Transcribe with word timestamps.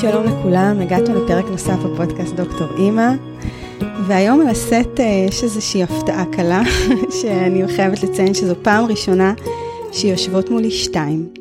שלום 0.00 0.24
לכולם, 0.26 0.80
הגעתם 0.80 1.14
לפרק 1.14 1.44
נוסף 1.44 1.76
בפודקאסט 1.76 2.34
דוקטור 2.34 2.66
אימא, 2.78 3.08
והיום 4.06 4.40
על 4.40 4.48
הסט 4.48 5.00
אה, 5.00 5.26
יש 5.28 5.42
איזושהי 5.44 5.82
הפתעה 5.82 6.24
קלה, 6.32 6.62
שאני 7.20 7.68
חייבת 7.76 8.02
לציין 8.02 8.34
שזו 8.34 8.54
פעם 8.62 8.84
ראשונה 8.84 9.34
שיושבות 9.92 10.50
מולי 10.50 10.70
שתיים. 10.70 11.32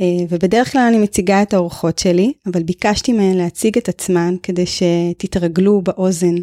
אה, 0.00 0.06
ובדרך 0.28 0.72
כלל 0.72 0.80
אני 0.80 0.98
מציגה 0.98 1.42
את 1.42 1.54
האורחות 1.54 1.98
שלי, 1.98 2.32
אבל 2.46 2.62
ביקשתי 2.62 3.12
מהן 3.12 3.36
להציג 3.36 3.78
את 3.78 3.88
עצמן 3.88 4.34
כדי 4.42 4.64
שתתרגלו 4.66 5.82
באוזן 5.82 6.34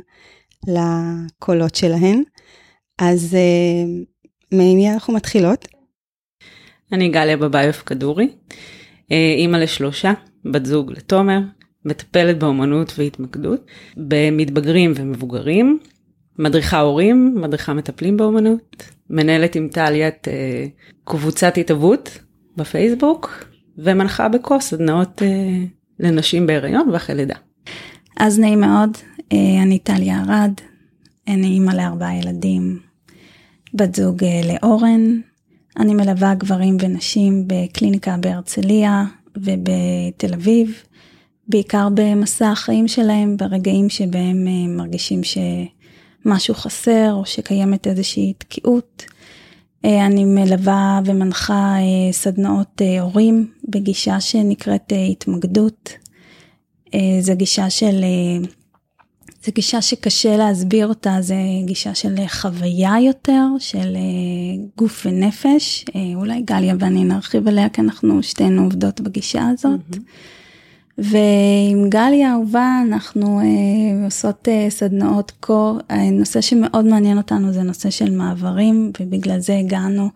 לקולות 0.68 1.76
שלהן. 1.76 2.23
אז 3.00 3.36
אה, 3.36 3.84
ממי 4.52 4.91
אנחנו 4.94 5.13
מתחילות? 5.13 5.68
אני 6.91 7.09
גליה 7.09 7.38
בביוף 7.38 7.84
כדורי, 7.86 8.30
אימא 9.12 9.58
לשלושה, 9.58 10.13
בת 10.52 10.66
זוג 10.66 10.92
לתומר, 10.92 11.40
מטפלת 11.86 12.40
באומנות 12.40 12.94
והתמקדות, 12.98 13.66
במתבגרים 13.98 14.94
ומבוגרים, 14.96 15.80
מדריכה 16.40 16.80
הורים, 16.80 17.36
מדריכה 17.42 17.74
מטפלים 17.74 18.18
באומנות, 18.18 18.84
מנהלת 19.10 19.56
עם 19.56 19.68
טליה 19.68 20.08
את 20.08 20.28
אה, 20.32 20.66
קבוצת 21.04 21.58
התהוות 21.58 22.20
בפייסבוק, 22.58 23.46
ומנחה 23.78 24.30
בקוס 24.30 24.66
סדנאות 24.66 25.22
אה, 25.22 25.64
לנשים 26.00 26.48
בהיריון 26.48 26.90
ואחרי 26.90 27.16
לידה. 27.16 27.36
אז 28.18 28.40
נעים 28.40 28.60
מאוד, 28.60 28.98
אה, 29.34 29.64
אני 29.64 29.80
טליה 29.80 30.24
ארד, 30.24 30.54
אני 31.28 31.48
אימא 31.48 31.72
לארבעה 31.72 32.18
ילדים, 32.18 32.80
בת 33.74 33.96
זוג 33.96 34.24
אה, 34.24 34.41
לאורן, 34.48 35.20
אני 35.80 35.94
מלווה 35.94 36.36
גברים 36.36 36.78
ונשים 36.80 37.48
בקליניקה 37.48 38.18
בהרצליה, 38.20 39.04
ובתל 39.37 40.34
אביב, 40.34 40.84
בעיקר 41.48 41.87
במסע 41.93 42.51
החיים 42.51 42.87
שלהם, 42.87 43.37
ברגעים 43.37 43.89
שבהם 43.89 44.48
אה, 44.48 44.67
מרגישים 44.67 45.21
שמשהו 45.23 46.53
חסר 46.53 47.13
או 47.13 47.26
שקיימת 47.26 47.87
איזושהי 47.87 48.34
תקיעות. 48.37 49.05
אה, 49.85 50.05
אני 50.05 50.26
מלווה 50.26 50.99
ומנחה 51.05 51.76
אה, 51.76 52.11
סדנאות 52.11 52.81
הורים 53.01 53.51
בגישה 53.70 54.20
שנקראת 54.20 54.93
התמקדות. 55.11 55.89
זו 57.20 57.35
גישה 57.35 57.70
של 57.70 58.04
זו 59.46 59.52
גישה 59.55 59.82
שקשה 59.82 60.38
להסביר 60.38 60.88
אותה, 60.88 61.18
זו 61.22 61.36
גישה 61.66 61.96
של 61.96 62.16
חוויה 62.27 62.96
יותר, 63.02 63.46
של 63.60 63.96
אה, 63.96 64.63
גוף 64.78 65.06
ונפש. 65.06 65.85
אה, 65.96 66.02
אולי 66.16 66.41
גליה 66.41 66.75
ואני 66.80 67.03
נרחיב 67.03 67.47
עליה, 67.47 67.69
כי 67.69 67.81
אנחנו 67.81 68.24
שתינו 68.24 68.63
עובדות 68.63 69.02
בגישה 69.02 69.47
הזאת. 69.50 69.80
Mm-hmm. 69.91 70.00
ועם 70.97 71.90
גליה 71.90 72.31
אהובה 72.31 72.81
אנחנו 72.88 73.40
אה, 73.40 74.06
עושות 74.06 74.47
אה, 74.47 74.69
סדנאות 74.69 75.31
קור, 75.40 75.80
הנושא 75.90 76.41
שמאוד 76.41 76.85
מעניין 76.85 77.18
אותנו 77.18 77.53
זה 77.53 77.62
נושא 77.63 77.90
של 77.90 78.12
מעברים, 78.12 78.91
ובגלל 79.00 79.40
זה 79.40 79.57
הגענו 79.57 80.09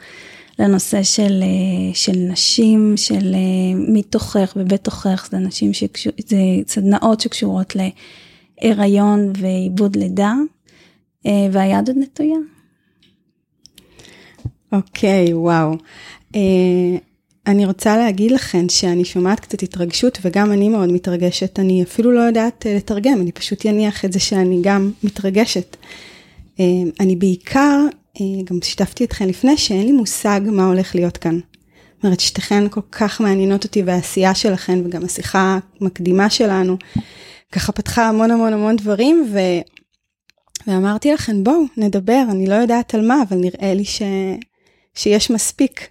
לנושא 0.60 1.04
של, 1.04 1.44
אה, 1.44 1.94
של 1.94 2.18
נשים, 2.18 2.94
של 2.96 3.36
אה, 3.36 3.80
מתוכך 3.94 4.54
ובתוכך, 4.56 5.28
זה 5.32 5.38
נשים 5.38 5.74
שקשור, 5.74 6.14
זה 6.28 6.38
סדנאות 6.68 7.22
שקשורות 7.22 7.76
ל... 7.76 7.80
הריון 8.62 9.34
ועיבוד 9.38 9.96
לידה, 9.96 10.34
אה, 11.26 11.48
והיד 11.52 11.88
עוד 11.88 11.98
נטויה. 11.98 12.38
אוקיי, 14.72 15.28
okay, 15.28 15.36
וואו. 15.36 15.74
Uh, 16.34 16.38
אני 17.48 17.66
רוצה 17.66 17.98
להגיד 17.98 18.32
לכם 18.32 18.70
שאני 18.70 19.06
שומעת 19.06 19.40
קצת 19.40 19.64
התרגשות 19.64 20.18
וגם 20.22 20.52
אני 20.52 20.70
מאוד 20.70 20.92
מתרגשת, 20.92 21.60
אני 21.60 21.84
אפילו 21.84 22.12
לא 22.12 22.20
יודעת 22.20 22.66
uh, 22.66 22.78
לתרגם, 22.78 23.22
אני 23.22 23.32
פשוט 23.32 23.66
אניח 23.66 24.06
את 24.06 24.14
זה 24.14 24.20
שאני 24.20 24.60
גם 24.62 24.92
מתרגשת. 25.04 25.78
Uh, 26.58 26.62
אני 27.00 27.16
בעיקר, 27.16 27.80
uh, 28.18 28.22
גם 28.44 28.60
שיתפתי 28.64 29.04
אתכם 29.04 29.28
לפני, 29.28 29.58
שאין 29.58 29.86
לי 29.86 29.92
מושג 29.92 30.42
מה 30.46 30.68
הולך 30.68 30.96
להיות 30.96 31.18
כאן. 31.18 31.40
זאת 31.96 32.04
אומרת, 32.04 32.20
שתיכן 32.20 32.70
כל 32.70 32.82
כך 32.92 33.22
מעניינות 33.22 33.64
אותי 33.64 33.84
והעשייה 33.84 34.36
שלכם 34.36 34.82
וגם 34.86 35.06
השיחה 35.06 35.60
המקדימה 35.82 36.30
שלנו. 36.30 36.78
ככה 37.52 37.72
פתחה 37.72 38.10
המון 38.10 38.32
המון 38.32 38.54
המון 38.54 38.76
דברים, 38.76 39.26
ו... 39.34 39.38
ואמרתי 40.68 41.12
לכם, 41.14 41.44
בואו, 41.44 41.64
נדבר, 41.78 42.24
אני 42.32 42.48
לא 42.48 42.56
יודעת 42.56 42.96
על 42.96 43.08
מה, 43.08 43.22
אבל 43.30 43.38
נראה 43.38 43.74
לי 43.74 43.86
ש... 43.86 44.02
שיש 44.96 45.32
מספיק. 45.32 45.88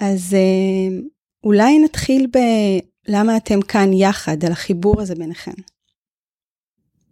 אז 0.00 0.34
אה, 0.34 0.98
אולי 1.44 1.78
נתחיל 1.78 2.26
בלמה 3.06 3.36
אתם 3.36 3.60
כאן 3.62 3.92
יחד, 3.92 4.44
על 4.44 4.52
החיבור 4.52 5.00
הזה 5.00 5.14
ביניכם. 5.14 5.52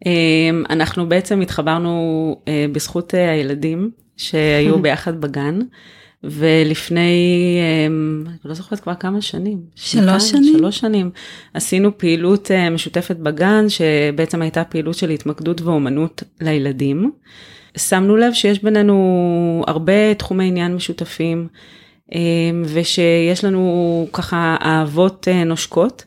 אמ, 0.06 0.64
אנחנו 0.70 1.08
בעצם 1.08 1.40
התחברנו 1.40 1.92
אה, 2.48 2.66
בזכות 2.72 3.14
אה, 3.14 3.30
הילדים 3.30 3.90
שהיו 4.16 4.78
ביחד 4.82 5.20
בגן. 5.20 5.58
ולפני, 6.30 7.58
אמ, 7.86 8.24
אני 8.26 8.36
לא 8.44 8.54
זוכרת 8.54 8.80
כבר 8.80 8.94
כמה 8.94 9.20
שנים. 9.20 9.60
שלוש 9.74 10.30
שנים? 10.30 10.58
שלוש 10.58 10.78
שנים. 10.78 11.10
עשינו 11.54 11.98
פעילות 11.98 12.50
אה, 12.50 12.70
משותפת 12.70 13.16
בגן, 13.16 13.68
שבעצם 13.68 14.42
הייתה 14.42 14.64
פעילות 14.64 14.94
של 14.94 15.10
התמקדות 15.10 15.60
ואומנות 15.60 16.22
לילדים. 16.40 17.12
שמנו 17.76 18.16
לב 18.16 18.32
שיש 18.32 18.62
בינינו 18.62 19.64
הרבה 19.66 20.14
תחומי 20.14 20.48
עניין 20.48 20.74
משותפים, 20.74 21.48
אמ, 22.14 22.62
ושיש 22.66 23.44
לנו 23.44 24.08
ככה 24.12 24.56
אהבות 24.62 25.28
אה, 25.28 25.44
נושקות. 25.44 26.04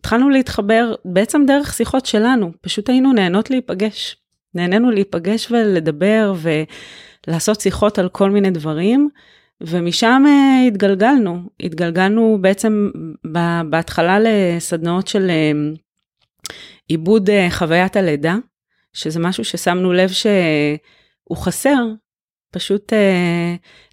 התחלנו 0.00 0.30
להתחבר 0.30 0.94
בעצם 1.04 1.42
דרך 1.46 1.72
שיחות 1.74 2.06
שלנו, 2.06 2.52
פשוט 2.60 2.88
היינו 2.88 3.12
נהנות 3.12 3.50
להיפגש. 3.50 4.16
נהנינו 4.54 4.90
להיפגש 4.90 5.50
ולדבר 5.50 6.34
ולעשות 7.26 7.60
שיחות 7.60 7.98
על 7.98 8.08
כל 8.08 8.30
מיני 8.30 8.50
דברים. 8.50 9.08
ומשם 9.60 10.22
uh, 10.26 10.68
התגלגלנו, 10.68 11.42
התגלגלנו 11.60 12.38
בעצם 12.40 12.90
בהתחלה 13.70 14.18
לסדנאות 14.20 15.08
של 15.08 15.30
uh, 15.30 15.78
עיבוד 16.88 17.30
uh, 17.30 17.32
חוויית 17.50 17.96
הלידה, 17.96 18.36
שזה 18.92 19.20
משהו 19.20 19.44
ששמנו 19.44 19.92
לב 19.92 20.08
שהוא 20.08 21.36
חסר, 21.36 21.84
פשוט 22.52 22.92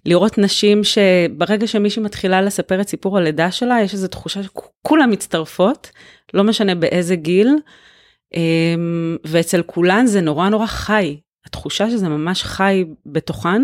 לראות 0.06 0.38
נשים 0.38 0.84
שברגע 0.84 1.66
שמישהי 1.66 2.02
מתחילה 2.02 2.42
לספר 2.42 2.80
את 2.80 2.88
סיפור 2.88 3.18
הלידה 3.18 3.50
שלה, 3.50 3.80
יש 3.82 3.92
איזו 3.92 4.08
תחושה 4.08 4.40
שכולם 4.42 5.10
מצטרפות, 5.10 5.90
לא 6.34 6.44
משנה 6.44 6.74
באיזה 6.74 7.16
גיל, 7.16 7.48
ואצל 9.24 9.62
כולן 9.62 10.06
זה 10.06 10.20
נורא 10.20 10.48
נורא 10.48 10.66
חי, 10.66 11.20
התחושה 11.46 11.90
שזה 11.90 12.08
ממש 12.08 12.42
חי 12.42 12.84
בתוכן. 13.06 13.62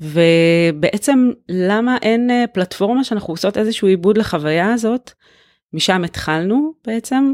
ובעצם 0.00 1.30
למה 1.48 1.96
אין 2.02 2.30
אה, 2.30 2.44
פלטפורמה 2.52 3.04
שאנחנו 3.04 3.32
עושות 3.32 3.58
איזשהו 3.58 3.88
עיבוד 3.88 4.18
לחוויה 4.18 4.72
הזאת, 4.72 5.10
משם 5.72 6.04
התחלנו 6.04 6.72
בעצם, 6.86 7.32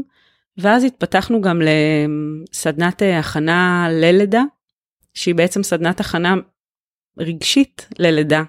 ואז 0.57 0.83
התפתחנו 0.83 1.41
גם 1.41 1.61
לסדנת 1.61 3.03
אה, 3.03 3.19
הכנה 3.19 3.87
ללידה, 3.91 4.43
שהיא 5.13 5.35
בעצם 5.35 5.63
סדנת 5.63 5.99
הכנה 5.99 6.35
רגשית 7.19 7.87
ללידה, 7.99 8.43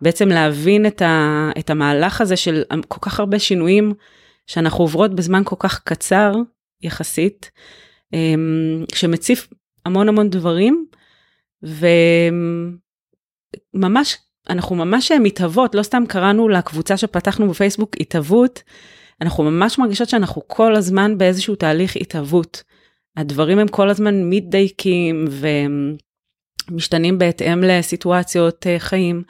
בעצם 0.00 0.28
להבין 0.28 0.86
את, 0.86 1.02
ה, 1.02 1.50
את 1.58 1.70
המהלך 1.70 2.20
הזה 2.20 2.36
של 2.36 2.62
כל 2.88 2.98
כך 3.00 3.20
הרבה 3.20 3.38
שינויים 3.38 3.92
שאנחנו 4.46 4.84
עוברות 4.84 5.14
בזמן 5.14 5.42
כל 5.44 5.56
כך 5.58 5.80
קצר 5.84 6.32
יחסית, 6.82 7.50
שמציף 8.94 9.48
המון 9.86 10.08
המון 10.08 10.30
דברים, 10.30 10.86
ו... 11.64 11.86
ממש, 13.74 14.16
אנחנו 14.50 14.76
ממש 14.76 15.12
מתהוות, 15.12 15.74
לא 15.74 15.82
סתם 15.82 16.04
קראנו 16.08 16.48
לקבוצה 16.48 16.96
שפתחנו 16.96 17.48
בפייסבוק 17.48 17.96
התהוות, 18.00 18.62
אנחנו 19.20 19.44
ממש 19.44 19.78
מרגישות 19.78 20.08
שאנחנו 20.08 20.42
כל 20.46 20.76
הזמן 20.76 21.18
באיזשהו 21.18 21.54
תהליך 21.54 21.96
התהוות. 21.96 22.62
הדברים 23.16 23.58
הם 23.58 23.68
כל 23.68 23.90
הזמן 23.90 24.30
מתדייקים 24.30 25.28
ומשתנים 26.70 27.18
בהתאם 27.18 27.64
לסיטואציות 27.64 28.66
אה, 28.66 28.78
חיים. 28.78 29.22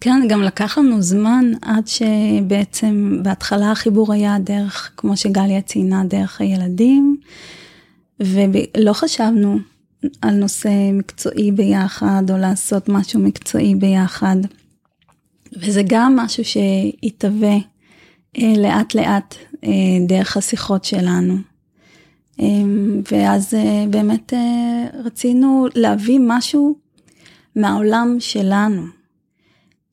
כן, 0.00 0.20
גם 0.28 0.42
לקח 0.42 0.78
לנו 0.78 1.02
זמן 1.02 1.44
עד 1.62 1.86
שבעצם 1.86 3.18
בהתחלה 3.22 3.70
החיבור 3.70 4.12
היה 4.12 4.36
דרך, 4.38 4.92
כמו 4.96 5.16
שגליה 5.16 5.60
ציינה, 5.60 6.04
דרך 6.04 6.40
הילדים, 6.40 7.16
ולא 8.20 8.92
חשבנו 8.92 9.58
על 10.22 10.34
נושא 10.34 10.90
מקצועי 10.92 11.52
ביחד, 11.52 12.22
או 12.30 12.36
לעשות 12.36 12.88
משהו 12.88 13.20
מקצועי 13.20 13.74
ביחד. 13.74 14.36
וזה 15.52 15.82
גם 15.86 16.16
משהו 16.16 16.44
שיתהווה 16.44 17.56
אה, 18.38 18.54
לאט 18.56 18.94
לאט 18.94 19.34
אה, 19.64 19.70
דרך 20.08 20.36
השיחות 20.36 20.84
שלנו. 20.84 21.36
אה, 22.40 22.46
ואז 23.12 23.54
אה, 23.54 23.84
באמת 23.90 24.32
אה, 24.34 24.86
רצינו 25.04 25.66
להביא 25.74 26.20
משהו 26.22 26.76
מהעולם 27.56 28.16
שלנו. 28.18 28.82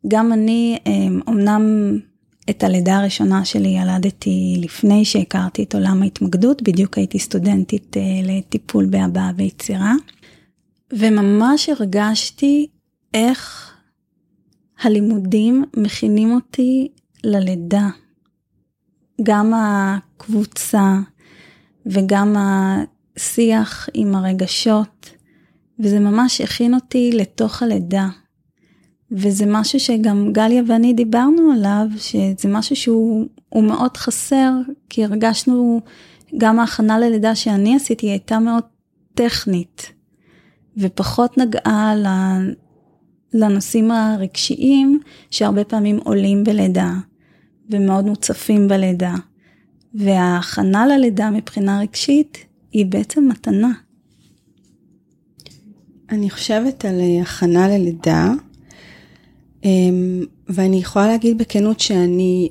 גם 0.07 0.33
אני, 0.33 0.77
אה, 0.87 0.91
אמנם 1.29 1.63
את 2.49 2.63
הלידה 2.63 2.97
הראשונה 2.97 3.45
שלי 3.45 3.69
ילדתי 3.69 4.55
לפני 4.59 5.05
שהכרתי 5.05 5.63
את 5.63 5.75
עולם 5.75 6.01
ההתמקדות, 6.01 6.61
בדיוק 6.61 6.97
הייתי 6.97 7.19
סטודנטית 7.19 7.97
אה, 7.97 8.01
לטיפול 8.23 8.85
בהבעה 8.85 9.31
ויצירה, 9.35 9.93
וממש 10.93 11.69
הרגשתי 11.69 12.67
איך 13.13 13.73
הלימודים 14.81 15.65
מכינים 15.77 16.31
אותי 16.31 16.87
ללידה. 17.23 17.89
גם 19.23 19.53
הקבוצה 19.55 20.99
וגם 21.85 22.35
השיח 22.37 23.89
עם 23.93 24.15
הרגשות, 24.15 25.09
וזה 25.79 25.99
ממש 25.99 26.41
הכין 26.41 26.73
אותי 26.73 27.11
לתוך 27.13 27.63
הלידה. 27.63 28.07
וזה 29.13 29.45
משהו 29.47 29.79
שגם 29.79 30.33
גליה 30.33 30.63
ואני 30.67 30.93
דיברנו 30.93 31.51
עליו, 31.51 31.85
שזה 31.97 32.49
משהו 32.49 32.75
שהוא 32.75 33.27
מאוד 33.55 33.97
חסר, 33.97 34.51
כי 34.89 35.03
הרגשנו, 35.05 35.81
גם 36.37 36.59
ההכנה 36.59 36.99
ללידה 36.99 37.35
שאני 37.35 37.75
עשיתי 37.75 38.09
הייתה 38.09 38.39
מאוד 38.39 38.63
טכנית, 39.13 39.91
ופחות 40.77 41.37
נגעה 41.37 41.93
לנושאים 43.33 43.91
הרגשיים 43.91 44.99
שהרבה 45.31 45.63
פעמים 45.63 45.99
עולים 46.03 46.43
בלידה, 46.43 46.93
ומאוד 47.69 48.05
מוצפים 48.05 48.67
בלידה. 48.67 49.15
וההכנה 49.93 50.87
ללידה 50.87 51.29
מבחינה 51.29 51.79
רגשית 51.79 52.37
היא 52.71 52.85
בעצם 52.85 53.27
מתנה. 53.27 53.71
אני 56.09 56.29
חושבת 56.29 56.85
על 56.85 56.99
אה, 56.99 57.21
הכנה 57.21 57.67
ללידה, 57.67 58.31
ואני 60.49 60.77
יכולה 60.77 61.07
להגיד 61.07 61.37
בכנות 61.37 61.79
שאני 61.79 62.49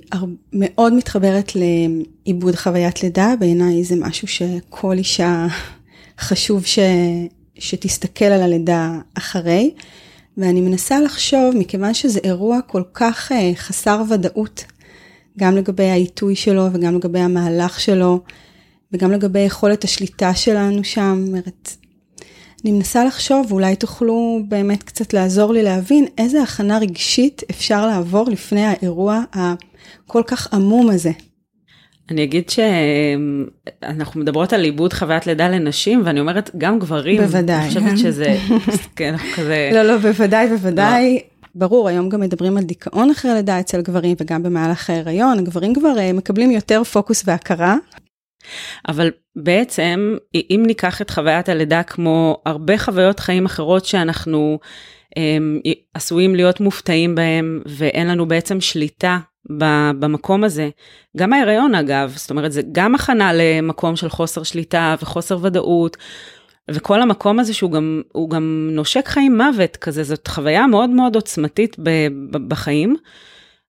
מאוד 0.53 0.93
מתחברת 0.95 1.53
לעיבוד 1.55 2.55
חוויית 2.55 3.03
לידה, 3.03 3.35
בעיניי 3.41 3.85
זה 3.85 3.97
משהו 3.97 4.29
שכל 4.29 4.99
אישה 4.99 5.47
חשוב 6.27 6.67
ש... 6.67 6.79
שתסתכל 7.59 8.25
על 8.25 8.43
הלידה 8.43 8.99
אחרי, 9.15 9.71
ואני 10.37 10.61
מנסה 10.61 11.01
לחשוב, 11.01 11.57
מכיוון 11.57 11.95
שזה 11.95 12.21
אירוע 12.25 12.61
כל 12.67 12.83
כך 12.95 13.33
אה, 13.33 13.53
חסר 13.55 14.03
ודאות, 14.11 14.65
גם 15.39 15.57
לגבי 15.57 15.89
העיתוי 15.89 16.37
שלו 16.37 16.67
וגם 16.73 16.95
לגבי 16.95 17.19
המהלך 17.19 17.81
שלו, 17.81 18.21
וגם 18.93 19.13
לגבי 19.13 19.41
יכולת 19.41 19.85
השליטה 19.85 20.35
שלנו 20.35 20.85
שם, 20.85 21.25
אומרת, 21.29 21.77
אני 22.65 22.73
מנסה 22.73 23.05
לחשוב, 23.05 23.53
ואולי 23.53 23.77
תוכלו 23.77 24.41
באמת 24.49 24.83
קצת 24.83 25.13
לעזור 25.13 25.53
לי 25.53 25.63
להבין 25.63 26.07
איזה 26.19 26.43
הכנה 26.43 26.79
רגשית 26.79 27.43
אפשר 27.51 27.87
לעבור 27.87 28.31
לפני 28.31 28.65
האירוע 28.65 29.23
הכל 29.33 30.23
כך 30.27 30.55
עמום 30.55 30.91
הזה. 30.91 31.11
אני 32.11 32.25
אגיד 32.25 32.51
שאנחנו 32.51 34.21
מדברות 34.21 34.53
על 34.53 34.65
עיבוד 34.65 34.93
חוויית 34.93 35.27
לידה 35.27 35.49
לנשים, 35.49 36.03
ואני 36.05 36.21
אומרת, 36.21 36.51
גם 36.59 36.79
גברים. 36.79 37.21
בוודאי. 37.21 37.57
אני 37.57 37.69
חושבת 37.69 37.99
שזה, 37.99 38.39
כן, 38.97 39.15
כזה... 39.37 39.71
לא, 39.73 39.83
לא, 39.83 39.99
בוודאי, 39.99 40.49
בוודאי. 40.49 41.15
לא. 41.15 41.21
ברור, 41.55 41.89
היום 41.89 42.09
גם 42.09 42.21
מדברים 42.21 42.57
על 42.57 42.65
דיכאון 42.65 43.11
אחרי 43.11 43.35
לידה 43.35 43.61
אצל 43.61 43.81
גברים, 43.81 44.17
וגם 44.21 44.43
במהלך 44.43 44.91
ההיריון, 44.91 45.39
הגברים 45.39 45.75
כבר 45.75 45.99
אה, 45.99 46.13
מקבלים 46.13 46.51
יותר 46.51 46.85
פוקוס 46.85 47.23
והכרה. 47.27 47.77
אבל 48.89 49.11
בעצם, 49.37 50.17
אם 50.35 50.63
ניקח 50.67 51.03
את 51.03 51.11
חוויית 51.11 51.49
הלידה 51.49 51.83
כמו 51.83 52.43
הרבה 52.47 52.79
חוויות 52.79 53.21
חיים 53.21 53.47
אחרות 53.47 53.85
שאנחנו 53.85 54.59
הם, 55.17 55.61
עשויים 55.95 56.35
להיות 56.35 56.61
מופתעים 56.61 57.15
בהם, 57.15 57.63
ואין 57.67 58.09
לנו 58.09 58.29
בעצם 58.29 58.61
שליטה 58.61 59.19
במקום 59.99 60.45
הזה, 60.45 60.69
גם 61.17 61.33
ההיריון 61.33 61.75
אגב, 61.75 62.13
זאת 62.17 62.31
אומרת, 62.31 62.53
זה 62.53 62.63
גם 62.73 62.95
הכנה 62.95 63.31
למקום 63.35 63.97
של 63.97 64.09
חוסר 64.09 64.43
שליטה 64.43 64.95
וחוסר 65.03 65.39
ודאות, 65.43 65.97
וכל 66.71 67.03
המקום 67.03 67.39
הזה 67.39 67.55
שהוא 67.55 67.71
גם, 67.73 68.03
גם 68.29 68.69
נושק 68.73 69.09
חיים 69.09 69.37
מוות 69.37 69.77
כזה, 69.77 70.05
זאת 70.05 70.29
חוויה 70.29 70.67
מאוד 70.67 70.91
מאוד 70.91 71.15
עוצמתית 71.15 71.77
בחיים. 72.49 72.97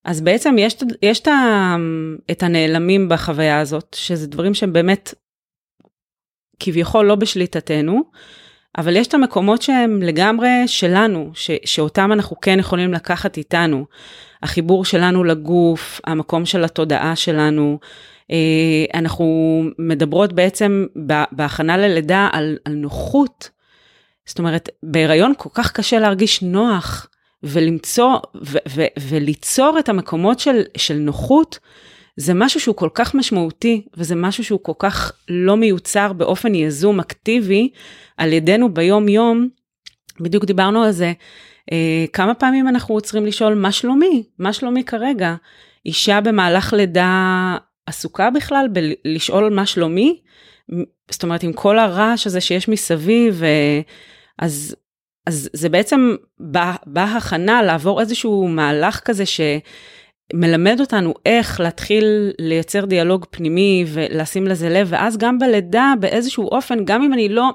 אז 0.06 0.22
בעצם 0.22 0.56
יש, 0.60 0.76
יש 1.02 1.20
את, 1.20 1.28
את 2.32 2.44
הנעלמים 2.44 3.10
בחוויה 3.10 3.60
הזאת, 3.60 3.96
שזה 4.00 4.28
דברים 4.28 4.54
שהם 4.54 4.74
באמת 4.74 5.14
כביכול 6.60 7.06
לא 7.06 7.16
בשליטתנו, 7.16 8.04
אבל 8.78 8.96
יש 8.96 9.08
את 9.08 9.14
המקומות 9.14 9.62
שהם 9.62 10.02
לגמרי 10.02 10.50
שלנו, 10.68 11.32
ש, 11.34 11.52
שאותם 11.66 12.12
אנחנו 12.12 12.40
כן 12.42 12.60
יכולים 12.60 12.94
לקחת 12.94 13.38
איתנו. 13.38 13.86
החיבור 14.44 14.86
שלנו 14.86 15.24
לגוף, 15.24 16.02
המקום 16.04 16.46
של 16.46 16.64
התודעה 16.64 17.16
שלנו. 17.16 17.80
אה, 18.32 18.86
אנחנו 18.94 19.26
מדברות 19.80 20.34
בעצם 20.34 20.86
בהכנה 21.32 21.78
ללידה 21.78 22.30
על, 22.32 22.58
על 22.66 22.74
נוחות. 22.74 23.50
זאת 24.26 24.40
אומרת, 24.40 24.70
בהיריון 24.84 25.34
כל 25.38 25.50
כך 25.54 25.72
קשה 25.72 26.00
להרגיש 26.00 26.42
נוח. 26.42 27.08
ולמצוא 27.44 28.18
ו- 28.36 28.58
ו- 28.70 28.94
וליצור 29.00 29.80
את 29.80 29.90
המקומות 29.90 30.40
של, 30.40 30.62
של 30.78 30.94
נוחות, 30.94 31.60
זה 32.18 32.34
משהו 32.34 32.60
שהוא 32.60 32.76
כל 32.76 32.90
כך 32.94 33.16
משמעותי, 33.16 33.86
וזה 33.98 34.16
משהו 34.16 34.44
שהוא 34.44 34.60
כל 34.64 34.74
כך 34.80 35.12
לא 35.30 35.58
מיוצר 35.58 36.14
באופן 36.14 36.56
יזום, 36.56 37.00
אקטיבי, 37.00 37.70
על 38.18 38.34
ידינו 38.34 38.74
ביום-יום. 38.74 39.50
בדיוק 40.20 40.46
דיברנו 40.46 40.84
על 40.84 40.92
זה, 40.92 41.14
אה, 41.72 42.06
כמה 42.14 42.34
פעמים 42.34 42.68
אנחנו 42.68 43.02
צריכים 43.02 43.26
לשאול, 43.26 43.54
מה 43.54 43.72
שלומי? 43.72 44.24
מה 44.40 44.54
שלומי 44.54 44.84
כרגע? 44.84 45.36
אישה 45.86 46.22
במהלך 46.22 46.74
לידה 46.74 47.58
עסוקה 47.86 48.30
בכלל 48.30 48.68
בלשאול 48.72 49.54
מה 49.54 49.66
שלומי? 49.66 50.20
זאת 51.12 51.24
אומרת, 51.24 51.44
עם 51.44 51.54
כל 51.54 51.80
הרעש 51.80 52.28
הזה 52.28 52.42
שיש 52.42 52.70
מסביב, 52.70 53.44
אה, 53.44 53.82
אז 54.40 54.76
אז 55.26 55.50
זה 55.54 55.70
בעצם 55.70 56.16
בהכנה 56.86 57.64
לעבור 57.64 58.02
איזשהו 58.02 58.48
מהלך 58.48 59.00
כזה 59.00 59.24
שמלמד 59.26 60.80
אותנו 60.80 61.14
איך 61.26 61.60
להתחיל 61.60 62.32
לייצר 62.40 62.86
דיאלוג 62.86 63.26
פנימי 63.30 63.86
ולשים 63.88 64.48
לזה 64.48 64.70
לב, 64.70 64.88
ואז 64.90 65.18
גם 65.18 65.40
בלידה 65.40 65.94
באיזשהו 66.00 66.48
אופן, 66.48 66.86
גם 66.86 67.04
אם 67.04 67.14
אני 67.14 67.30
לא 67.30 67.50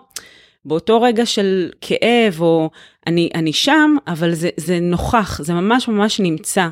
באותו 0.65 1.03
רגע 1.03 1.27
של 1.27 1.71
כאב 1.81 2.41
או 2.41 2.71
אני, 3.07 3.31
אני 3.35 3.53
שם, 3.53 3.97
אבל 4.07 4.35
זה, 4.35 4.51
זה 4.57 4.81
נוכח, 4.81 5.43
זה 5.43 5.55
ממש 5.55 5.89
ממש 5.89 6.21
נמצא. 6.21 6.69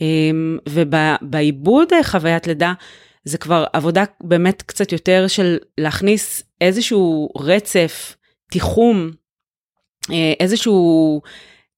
אמ, 0.00 0.58
ובעיבוד 0.68 1.88
חוויית 2.02 2.46
לידה, 2.46 2.72
זה 3.24 3.38
כבר 3.38 3.64
עבודה 3.72 4.04
באמת 4.20 4.62
קצת 4.62 4.92
יותר 4.92 5.26
של 5.28 5.58
להכניס 5.78 6.42
איזשהו 6.60 7.28
רצף, 7.38 8.16
תיחום 8.50 9.10
איזשהו 10.40 11.20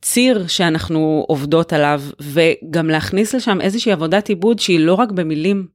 ציר 0.02 0.46
שאנחנו 0.46 1.24
עובדות 1.28 1.72
עליו, 1.72 2.02
וגם 2.20 2.90
להכניס 2.90 3.34
לשם 3.34 3.60
איזושהי 3.60 3.92
עבודת 3.92 4.28
עיבוד 4.28 4.58
שהיא 4.58 4.80
לא 4.80 4.94
רק 4.94 5.10
במילים, 5.10 5.66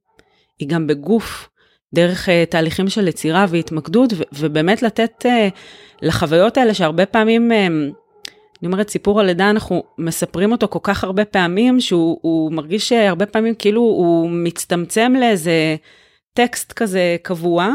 היא 0.59 0.69
גם 0.69 0.87
בגוף, 0.87 1.49
דרך 1.93 2.27
uh, 2.29 2.31
תהליכים 2.49 2.89
של 2.89 3.07
יצירה 3.07 3.45
והתמקדות, 3.49 4.13
ו- 4.13 4.23
ובאמת 4.33 4.81
לתת 4.81 5.25
uh, 5.25 5.27
לחוויות 6.01 6.57
האלה 6.57 6.73
שהרבה 6.73 7.05
פעמים, 7.05 7.51
uh, 7.51 7.55
אני 8.61 8.67
אומרת, 8.67 8.89
סיפור 8.89 9.19
הלידה, 9.19 9.49
אנחנו 9.49 9.83
מספרים 9.97 10.51
אותו 10.51 10.67
כל 10.67 10.79
כך 10.83 11.03
הרבה 11.03 11.25
פעמים, 11.25 11.79
שהוא 11.79 12.51
מרגיש 12.51 12.89
שהרבה 12.89 13.25
פעמים 13.25 13.55
כאילו 13.55 13.81
הוא 13.81 14.29
מצטמצם 14.29 15.13
לאיזה 15.19 15.75
טקסט 16.33 16.73
כזה 16.73 17.17
קבוע, 17.21 17.73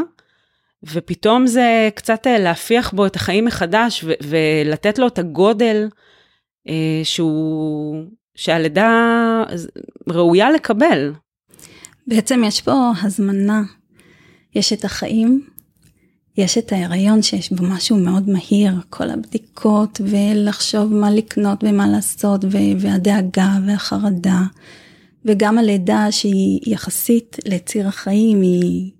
ופתאום 0.91 1.47
זה 1.47 1.89
קצת 1.95 2.27
אה, 2.27 2.39
להפיח 2.39 2.91
בו 2.93 3.05
את 3.05 3.15
החיים 3.15 3.45
מחדש 3.45 4.03
ו- 4.03 4.11
ולתת 4.21 4.99
לו 4.99 5.07
את 5.07 5.19
הגודל 5.19 5.89
אה, 6.67 7.01
שהוא, 7.03 8.03
שהלידה 8.35 9.43
ראויה 10.09 10.51
לקבל. 10.51 11.13
בעצם 12.07 12.41
יש 12.45 12.61
פה 12.61 12.91
הזמנה, 13.03 13.61
יש 14.55 14.73
את 14.73 14.85
החיים, 14.85 15.45
יש 16.37 16.57
את 16.57 16.71
ההיריון 16.71 17.21
שיש 17.21 17.51
בו 17.51 17.63
משהו 17.63 17.97
מאוד 17.97 18.29
מהיר, 18.29 18.73
כל 18.89 19.09
הבדיקות 19.09 20.01
ולחשוב 20.03 20.93
מה 20.93 21.11
לקנות 21.11 21.63
ומה 21.63 21.87
לעשות 21.87 22.45
והדאגה 22.79 23.57
והחרדה, 23.67 24.41
וגם 25.25 25.57
הלידה 25.57 26.11
שהיא 26.11 26.59
יחסית 26.65 27.37
לציר 27.45 27.87
החיים 27.87 28.41
היא 28.41 28.91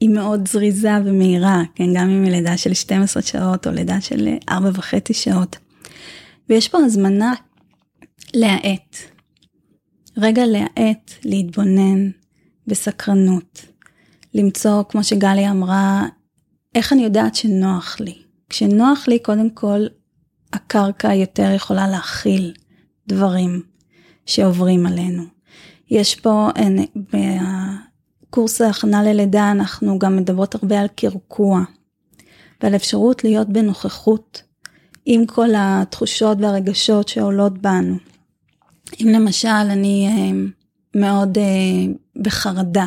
היא 0.00 0.08
מאוד 0.08 0.48
זריזה 0.48 0.92
ומהירה, 1.04 1.62
כן, 1.74 1.94
גם 1.94 2.10
אם 2.10 2.24
היא 2.24 2.32
לידה 2.32 2.56
של 2.56 2.74
12 2.74 3.22
שעות 3.22 3.66
או 3.66 3.72
לידה 3.72 4.00
של 4.00 4.28
4 4.48 4.70
וחצי 4.74 5.14
שעות. 5.14 5.56
ויש 6.48 6.68
פה 6.68 6.78
הזמנה 6.78 7.34
להאט. 8.34 8.96
רגע 10.16 10.46
להאט, 10.46 11.12
להתבונן 11.24 12.10
בסקרנות. 12.66 13.66
למצוא, 14.34 14.82
כמו 14.88 15.04
שגליה 15.04 15.50
אמרה, 15.50 16.06
איך 16.74 16.92
אני 16.92 17.04
יודעת 17.04 17.34
שנוח 17.34 18.00
לי. 18.00 18.14
כשנוח 18.48 19.08
לי, 19.08 19.18
קודם 19.18 19.50
כל, 19.50 19.86
הקרקע 20.52 21.14
יותר 21.14 21.50
יכולה 21.54 21.88
להכיל 21.88 22.54
דברים 23.08 23.62
שעוברים 24.26 24.86
עלינו. 24.86 25.22
יש 25.90 26.14
פה, 26.14 26.48
בקורס 28.28 28.60
ההכנה 28.60 29.02
ללידה 29.02 29.50
אנחנו 29.50 29.98
גם 29.98 30.16
מדברות 30.16 30.54
הרבה 30.54 30.80
על 30.80 30.88
קרקוע 30.96 31.60
ועל 32.62 32.74
אפשרות 32.76 33.24
להיות 33.24 33.48
בנוכחות 33.48 34.42
עם 35.06 35.26
כל 35.26 35.48
התחושות 35.56 36.38
והרגשות 36.40 37.08
שעולות 37.08 37.58
בנו. 37.58 37.96
אם 39.00 39.08
למשל 39.08 39.48
אני 39.48 40.08
אה, 40.08 40.48
מאוד 41.00 41.38
אה, 41.38 41.44
בחרדה, 42.22 42.86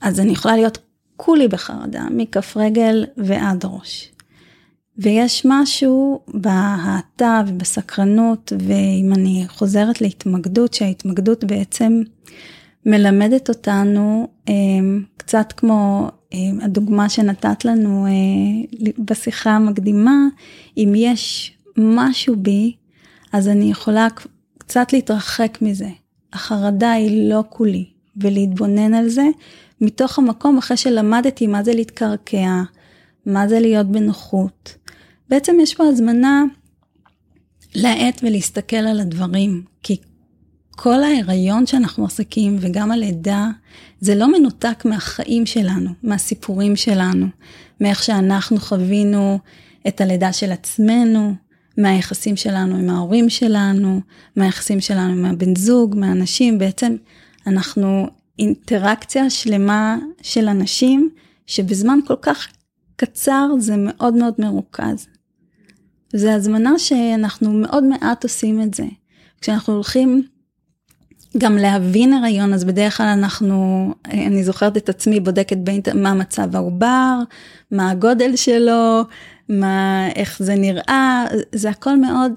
אז 0.00 0.20
אני 0.20 0.32
יכולה 0.32 0.56
להיות 0.56 0.78
כולי 1.16 1.48
בחרדה, 1.48 2.04
מכף 2.10 2.56
רגל 2.56 3.06
ועד 3.16 3.64
ראש. 3.64 4.10
ויש 4.98 5.42
משהו 5.44 6.20
בהאטה 6.28 7.42
ובסקרנות, 7.46 8.52
ואם 8.58 9.12
אני 9.12 9.44
חוזרת 9.48 10.00
להתמקדות, 10.00 10.74
שההתמקדות 10.74 11.44
בעצם 11.44 12.02
מלמדת 12.86 13.48
אותנו 13.48 14.28
אה, 14.48 14.54
קצת 15.16 15.52
כמו 15.56 16.08
אה, 16.34 16.38
הדוגמה 16.62 17.08
שנתת 17.08 17.64
לנו 17.64 18.06
אה, 18.06 18.90
בשיחה 18.98 19.50
המקדימה, 19.50 20.14
אם 20.76 20.92
יש 20.96 21.52
משהו 21.76 22.36
בי, 22.36 22.76
אז 23.32 23.48
אני 23.48 23.70
יכולה 23.70 24.08
קצת 24.58 24.92
להתרחק 24.92 25.58
מזה. 25.62 25.88
החרדה 26.32 26.92
היא 26.92 27.30
לא 27.30 27.44
כולי, 27.48 27.84
ולהתבונן 28.16 28.94
על 28.94 29.08
זה 29.08 29.24
מתוך 29.80 30.18
המקום 30.18 30.58
אחרי 30.58 30.76
שלמדתי 30.76 31.46
מה 31.46 31.62
זה 31.62 31.74
להתקרקע, 31.74 32.62
מה 33.26 33.48
זה 33.48 33.60
להיות 33.60 33.86
בנוחות. 33.86 34.74
בעצם 35.28 35.56
יש 35.60 35.74
פה 35.74 35.84
הזמנה 35.84 36.44
להאט 37.74 38.20
ולהסתכל 38.22 38.76
על 38.76 39.00
הדברים, 39.00 39.62
כי 39.82 39.96
כל 40.76 41.02
ההיריון 41.02 41.66
שאנחנו 41.66 42.04
עסקים 42.04 42.56
וגם 42.60 42.92
הלידה, 42.92 43.48
זה 44.00 44.14
לא 44.14 44.38
מנותק 44.38 44.84
מהחיים 44.84 45.46
שלנו, 45.46 45.90
מהסיפורים 46.02 46.76
שלנו, 46.76 47.26
מאיך 47.80 48.02
שאנחנו 48.02 48.60
חווינו 48.60 49.38
את 49.88 50.00
הלידה 50.00 50.32
של 50.32 50.52
עצמנו, 50.52 51.34
מהיחסים 51.78 52.36
שלנו 52.36 52.76
עם 52.76 52.90
ההורים 52.90 53.30
שלנו, 53.30 54.00
מהיחסים 54.36 54.80
שלנו 54.80 55.12
עם 55.12 55.24
הבן 55.24 55.56
זוג, 55.56 55.96
מהאנשים, 55.96 56.58
בעצם 56.58 56.96
אנחנו 57.46 58.06
אינטראקציה 58.38 59.30
שלמה 59.30 59.98
של 60.22 60.48
אנשים, 60.48 61.10
שבזמן 61.46 61.98
כל 62.06 62.16
כך 62.22 62.48
קצר 62.96 63.48
זה 63.58 63.74
מאוד 63.78 64.14
מאוד 64.14 64.34
מרוכז. 64.38 65.06
זה 66.12 66.34
הזמנה 66.34 66.78
שאנחנו 66.78 67.52
מאוד 67.52 67.84
מעט 67.84 68.24
עושים 68.24 68.62
את 68.62 68.74
זה. 68.74 68.84
כשאנחנו 69.40 69.74
הולכים 69.74 70.22
גם 71.38 71.56
להבין 71.56 72.12
הריון, 72.12 72.52
אז 72.52 72.64
בדרך 72.64 72.96
כלל 72.96 73.06
אנחנו, 73.06 73.88
אני 74.04 74.44
זוכרת 74.44 74.76
את 74.76 74.88
עצמי 74.88 75.20
בודקת 75.20 75.56
באינטרנט 75.56 76.02
מה 76.02 76.14
מצב 76.14 76.56
העובר, 76.56 77.18
מה 77.70 77.90
הגודל 77.90 78.36
שלו, 78.36 79.02
מה, 79.48 80.08
איך 80.14 80.42
זה 80.42 80.54
נראה, 80.54 81.24
זה 81.52 81.70
הכל 81.70 81.96
מאוד 81.96 82.32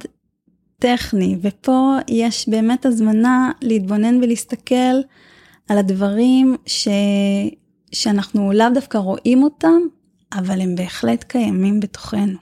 טכני, 0.80 1.38
ופה 1.42 1.96
יש 2.08 2.50
באמת 2.50 2.86
הזמנה 2.86 3.52
להתבונן 3.62 4.24
ולהסתכל 4.24 4.96
על 5.70 5.78
הדברים 5.78 6.56
ש, 6.66 6.88
שאנחנו 7.92 8.52
לאו 8.52 8.68
דווקא 8.74 8.98
רואים 8.98 9.44
אותם, 9.44 9.80
אבל 10.34 10.62
הם 10.62 10.76
בהחלט 10.76 11.24
קיימים 11.24 11.80
בתוכנו. 11.80 12.38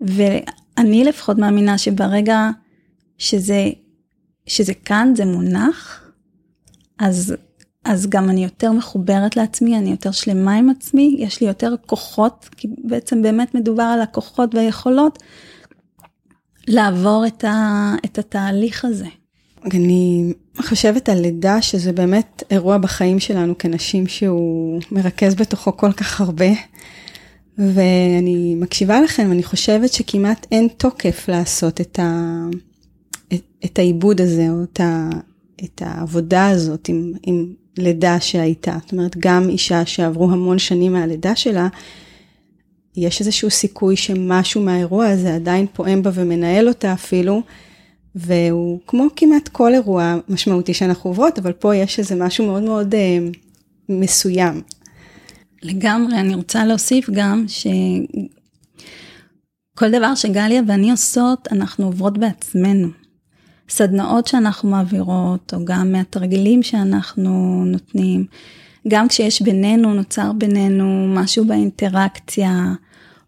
ואני 0.00 1.04
לפחות 1.04 1.38
מאמינה 1.38 1.78
שברגע 1.78 2.50
שזה, 3.18 3.70
שזה 4.50 4.74
כאן, 4.74 5.12
זה 5.16 5.24
מונח, 5.24 6.04
אז, 6.98 7.34
אז 7.84 8.06
גם 8.08 8.30
אני 8.30 8.44
יותר 8.44 8.72
מחוברת 8.72 9.36
לעצמי, 9.36 9.78
אני 9.78 9.90
יותר 9.90 10.10
שלמה 10.10 10.54
עם 10.54 10.70
עצמי, 10.70 11.16
יש 11.18 11.40
לי 11.40 11.46
יותר 11.46 11.74
כוחות, 11.86 12.48
כי 12.56 12.68
בעצם 12.84 13.22
באמת 13.22 13.54
מדובר 13.54 13.82
על 13.82 14.00
הכוחות 14.00 14.54
והיכולות 14.54 15.18
לעבור 16.68 17.24
את, 17.26 17.44
ה, 17.44 17.94
את 18.04 18.18
התהליך 18.18 18.84
הזה. 18.84 19.06
אני 19.64 20.32
חושבת 20.58 21.08
על 21.08 21.20
לידה 21.20 21.62
שזה 21.62 21.92
באמת 21.92 22.42
אירוע 22.50 22.78
בחיים 22.78 23.20
שלנו 23.20 23.58
כנשים 23.58 24.06
שהוא 24.06 24.80
מרכז 24.92 25.34
בתוכו 25.34 25.76
כל 25.76 25.92
כך 25.92 26.20
הרבה. 26.20 26.50
ואני 27.58 28.54
מקשיבה 28.54 29.00
לכם, 29.00 29.32
אני 29.32 29.42
חושבת 29.42 29.92
שכמעט 29.92 30.46
אין 30.52 30.68
תוקף 30.76 31.28
לעשות 31.28 31.80
את, 31.80 31.98
ה, 31.98 32.44
את, 33.34 33.42
את 33.64 33.78
העיבוד 33.78 34.20
הזה, 34.20 34.46
או 34.50 34.62
את, 34.62 34.80
ה, 34.80 35.10
את 35.64 35.82
העבודה 35.84 36.48
הזאת 36.48 36.88
עם, 36.88 37.12
עם 37.22 37.46
לידה 37.78 38.20
שהייתה. 38.20 38.76
זאת 38.82 38.92
אומרת, 38.92 39.16
גם 39.18 39.48
אישה 39.48 39.86
שעברו 39.86 40.30
המון 40.30 40.58
שנים 40.58 40.92
מהלידה 40.92 41.36
שלה, 41.36 41.68
יש 42.96 43.20
איזשהו 43.20 43.50
סיכוי 43.50 43.96
שמשהו 43.96 44.62
מהאירוע 44.62 45.06
הזה 45.06 45.34
עדיין 45.34 45.66
פועם 45.72 46.02
בה 46.02 46.10
ומנהל 46.14 46.68
אותה 46.68 46.92
אפילו, 46.92 47.42
והוא 48.14 48.80
כמו 48.86 49.06
כמעט 49.16 49.48
כל 49.48 49.74
אירוע 49.74 50.16
משמעותי 50.28 50.74
שאנחנו 50.74 51.10
עוברות, 51.10 51.38
אבל 51.38 51.52
פה 51.52 51.76
יש 51.76 51.98
איזה 51.98 52.14
משהו 52.14 52.46
מאוד 52.46 52.62
מאוד 52.62 52.94
אה, 52.94 53.18
מסוים. 53.88 54.62
לגמרי, 55.62 56.20
אני 56.20 56.34
רוצה 56.34 56.64
להוסיף 56.64 57.10
גם 57.10 57.44
שכל 57.48 57.80
דבר 59.90 60.14
שגליה 60.14 60.62
ואני 60.66 60.90
עושות, 60.90 61.48
אנחנו 61.52 61.86
עוברות 61.86 62.18
בעצמנו. 62.18 62.88
סדנאות 63.70 64.26
שאנחנו 64.26 64.68
מעבירות, 64.68 65.54
או 65.54 65.64
גם 65.64 65.92
מהתרגילים 65.92 66.62
שאנחנו 66.62 67.62
נותנים, 67.66 68.26
גם 68.88 69.08
כשיש 69.08 69.42
בינינו, 69.42 69.94
נוצר 69.94 70.32
בינינו 70.32 71.06
משהו 71.08 71.44
באינטראקציה, 71.44 72.72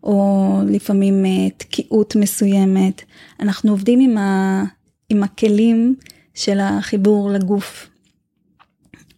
או 0.03 0.59
לפעמים 0.67 1.27
אה, 1.27 1.51
תקיעות 1.57 2.17
מסוימת, 2.17 3.03
אנחנו 3.41 3.71
עובדים 3.71 4.01
עם, 4.01 4.19
ה, 4.19 4.65
עם 5.09 5.23
הכלים 5.23 5.95
של 6.35 6.61
החיבור 6.61 7.31
לגוף. 7.31 7.89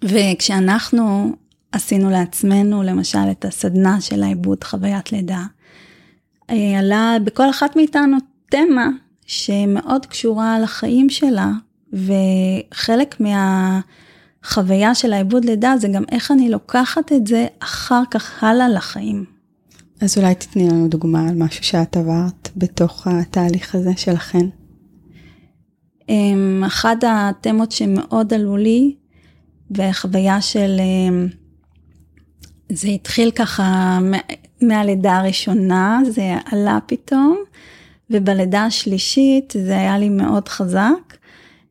וכשאנחנו 0.02 1.32
עשינו 1.72 2.10
לעצמנו, 2.10 2.82
למשל, 2.82 3.30
את 3.30 3.44
הסדנה 3.44 4.00
של 4.00 4.22
העיבוד 4.22 4.64
חוויית 4.64 5.12
לידה. 5.12 5.42
אה, 6.50 6.78
עלה 6.78 7.16
בכל 7.24 7.50
אחת 7.50 7.76
מאיתנו 7.76 8.16
תמה 8.50 8.88
שמאוד 9.26 10.06
קשורה 10.06 10.58
לחיים 10.58 11.10
שלה, 11.10 11.50
וחלק 11.92 13.20
מהחוויה 13.20 14.94
של 14.94 15.12
העיבוד 15.12 15.44
לידה 15.44 15.74
זה 15.78 15.88
גם 15.88 16.04
איך 16.12 16.30
אני 16.30 16.50
לוקחת 16.50 17.12
את 17.12 17.26
זה 17.26 17.46
אחר 17.60 18.02
כך 18.10 18.44
הלאה 18.44 18.68
לחיים. 18.68 19.24
אז 20.00 20.18
אולי 20.18 20.34
תתני 20.34 20.68
לנו 20.68 20.88
דוגמה 20.88 21.28
על 21.28 21.34
משהו 21.34 21.64
שאת 21.64 21.96
עברת 21.96 22.48
בתוך 22.56 23.06
התהליך 23.06 23.74
הזה 23.74 23.90
שלכן. 23.96 24.46
אמ, 26.08 26.62
אחת 26.66 27.04
התמות 27.06 27.72
שמאוד 27.72 28.34
עלו 28.34 28.56
לי, 28.56 28.94
וחוויה 29.70 30.40
של 30.40 30.76
אמ, 30.80 31.28
זה 32.72 32.88
התחיל 32.88 33.30
ככה 33.30 33.98
מהלידה 34.62 35.16
הראשונה, 35.16 36.00
זה 36.10 36.34
עלה 36.44 36.78
פתאום, 36.86 37.36
ובלידה 38.10 38.64
השלישית 38.64 39.54
זה 39.66 39.76
היה 39.76 39.98
לי 39.98 40.08
מאוד 40.08 40.48
חזק, 40.48 41.16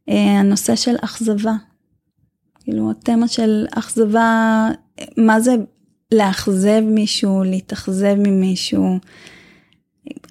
אה, 0.09 0.39
הנושא 0.39 0.75
של 0.75 0.95
אכזבה. 1.01 1.53
כאילו, 2.59 2.91
התמה 2.91 3.27
של 3.27 3.65
אכזבה, 3.71 4.69
מה 5.17 5.39
זה 5.39 5.55
לאכזב 6.13 6.81
מישהו, 6.85 7.43
להתאכזב 7.43 8.15
ממישהו. 8.17 8.99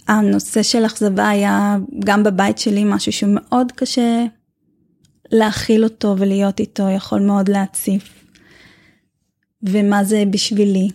הנושא 0.08 0.62
של 0.62 0.86
אכזבה 0.86 1.28
היה 1.28 1.76
גם 2.04 2.22
בבית 2.22 2.58
שלי 2.58 2.84
משהו 2.84 3.12
שמאוד 3.12 3.72
קשה 3.72 4.24
להכיל 5.32 5.84
אותו 5.84 6.14
ולהיות 6.18 6.60
איתו, 6.60 6.90
יכול 6.90 7.20
מאוד 7.20 7.48
להציף. 7.48 8.24
ומה 9.62 10.04
זה 10.04 10.24
בשבילי. 10.30 10.88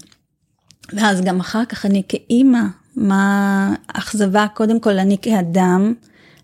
ואז 0.94 1.22
גם 1.22 1.40
אחר 1.40 1.66
כך 1.66 1.86
אני 1.86 2.04
כאימא, 2.08 2.64
מה 2.98 3.74
אכזבה, 3.88 4.46
קודם 4.54 4.80
כל 4.80 5.00
אני 5.00 5.18
כאדם, 5.22 5.94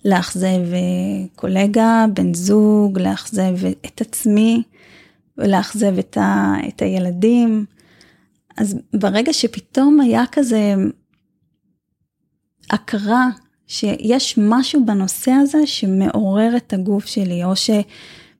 לאכזב 0.05 0.74
אה, 0.74 1.27
קולגה, 1.36 2.05
בן 2.13 2.33
זוג, 2.33 3.00
לאכזב 3.00 3.65
את 3.86 4.01
עצמי, 4.01 4.63
ולאכזב 5.38 5.98
את, 5.98 6.17
ה, 6.17 6.53
את 6.67 6.81
הילדים. 6.81 7.65
אז 8.57 8.77
ברגע 8.93 9.33
שפתאום 9.33 10.00
היה 10.00 10.24
כזה 10.31 10.74
הכרה 12.69 13.27
שיש 13.67 14.39
משהו 14.41 14.86
בנושא 14.86 15.31
הזה 15.31 15.67
שמעורר 15.67 16.57
את 16.57 16.74
הגוף 16.74 17.05
שלי, 17.05 17.43
או 17.43 17.55
ש... 17.55 17.69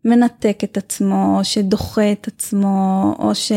מנתק 0.05 0.60
את 0.63 0.77
עצמו, 0.77 1.38
או 1.38 1.43
שדוחה 1.43 2.12
את 2.12 2.27
עצמו, 2.27 3.15
או 3.20 3.32
שלא 3.36 3.55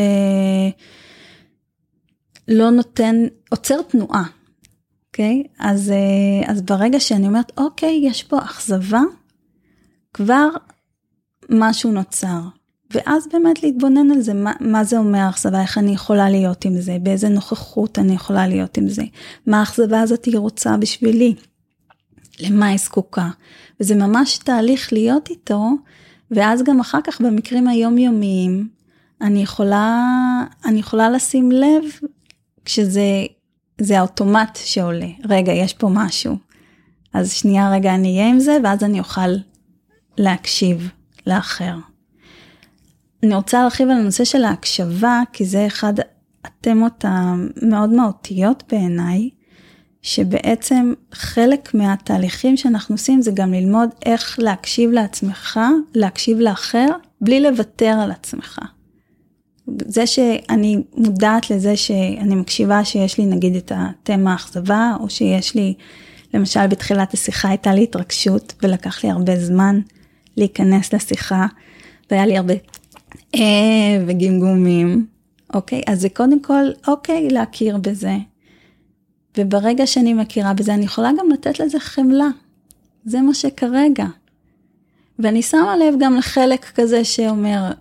נותן, 2.69 3.15
עוצר 3.49 3.81
תנועה, 3.81 4.23
אוקיי? 5.17 5.43
אז, 5.59 5.91
אה, 5.91 6.51
אז 6.51 6.61
ברגע 6.61 6.99
שאני 6.99 7.27
אומרת, 7.27 7.51
אוקיי, 7.57 7.99
יש 8.03 8.23
פה 8.23 8.39
אכזבה, 8.39 9.01
כבר 10.13 10.49
משהו 11.49 11.91
נוצר. 11.91 12.39
ואז 12.91 13.27
באמת 13.33 13.63
להתבונן 13.63 14.11
על 14.11 14.21
זה, 14.21 14.33
מה, 14.33 14.53
מה 14.59 14.83
זה 14.83 14.97
אומר 14.97 15.29
אכזבה, 15.29 15.61
איך 15.61 15.77
אני 15.77 15.91
יכולה 15.91 16.29
להיות 16.29 16.65
עם 16.65 16.81
זה, 16.81 16.97
באיזה 17.01 17.29
נוכחות 17.29 17.99
אני 17.99 18.13
יכולה 18.13 18.47
להיות 18.47 18.77
עם 18.77 18.89
זה, 18.89 19.03
מה 19.47 19.59
האכזבה 19.59 20.01
הזאת 20.01 20.25
היא 20.25 20.37
רוצה 20.37 20.77
בשבילי, 20.77 21.35
למה 22.39 22.67
היא 22.67 22.77
זקוקה. 22.77 23.29
וזה 23.79 23.95
ממש 23.95 24.37
תהליך 24.37 24.93
להיות 24.93 25.29
איתו, 25.29 25.69
ואז 26.31 26.63
גם 26.63 26.79
אחר 26.79 26.99
כך 27.03 27.21
במקרים 27.21 27.67
היומיומיים, 27.67 28.69
אני 29.21 29.43
יכולה, 29.43 30.03
אני 30.65 30.79
יכולה 30.79 31.09
לשים 31.09 31.51
לב 31.51 31.83
כשזה 32.65 33.25
זה 33.81 33.99
האוטומט 33.99 34.59
שעולה, 34.63 35.07
רגע, 35.29 35.51
יש 35.51 35.73
פה 35.73 35.89
משהו. 35.91 36.37
אז 37.13 37.33
שנייה 37.33 37.71
רגע 37.71 37.95
אני 37.95 38.17
אהיה 38.17 38.29
עם 38.29 38.39
זה, 38.39 38.57
ואז 38.63 38.83
אני 38.83 38.99
אוכל 38.99 39.29
להקשיב 40.17 40.89
לאחר. 41.27 41.75
אני 43.23 43.35
רוצה 43.35 43.61
להרחיב 43.61 43.89
על 43.89 43.97
הנושא 43.97 44.23
של 44.23 44.43
ההקשבה, 44.43 45.21
כי 45.33 45.45
זה 45.45 45.67
אחד 45.67 45.93
התמות 46.43 47.05
המאוד 47.07 47.89
מהותיות 47.89 48.63
בעיניי, 48.71 49.29
שבעצם 50.01 50.93
חלק 51.11 51.73
מהתהליכים 51.73 52.57
שאנחנו 52.57 52.95
עושים 52.95 53.21
זה 53.21 53.31
גם 53.33 53.53
ללמוד 53.53 53.89
איך 54.05 54.39
להקשיב 54.39 54.91
לעצמך, 54.91 55.59
להקשיב 55.95 56.39
לאחר, 56.39 56.87
בלי 57.21 57.39
לוותר 57.41 57.99
על 58.03 58.11
עצמך. 58.11 58.59
זה 59.67 60.07
שאני 60.07 60.83
מודעת 60.97 61.49
לזה 61.49 61.77
שאני 61.77 62.35
מקשיבה 62.35 62.85
שיש 62.85 63.17
לי 63.17 63.25
נגיד 63.25 63.55
את 63.55 63.71
התמה 63.75 64.31
האכזבה, 64.31 64.95
או 64.99 65.09
שיש 65.09 65.55
לי, 65.55 65.73
למשל 66.33 66.67
בתחילת 66.67 67.13
השיחה 67.13 67.49
הייתה 67.49 67.73
לי 67.73 67.83
התרגשות 67.83 68.53
ולקח 68.63 69.03
לי 69.03 69.09
הרבה 69.09 69.39
זמן 69.39 69.79
להיכנס 70.37 70.93
לשיחה, 70.93 71.45
והיה 72.11 72.25
לי 72.25 72.37
הרבה 72.37 72.53
אה 73.35 74.03
וגמגומים, 74.07 75.05
אוקיי? 75.53 75.81
אז 75.87 76.01
זה 76.01 76.09
קודם 76.09 76.41
כל, 76.41 76.65
אוקיי, 76.87 77.27
להכיר 77.29 77.77
בזה. 77.77 78.17
וברגע 79.37 79.87
שאני 79.87 80.13
מכירה 80.13 80.53
בזה, 80.53 80.73
אני 80.73 80.85
יכולה 80.85 81.09
גם 81.19 81.29
לתת 81.29 81.59
לזה 81.59 81.79
חמלה. 81.79 82.27
זה 83.05 83.21
מה 83.21 83.33
שכרגע. 83.33 84.05
ואני 85.19 85.41
שמה 85.41 85.77
לב 85.77 85.95
גם 85.99 86.15
לחלק 86.15 86.65
כזה 86.75 87.03
שאומר, 87.03 87.71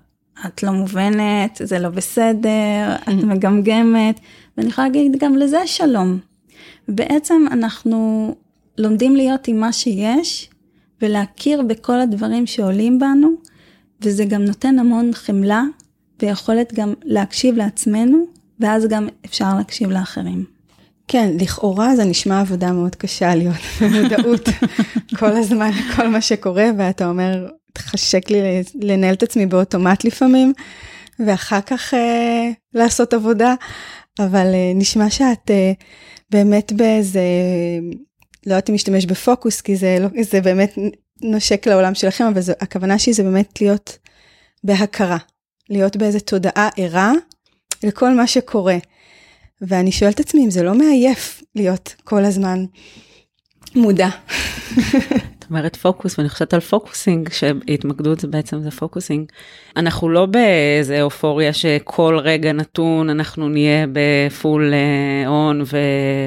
את 0.46 0.62
לא 0.62 0.70
מובנת, 0.72 1.60
זה 1.64 1.78
לא 1.78 1.88
בסדר, 1.88 2.94
את 3.02 3.24
מגמגמת, 3.24 4.20
ואני 4.56 4.68
יכולה 4.68 4.88
להגיד 4.88 5.16
גם 5.18 5.36
לזה 5.36 5.66
שלום. 5.66 6.18
בעצם 6.88 7.46
אנחנו 7.50 8.34
לומדים 8.78 9.16
להיות 9.16 9.48
עם 9.48 9.60
מה 9.60 9.72
שיש, 9.72 10.50
ולהכיר 11.02 11.62
בכל 11.62 12.00
הדברים 12.00 12.46
שעולים 12.46 12.98
בנו, 12.98 13.28
וזה 14.00 14.24
גם 14.24 14.44
נותן 14.44 14.78
המון 14.78 15.10
חמלה, 15.14 15.62
ויכולת 16.22 16.72
גם 16.74 16.94
להקשיב 17.04 17.56
לעצמנו, 17.56 18.26
ואז 18.60 18.86
גם 18.86 19.08
אפשר 19.24 19.54
להקשיב 19.56 19.90
לאחרים. 19.90 20.44
כן, 21.08 21.36
לכאורה 21.40 21.96
זה 21.96 22.04
נשמע 22.04 22.40
עבודה 22.40 22.72
מאוד 22.72 22.94
קשה 22.94 23.34
להיות 23.34 23.56
במודעות 23.80 24.48
כל 25.18 25.32
הזמן, 25.36 25.70
כל 25.96 26.08
מה 26.08 26.20
שקורה, 26.20 26.66
ואתה 26.78 27.08
אומר, 27.08 27.48
תחשק 27.76 28.30
לי 28.30 28.62
לנהל 28.74 29.14
את 29.14 29.22
עצמי 29.22 29.46
באוטומט 29.46 30.04
לפעמים, 30.04 30.52
ואחר 31.18 31.60
כך 31.60 31.94
אה, 31.94 32.50
לעשות 32.74 33.14
עבודה, 33.14 33.54
אבל 34.18 34.46
אה, 34.54 34.72
נשמע 34.74 35.10
שאת 35.10 35.50
אה, 35.50 35.72
באמת 36.30 36.72
באיזה, 36.72 37.20
לא 38.46 38.52
יודעת 38.52 38.68
אם 38.68 38.74
להשתמש 38.74 39.06
בפוקוס, 39.06 39.60
כי 39.60 39.76
זה, 39.76 39.98
לא, 40.00 40.08
זה 40.22 40.40
באמת 40.40 40.78
נושק 41.22 41.66
לעולם 41.66 41.94
שלכם, 41.94 42.24
אבל 42.24 42.40
זו, 42.40 42.52
הכוונה 42.60 42.98
שלי 42.98 43.12
זה 43.12 43.22
באמת 43.22 43.60
להיות 43.60 43.98
בהכרה, 44.64 45.18
להיות 45.70 45.96
באיזה 45.96 46.20
תודעה 46.20 46.68
ערה 46.76 47.12
לכל 47.82 48.14
מה 48.14 48.26
שקורה. 48.26 48.76
ואני 49.60 49.92
שואלת 49.92 50.14
את 50.14 50.20
עצמי 50.20 50.44
אם 50.44 50.50
זה 50.50 50.62
לא 50.62 50.74
מעייף 50.74 51.42
להיות 51.54 51.94
כל 52.04 52.24
הזמן 52.24 52.64
מודע. 53.74 54.08
אומרת 55.50 55.76
פוקוס 55.76 56.18
ואני 56.18 56.28
חושבת 56.28 56.54
על 56.54 56.60
focusing 56.60 57.28
שהתמקדות 57.32 58.20
זה 58.20 58.28
בעצם 58.28 58.62
זה 58.62 58.70
focusing. 58.70 59.32
אנחנו 59.76 60.08
לא 60.08 60.26
באיזה 60.26 61.02
אופוריה 61.02 61.52
שכל 61.52 62.18
רגע 62.22 62.52
נתון 62.52 63.10
אנחנו 63.10 63.48
נהיה 63.48 63.86
ב 63.92 64.09
full 64.09 64.74
on 65.26 65.60
אה, 65.60 65.66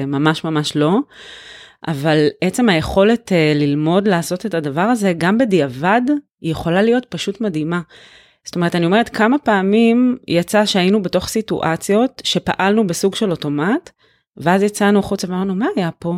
וממש 0.06 0.44
ממש 0.44 0.76
לא. 0.76 0.98
אבל 1.88 2.28
עצם 2.40 2.68
היכולת 2.68 3.28
uh, 3.28 3.58
ללמוד 3.58 4.08
לעשות 4.08 4.46
את 4.46 4.54
הדבר 4.54 4.80
הזה 4.80 5.12
גם 5.18 5.38
בדיעבד 5.38 6.02
היא 6.40 6.50
יכולה 6.50 6.82
להיות 6.82 7.04
פשוט 7.04 7.40
מדהימה. 7.40 7.80
זאת 8.44 8.56
אומרת 8.56 8.74
אני 8.74 8.86
אומרת 8.86 9.08
כמה 9.08 9.38
פעמים 9.38 10.16
יצא 10.28 10.66
שהיינו 10.66 11.02
בתוך 11.02 11.28
סיטואציות 11.28 12.22
שפעלנו 12.24 12.86
בסוג 12.86 13.14
של 13.14 13.30
אוטומט 13.30 13.90
ואז 14.36 14.62
יצאנו 14.62 14.98
החוצה 14.98 15.26
ואמרנו 15.30 15.54
מה 15.54 15.66
היה 15.76 15.90
פה 15.98 16.14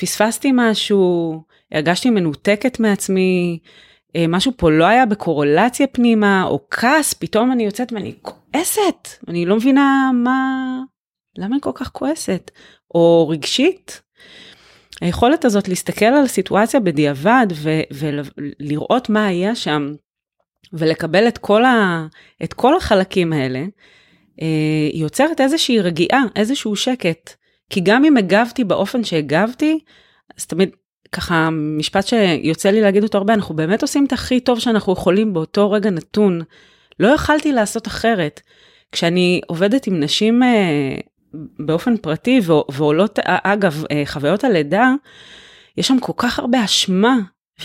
פספסתי 0.00 0.50
משהו, 0.54 1.42
הרגשתי 1.72 2.10
מנותקת 2.10 2.80
מעצמי, 2.80 3.58
אה, 4.16 4.24
משהו 4.28 4.52
פה 4.56 4.70
לא 4.70 4.84
היה 4.84 5.06
בקורולציה 5.06 5.86
פנימה, 5.86 6.44
או 6.44 6.60
כעס, 6.70 7.14
פתאום 7.14 7.52
אני 7.52 7.64
יוצאת 7.64 7.92
ואני 7.92 8.14
כועסת, 8.22 9.08
אני 9.28 9.46
לא 9.46 9.56
מבינה 9.56 10.10
מה, 10.14 10.78
למה 11.38 11.54
אני 11.54 11.60
כל 11.60 11.70
כך 11.74 11.90
כועסת, 11.90 12.50
או 12.94 13.28
רגשית. 13.28 14.02
היכולת 15.00 15.44
הזאת 15.44 15.68
להסתכל 15.68 16.04
על 16.04 16.26
סיטואציה 16.26 16.80
בדיעבד 16.80 17.46
ו- 17.54 17.80
ולראות 17.90 19.08
מה 19.08 19.26
היה 19.26 19.54
שם, 19.54 19.92
ולקבל 20.72 21.28
את 21.28 21.38
כל, 21.38 21.64
ה- 21.64 22.06
את 22.42 22.52
כל 22.52 22.76
החלקים 22.76 23.32
האלה, 23.32 23.64
אה, 24.42 24.88
יוצרת 24.94 25.40
איזושהי 25.40 25.80
רגיעה, 25.80 26.22
איזשהו 26.36 26.76
שקט. 26.76 27.41
כי 27.72 27.80
גם 27.80 28.04
אם 28.04 28.16
הגבתי 28.16 28.64
באופן 28.64 29.04
שהגבתי, 29.04 29.78
אז 30.38 30.46
תמיד 30.46 30.70
ככה 31.12 31.48
משפט 31.50 32.06
שיוצא 32.06 32.70
לי 32.70 32.80
להגיד 32.80 33.02
אותו 33.02 33.18
הרבה, 33.18 33.34
אנחנו 33.34 33.56
באמת 33.56 33.82
עושים 33.82 34.04
את 34.04 34.12
הכי 34.12 34.40
טוב 34.40 34.58
שאנחנו 34.60 34.92
יכולים 34.92 35.32
באותו 35.32 35.70
רגע 35.70 35.90
נתון. 35.90 36.40
לא 37.00 37.08
יכלתי 37.08 37.52
לעשות 37.52 37.86
אחרת. 37.86 38.40
כשאני 38.92 39.40
עובדת 39.46 39.86
עם 39.86 40.00
נשים 40.00 40.42
אה, 40.42 40.94
באופן 41.58 41.96
פרטי 41.96 42.40
ועולות, 42.72 43.18
אגב, 43.24 43.84
אה, 43.90 44.02
חוויות 44.06 44.44
הלידה, 44.44 44.92
יש 45.76 45.88
שם 45.88 46.00
כל 46.00 46.12
כך 46.16 46.38
הרבה 46.38 46.64
אשמה 46.64 47.16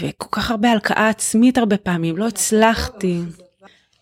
וכל 0.01 0.27
כך 0.31 0.51
הרבה 0.51 0.71
הלקאה 0.71 1.09
עצמית 1.09 1.57
הרבה 1.57 1.77
פעמים, 1.77 2.17
לא 2.17 2.27
הצלחתי, 2.27 3.19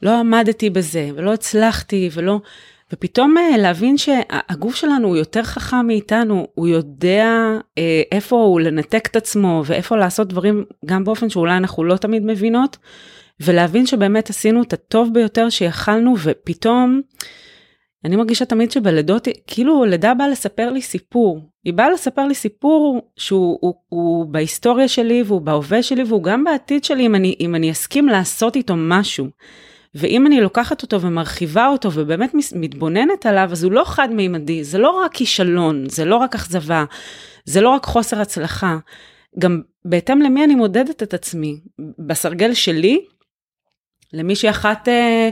לא 0.01 0.19
עמדתי 0.19 0.69
בזה 0.69 1.09
ולא 1.15 1.33
הצלחתי 1.33 2.09
ולא... 2.13 2.39
ופתאום 2.93 3.37
אה, 3.37 3.57
להבין 3.57 3.97
שהגוף 3.97 4.75
שלנו 4.75 5.07
הוא 5.07 5.17
יותר 5.17 5.43
חכם 5.43 5.87
מאיתנו, 5.87 6.47
הוא 6.53 6.67
יודע 6.67 7.29
אה, 7.77 8.01
איפה 8.11 8.35
הוא 8.35 8.59
לנתק 8.59 9.07
את 9.11 9.15
עצמו 9.15 9.63
ואיפה 9.65 9.97
לעשות 9.97 10.27
דברים 10.27 10.65
גם 10.85 11.03
באופן 11.03 11.29
שאולי 11.29 11.57
אנחנו 11.57 11.83
לא 11.83 11.97
תמיד 11.97 12.25
מבינות, 12.25 12.77
ולהבין 13.39 13.85
שבאמת 13.85 14.29
עשינו 14.29 14.61
את 14.61 14.73
הטוב 14.73 15.13
ביותר 15.13 15.49
שיכלנו 15.49 16.15
ופתאום, 16.23 17.01
אני 18.05 18.15
מרגישה 18.15 18.45
תמיד 18.45 18.71
שבלידות, 18.71 19.27
כאילו 19.47 19.85
לידה 19.85 20.13
באה 20.13 20.27
לספר 20.27 20.69
לי 20.71 20.81
סיפור. 20.81 21.39
היא 21.63 21.73
באה 21.73 21.89
לספר 21.89 22.27
לי 22.27 22.35
סיפור 22.35 23.11
שהוא 23.17 23.57
הוא, 23.61 23.73
הוא 23.89 24.25
בהיסטוריה 24.25 24.87
שלי 24.87 25.23
והוא 25.25 25.41
בהווה 25.41 25.83
שלי 25.83 26.03
והוא 26.03 26.23
גם 26.23 26.43
בעתיד 26.43 26.83
שלי 26.83 27.05
אם 27.05 27.15
אני, 27.15 27.35
אם 27.39 27.55
אני 27.55 27.71
אסכים 27.71 28.07
לעשות 28.07 28.55
איתו 28.55 28.73
משהו. 28.77 29.27
ואם 29.95 30.27
אני 30.27 30.41
לוקחת 30.41 30.81
אותו 30.81 31.01
ומרחיבה 31.01 31.67
אותו 31.67 31.89
ובאמת 31.93 32.33
מתבוננת 32.55 33.25
עליו, 33.25 33.49
אז 33.51 33.63
הוא 33.63 33.71
לא 33.71 33.83
חד-מימדי, 33.85 34.63
זה 34.63 34.77
לא 34.77 34.89
רק 34.89 35.13
כישלון, 35.13 35.89
זה 35.89 36.05
לא 36.05 36.15
רק 36.15 36.35
אכזבה, 36.35 36.85
זה 37.45 37.61
לא 37.61 37.69
רק 37.69 37.85
חוסר 37.85 38.21
הצלחה. 38.21 38.77
גם 39.39 39.61
בהתאם 39.85 40.21
למי 40.21 40.43
אני 40.43 40.55
מודדת 40.55 41.03
את 41.03 41.13
עצמי. 41.13 41.59
בסרגל 41.99 42.53
שלי, 42.53 43.05
למישהי 44.13 44.49
אחת, 44.49 44.87
אה, 44.87 45.29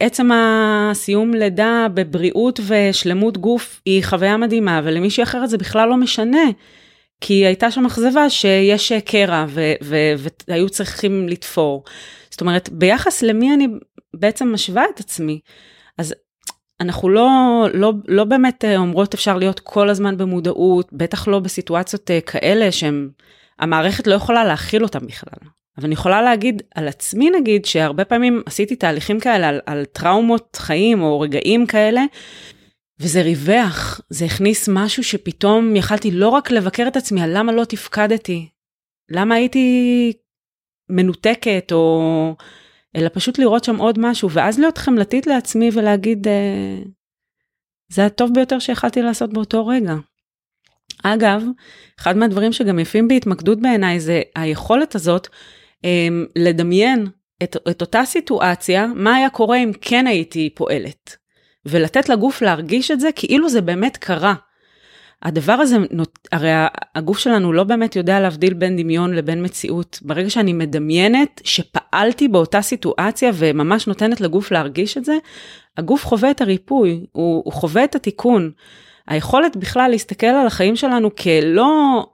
עצם 0.00 0.30
הסיום 0.32 1.34
לידה 1.34 1.86
בבריאות 1.94 2.60
ושלמות 2.66 3.38
גוף 3.38 3.80
היא 3.84 4.04
חוויה 4.04 4.36
מדהימה, 4.36 4.80
ולמישהי 4.84 5.22
אחרת 5.22 5.50
זה 5.50 5.58
בכלל 5.58 5.88
לא 5.88 5.96
משנה. 5.96 6.44
כי 7.20 7.46
הייתה 7.46 7.70
שם 7.70 7.86
אכזבה 7.86 8.30
שיש 8.30 8.92
קרע 8.92 9.46
והיו 10.48 10.70
צריכים 10.70 11.28
לתפור. 11.28 11.84
זאת 12.38 12.40
אומרת, 12.40 12.68
ביחס 12.72 13.22
למי 13.22 13.54
אני 13.54 13.68
בעצם 14.14 14.52
משווה 14.52 14.84
את 14.94 15.00
עצמי, 15.00 15.40
אז 15.98 16.14
אנחנו 16.80 17.08
לא, 17.08 17.28
לא, 17.74 17.92
לא 18.08 18.24
באמת 18.24 18.64
אה, 18.64 18.76
אומרות 18.76 19.14
אפשר 19.14 19.36
להיות 19.36 19.60
כל 19.60 19.88
הזמן 19.88 20.16
במודעות, 20.16 20.88
בטח 20.92 21.28
לא 21.28 21.38
בסיטואציות 21.38 22.10
אה, 22.10 22.20
כאלה 22.20 22.72
שהם, 22.72 23.10
המערכת 23.58 24.06
לא 24.06 24.14
יכולה 24.14 24.44
להכיל 24.44 24.82
אותם 24.82 25.06
בכלל. 25.06 25.48
אבל 25.78 25.86
אני 25.86 25.94
יכולה 25.94 26.22
להגיד 26.22 26.62
על 26.74 26.88
עצמי 26.88 27.30
נגיד 27.30 27.64
שהרבה 27.64 28.04
פעמים 28.04 28.42
עשיתי 28.46 28.76
תהליכים 28.76 29.20
כאלה 29.20 29.48
על, 29.48 29.60
על 29.66 29.84
טראומות 29.84 30.56
חיים 30.60 31.02
או 31.02 31.20
רגעים 31.20 31.66
כאלה, 31.66 32.02
וזה 33.00 33.22
ריווח, 33.22 34.00
זה 34.10 34.24
הכניס 34.24 34.68
משהו 34.72 35.04
שפתאום 35.04 35.76
יכלתי 35.76 36.10
לא 36.10 36.28
רק 36.28 36.50
לבקר 36.50 36.88
את 36.88 36.96
עצמי 36.96 37.22
על 37.22 37.38
למה 37.38 37.52
לא 37.52 37.64
תפקדתי, 37.64 38.48
למה 39.10 39.34
הייתי 39.34 40.12
מנותקת, 40.90 41.72
או... 41.72 42.34
אלא 42.96 43.08
פשוט 43.12 43.38
לראות 43.38 43.64
שם 43.64 43.76
עוד 43.76 43.98
משהו, 43.98 44.30
ואז 44.30 44.58
להיות 44.58 44.78
חמלתית 44.78 45.26
לעצמי 45.26 45.70
ולהגיד, 45.72 46.28
אה, 46.28 46.78
זה 47.88 48.06
הטוב 48.06 48.30
ביותר 48.34 48.58
שיכלתי 48.58 49.02
לעשות 49.02 49.32
באותו 49.32 49.66
רגע. 49.66 49.94
אגב, 51.02 51.42
אחד 52.00 52.16
מהדברים 52.16 52.52
שגם 52.52 52.78
יפים 52.78 53.08
בהתמקדות 53.08 53.60
בעיניי 53.60 54.00
זה 54.00 54.22
היכולת 54.36 54.94
הזאת 54.94 55.28
אה, 55.84 56.08
לדמיין 56.36 57.06
את, 57.42 57.56
את 57.70 57.80
אותה 57.80 58.04
סיטואציה, 58.04 58.86
מה 58.94 59.14
היה 59.14 59.30
קורה 59.30 59.56
אם 59.56 59.72
כן 59.80 60.06
הייתי 60.06 60.50
פועלת. 60.54 61.16
ולתת 61.66 62.08
לגוף 62.08 62.42
להרגיש 62.42 62.90
את 62.90 63.00
זה 63.00 63.12
כאילו 63.12 63.48
זה 63.48 63.60
באמת 63.60 63.96
קרה. 63.96 64.34
הדבר 65.22 65.52
הזה, 65.52 65.76
הרי 66.32 66.50
הגוף 66.94 67.18
שלנו 67.18 67.52
לא 67.52 67.64
באמת 67.64 67.96
יודע 67.96 68.20
להבדיל 68.20 68.54
בין 68.54 68.76
דמיון 68.76 69.14
לבין 69.14 69.44
מציאות. 69.44 69.98
ברגע 70.02 70.30
שאני 70.30 70.52
מדמיינת 70.52 71.40
שפעלתי 71.44 72.28
באותה 72.28 72.62
סיטואציה 72.62 73.30
וממש 73.34 73.86
נותנת 73.86 74.20
לגוף 74.20 74.50
להרגיש 74.50 74.98
את 74.98 75.04
זה, 75.04 75.16
הגוף 75.76 76.06
חווה 76.06 76.30
את 76.30 76.40
הריפוי, 76.40 77.06
הוא, 77.12 77.42
הוא 77.44 77.52
חווה 77.52 77.84
את 77.84 77.94
התיקון. 77.94 78.50
היכולת 79.08 79.56
בכלל 79.56 79.90
להסתכל 79.90 80.26
על 80.26 80.46
החיים 80.46 80.76
שלנו 80.76 81.16
כלא, 81.16 82.06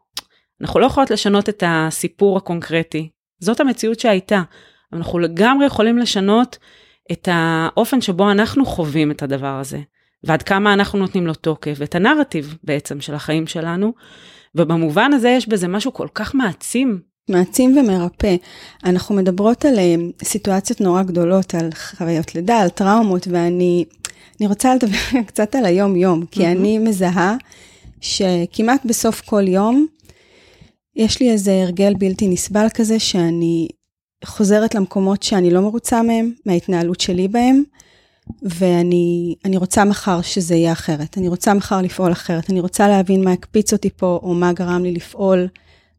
אנחנו 0.61 0.81
לא 0.81 0.87
יכולות 0.87 1.11
לשנות 1.11 1.49
את 1.49 1.63
הסיפור 1.67 2.37
הקונקרטי. 2.37 3.09
זאת 3.41 3.61
המציאות 3.61 4.01
שהייתה. 4.01 4.43
אנחנו 4.93 5.19
לגמרי 5.19 5.67
יכולים 5.67 5.99
לשנות 5.99 6.59
את 7.13 7.29
האופן 7.33 8.01
שבו 8.01 8.31
אנחנו 8.31 8.67
חווים 8.67 9.11
את 9.11 9.23
הדבר 9.23 9.59
הזה. 9.61 9.79
ועד 10.25 10.43
כמה 10.43 10.73
אנחנו 10.73 10.99
נותנים 10.99 11.27
לו 11.27 11.35
תוקף, 11.35 11.79
את 11.83 11.95
הנרטיב 11.95 12.57
בעצם 12.65 13.01
של 13.01 13.15
החיים 13.15 13.47
שלנו, 13.47 13.93
ובמובן 14.55 15.13
הזה 15.13 15.29
יש 15.29 15.49
בזה 15.49 15.69
משהו 15.69 15.93
כל 15.93 16.09
כך 16.15 16.35
מעצים. 16.35 17.01
מעצים 17.31 17.77
ומרפא. 17.79 18.37
אנחנו 18.85 19.15
מדברות 19.15 19.65
על 19.65 19.79
אה, 19.79 19.95
סיטואציות 20.25 20.81
נורא 20.81 21.03
גדולות, 21.03 21.55
על 21.55 21.71
חוויות 21.75 22.35
לידה, 22.35 22.61
על 22.61 22.69
טראומות, 22.69 23.29
ואני 23.31 23.85
רוצה 24.41 24.75
לדבר 24.75 25.23
קצת 25.27 25.55
על 25.55 25.65
היום-יום, 25.65 26.27
כי 26.27 26.41
mm-hmm. 26.41 26.47
אני 26.47 26.79
מזהה 26.79 27.37
שכמעט 28.01 28.85
בסוף 28.85 29.21
כל 29.21 29.49
יום, 29.49 29.87
יש 30.97 31.21
לי 31.21 31.31
איזה 31.31 31.63
הרגל 31.63 31.95
בלתי 31.99 32.29
נסבל 32.29 32.67
כזה, 32.75 32.99
שאני 32.99 33.69
חוזרת 34.25 34.75
למקומות 34.75 35.23
שאני 35.23 35.51
לא 35.51 35.61
מרוצה 35.61 36.03
מהם, 36.03 36.33
מההתנהלות 36.47 37.01
שלי 37.01 37.29
בהם, 37.29 37.63
ואני 38.43 39.57
רוצה 39.57 39.85
מחר 39.85 40.23
שזה 40.23 40.55
יהיה 40.55 40.73
אחרת. 40.73 41.19
אני 41.19 41.29
רוצה 41.29 41.55
מחר 41.55 41.83
לפעול 41.83 42.13
אחרת. 42.13 42.51
אני 42.51 42.61
רוצה 42.61 42.89
להבין 42.89 43.25
מה 43.25 43.33
הקפיץ 43.33 43.73
אותי 43.73 43.91
פה, 43.91 44.21
או 44.23 44.35
מה 44.35 44.53
גרם 44.53 44.83
לי 44.83 44.93
לפעול 44.93 45.49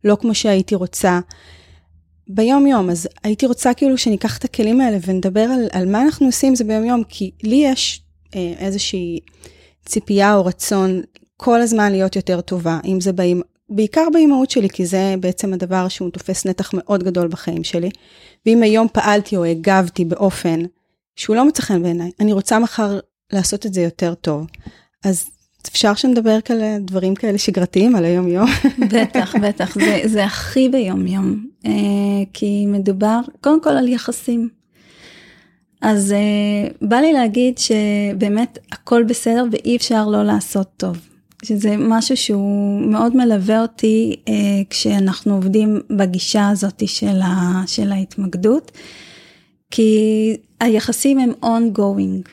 לא 0.04 0.18
כמו 0.22 0.36
שהייתי 0.36 0.76
רוצה. 0.76 1.20
ביום-יום, 2.28 2.90
אז 2.90 3.08
הייתי 3.24 3.46
רוצה 3.46 3.74
כאילו 3.74 3.98
שניקח 3.98 4.38
את 4.38 4.44
הכלים 4.44 4.82
האלה 4.82 4.98
ונדבר 5.06 5.42
על, 5.42 5.68
על 5.72 5.86
מה 5.92 6.02
אנחנו 6.02 6.26
עושים 6.26 6.56
זה 6.56 6.64
ביום-יום, 6.64 7.04
כי 7.10 7.32
לי 7.44 7.56
יש 7.56 8.02
אה, 8.36 8.54
איזושהי 8.58 9.20
ציפייה 9.86 10.36
או 10.36 10.46
רצון 10.46 11.02
כל 11.38 11.62
הזמן 11.62 11.92
להיות 11.92 12.16
יותר 12.16 12.42
טובה, 12.42 12.80
אם 12.86 13.02
זה 13.02 13.14
באים, 13.14 13.42
בעיקר 13.70 14.08
באימהות 14.14 14.50
שלי, 14.50 14.70
כי 14.70 14.86
זה 14.86 15.16
בעצם 15.20 15.54
הדבר 15.54 15.88
שהוא 15.88 16.10
תופס 16.10 16.46
נתח 16.46 16.72
מאוד 16.74 17.04
גדול 17.04 17.28
בחיים 17.28 17.64
שלי. 17.64 17.90
ואם 18.46 18.64
היום 18.64 18.88
פעלתי 18.94 19.38
או 19.38 19.44
הגבתי 19.44 20.06
באופן 20.06 20.64
שהוא 21.16 21.36
לא 21.36 21.48
מצא 21.48 21.62
חן 21.62 21.84
בעיניי, 21.84 22.12
אני 22.20 22.34
רוצה 22.34 22.60
מחר 22.60 23.00
לעשות 23.34 23.66
את 23.66 23.74
זה 23.74 23.82
יותר 23.82 24.14
טוב. 24.14 24.48
אז 25.04 25.26
אפשר 25.70 25.96
שנדבר 25.96 26.42
כאלה 26.42 26.78
דברים 26.80 27.16
כאלה 27.16 27.38
שגרתיים 27.38 27.96
על 27.96 28.06
היום 28.06 28.28
יום? 28.28 28.50
בטח, 28.94 29.36
בטח, 29.36 29.76
זה, 29.80 30.02
זה 30.06 30.26
הכי 30.26 30.70
ביום 30.70 31.08
יום, 31.08 31.48
אה, 31.66 31.72
כי 32.34 32.66
מדובר 32.66 33.20
קודם 33.42 33.62
כל 33.62 33.70
על 33.70 33.88
יחסים. 33.88 34.50
אז 35.82 36.12
אה, 36.12 36.70
בא 36.82 36.96
לי 36.96 37.14
להגיד 37.14 37.58
שבאמת 37.58 38.60
הכל 38.72 39.04
בסדר 39.04 39.46
ואי 39.52 39.76
אפשר 39.76 40.08
לא 40.08 40.24
לעשות 40.24 40.68
טוב. 40.78 40.98
שזה 41.44 41.76
משהו 41.78 42.18
שהוא 42.18 42.82
מאוד 42.82 43.16
מלווה 43.16 43.62
אותי 43.62 44.16
אה, 44.28 44.34
כשאנחנו 44.70 45.36
עובדים 45.36 45.82
בגישה 45.90 46.50
הזאת 46.50 46.88
של, 46.88 47.22
ה, 47.22 47.64
של 47.68 47.92
ההתמקדות. 47.92 48.72
כי 49.72 50.38
היחסים 50.60 51.20
הם 51.20 51.32
ongoing. 51.44 52.30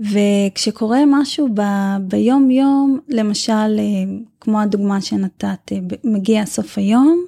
וכשקורה 0.00 0.98
משהו 1.06 1.48
ב, 1.54 1.60
ביום 2.00 2.50
יום, 2.50 3.00
למשל, 3.08 3.52
אה, 3.78 4.04
כמו 4.40 4.60
הדוגמה 4.60 5.00
שנתת, 5.00 5.72
אה, 5.72 5.78
מגיע 6.04 6.46
סוף 6.46 6.78
היום, 6.78 7.24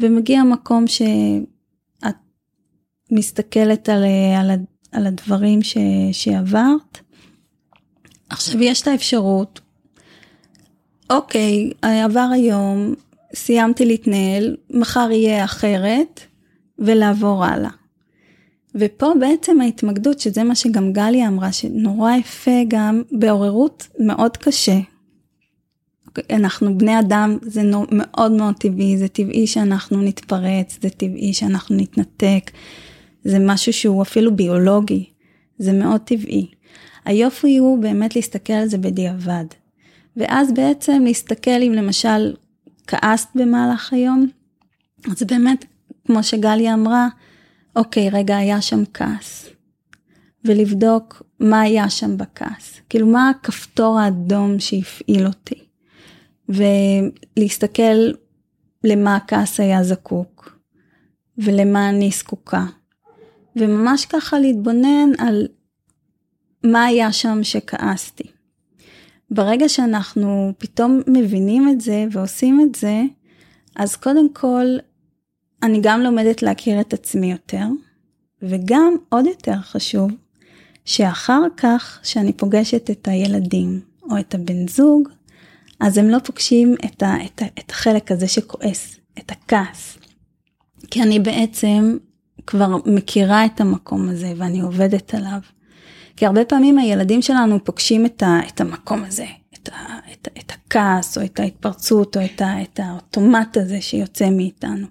ומגיע 0.00 0.42
מקום 0.42 0.86
שאת 0.86 2.14
מסתכלת 3.10 3.88
על, 3.88 4.04
אה, 4.04 4.40
על, 4.40 4.50
על 4.92 5.06
הדברים 5.06 5.62
ש, 5.62 5.76
שעברת. 6.12 6.98
עכשיו 8.28 8.62
יש 8.62 8.82
את 8.82 8.88
האפשרות, 8.88 9.60
אוקיי, 11.10 11.70
עבר 11.82 12.28
היום, 12.32 12.94
סיימתי 13.34 13.86
להתנהל, 13.86 14.56
מחר 14.70 15.08
יהיה 15.10 15.44
אחרת, 15.44 16.20
ולעבור 16.78 17.44
הלאה. 17.44 17.79
ופה 18.74 19.12
בעצם 19.20 19.60
ההתמקדות, 19.60 20.20
שזה 20.20 20.44
מה 20.44 20.54
שגם 20.54 20.92
גליה 20.92 21.28
אמרה, 21.28 21.52
שנורא 21.52 22.12
יפה 22.12 22.60
גם 22.68 23.02
בעוררות 23.12 23.88
מאוד 23.98 24.36
קשה. 24.36 24.78
אנחנו 26.30 26.78
בני 26.78 26.98
אדם, 26.98 27.38
זה 27.42 27.62
מאוד 27.92 28.32
מאוד 28.32 28.54
טבעי, 28.54 28.98
זה 28.98 29.08
טבעי 29.08 29.46
שאנחנו 29.46 30.02
נתפרץ, 30.02 30.78
זה 30.82 30.90
טבעי 30.90 31.32
שאנחנו 31.32 31.76
נתנתק, 31.76 32.50
זה 33.24 33.38
משהו 33.38 33.72
שהוא 33.72 34.02
אפילו 34.02 34.36
ביולוגי, 34.36 35.04
זה 35.58 35.72
מאוד 35.72 36.00
טבעי. 36.00 36.46
היופי 37.04 37.56
הוא 37.56 37.82
באמת 37.82 38.16
להסתכל 38.16 38.52
על 38.52 38.68
זה 38.68 38.78
בדיעבד. 38.78 39.44
ואז 40.16 40.52
בעצם 40.52 41.02
להסתכל 41.04 41.62
אם 41.62 41.72
למשל 41.72 42.34
כעסת 42.86 43.28
במהלך 43.34 43.92
היום, 43.92 44.26
אז 45.10 45.22
באמת, 45.22 45.64
כמו 46.06 46.22
שגליה 46.22 46.74
אמרה, 46.74 47.08
אוקיי, 47.76 48.10
רגע, 48.10 48.36
היה 48.36 48.60
שם 48.60 48.82
כעס. 48.94 49.48
ולבדוק 50.44 51.22
מה 51.40 51.60
היה 51.60 51.90
שם 51.90 52.16
בכעס. 52.16 52.80
כאילו, 52.88 53.06
מה 53.06 53.30
הכפתור 53.30 53.98
האדום 53.98 54.58
שהפעיל 54.58 55.26
אותי. 55.26 55.64
ולהסתכל 56.48 58.10
למה 58.84 59.16
הכעס 59.16 59.60
היה 59.60 59.82
זקוק, 59.82 60.58
ולמה 61.38 61.88
אני 61.88 62.10
זקוקה. 62.10 62.66
וממש 63.56 64.06
ככה 64.06 64.38
להתבונן 64.38 65.10
על 65.18 65.48
מה 66.64 66.84
היה 66.84 67.12
שם 67.12 67.38
שכעסתי. 67.42 68.24
ברגע 69.30 69.68
שאנחנו 69.68 70.52
פתאום 70.58 71.00
מבינים 71.06 71.68
את 71.68 71.80
זה 71.80 72.04
ועושים 72.12 72.60
את 72.60 72.74
זה, 72.74 73.02
אז 73.76 73.96
קודם 73.96 74.32
כל 74.32 74.66
אני 75.62 75.78
גם 75.82 76.00
לומדת 76.00 76.42
להכיר 76.42 76.80
את 76.80 76.92
עצמי 76.92 77.32
יותר, 77.32 77.66
וגם 78.42 78.96
עוד 79.08 79.26
יותר 79.26 79.56
חשוב, 79.62 80.10
שאחר 80.84 81.42
כך 81.56 82.00
שאני 82.02 82.32
פוגשת 82.32 82.90
את 82.90 83.08
הילדים 83.08 83.80
או 84.10 84.18
את 84.18 84.34
הבן 84.34 84.68
זוג, 84.68 85.08
אז 85.80 85.98
הם 85.98 86.08
לא 86.08 86.18
פוגשים 86.18 86.74
את, 86.84 87.02
ה, 87.02 87.14
את, 87.24 87.42
ה, 87.42 87.46
את 87.58 87.70
החלק 87.70 88.12
הזה 88.12 88.28
שכועס, 88.28 88.96
את 89.18 89.30
הכעס. 89.30 89.98
כי 90.90 91.02
אני 91.02 91.18
בעצם 91.18 91.96
כבר 92.46 92.76
מכירה 92.86 93.44
את 93.44 93.60
המקום 93.60 94.08
הזה 94.08 94.32
ואני 94.36 94.60
עובדת 94.60 95.14
עליו. 95.14 95.40
כי 96.16 96.26
הרבה 96.26 96.44
פעמים 96.44 96.78
הילדים 96.78 97.22
שלנו 97.22 97.64
פוגשים 97.64 98.06
את, 98.06 98.22
ה, 98.22 98.40
את 98.48 98.60
המקום 98.60 99.04
הזה, 99.04 99.26
את, 99.54 99.68
ה, 99.68 99.98
את, 100.12 100.28
את 100.38 100.52
הכעס 100.52 101.18
או 101.18 101.24
את 101.24 101.40
ההתפרצות 101.40 102.16
או 102.16 102.24
את, 102.24 102.40
ה, 102.40 102.62
את 102.62 102.80
האוטומט 102.82 103.56
הזה 103.56 103.80
שיוצא 103.80 104.30
מאיתנו. 104.30 104.86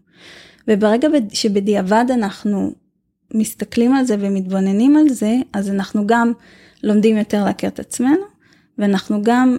וברגע 0.69 1.07
שבדיעבד 1.33 2.05
אנחנו 2.13 2.71
מסתכלים 3.33 3.93
על 3.93 4.05
זה 4.05 4.15
ומתבוננים 4.19 4.97
על 4.97 5.09
זה, 5.09 5.35
אז 5.53 5.69
אנחנו 5.69 6.07
גם 6.07 6.31
לומדים 6.83 7.17
יותר 7.17 7.43
להכיר 7.43 7.69
את 7.69 7.79
עצמנו, 7.79 8.23
ואנחנו 8.77 9.21
גם 9.23 9.57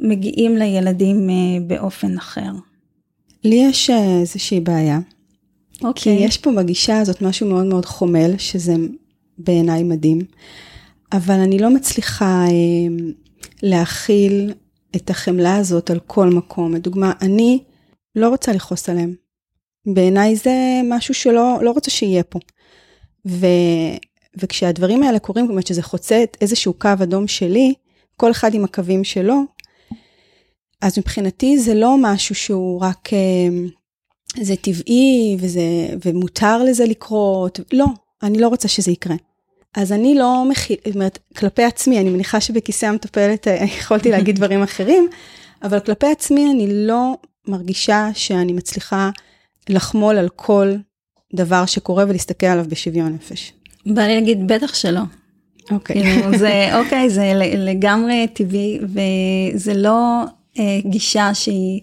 מגיעים 0.00 0.56
לילדים 0.56 1.30
אה, 1.30 1.34
באופן 1.66 2.16
אחר. 2.18 2.50
לי 3.44 3.54
יש 3.54 3.90
אה, 3.90 4.20
איזושהי 4.20 4.60
בעיה. 4.60 5.00
אוקיי. 5.82 6.18
כי 6.18 6.24
יש 6.24 6.38
פה 6.38 6.52
בגישה 6.52 6.98
הזאת 7.00 7.22
משהו 7.22 7.48
מאוד 7.48 7.66
מאוד 7.66 7.86
חומל, 7.86 8.34
שזה 8.38 8.74
בעיניי 9.38 9.82
מדהים, 9.82 10.18
אבל 11.12 11.40
אני 11.40 11.58
לא 11.58 11.70
מצליחה 11.70 12.44
אה, 12.44 13.04
להכיל 13.62 14.52
את 14.96 15.10
החמלה 15.10 15.56
הזאת 15.56 15.90
על 15.90 16.00
כל 16.06 16.28
מקום. 16.28 16.74
לדוגמה, 16.74 17.12
אני 17.22 17.62
לא 18.16 18.28
רוצה 18.28 18.52
לכעוס 18.52 18.88
עליהם. 18.88 19.23
בעיניי 19.86 20.36
זה 20.36 20.80
משהו 20.84 21.14
שלא 21.14 21.58
לא 21.62 21.70
רוצה 21.70 21.90
שיהיה 21.90 22.22
פה. 22.22 22.38
ו, 23.26 23.46
וכשהדברים 24.36 25.02
האלה 25.02 25.18
קורים, 25.18 25.44
זאת 25.44 25.50
אומרת 25.50 25.66
שזה 25.66 25.82
חוצה 25.82 26.22
את 26.22 26.36
איזשהו 26.40 26.72
קו 26.72 26.88
אדום 27.02 27.28
שלי, 27.28 27.74
כל 28.16 28.30
אחד 28.30 28.54
עם 28.54 28.64
הקווים 28.64 29.04
שלו, 29.04 29.40
אז 30.80 30.98
מבחינתי 30.98 31.58
זה 31.58 31.74
לא 31.74 31.96
משהו 32.00 32.34
שהוא 32.34 32.80
רק 32.80 33.12
אה, 33.12 33.48
זה 34.40 34.56
טבעי 34.56 35.36
וזה, 35.40 35.62
ומותר 36.04 36.62
לזה 36.62 36.84
לקרות. 36.84 37.60
לא, 37.72 37.86
אני 38.22 38.38
לא 38.38 38.48
רוצה 38.48 38.68
שזה 38.68 38.90
יקרה. 38.90 39.16
אז 39.74 39.92
אני 39.92 40.14
לא 40.14 40.44
מכיל, 40.48 40.76
זאת 40.86 40.94
אומרת, 40.94 41.18
כלפי 41.36 41.64
עצמי, 41.64 42.00
אני 42.00 42.10
מניחה 42.10 42.40
שבכיסא 42.40 42.86
המטפלת 42.86 43.48
אה, 43.48 43.64
יכולתי 43.78 44.10
להגיד 44.10 44.36
דברים 44.36 44.62
אחרים, 44.62 45.08
אבל 45.62 45.80
כלפי 45.80 46.06
עצמי 46.06 46.50
אני 46.50 46.66
לא 46.70 47.16
מרגישה 47.46 48.08
שאני 48.14 48.52
מצליחה 48.52 49.10
לחמול 49.68 50.16
על 50.18 50.28
כל 50.36 50.74
דבר 51.34 51.66
שקורה 51.66 52.04
ולהסתכל 52.08 52.46
עליו 52.46 52.64
בשוויון 52.68 53.12
נפש. 53.12 53.52
בא 53.86 54.02
לי 54.02 54.14
להגיד, 54.14 54.52
בטח 54.52 54.74
שלא. 54.74 55.00
אוקיי. 55.70 56.02
כאילו, 56.02 56.32
זה, 56.38 56.78
אוקיי, 56.78 57.10
זה 57.10 57.32
לגמרי 57.56 58.26
טבעי, 58.32 58.80
וזה 58.82 59.74
לא 59.74 60.24
אה, 60.58 60.78
גישה 60.84 61.34
שהיא, 61.34 61.80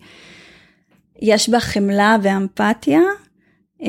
יש 1.21 1.49
בה 1.49 1.59
חמלה 1.59 2.17
ואמפתיה, 2.21 3.01
אה, 3.83 3.87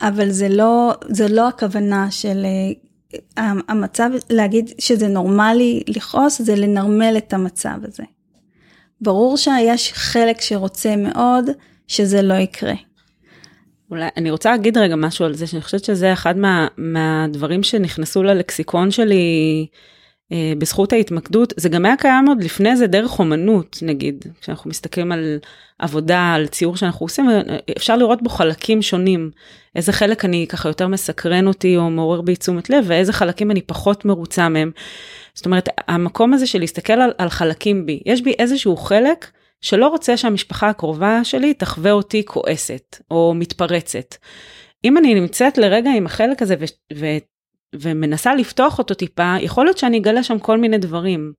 אבל 0.00 0.30
זה 0.30 0.48
לא, 0.48 0.94
זה 1.08 1.28
לא 1.28 1.48
הכוונה 1.48 2.10
של 2.10 2.46
אה, 3.38 3.52
המצב, 3.68 4.10
להגיד 4.30 4.70
שזה 4.78 5.08
נורמלי 5.08 5.82
לכעוס, 5.88 6.42
זה 6.42 6.56
לנרמל 6.56 7.14
את 7.16 7.32
המצב 7.32 7.78
הזה. 7.82 8.02
ברור 9.00 9.36
שיש 9.36 9.92
חלק 9.92 10.40
שרוצה 10.40 10.96
מאוד 10.96 11.50
שזה 11.86 12.22
לא 12.22 12.34
יקרה. 12.34 12.74
אולי, 13.90 14.08
אני 14.16 14.30
רוצה 14.30 14.50
להגיד 14.50 14.78
רגע 14.78 14.96
משהו 14.96 15.24
על 15.24 15.34
זה, 15.34 15.46
שאני 15.46 15.62
חושבת 15.62 15.84
שזה 15.84 16.12
אחד 16.12 16.38
מה, 16.38 16.66
מהדברים 16.76 17.62
שנכנסו 17.62 18.22
ללקסיקון 18.22 18.90
שלי 18.90 19.66
אה, 20.32 20.52
בזכות 20.58 20.92
ההתמקדות, 20.92 21.52
זה 21.56 21.68
גם 21.68 21.84
היה 21.84 21.96
קיים 21.96 22.28
עוד 22.28 22.44
לפני 22.44 22.76
זה 22.76 22.86
דרך 22.86 23.18
אומנות, 23.18 23.78
נגיד, 23.82 24.24
כשאנחנו 24.40 24.70
מסתכלים 24.70 25.12
על 25.12 25.38
עבודה, 25.78 26.32
על 26.34 26.46
ציור 26.46 26.76
שאנחנו 26.76 27.06
עושים, 27.06 27.26
אפשר 27.76 27.96
לראות 27.96 28.22
בו 28.22 28.30
חלקים 28.30 28.82
שונים. 28.82 29.30
איזה 29.76 29.92
חלק 29.92 30.24
אני 30.24 30.46
ככה 30.48 30.68
יותר 30.68 30.88
מסקרן 30.88 31.46
אותי 31.46 31.76
או 31.76 31.90
מעורר 31.90 32.20
בי 32.20 32.36
תשומת 32.36 32.70
לב, 32.70 32.84
ואיזה 32.86 33.12
חלקים 33.12 33.50
אני 33.50 33.62
פחות 33.62 34.04
מרוצה 34.04 34.48
מהם. 34.48 34.70
זאת 35.34 35.46
אומרת, 35.46 35.68
המקום 35.88 36.34
הזה 36.34 36.46
של 36.46 36.58
להסתכל 36.58 36.92
על, 36.92 37.12
על 37.18 37.28
חלקים 37.28 37.86
בי, 37.86 38.00
יש 38.06 38.22
בי 38.22 38.34
איזשהו 38.38 38.76
חלק 38.76 39.30
שלא 39.66 39.88
רוצה 39.88 40.16
שהמשפחה 40.16 40.68
הקרובה 40.68 41.24
שלי 41.24 41.54
תחווה 41.54 41.92
אותי 41.92 42.24
כועסת 42.24 43.02
או 43.10 43.32
מתפרצת. 43.34 44.14
אם 44.84 44.98
אני 44.98 45.14
נמצאת 45.14 45.58
לרגע 45.58 45.90
עם 45.96 46.06
החלק 46.06 46.42
הזה 46.42 46.54
ו- 46.60 46.96
ו- 46.96 47.18
ומנסה 47.74 48.34
לפתוח 48.34 48.78
אותו 48.78 48.94
טיפה, 48.94 49.34
יכול 49.40 49.64
להיות 49.64 49.78
שאני 49.78 49.98
אגלה 49.98 50.22
שם 50.22 50.38
כל 50.38 50.58
מיני 50.58 50.78
דברים. 50.78 51.32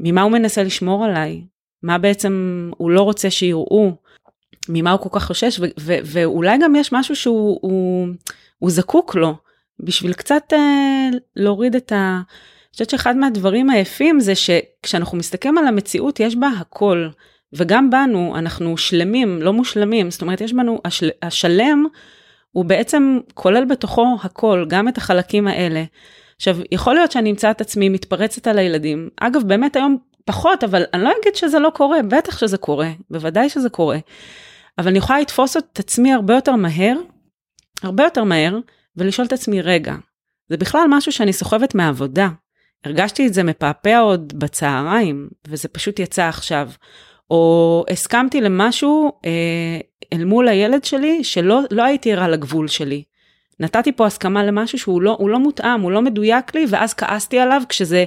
ממה 0.00 0.22
הוא 0.22 0.32
מנסה 0.32 0.62
לשמור 0.62 1.04
עליי? 1.04 1.42
מה 1.82 1.98
בעצם 1.98 2.70
הוא 2.76 2.90
לא 2.90 3.02
רוצה 3.02 3.30
שיראו? 3.30 3.92
ממה 4.68 4.92
הוא 4.92 5.00
כל 5.00 5.08
כך 5.12 5.26
חושש? 5.26 5.60
ו- 5.60 5.80
ו- 5.80 5.98
ואולי 6.04 6.58
גם 6.62 6.76
יש 6.76 6.92
משהו 6.92 7.16
שהוא 7.16 7.58
הוא, 7.62 8.08
הוא 8.58 8.70
זקוק 8.70 9.14
לו, 9.14 9.34
בשביל 9.80 10.12
קצת 10.12 10.52
אה, 10.52 11.08
להוריד 11.36 11.76
את 11.76 11.92
ה... 11.92 11.96
אני 11.96 12.72
חושבת 12.72 12.90
שאחד 12.90 13.16
מהדברים 13.16 13.70
היפים 13.70 14.20
זה 14.20 14.34
שכשאנחנו 14.34 15.18
מסתכלים 15.18 15.58
על 15.58 15.66
המציאות 15.66 16.20
יש 16.20 16.36
בה 16.36 16.48
הכל. 16.48 17.08
וגם 17.52 17.90
בנו 17.90 18.34
אנחנו 18.38 18.76
שלמים, 18.76 19.42
לא 19.42 19.52
מושלמים, 19.52 20.10
זאת 20.10 20.22
אומרת 20.22 20.40
יש 20.40 20.52
בנו, 20.52 20.80
השל, 20.84 21.10
השלם 21.22 21.84
הוא 22.52 22.64
בעצם 22.64 23.18
כולל 23.34 23.64
בתוכו 23.64 24.16
הכל, 24.22 24.64
גם 24.68 24.88
את 24.88 24.98
החלקים 24.98 25.48
האלה. 25.48 25.84
עכשיו, 26.36 26.56
יכול 26.72 26.94
להיות 26.94 27.12
שאני 27.12 27.30
אמצא 27.30 27.50
את 27.50 27.60
עצמי 27.60 27.88
מתפרצת 27.88 28.46
על 28.46 28.58
הילדים, 28.58 29.08
אגב 29.20 29.42
באמת 29.42 29.76
היום 29.76 29.96
פחות, 30.24 30.64
אבל 30.64 30.82
אני 30.94 31.02
לא 31.02 31.12
אגיד 31.20 31.34
שזה 31.34 31.58
לא 31.58 31.70
קורה, 31.74 32.02
בטח 32.02 32.38
שזה 32.38 32.58
קורה, 32.58 32.90
בוודאי 33.10 33.48
שזה 33.48 33.68
קורה. 33.68 33.98
אבל 34.78 34.88
אני 34.88 34.98
יכולה 34.98 35.20
לתפוס 35.20 35.56
את 35.56 35.78
עצמי 35.78 36.12
הרבה 36.12 36.34
יותר 36.34 36.56
מהר, 36.56 36.96
הרבה 37.82 38.04
יותר 38.04 38.24
מהר, 38.24 38.58
ולשאול 38.96 39.26
את 39.26 39.32
עצמי, 39.32 39.62
רגע, 39.62 39.94
זה 40.48 40.56
בכלל 40.56 40.86
משהו 40.88 41.12
שאני 41.12 41.32
סוחבת 41.32 41.74
מהעבודה. 41.74 42.28
הרגשתי 42.84 43.26
את 43.26 43.34
זה 43.34 43.42
מפעפע 43.42 43.98
עוד 43.98 44.32
בצהריים, 44.38 45.28
וזה 45.48 45.68
פשוט 45.68 45.98
יצא 45.98 46.22
עכשיו. 46.28 46.70
או 47.30 47.84
הסכמתי 47.90 48.40
למשהו 48.40 49.12
אה, 49.24 49.80
אל 50.12 50.24
מול 50.24 50.48
הילד 50.48 50.84
שלי 50.84 51.24
שלא 51.24 51.60
לא 51.70 51.82
הייתי 51.82 52.12
ערה 52.12 52.28
לגבול 52.28 52.68
שלי. 52.68 53.02
נתתי 53.60 53.92
פה 53.92 54.06
הסכמה 54.06 54.44
למשהו 54.44 54.78
שהוא 54.78 55.02
לא, 55.02 55.18
לא 55.20 55.38
מותאם, 55.38 55.80
הוא 55.80 55.92
לא 55.92 56.02
מדויק 56.02 56.54
לי, 56.54 56.66
ואז 56.68 56.94
כעסתי 56.94 57.38
עליו 57.38 57.62
כשזה 57.68 58.04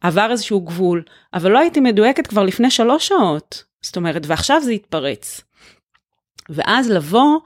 עבר 0.00 0.30
איזשהו 0.30 0.60
גבול. 0.60 1.02
אבל 1.34 1.50
לא 1.50 1.58
הייתי 1.58 1.80
מדויקת 1.80 2.26
כבר 2.26 2.42
לפני 2.42 2.70
שלוש 2.70 3.08
שעות. 3.08 3.64
זאת 3.82 3.96
אומרת, 3.96 4.22
ועכשיו 4.26 4.60
זה 4.62 4.72
התפרץ. 4.72 5.40
ואז 6.48 6.90
לבוא 6.90 7.38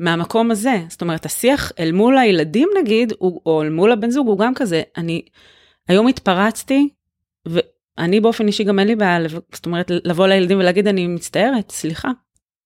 מהמקום 0.00 0.50
הזה, 0.50 0.76
זאת 0.88 1.02
אומרת, 1.02 1.26
השיח 1.26 1.72
אל 1.78 1.92
מול 1.92 2.18
הילדים 2.18 2.68
נגיד, 2.80 3.12
או 3.20 3.62
אל 3.62 3.70
מול 3.70 3.92
הבן 3.92 4.10
זוג, 4.10 4.26
הוא 4.26 4.38
גם 4.38 4.54
כזה, 4.54 4.82
אני 4.96 5.22
היום 5.88 6.08
התפרצתי, 6.08 6.88
אני 7.98 8.20
באופן 8.20 8.46
אישי 8.46 8.64
גם 8.64 8.78
אין 8.78 8.88
לי 8.88 8.96
בעיה, 8.96 9.18
זאת 9.52 9.66
אומרת, 9.66 9.90
לבוא 10.04 10.26
לילדים 10.26 10.58
ולהגיד 10.58 10.88
אני 10.88 11.06
מצטערת, 11.06 11.70
סליחה. 11.70 12.10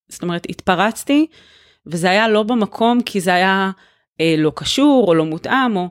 זאת 0.08 0.22
אומרת, 0.22 0.46
התפרצתי, 0.48 1.26
וזה 1.86 2.10
היה 2.10 2.28
לא 2.28 2.42
במקום 2.42 3.02
כי 3.02 3.20
זה 3.20 3.34
היה 3.34 3.70
אה, 4.20 4.34
לא 4.38 4.52
קשור 4.56 5.04
או 5.08 5.14
לא 5.14 5.24
מותאם, 5.24 5.76
או... 5.76 5.88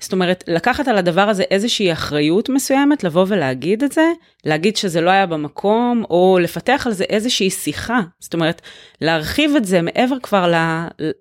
זאת 0.00 0.12
אומרת, 0.12 0.44
לקחת 0.48 0.88
על 0.88 0.98
הדבר 0.98 1.28
הזה 1.28 1.42
איזושהי 1.42 1.92
אחריות 1.92 2.48
מסוימת, 2.48 3.04
לבוא 3.04 3.24
ולהגיד 3.28 3.82
את 3.82 3.92
זה, 3.92 4.12
להגיד 4.44 4.76
שזה 4.76 5.00
לא 5.00 5.10
היה 5.10 5.26
במקום, 5.26 6.04
או 6.10 6.38
לפתח 6.42 6.82
על 6.86 6.92
זה 6.92 7.04
איזושהי 7.04 7.50
שיחה. 7.50 8.00
זאת 8.20 8.34
אומרת, 8.34 8.60
להרחיב 9.00 9.56
את 9.56 9.64
זה 9.64 9.82
מעבר 9.82 10.16
כבר 10.22 10.52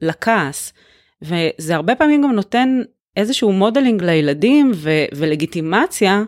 לכעס. 0.01 0.73
וזה 1.21 1.75
הרבה 1.75 1.95
פעמים 1.95 2.21
גם 2.21 2.31
נותן 2.31 2.81
איזשהו 3.17 3.51
modeling 3.51 4.03
לילדים 4.03 4.71
ו- 4.75 5.05
ולגיטימציה 5.15 6.23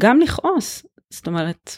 גם 0.00 0.20
לכעוס, 0.20 0.86
זאת 1.10 1.26
אומרת. 1.26 1.76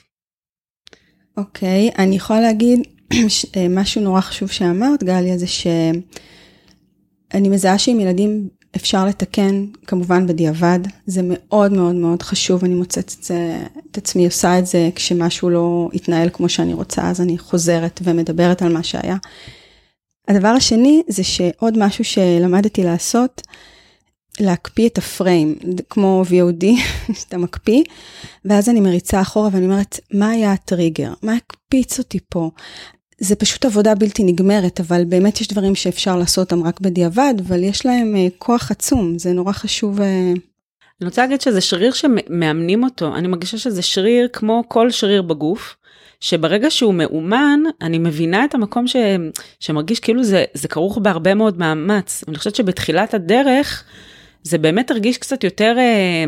אוקיי, 1.37 1.89
okay, 1.89 1.99
אני 1.99 2.17
יכולה 2.17 2.41
להגיד 2.41 2.81
אה, 3.57 3.67
משהו 3.71 4.03
נורא 4.03 4.21
חשוב 4.21 4.51
שאמרת, 4.51 5.05
גליה, 5.05 5.39
זה 5.39 5.47
שאני 5.47 7.49
מזהה 7.49 7.79
שעם 7.79 8.01
ילדים 8.01 8.49
אפשר 8.77 9.07
לתקן, 9.07 9.67
כמובן 9.87 10.27
בדיעבד, 10.27 10.79
זה 11.07 11.21
מאוד 11.25 11.73
מאוד 11.73 11.95
מאוד 11.95 12.23
חשוב, 12.23 12.65
אני 12.65 12.75
מוצאת 12.75 13.15
את, 13.19 13.25
זה, 13.25 13.59
את 13.91 13.99
עצמי 13.99 14.25
עושה 14.25 14.59
את 14.59 14.67
זה 14.67 14.91
כשמשהו 14.95 15.51
לא 15.51 15.89
התנהל 15.95 16.29
כמו 16.33 16.49
שאני 16.49 16.75
רוצה, 16.75 17.11
אז 17.11 17.21
אני 17.21 17.39
חוזרת 17.39 18.01
ומדברת 18.05 18.63
על 18.63 18.73
מה 18.73 18.83
שהיה. 18.83 19.17
הדבר 20.29 20.49
השני 20.49 21.03
זה 21.09 21.25
שעוד 21.25 21.79
משהו 21.79 22.05
שלמדתי 22.05 22.83
לעשות, 22.83 23.43
להקפיא 24.41 24.89
את 24.89 24.99
הפריים, 24.99 25.55
כמו 25.91 26.23
VOD, 26.29 26.65
שאתה 27.21 27.39
מקפיא, 27.39 27.83
ואז 28.45 28.69
אני 28.69 28.81
מריצה 28.81 29.21
אחורה 29.21 29.49
ואני 29.53 29.65
אומרת, 29.65 30.01
מה 30.13 30.31
היה 30.31 30.53
הטריגר? 30.53 31.13
מה 31.23 31.33
הקפיץ 31.37 31.99
אותי 31.99 32.19
פה? 32.29 32.51
זה 33.19 33.37
פשוט 33.37 33.65
עבודה 33.65 33.95
בלתי 33.95 34.25
נגמרת, 34.25 34.81
אבל 34.81 35.05
באמת 35.05 35.41
יש 35.41 35.49
דברים 35.49 35.75
שאפשר 35.75 36.17
לעשות 36.17 36.53
אותם 36.53 36.67
רק 36.67 36.81
בדיעבד, 36.81 37.35
אבל 37.49 37.63
יש 37.63 37.87
להם 37.87 38.15
uh, 38.15 38.33
כוח 38.39 38.71
עצום, 38.71 39.19
זה 39.19 39.33
נורא 39.33 39.53
חשוב. 39.53 40.01
Uh... 40.01 40.03
אני 41.01 41.09
רוצה 41.09 41.23
להגיד 41.23 41.41
שזה 41.41 41.61
שריר 41.61 41.93
שמאמנים 41.93 42.85
אותו, 42.85 43.17
אני 43.17 43.29
מרגישה 43.29 43.59
שזה 43.59 43.83
שריר 43.83 44.29
כמו 44.33 44.63
כל 44.69 44.91
שריר 44.91 45.23
בגוף. 45.23 45.77
שברגע 46.21 46.71
שהוא 46.71 46.95
מאומן, 46.95 47.61
אני 47.83 47.99
מבינה 47.99 48.45
את 48.45 48.55
המקום 48.55 48.87
ש... 48.87 48.97
שמרגיש 49.61 50.01
כאילו 50.01 50.25
זה, 50.25 50.45
זה 50.55 50.69
כרוך 50.69 50.99
בהרבה 50.99 51.35
מאוד 51.35 51.59
מאמץ. 51.59 52.25
אני 52.29 52.39
חושבת 52.39 52.55
שבתחילת 52.55 53.15
הדרך, 53.15 53.85
זה 54.47 54.59
באמת 54.59 54.91
הרגיש 54.91 55.19
קצת 55.19 55.45
יותר, 55.45 55.75
אה, 55.79 56.25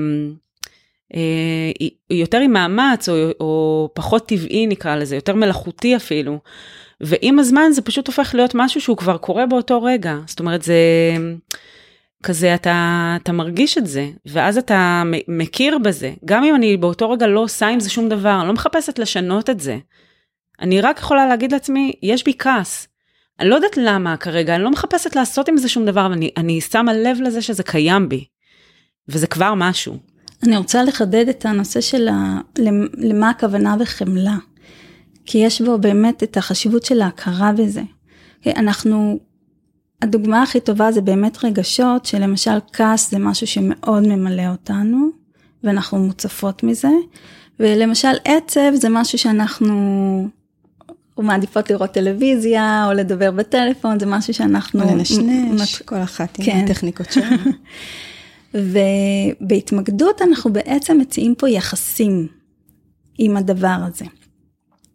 אה, 1.14 1.88
יותר 2.10 2.38
עם 2.38 2.52
מאמץ, 2.52 3.08
או, 3.08 3.14
או 3.40 3.90
פחות 3.94 4.28
טבעי 4.28 4.66
נקרא 4.66 4.96
לזה, 4.96 5.14
יותר 5.14 5.34
מלאכותי 5.34 5.96
אפילו. 5.96 6.38
ועם 7.00 7.38
הזמן 7.38 7.72
זה 7.72 7.82
פשוט 7.82 8.06
הופך 8.06 8.34
להיות 8.34 8.54
משהו 8.54 8.80
שהוא 8.80 8.96
כבר 8.96 9.16
קורה 9.18 9.46
באותו 9.46 9.82
רגע. 9.82 10.16
זאת 10.26 10.40
אומרת, 10.40 10.62
זה 10.62 10.76
כזה, 12.22 12.54
אתה, 12.54 13.16
אתה 13.22 13.32
מרגיש 13.32 13.78
את 13.78 13.86
זה, 13.86 14.08
ואז 14.26 14.58
אתה 14.58 15.02
מכיר 15.28 15.78
בזה. 15.78 16.12
גם 16.24 16.44
אם 16.44 16.54
אני 16.54 16.76
באותו 16.76 17.10
רגע 17.10 17.26
לא 17.26 17.40
עושה 17.40 17.68
עם 17.68 17.80
זה 17.80 17.90
שום 17.90 18.08
דבר, 18.08 18.38
אני 18.40 18.48
לא 18.48 18.54
מחפשת 18.54 18.98
לשנות 18.98 19.50
את 19.50 19.60
זה. 19.60 19.78
אני 20.60 20.80
רק 20.80 20.98
יכולה 20.98 21.26
להגיד 21.26 21.52
לעצמי, 21.52 21.92
יש 22.02 22.24
בי 22.24 22.32
כעס. 22.38 22.88
אני 23.40 23.48
לא 23.48 23.54
יודעת 23.54 23.76
למה 23.76 24.16
כרגע, 24.16 24.54
אני 24.54 24.62
לא 24.62 24.70
מחפשת 24.70 25.16
לעשות 25.16 25.48
עם 25.48 25.56
זה 25.56 25.68
שום 25.68 25.86
דבר, 25.86 26.06
אבל 26.06 26.12
אני, 26.12 26.30
אני 26.36 26.60
שמה 26.60 26.92
לב 26.94 27.20
לזה 27.20 27.42
שזה 27.42 27.62
קיים 27.62 28.08
בי, 28.08 28.24
וזה 29.08 29.26
כבר 29.26 29.54
משהו. 29.56 29.98
אני 30.42 30.56
רוצה 30.56 30.82
לחדד 30.82 31.28
את 31.28 31.46
הנושא 31.46 31.80
של 31.80 32.08
ה... 32.08 32.40
למה 32.98 33.30
הכוונה 33.30 33.76
בחמלה, 33.76 34.36
כי 35.26 35.38
יש 35.38 35.62
בו 35.62 35.78
באמת 35.78 36.22
את 36.22 36.36
החשיבות 36.36 36.84
של 36.84 37.02
ההכרה 37.02 37.52
בזה. 37.52 37.82
אנחנו, 38.46 39.18
הדוגמה 40.02 40.42
הכי 40.42 40.60
טובה 40.60 40.92
זה 40.92 41.00
באמת 41.00 41.44
רגשות, 41.44 42.06
שלמשל 42.06 42.58
כעס 42.72 43.10
זה 43.10 43.18
משהו 43.18 43.46
שמאוד 43.46 44.06
ממלא 44.06 44.48
אותנו, 44.50 45.08
ואנחנו 45.64 45.98
מוצפות 45.98 46.62
מזה, 46.62 46.90
ולמשל 47.60 48.14
עצב 48.24 48.74
זה 48.74 48.88
משהו 48.88 49.18
שאנחנו 49.18 50.28
מעדיפות 51.22 51.70
לראות 51.70 51.90
טלוויזיה 51.90 52.84
או 52.88 52.92
לדבר 52.92 53.30
בטלפון, 53.30 54.00
זה 54.00 54.06
משהו 54.06 54.34
שאנחנו... 54.34 54.82
או 54.82 54.94
לנשנש, 54.94 55.82
כל 55.82 56.02
אחת 56.02 56.38
עם 56.38 56.44
כן. 56.44 56.64
הטכניקות 56.64 57.12
שלנו. 57.12 57.36
ובהתמקדות 59.40 60.22
אנחנו 60.22 60.52
בעצם 60.52 60.98
מציעים 60.98 61.34
פה 61.34 61.48
יחסים 61.48 62.26
עם 63.18 63.36
הדבר 63.36 63.76
הזה. 63.86 64.04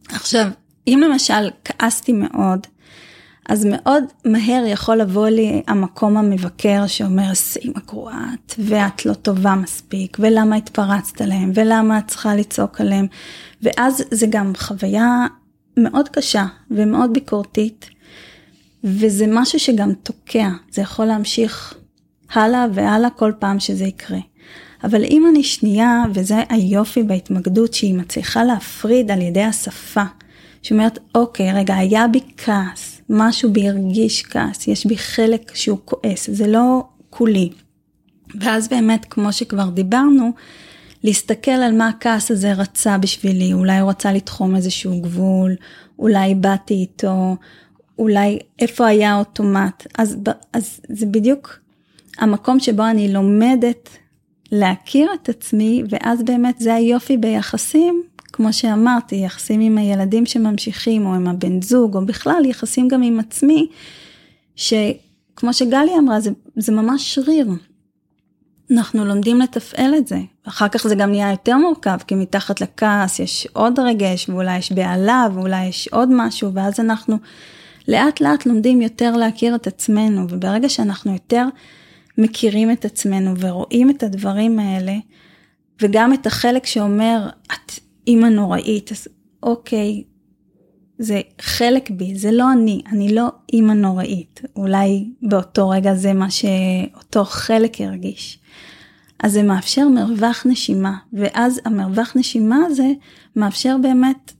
עכשיו, 0.09 0.47
אם 0.87 1.01
למשל 1.03 1.49
כעסתי 1.65 2.13
מאוד, 2.13 2.67
אז 3.49 3.67
מאוד 3.71 4.03
מהר 4.25 4.63
יכול 4.67 4.97
לבוא 4.97 5.27
לי 5.27 5.61
המקום 5.67 6.17
המבקר 6.17 6.87
שאומר, 6.87 7.33
סימה 7.33 7.79
גרועת, 7.87 8.55
ואת 8.59 9.05
לא 9.05 9.13
טובה 9.13 9.55
מספיק, 9.55 10.17
ולמה 10.19 10.55
התפרצת 10.55 11.21
עליהם, 11.21 11.51
ולמה 11.55 11.97
את 11.97 12.07
צריכה 12.07 12.35
לצעוק 12.35 12.81
עליהם, 12.81 13.07
ואז 13.61 14.03
זה 14.11 14.27
גם 14.29 14.53
חוויה 14.57 15.27
מאוד 15.77 16.09
קשה 16.09 16.45
ומאוד 16.71 17.13
ביקורתית, 17.13 17.89
וזה 18.83 19.25
משהו 19.29 19.59
שגם 19.59 19.93
תוקע, 19.93 20.49
זה 20.71 20.81
יכול 20.81 21.05
להמשיך 21.05 21.73
הלאה 22.33 22.65
והלאה 22.73 23.09
כל 23.09 23.31
פעם 23.39 23.59
שזה 23.59 23.85
יקרה. 23.85 24.19
אבל 24.83 25.03
אם 25.03 25.27
אני 25.29 25.43
שנייה, 25.43 26.03
וזה 26.13 26.35
היופי 26.49 27.03
בהתמקדות, 27.03 27.73
שהיא 27.73 27.93
מצליחה 27.93 28.43
להפריד 28.43 29.11
על 29.11 29.21
ידי 29.21 29.43
השפה, 29.43 30.03
שאומרת, 30.61 30.99
אוקיי, 31.15 31.53
רגע, 31.53 31.75
היה 31.75 32.07
בי 32.07 32.19
כעס, 32.37 33.01
משהו 33.09 33.51
בי 33.51 33.69
הרגיש 33.69 34.23
כעס, 34.23 34.67
יש 34.67 34.85
בי 34.85 34.97
חלק 34.97 35.55
שהוא 35.55 35.77
כועס, 35.85 36.29
זה 36.29 36.47
לא 36.47 36.83
כולי. 37.09 37.49
ואז 38.39 38.67
באמת, 38.67 39.05
כמו 39.09 39.33
שכבר 39.33 39.69
דיברנו, 39.69 40.31
להסתכל 41.03 41.51
על 41.51 41.77
מה 41.77 41.87
הכעס 41.87 42.31
הזה 42.31 42.53
רצה 42.53 42.97
בשבילי, 42.97 43.53
אולי 43.53 43.79
הוא 43.79 43.89
רצה 43.89 44.13
לתחום 44.13 44.55
איזשהו 44.55 45.01
גבול, 45.01 45.55
אולי 45.99 46.35
באתי 46.35 46.73
איתו, 46.73 47.35
אולי 47.99 48.39
איפה 48.59 48.87
היה 48.87 49.13
האוטומט. 49.13 49.87
אז, 49.97 50.17
אז 50.53 50.79
זה 50.89 51.05
בדיוק 51.05 51.59
המקום 52.17 52.59
שבו 52.59 52.83
אני 52.83 53.13
לומדת 53.13 53.89
להכיר 54.51 55.09
את 55.13 55.29
עצמי, 55.29 55.83
ואז 55.89 56.23
באמת 56.23 56.59
זה 56.59 56.73
היופי 56.73 57.17
ביחסים, 57.17 58.03
כמו 58.33 58.53
שאמרתי, 58.53 59.15
יחסים 59.15 59.59
עם 59.59 59.77
הילדים 59.77 60.25
שממשיכים, 60.25 61.05
או 61.05 61.13
עם 61.13 61.27
הבן 61.27 61.61
זוג, 61.61 61.95
או 61.95 62.05
בכלל 62.05 62.45
יחסים 62.45 62.87
גם 62.87 63.03
עם 63.03 63.19
עצמי, 63.19 63.67
שכמו 64.55 65.53
שגלי 65.53 65.91
אמרה, 65.99 66.19
זה, 66.19 66.31
זה 66.55 66.71
ממש 66.71 67.15
שריר. 67.15 67.47
אנחנו 68.73 69.05
לומדים 69.05 69.41
לתפעל 69.41 69.95
את 69.97 70.07
זה. 70.07 70.19
אחר 70.43 70.67
כך 70.67 70.87
זה 70.87 70.95
גם 70.95 71.11
נהיה 71.11 71.31
יותר 71.31 71.57
מורכב, 71.57 71.97
כי 72.07 72.15
מתחת 72.15 72.61
לכעס 72.61 73.19
יש 73.19 73.47
עוד 73.53 73.79
רגש, 73.79 74.29
ואולי 74.29 74.57
יש 74.57 74.71
בהלה, 74.71 75.27
ואולי 75.33 75.65
יש 75.65 75.87
עוד 75.87 76.09
משהו, 76.11 76.53
ואז 76.53 76.79
אנחנו 76.79 77.17
לאט 77.87 78.21
לאט 78.21 78.45
לומדים 78.45 78.81
יותר 78.81 79.15
להכיר 79.17 79.55
את 79.55 79.67
עצמנו, 79.67 80.25
וברגע 80.29 80.69
שאנחנו 80.69 81.13
יותר 81.13 81.45
מכירים 82.17 82.71
את 82.71 82.85
עצמנו 82.85 83.33
ורואים 83.39 83.89
את 83.89 84.03
הדברים 84.03 84.59
האלה, 84.59 84.95
וגם 85.81 86.13
את 86.13 86.27
החלק 86.27 86.65
שאומר, 86.65 87.29
את 87.45 87.71
אימא 88.07 88.27
נוראית, 88.27 88.91
אז 88.91 89.07
אוקיי, 89.43 90.03
זה 90.97 91.21
חלק 91.41 91.89
בי, 91.89 92.15
זה 92.15 92.31
לא 92.31 92.51
אני, 92.51 92.81
אני 92.91 93.15
לא 93.15 93.27
אימא 93.53 93.73
נוראית. 93.73 94.41
אולי 94.55 95.05
באותו 95.21 95.69
רגע 95.69 95.95
זה 95.95 96.13
מה 96.13 96.27
שאותו 96.31 97.25
חלק 97.25 97.81
הרגיש. 97.81 98.39
אז 99.19 99.31
זה 99.31 99.43
מאפשר 99.43 99.87
מרווח 99.87 100.45
נשימה, 100.45 100.97
ואז 101.13 101.61
המרווח 101.65 102.13
נשימה 102.15 102.57
הזה 102.65 102.87
מאפשר 103.35 103.75
באמת 103.81 104.31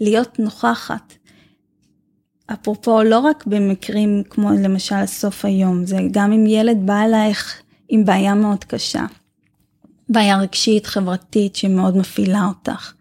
להיות 0.00 0.38
נוכחת. 0.38 1.12
אפרופו, 2.52 3.02
לא 3.02 3.18
רק 3.18 3.46
במקרים 3.46 4.22
כמו 4.30 4.50
למשל 4.50 5.06
סוף 5.06 5.44
היום, 5.44 5.86
זה 5.86 5.98
גם 6.10 6.32
אם 6.32 6.46
ילד 6.46 6.86
בא 6.86 7.04
אלייך 7.04 7.62
עם 7.88 8.04
בעיה 8.04 8.34
מאוד 8.34 8.64
קשה, 8.64 9.04
בעיה 10.08 10.38
רגשית, 10.38 10.86
חברתית, 10.86 11.56
שמאוד 11.56 11.96
מפעילה 11.96 12.44
אותך. 12.48 12.92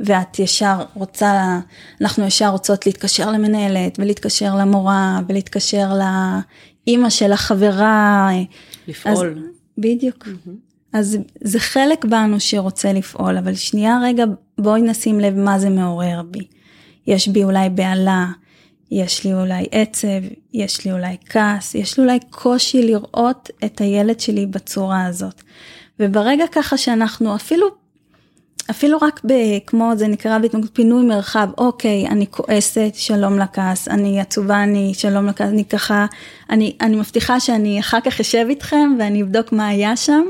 ואת 0.00 0.38
ישר 0.38 0.84
רוצה, 0.94 1.60
אנחנו 2.00 2.24
ישר 2.24 2.48
רוצות 2.48 2.86
להתקשר 2.86 3.30
למנהלת 3.30 3.98
ולהתקשר 3.98 4.54
למורה 4.54 5.20
ולהתקשר 5.28 5.92
לאימא 6.86 7.10
של 7.10 7.32
החברה. 7.32 8.30
לפעול. 8.88 9.38
אז, 9.38 9.57
בדיוק. 9.78 10.26
Mm-hmm. 10.26 10.68
אז 10.92 11.18
זה 11.40 11.60
חלק 11.60 12.04
בנו 12.04 12.40
שרוצה 12.40 12.92
לפעול, 12.92 13.36
אבל 13.36 13.54
שנייה 13.54 13.98
רגע 14.02 14.24
בואי 14.58 14.82
נשים 14.82 15.20
לב 15.20 15.36
מה 15.36 15.58
זה 15.58 15.70
מעורר 15.70 16.22
בי. 16.30 16.46
יש 17.06 17.28
בי 17.28 17.44
אולי 17.44 17.68
בהלה, 17.70 18.26
יש 18.90 19.24
לי 19.24 19.34
אולי 19.34 19.66
עצב, 19.70 20.22
יש 20.52 20.84
לי 20.84 20.92
אולי 20.92 21.16
כעס, 21.26 21.74
יש 21.74 21.98
לי 21.98 22.04
אולי 22.04 22.18
קושי 22.30 22.82
לראות 22.82 23.50
את 23.64 23.80
הילד 23.80 24.20
שלי 24.20 24.46
בצורה 24.46 25.06
הזאת. 25.06 25.42
וברגע 26.00 26.44
ככה 26.52 26.76
שאנחנו 26.76 27.36
אפילו, 27.36 27.66
אפילו 28.70 28.98
רק 29.02 29.20
ב, 29.26 29.32
כמו 29.66 29.92
זה 29.96 30.08
נקרא 30.08 30.38
פינוי 30.72 31.04
מרחב, 31.04 31.48
אוקיי, 31.58 32.08
אני 32.08 32.26
כועסת, 32.30 32.90
שלום 32.94 33.38
לכעס, 33.38 33.88
אני 33.88 34.20
עצובה, 34.20 34.62
אני 34.62 34.94
שלום 34.94 35.26
לכעס, 35.26 35.48
אני 35.48 35.64
ככה, 35.64 36.06
אני, 36.50 36.76
אני 36.80 36.96
מבטיחה 36.96 37.40
שאני 37.40 37.80
אחר 37.80 38.00
כך 38.00 38.20
אשב 38.20 38.46
איתכם 38.48 38.96
ואני 38.98 39.22
אבדוק 39.22 39.52
מה 39.52 39.68
היה 39.68 39.96
שם. 39.96 40.22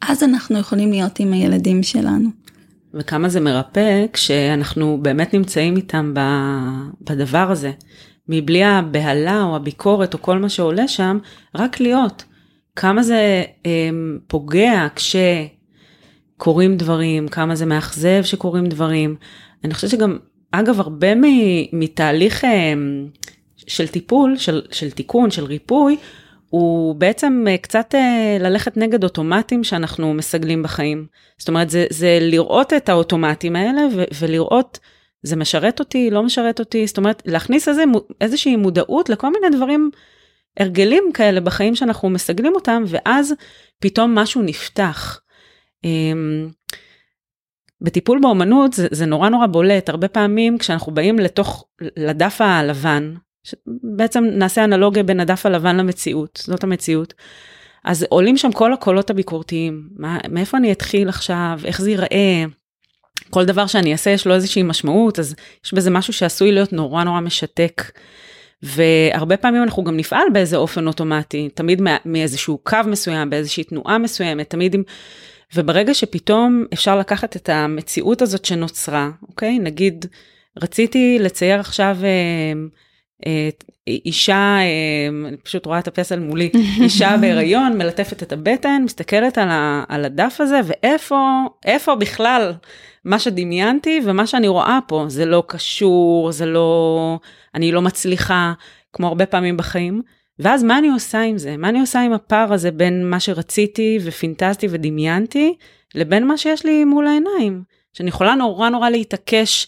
אז 0.00 0.22
אנחנו 0.22 0.58
יכולים 0.58 0.90
להיות 0.90 1.20
עם 1.20 1.32
הילדים 1.32 1.82
שלנו. 1.82 2.28
וכמה 2.94 3.28
זה 3.28 3.40
מרפא 3.40 4.06
כשאנחנו 4.12 4.98
באמת 5.02 5.34
נמצאים 5.34 5.76
איתם 5.76 6.14
בדבר 7.00 7.50
הזה, 7.50 7.72
מבלי 8.28 8.64
הבהלה 8.64 9.42
או 9.42 9.56
הביקורת 9.56 10.14
או 10.14 10.22
כל 10.22 10.38
מה 10.38 10.48
שעולה 10.48 10.88
שם, 10.88 11.18
רק 11.54 11.80
להיות. 11.80 12.24
כמה 12.76 13.02
זה 13.02 13.42
אמ, 13.66 14.18
פוגע 14.26 14.86
כשקורים 16.40 16.76
דברים, 16.76 17.28
כמה 17.28 17.54
זה 17.54 17.66
מאכזב 17.66 18.22
שקורים 18.22 18.66
דברים. 18.66 19.16
אני 19.64 19.74
חושבת 19.74 19.90
שגם, 19.90 20.18
אגב, 20.52 20.80
הרבה 20.80 21.08
מתהליך 21.72 22.44
הם, 22.44 22.50
אמ, 22.52 23.06
של 23.56 23.88
טיפול, 23.88 24.36
של, 24.36 24.62
של 24.70 24.90
תיקון, 24.90 25.30
של 25.30 25.44
ריפוי, 25.44 25.96
הוא 26.50 26.94
בעצם 26.94 27.44
אה, 27.48 27.56
קצת 27.58 27.94
אה, 27.94 28.36
ללכת 28.40 28.76
נגד 28.76 29.04
אוטומטים 29.04 29.64
שאנחנו 29.64 30.14
מסגלים 30.14 30.62
בחיים. 30.62 31.06
זאת 31.38 31.48
אומרת, 31.48 31.70
זה, 31.70 31.86
זה 31.90 32.18
לראות 32.20 32.72
את 32.72 32.88
האוטומטים 32.88 33.56
האלה 33.56 33.82
ו- 33.96 34.04
ולראות, 34.20 34.78
זה 35.22 35.36
משרת 35.36 35.80
אותי, 35.80 36.10
לא 36.10 36.22
משרת 36.22 36.58
אותי, 36.60 36.86
זאת 36.86 36.98
אומרת, 36.98 37.22
להכניס 37.26 37.68
איזה, 37.68 37.84
איזושהי 38.20 38.56
מודעות 38.56 39.08
לכל 39.08 39.32
מיני 39.32 39.56
דברים, 39.56 39.90
הרגלים 40.58 41.04
כאלה 41.14 41.40
בחיים 41.40 41.74
שאנחנו 41.74 42.10
מסגלים 42.10 42.54
אותם, 42.54 42.84
ואז 42.86 43.34
פתאום 43.80 44.14
משהו 44.14 44.42
נפתח. 44.42 45.20
אמ, 45.84 46.48
בטיפול 47.80 48.18
באומנות 48.22 48.72
זה, 48.72 48.88
זה 48.90 49.06
נורא 49.06 49.28
נורא 49.28 49.46
בולט, 49.46 49.88
הרבה 49.88 50.08
פעמים 50.08 50.58
כשאנחנו 50.58 50.94
באים 50.94 51.18
לתוך, 51.18 51.64
לדף 51.96 52.40
הלבן, 52.40 53.14
בעצם 53.96 54.24
נעשה 54.24 54.64
אנלוגיה 54.64 55.02
בין 55.02 55.20
הדף 55.20 55.46
הלבן 55.46 55.76
למציאות, 55.76 56.42
זאת 56.44 56.64
המציאות. 56.64 57.14
אז 57.84 58.06
עולים 58.08 58.36
שם 58.36 58.52
כל 58.52 58.72
הקולות 58.72 59.10
הביקורתיים, 59.10 59.88
מה, 59.96 60.18
מאיפה 60.28 60.56
אני 60.56 60.72
אתחיל 60.72 61.08
עכשיו, 61.08 61.60
איך 61.64 61.80
זה 61.80 61.90
ייראה, 61.90 62.44
כל 63.30 63.44
דבר 63.44 63.66
שאני 63.66 63.92
אעשה 63.92 64.10
יש 64.10 64.26
לו 64.26 64.34
איזושהי 64.34 64.62
משמעות, 64.62 65.18
אז 65.18 65.34
יש 65.64 65.74
בזה 65.74 65.90
משהו 65.90 66.12
שעשוי 66.12 66.52
להיות 66.52 66.72
נורא 66.72 67.04
נורא 67.04 67.20
משתק. 67.20 67.82
והרבה 68.62 69.36
פעמים 69.36 69.62
אנחנו 69.62 69.84
גם 69.84 69.96
נפעל 69.96 70.26
באיזה 70.32 70.56
אופן 70.56 70.86
אוטומטי, 70.86 71.48
תמיד 71.54 71.82
מאיזשהו 72.04 72.58
קו 72.58 72.78
מסוים, 72.86 73.30
באיזושהי 73.30 73.64
תנועה 73.64 73.98
מסוימת, 73.98 74.50
תמיד 74.50 74.74
עם... 74.74 74.82
וברגע 75.54 75.94
שפתאום 75.94 76.64
אפשר 76.72 76.98
לקחת 76.98 77.36
את 77.36 77.48
המציאות 77.48 78.22
הזאת 78.22 78.44
שנוצרה, 78.44 79.10
אוקיי? 79.28 79.58
נגיד, 79.58 80.06
רציתי 80.56 81.18
לצייר 81.20 81.60
עכשיו... 81.60 81.96
אה, 82.02 82.52
אישה, 83.88 84.58
אה, 84.60 85.28
אני 85.28 85.36
פשוט 85.36 85.66
רואה 85.66 85.78
את 85.78 85.88
הפסל 85.88 86.18
מולי, 86.18 86.50
אישה 86.84 87.16
בהיריון 87.20 87.78
מלטפת 87.78 88.22
את 88.22 88.32
הבטן, 88.32 88.82
מסתכלת 88.84 89.38
על, 89.38 89.48
ה, 89.48 89.84
על 89.88 90.04
הדף 90.04 90.36
הזה, 90.40 90.60
ואיפה, 90.64 91.42
איפה 91.64 91.94
בכלל 91.94 92.52
מה 93.04 93.18
שדמיינתי 93.18 94.00
ומה 94.04 94.26
שאני 94.26 94.48
רואה 94.48 94.78
פה, 94.88 95.04
זה 95.08 95.24
לא 95.24 95.42
קשור, 95.46 96.32
זה 96.32 96.46
לא, 96.46 97.18
אני 97.54 97.72
לא 97.72 97.82
מצליחה, 97.82 98.52
כמו 98.92 99.06
הרבה 99.06 99.26
פעמים 99.26 99.56
בחיים. 99.56 100.02
ואז 100.40 100.62
מה 100.62 100.78
אני 100.78 100.88
עושה 100.88 101.20
עם 101.20 101.38
זה? 101.38 101.56
מה 101.56 101.68
אני 101.68 101.80
עושה 101.80 102.00
עם 102.00 102.12
הפער 102.12 102.52
הזה 102.52 102.70
בין 102.70 103.10
מה 103.10 103.20
שרציתי 103.20 103.98
ופינטזתי 104.04 104.66
ודמיינתי, 104.70 105.56
לבין 105.94 106.26
מה 106.26 106.38
שיש 106.38 106.64
לי 106.64 106.84
מול 106.84 107.06
העיניים? 107.06 107.62
שאני 107.92 108.08
יכולה 108.08 108.34
נורא 108.34 108.68
נורא 108.68 108.90
להתעקש 108.90 109.66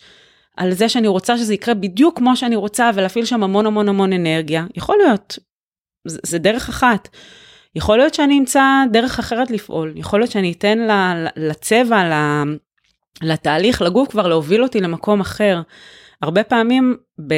על 0.57 0.73
זה 0.73 0.89
שאני 0.89 1.09
רוצה 1.09 1.39
שזה 1.39 1.55
יקרה 1.55 1.75
בדיוק 1.75 2.19
כמו 2.19 2.37
שאני 2.37 2.57
רוצה 2.57 2.91
ולהפעיל 2.95 3.25
שם 3.25 3.43
המון 3.43 3.67
המון 3.67 3.89
המון 3.89 4.13
אנרגיה. 4.13 4.67
יכול 4.77 4.99
להיות, 4.99 5.39
זה, 6.05 6.19
זה 6.23 6.39
דרך 6.39 6.69
אחת. 6.69 7.09
יכול 7.75 7.99
להיות 7.99 8.15
שאני 8.15 8.39
אמצא 8.39 8.63
דרך 8.93 9.19
אחרת 9.19 9.51
לפעול, 9.51 9.93
יכול 9.97 10.21
להיות 10.21 10.31
שאני 10.31 10.53
אתן 10.53 10.79
לצבע, 11.37 12.03
לתהליך, 13.23 13.83
לגוף 13.83 14.11
כבר 14.11 14.29
להוביל 14.29 14.63
אותי 14.63 14.81
למקום 14.81 15.21
אחר. 15.21 15.61
הרבה 16.23 16.43
פעמים 16.43 16.97
ב, 17.27 17.35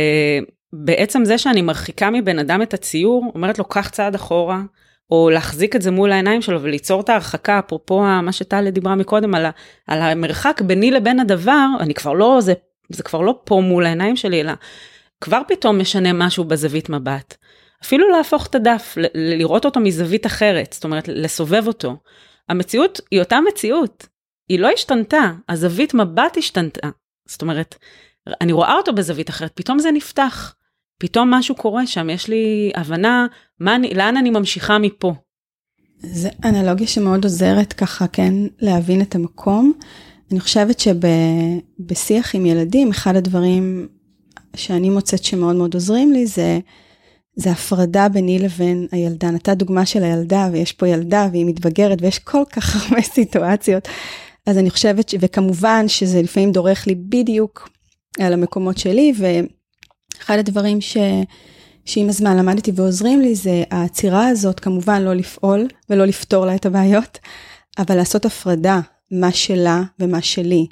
בעצם 0.77 1.25
זה 1.25 1.39
שאני 1.39 1.63
מרחיקה 1.63 2.11
מבן 2.11 2.39
אדם 2.39 2.63
את 2.63 2.75
הציור, 2.75 3.33
אומרת 3.35 3.59
לו 3.59 3.65
קח 3.65 3.89
צעד 3.89 4.15
אחורה, 4.15 4.63
או 5.11 5.31
להחזיק 5.31 5.77
את 5.77 5.83
זה 5.83 5.91
מול 5.91 6.13
העיניים 6.13 6.43
שלו 6.43 6.63
וליצור 6.63 7.01
את 7.01 7.09
ההרחקה, 7.09 7.59
אפרופו 7.59 8.01
מה 8.01 8.33
שטלי 8.33 8.71
דיברה 8.71 8.95
מקודם 8.95 9.35
על, 9.35 9.47
ה, 9.47 9.51
על 9.87 10.03
המרחק 10.03 10.61
ביני 10.61 10.91
לבין 10.91 11.21
הדבר, 11.21 11.67
אני 11.81 11.95
כבר 11.95 12.13
לא, 12.13 12.39
זה, 12.41 12.55
זה 12.89 13.03
כבר 13.03 13.21
לא 13.21 13.41
פה 13.45 13.61
מול 13.65 13.87
העיניים 13.87 14.17
שלי, 14.17 14.41
אלא 14.41 14.53
כבר 15.21 15.41
פתאום 15.49 15.79
משנה 15.79 16.13
משהו 16.13 16.45
בזווית 16.45 16.89
מבט. 16.91 17.37
אפילו 17.85 18.09
להפוך 18.09 18.47
את 18.47 18.55
הדף, 18.55 18.95
ל- 18.97 19.37
לראות 19.39 19.65
אותו 19.65 19.81
מזווית 19.81 20.27
אחרת, 20.27 20.73
זאת 20.73 20.85
אומרת 20.85 21.09
לסובב 21.09 21.67
אותו. 21.67 21.97
המציאות 22.49 23.01
היא 23.11 23.21
אותה 23.21 23.39
מציאות, 23.49 24.07
היא 24.49 24.61
לא 24.61 24.69
השתנתה, 24.75 25.33
הזווית 25.49 25.95
מבט 25.95 26.37
השתנתה. 26.37 26.89
זאת 27.29 27.43
אומרת, 27.43 27.75
אני 28.41 28.53
רואה 28.53 28.75
אותו 28.75 28.93
בזווית 28.93 29.31
אחרת, 29.31 29.51
פתאום 29.55 29.79
זה 29.79 29.91
נפתח. 29.91 30.55
פתאום 30.99 31.31
משהו 31.31 31.55
קורה 31.55 31.87
שם, 31.87 32.11
יש 32.11 32.29
לי 32.29 32.73
הבנה 32.75 33.27
מה 33.61 33.77
אני, 33.77 33.95
לאן 33.95 34.17
אני 34.17 34.31
ממשיכה 34.31 34.79
מפה. 34.79 35.15
זה 35.99 36.29
אנלוגיה 36.45 36.87
שמאוד 36.87 37.25
עוזרת 37.25 37.73
ככה, 37.73 38.07
כן, 38.07 38.35
להבין 38.61 39.03
את 39.03 39.15
המקום. 39.15 39.73
אני 40.33 40.41
חושבת 40.41 40.81
שבשיח 40.81 42.35
עם 42.35 42.47
ילדים, 42.47 42.91
אחד 42.91 43.17
הדברים 43.17 43.89
שאני 44.57 44.91
מוצאת 44.91 45.25
שמאוד 45.25 45.57
מאוד 45.57 45.75
עוזרים 45.75 46.13
לי 46.13 46.27
זה, 46.27 46.59
זה 47.37 47.51
הפרדה 47.51 48.09
ביני 48.09 48.39
לבין 48.39 48.87
הילדה. 48.93 49.31
נתת 49.31 49.57
דוגמה 49.57 49.87
של 49.87 50.05
הילדה, 50.05 50.49
ויש 50.53 50.73
פה 50.73 50.89
ילדה 50.89 51.29
והיא 51.33 51.47
מתבגרת, 51.47 51.99
ויש 52.03 52.19
כל 52.19 52.43
כך 52.53 52.77
הרבה 52.77 53.03
סיטואציות. 53.15 53.89
אז 54.47 54.59
אני 54.59 54.71
חושבת, 54.71 55.09
ש... 55.09 55.15
וכמובן 55.21 55.89
שזה 55.89 56.23
לפעמים 56.23 56.53
דורך 56.53 56.87
לי 56.87 56.95
בדיוק 56.95 57.69
על 58.21 58.33
המקומות 58.33 58.79
שלי, 58.79 59.13
ואחד 60.19 60.39
הדברים 60.39 60.81
ש... 60.81 60.97
שעם 61.85 62.09
הזמן 62.09 62.37
למדתי 62.37 62.73
ועוזרים 62.75 63.21
לי 63.21 63.35
זה 63.35 63.63
העצירה 63.71 64.29
הזאת, 64.29 64.61
כמובן 64.61 65.03
לא 65.03 65.15
לפעול 65.15 65.69
ולא 65.91 66.05
לפתור 66.05 66.47
לה 66.47 66.55
את 66.55 66.67
הבעיות, 66.67 67.19
אבל 67.79 67.97
לעשות 67.97 68.25
הפרדה, 68.25 68.81
מה 69.11 69.33
שלה 69.33 69.83
ומה 69.99 70.23
שלי. 70.23 70.67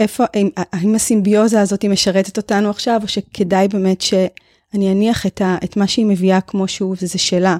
איפה, 0.00 0.24
האם 0.56 0.94
הסימביוזה 0.94 1.60
הזאת 1.60 1.84
משרתת 1.84 2.36
אותנו 2.36 2.70
עכשיו, 2.70 3.00
או 3.02 3.08
שכדאי 3.08 3.68
באמת 3.68 4.00
שאני 4.00 4.92
אניח 4.92 5.26
את, 5.26 5.40
ה, 5.40 5.56
את 5.64 5.76
מה 5.76 5.86
שהיא 5.86 6.06
מביאה 6.06 6.40
כמו 6.40 6.68
שהוא, 6.68 6.96
וזה 7.02 7.18
שלה. 7.18 7.56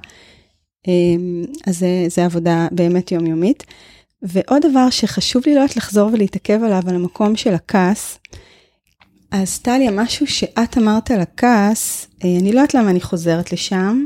אמ, 0.88 1.44
אז 1.66 1.78
זה, 1.78 2.04
זה 2.08 2.24
עבודה 2.24 2.68
באמת 2.72 3.12
יומיומית. 3.12 3.64
ועוד 4.22 4.62
דבר 4.70 4.90
שחשוב 4.90 5.42
לי 5.46 5.54
לא 5.54 5.64
לחזור 5.76 6.10
ולהתעכב 6.12 6.60
עליו, 6.64 6.82
על 6.88 6.94
המקום 6.94 7.36
של 7.36 7.54
הכעס. 7.54 8.18
אז 9.30 9.58
טליה, 9.58 9.90
משהו 9.90 10.26
שאת 10.26 10.78
אמרת 10.78 11.10
על 11.10 11.20
הכעס, 11.20 12.08
אה, 12.24 12.36
אני 12.40 12.52
לא 12.52 12.60
יודעת 12.60 12.74
למה 12.74 12.90
אני 12.90 13.00
חוזרת 13.00 13.52
לשם. 13.52 14.04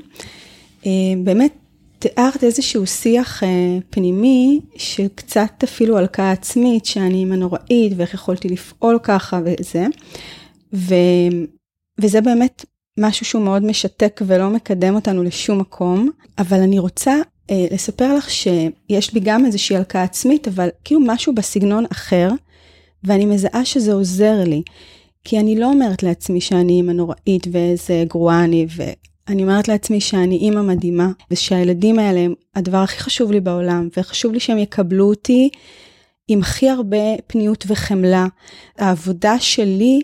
אה, 0.87 0.91
באמת 1.25 1.55
תיארת 1.99 2.45
איזשהו 2.45 2.87
שיח 2.87 3.43
אה, 3.43 3.79
פנימי, 3.91 4.61
שקצת 4.77 5.53
אפילו 5.65 5.99
הלקאה 5.99 6.33
עצמית, 6.33 6.87
שאני 6.87 7.15
אימא 7.15 7.35
נוראית, 7.35 7.93
ואיך 7.97 8.15
יכולתי 8.15 8.49
לפעול 8.49 8.99
ככה 9.03 9.41
וזה. 9.45 9.87
ו, 10.75 10.95
וזה 12.01 12.21
באמת 12.21 12.65
משהו 12.99 13.27
שהוא 13.27 13.43
מאוד 13.43 13.65
משתק 13.65 14.21
ולא 14.27 14.51
מקדם 14.51 14.95
אותנו 14.95 15.23
לשום 15.23 15.59
מקום, 15.59 16.11
אבל 16.39 16.61
אני 16.61 16.79
רוצה 16.79 17.15
אה, 17.51 17.67
לספר 17.71 18.15
לך 18.17 18.31
שיש 18.31 19.15
בי 19.15 19.21
גם 19.21 19.47
איזושהי 19.47 19.77
הלקאה 19.77 20.03
עצמית, 20.03 20.49
אבל 20.49 20.69
כאילו 20.85 21.01
משהו 21.07 21.35
בסגנון 21.35 21.85
אחר, 21.93 22.29
ואני 23.05 23.25
מזהה 23.25 23.65
שזה 23.65 23.93
עוזר 23.93 24.45
לי. 24.45 24.63
כי 25.25 25.41
אני 25.41 25.57
לא 25.57 25.67
אומרת 25.67 26.03
לעצמי 26.03 26.41
שאני 26.41 26.73
אימא 26.73 26.93
נוראית 26.93 27.47
ואיזה 27.53 28.05
גרועה 28.09 28.45
אני, 28.45 28.67
ואני 28.77 29.43
אומרת 29.43 29.69
לעצמי 29.69 30.01
שאני 30.01 30.37
אימא 30.37 30.63
מדהימה, 30.63 31.11
ושהילדים 31.31 31.99
האלה 31.99 32.21
הם 32.21 32.35
הדבר 32.55 32.79
הכי 32.79 33.01
חשוב 33.01 33.33
לי 33.33 33.41
בעולם, 33.41 33.89
וחשוב 33.97 34.33
לי 34.33 34.41
שהם 34.41 34.59
יקבלו 34.59 35.09
אותי 35.09 35.49
עם 36.29 36.41
הכי 36.41 36.69
הרבה 36.69 36.97
פניות 37.27 37.65
וחמלה. 37.69 38.27
העבודה 38.79 39.39
שלי 39.41 40.01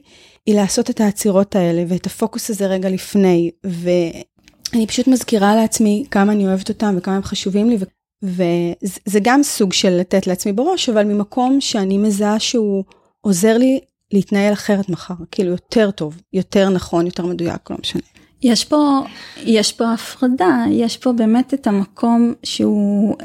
היא 0.46 0.54
לעשות 0.54 0.90
את 0.90 1.00
העצירות 1.00 1.56
האלה, 1.56 1.84
ואת 1.88 2.06
הפוקוס 2.06 2.50
הזה 2.50 2.66
רגע 2.66 2.90
לפני, 2.90 3.50
ואני 3.64 4.86
פשוט 4.86 5.06
מזכירה 5.06 5.56
לעצמי 5.56 6.04
כמה 6.10 6.32
אני 6.32 6.46
אוהבת 6.46 6.68
אותם 6.68 6.94
וכמה 6.98 7.16
הם 7.16 7.22
חשובים 7.22 7.70
לי, 7.70 7.76
וזה 8.22 9.20
גם 9.22 9.42
סוג 9.42 9.72
של 9.72 9.90
לתת 9.90 10.26
לעצמי 10.26 10.52
בראש, 10.52 10.88
אבל 10.88 11.04
ממקום 11.04 11.60
שאני 11.60 11.98
מזהה 11.98 12.40
שהוא 12.40 12.84
עוזר 13.20 13.58
לי 13.58 13.80
להתנהל 14.12 14.52
אחרת 14.52 14.88
מחר, 14.88 15.14
כאילו 15.30 15.50
יותר 15.50 15.90
טוב, 15.90 16.20
יותר 16.32 16.68
נכון, 16.68 17.06
יותר 17.06 17.26
מדויק, 17.26 17.70
לא 17.70 17.76
משנה. 17.80 18.02
יש 18.42 18.64
פה, 18.64 19.00
יש 19.36 19.72
פה 19.72 19.92
הפרדה, 19.92 20.64
יש 20.70 20.96
פה 20.96 21.12
באמת 21.12 21.54
את 21.54 21.66
המקום 21.66 22.34
שהוא 22.42 23.16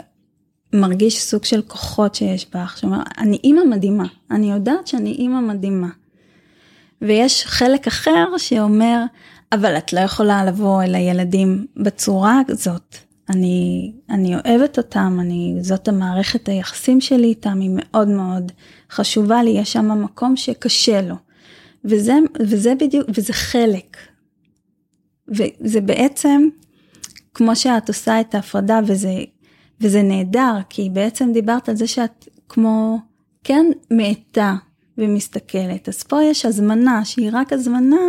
מרגיש 0.73 1.21
סוג 1.21 1.43
של 1.43 1.61
כוחות 1.61 2.15
שיש 2.15 2.47
בך, 2.53 2.77
שאומר, 2.77 3.01
אני 3.17 3.39
אימא 3.43 3.61
מדהימה, 3.69 4.05
אני 4.31 4.51
יודעת 4.51 4.87
שאני 4.87 5.11
אימא 5.11 5.41
מדהימה. 5.41 5.89
ויש 7.01 7.45
חלק 7.45 7.87
אחר 7.87 8.37
שאומר, 8.37 9.03
אבל 9.51 9.77
את 9.77 9.93
לא 9.93 9.99
יכולה 9.99 10.45
לבוא 10.45 10.83
אל 10.83 10.95
הילדים 10.95 11.65
בצורה 11.77 12.41
הזאת. 12.49 12.97
אני, 13.29 13.91
אני 14.09 14.35
אוהבת 14.35 14.77
אותם, 14.77 15.17
אני, 15.21 15.55
זאת 15.61 15.87
המערכת 15.87 16.49
היחסים 16.49 17.01
שלי 17.01 17.27
איתם, 17.27 17.59
היא 17.59 17.69
מאוד 17.73 18.07
מאוד 18.07 18.51
חשובה 18.91 19.43
לי, 19.43 19.49
יש 19.49 19.73
שם 19.73 20.03
מקום 20.03 20.35
שקשה 20.35 21.01
לו. 21.01 21.15
וזה, 21.85 22.13
וזה 22.39 22.73
בדיוק, 22.75 23.07
וזה 23.15 23.33
חלק. 23.33 23.97
וזה 25.27 25.81
בעצם, 25.81 26.49
כמו 27.33 27.55
שאת 27.55 27.87
עושה 27.87 28.21
את 28.21 28.35
ההפרדה, 28.35 28.79
וזה, 28.87 29.13
וזה 29.81 30.01
נהדר, 30.01 30.55
כי 30.69 30.89
בעצם 30.89 31.31
דיברת 31.33 31.69
על 31.69 31.75
זה 31.75 31.87
שאת 31.87 32.27
כמו, 32.49 32.99
כן, 33.43 33.65
מאטה 33.91 34.55
ומסתכלת. 34.97 35.89
אז 35.89 36.03
פה 36.03 36.23
יש 36.23 36.45
הזמנה, 36.45 37.05
שהיא 37.05 37.29
רק 37.33 37.53
הזמנה 37.53 38.01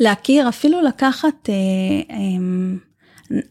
להכיר, 0.00 0.48
אפילו 0.48 0.82
לקחת, 0.82 1.48
אה, 1.48 1.54
אה, 2.10 2.16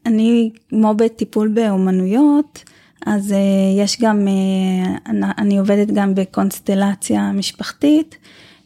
אני, 0.05 0.51
כמו 0.69 0.93
בטיפול 0.93 1.47
באומנויות, 1.47 2.63
אז 3.05 3.31
uh, 3.31 3.35
יש 3.81 4.01
גם, 4.01 4.27
uh, 4.27 5.09
אני 5.37 5.57
עובדת 5.57 5.87
גם 5.87 6.15
בקונסטלציה 6.15 7.31
משפחתית, 7.31 8.17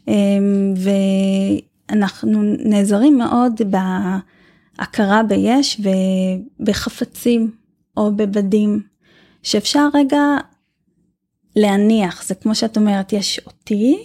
um, 0.05 0.11
ואנחנו 1.89 2.41
נעזרים 2.43 3.17
מאוד 3.17 3.61
בהכרה 4.77 5.23
ביש 5.23 5.81
ובחפצים 6.59 7.51
או 7.97 8.15
בבדים, 8.15 8.81
שאפשר 9.43 9.89
רגע 9.93 10.37
להניח, 11.55 12.23
זה 12.23 12.35
כמו 12.35 12.55
שאת 12.55 12.77
אומרת, 12.77 13.13
יש 13.13 13.39
אותי, 13.45 13.97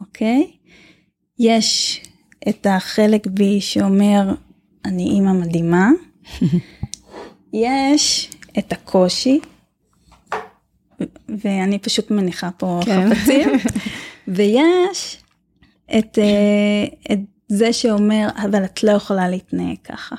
אוקיי? 0.00 0.50
יש 1.38 2.00
את 2.48 2.66
החלק 2.70 3.26
בי 3.26 3.60
שאומר, 3.60 4.34
אני 4.84 5.02
אימא 5.02 5.32
מדהימה. 5.32 5.90
יש 7.52 8.30
את 8.58 8.72
הקושי, 8.72 9.40
ואני 11.28 11.78
פשוט 11.78 12.10
מניחה 12.10 12.50
פה 12.50 12.80
כן. 12.84 13.14
חפצים, 13.14 13.48
ויש 14.28 15.16
את, 15.98 16.18
אה, 16.18 17.12
את 17.12 17.18
זה 17.48 17.72
שאומר, 17.72 18.28
אבל 18.36 18.64
את 18.64 18.82
לא 18.82 18.90
יכולה 18.90 19.28
להתנהג 19.28 19.76
ככה. 19.84 20.16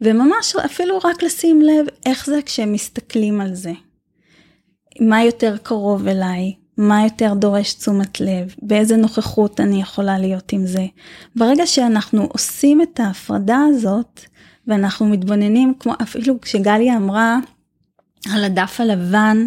וממש 0.00 0.56
אפילו 0.64 0.98
רק 0.98 1.22
לשים 1.22 1.62
לב 1.62 1.86
איך 2.06 2.26
זה 2.26 2.40
כשהם 2.46 2.72
מסתכלים 2.72 3.40
על 3.40 3.54
זה. 3.54 3.72
מה 5.00 5.24
יותר 5.24 5.56
קרוב 5.56 6.08
אליי, 6.08 6.54
מה 6.76 7.04
יותר 7.04 7.34
דורש 7.34 7.74
תשומת 7.74 8.20
לב, 8.20 8.54
באיזה 8.62 8.96
נוכחות 8.96 9.60
אני 9.60 9.80
יכולה 9.80 10.18
להיות 10.18 10.52
עם 10.52 10.66
זה. 10.66 10.86
ברגע 11.36 11.66
שאנחנו 11.66 12.22
עושים 12.22 12.82
את 12.82 13.00
ההפרדה 13.00 13.58
הזאת, 13.70 14.20
ואנחנו 14.66 15.06
מתבוננים, 15.06 15.74
כמו 15.80 15.92
אפילו 16.02 16.40
כשגליה 16.40 16.96
אמרה 16.96 17.38
על 18.32 18.44
הדף 18.44 18.80
הלבן, 18.80 19.46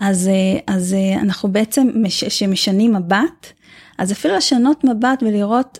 אז, 0.00 0.28
אה, 0.28 0.74
אז 0.74 0.94
אה, 0.94 1.20
אנחנו 1.20 1.52
בעצם, 1.52 1.88
שמשנים 2.08 2.94
מבט, 2.94 3.46
אז 3.98 4.12
אפילו 4.12 4.36
לשנות 4.36 4.84
מבט 4.84 5.22
ולראות 5.22 5.78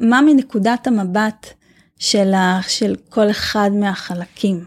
מה 0.00 0.20
מנקודת 0.20 0.86
המבט 0.86 1.46
של, 1.98 2.34
ה, 2.34 2.60
של 2.68 2.94
כל 3.08 3.30
אחד 3.30 3.70
מהחלקים. 3.74 4.64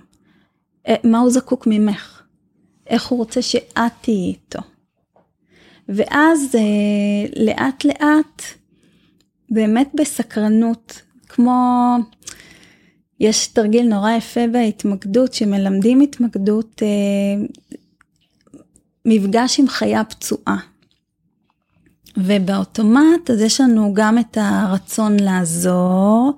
אה, 0.87 0.95
מה 1.03 1.19
הוא 1.19 1.29
זקוק 1.29 1.67
ממך? 1.67 2.21
איך 2.87 3.07
הוא 3.07 3.19
רוצה 3.19 3.41
שאת 3.41 3.91
תהיי 4.01 4.27
איתו? 4.27 4.59
ואז 5.89 6.55
לאט 7.35 7.85
לאט, 7.85 8.41
באמת 9.49 9.89
בסקרנות, 9.93 11.01
כמו 11.27 11.95
יש 13.19 13.47
תרגיל 13.47 13.87
נורא 13.87 14.11
יפה 14.11 14.47
בהתמקדות, 14.51 15.33
שמלמדים 15.33 16.01
התמקדות, 16.01 16.81
אה, 16.83 17.45
מפגש 19.05 19.59
עם 19.59 19.67
חיה 19.67 20.03
פצועה. 20.03 20.57
ובאוטומט 22.17 23.29
אז 23.29 23.41
יש 23.41 23.61
לנו 23.61 23.93
גם 23.93 24.19
את 24.19 24.37
הרצון 24.41 25.19
לעזור, 25.19 26.33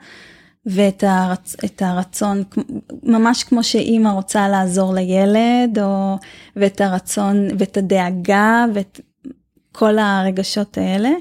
ואת 0.66 1.04
הרצ... 1.08 1.56
את 1.66 1.82
הרצון, 1.82 2.44
ממש 3.04 3.44
כמו 3.44 3.64
שאימא 3.64 4.10
רוצה 4.10 4.48
לעזור 4.48 4.94
לילד, 4.94 5.80
או... 5.82 6.18
ואת 6.56 6.82
הרצון 6.82 7.48
ואת 7.60 7.78
הדאגה 7.78 8.66
ואת 8.74 9.02
כל 9.72 10.00
הרגשות 10.00 10.78
האלה. 10.78 11.12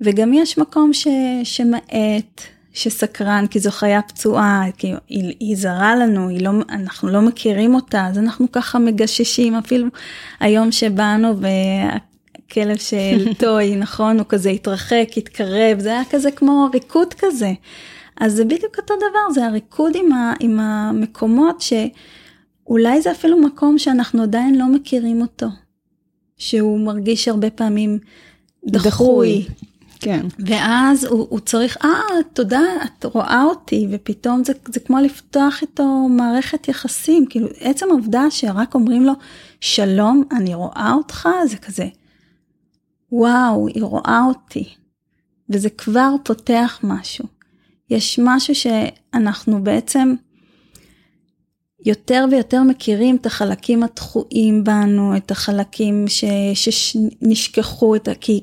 וגם 0.00 0.32
יש 0.32 0.58
מקום 0.58 0.92
ש... 0.92 1.06
שמאט, 1.44 2.42
שסקרן, 2.72 3.44
כי 3.50 3.60
זו 3.60 3.70
חיה 3.70 4.02
פצועה, 4.02 4.64
כי 4.78 4.92
היא, 5.08 5.34
היא 5.40 5.56
זרה 5.56 5.96
לנו, 5.96 6.28
היא 6.28 6.40
לא, 6.40 6.50
אנחנו 6.68 7.08
לא 7.08 7.20
מכירים 7.20 7.74
אותה, 7.74 8.06
אז 8.06 8.18
אנחנו 8.18 8.52
ככה 8.52 8.78
מגששים, 8.78 9.54
אפילו 9.54 9.86
היום 10.40 10.72
שבאנו 10.72 11.34
והכלב 11.40 12.76
של 12.76 13.32
טוי, 13.44 13.76
נכון, 13.76 14.18
הוא 14.18 14.26
כזה 14.28 14.50
התרחק, 14.50 15.08
התקרב, 15.16 15.78
זה 15.78 15.88
היה 15.88 16.02
כזה 16.10 16.30
כמו 16.30 16.68
ריקוד 16.74 17.14
כזה. 17.18 17.52
אז 18.20 18.32
זה 18.32 18.44
בדיוק 18.44 18.78
אותו 18.78 18.94
דבר, 18.96 19.32
זה 19.34 19.46
הריקוד 19.46 19.92
עם, 19.96 20.12
ה, 20.12 20.34
עם 20.40 20.60
המקומות 20.60 21.60
שאולי 21.60 23.02
זה 23.02 23.10
אפילו 23.10 23.38
מקום 23.38 23.78
שאנחנו 23.78 24.22
עדיין 24.22 24.58
לא 24.58 24.66
מכירים 24.66 25.20
אותו, 25.20 25.46
שהוא 26.36 26.80
מרגיש 26.80 27.28
הרבה 27.28 27.50
פעמים 27.50 27.98
דחוי. 28.66 28.90
דחוי. 28.90 29.46
כן. 30.02 30.26
ואז 30.38 31.04
הוא, 31.04 31.26
הוא 31.30 31.40
צריך, 31.40 31.76
אה, 31.84 31.90
תודה, 32.32 32.60
את 32.84 33.04
רואה 33.04 33.42
אותי, 33.44 33.86
ופתאום 33.90 34.44
זה, 34.44 34.52
זה 34.66 34.80
כמו 34.80 34.98
לפתוח 34.98 35.62
איתו 35.62 36.08
מערכת 36.10 36.68
יחסים, 36.68 37.26
כאילו 37.30 37.48
עצם 37.60 37.86
העובדה 37.90 38.30
שרק 38.30 38.74
אומרים 38.74 39.04
לו, 39.04 39.12
שלום, 39.60 40.24
אני 40.36 40.54
רואה 40.54 40.92
אותך, 40.96 41.28
זה 41.46 41.56
כזה, 41.56 41.88
וואו, 43.12 43.68
היא 43.68 43.82
רואה 43.82 44.22
אותי. 44.28 44.74
וזה 45.50 45.70
כבר 45.70 46.14
פותח 46.24 46.80
משהו. 46.82 47.24
יש 47.90 48.20
משהו 48.22 48.54
שאנחנו 48.54 49.64
בעצם 49.64 50.14
יותר 51.84 52.24
ויותר 52.30 52.62
מכירים 52.62 53.16
את 53.16 53.26
החלקים 53.26 53.82
הדחויים 53.82 54.64
בנו, 54.64 55.16
את 55.16 55.30
החלקים 55.30 56.04
ש, 56.08 56.24
שנשכחו, 56.54 57.96
את, 57.96 58.08
כי 58.20 58.40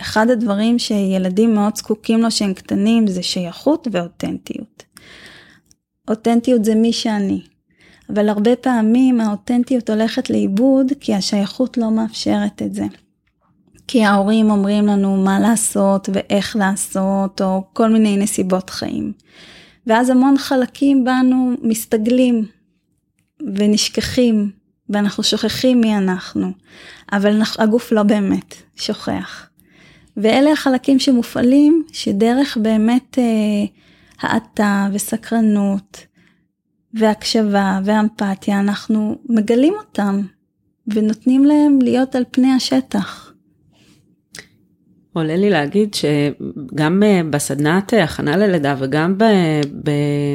אחד 0.00 0.30
הדברים 0.30 0.78
שילדים 0.78 1.54
מאוד 1.54 1.76
זקוקים 1.76 2.22
לו 2.22 2.30
שהם 2.30 2.54
קטנים 2.54 3.06
זה 3.06 3.22
שייכות 3.22 3.88
ואותנטיות. 3.92 4.82
אותנטיות 6.08 6.64
זה 6.64 6.74
מי 6.74 6.92
שאני, 6.92 7.40
אבל 8.12 8.28
הרבה 8.28 8.56
פעמים 8.56 9.20
האותנטיות 9.20 9.90
הולכת 9.90 10.30
לאיבוד 10.30 10.92
כי 11.00 11.14
השייכות 11.14 11.78
לא 11.78 11.90
מאפשרת 11.90 12.62
את 12.62 12.74
זה. 12.74 12.84
כי 13.88 14.04
ההורים 14.04 14.50
אומרים 14.50 14.86
לנו 14.86 15.16
מה 15.16 15.40
לעשות 15.40 16.08
ואיך 16.12 16.56
לעשות, 16.56 17.42
או 17.42 17.62
כל 17.72 17.88
מיני 17.90 18.16
נסיבות 18.16 18.70
חיים. 18.70 19.12
ואז 19.86 20.10
המון 20.10 20.38
חלקים 20.38 21.04
בנו 21.04 21.52
מסתגלים 21.62 22.46
ונשכחים, 23.56 24.50
ואנחנו 24.88 25.22
שוכחים 25.22 25.80
מי 25.80 25.96
אנחנו, 25.96 26.52
אבל 27.12 27.40
הגוף 27.58 27.92
לא 27.92 28.02
באמת 28.02 28.54
שוכח. 28.76 29.48
ואלה 30.16 30.52
החלקים 30.52 30.98
שמופעלים, 30.98 31.84
שדרך 31.92 32.58
באמת 32.62 33.18
אה, 33.18 33.64
האטה 34.20 34.88
וסקרנות 34.92 36.06
והקשבה 36.94 37.80
ואמפתיה, 37.84 38.60
אנחנו 38.60 39.18
מגלים 39.28 39.74
אותם 39.78 40.20
ונותנים 40.86 41.44
להם 41.44 41.78
להיות 41.82 42.14
על 42.14 42.24
פני 42.30 42.52
השטח. 42.52 43.32
עולה 45.12 45.36
לי 45.36 45.50
להגיד 45.50 45.94
שגם 45.94 47.02
אה, 47.02 47.20
בסדנת 47.30 47.92
הכנה 47.92 48.36
ללידה 48.36 48.74
וגם 48.78 49.18
ב, 49.18 49.24
ב, 49.84 49.90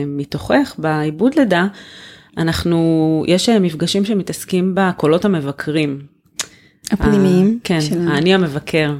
מתוכך 0.07 0.75
בעיבוד 0.77 1.35
לידה, 1.35 1.67
אנחנו, 2.37 3.23
יש 3.27 3.49
אה, 3.49 3.59
מפגשים 3.59 4.05
שמתעסקים 4.05 4.75
בקולות 4.75 5.25
המבקרים. 5.25 5.99
הפנימיים. 6.91 7.59
כן, 7.63 7.81
שלנו. 7.81 8.11
האני 8.11 8.33
המבקר. 8.33 8.93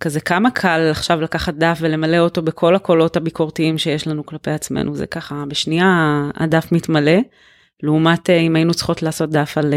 כזה 0.00 0.20
כמה 0.20 0.50
קל 0.50 0.88
עכשיו 0.90 1.20
לקחת 1.20 1.54
דף 1.54 1.78
ולמלא 1.80 2.18
אותו 2.18 2.42
בכל 2.42 2.74
הקולות 2.74 3.16
הביקורתיים 3.16 3.78
שיש 3.78 4.06
לנו 4.06 4.26
כלפי 4.26 4.50
עצמנו, 4.50 4.94
זה 4.94 5.06
ככה 5.06 5.44
בשנייה 5.48 6.22
הדף 6.34 6.72
מתמלא, 6.72 7.18
לעומת 7.82 8.30
אם 8.30 8.56
היינו 8.56 8.74
צריכות 8.74 9.02
לעשות 9.02 9.30
דף 9.30 9.58
על 9.58 9.74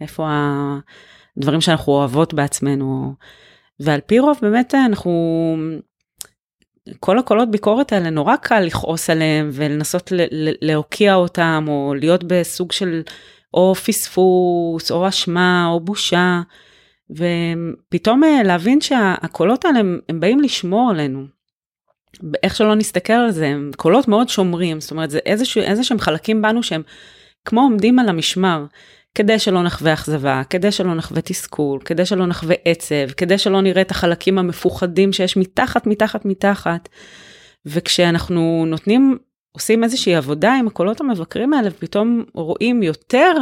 איפה 0.00 0.28
ה... 0.28 0.78
דברים 1.38 1.60
שאנחנו 1.60 1.92
אוהבות 1.92 2.34
בעצמנו. 2.34 3.14
ועל 3.80 4.00
פי 4.00 4.18
רוב 4.18 4.38
באמת 4.42 4.74
אנחנו, 4.74 5.12
כל 7.00 7.18
הקולות 7.18 7.50
ביקורת 7.50 7.92
האלה 7.92 8.10
נורא 8.10 8.36
קל 8.36 8.60
לכעוס 8.60 9.10
עליהם 9.10 9.50
ולנסות 9.52 10.12
להוקיע 10.62 11.14
אותם 11.14 11.64
או 11.68 11.94
להיות 11.94 12.24
בסוג 12.24 12.72
של 12.72 13.02
או 13.54 13.74
פספוס 13.74 14.90
או 14.90 15.08
אשמה 15.08 15.66
או 15.66 15.80
בושה. 15.80 16.40
ופתאום 17.10 18.24
אה, 18.24 18.42
להבין 18.42 18.80
שהקולות 18.80 19.64
האלה 19.64 19.78
הם, 19.78 19.98
הם 20.08 20.20
באים 20.20 20.40
לשמור 20.40 20.90
עלינו. 20.90 21.26
איך 22.42 22.56
שלא 22.56 22.74
נסתכל 22.74 23.12
על 23.12 23.30
זה, 23.30 23.46
הם 23.46 23.70
קולות 23.76 24.08
מאוד 24.08 24.28
שומרים, 24.28 24.80
זאת 24.80 24.90
אומרת 24.90 25.10
זה 25.10 25.18
איזשהו, 25.26 25.60
איזה 25.62 25.84
שהם 25.84 25.98
חלקים 25.98 26.42
בנו 26.42 26.62
שהם 26.62 26.82
כמו 27.44 27.60
עומדים 27.60 27.98
על 27.98 28.08
המשמר. 28.08 28.64
כדי 29.14 29.38
שלא 29.38 29.62
נחווה 29.62 29.92
אכזבה, 29.92 30.42
כדי 30.50 30.72
שלא 30.72 30.94
נחווה 30.94 31.20
תסכול, 31.20 31.80
כדי 31.84 32.06
שלא 32.06 32.26
נחווה 32.26 32.56
עצב, 32.64 33.10
כדי 33.16 33.38
שלא 33.38 33.60
נראה 33.60 33.82
את 33.82 33.90
החלקים 33.90 34.38
המפוחדים 34.38 35.12
שיש 35.12 35.36
מתחת, 35.36 35.86
מתחת, 35.86 36.24
מתחת. 36.24 36.88
וכשאנחנו 37.66 38.64
נותנים, 38.66 39.18
עושים 39.52 39.84
איזושהי 39.84 40.14
עבודה 40.14 40.54
עם 40.54 40.66
הקולות 40.66 41.00
המבקרים 41.00 41.52
האלה, 41.52 41.68
ופתאום 41.72 42.24
רואים 42.34 42.82
יותר, 42.82 43.32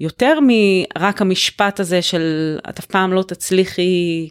יותר 0.00 0.38
מרק 0.42 1.22
המשפט 1.22 1.80
הזה 1.80 2.02
של 2.02 2.58
את 2.68 2.78
אף 2.78 2.86
פעם 2.86 3.12
לא 3.12 3.22
תצליחי, 3.22 4.28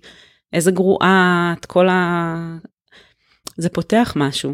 איזה 0.54 0.72
גרועה, 0.72 1.54
את 1.60 1.66
כל 1.66 1.90
ה... 1.90 2.36
זה 3.58 3.70
פותח 3.70 4.14
משהו. 4.16 4.54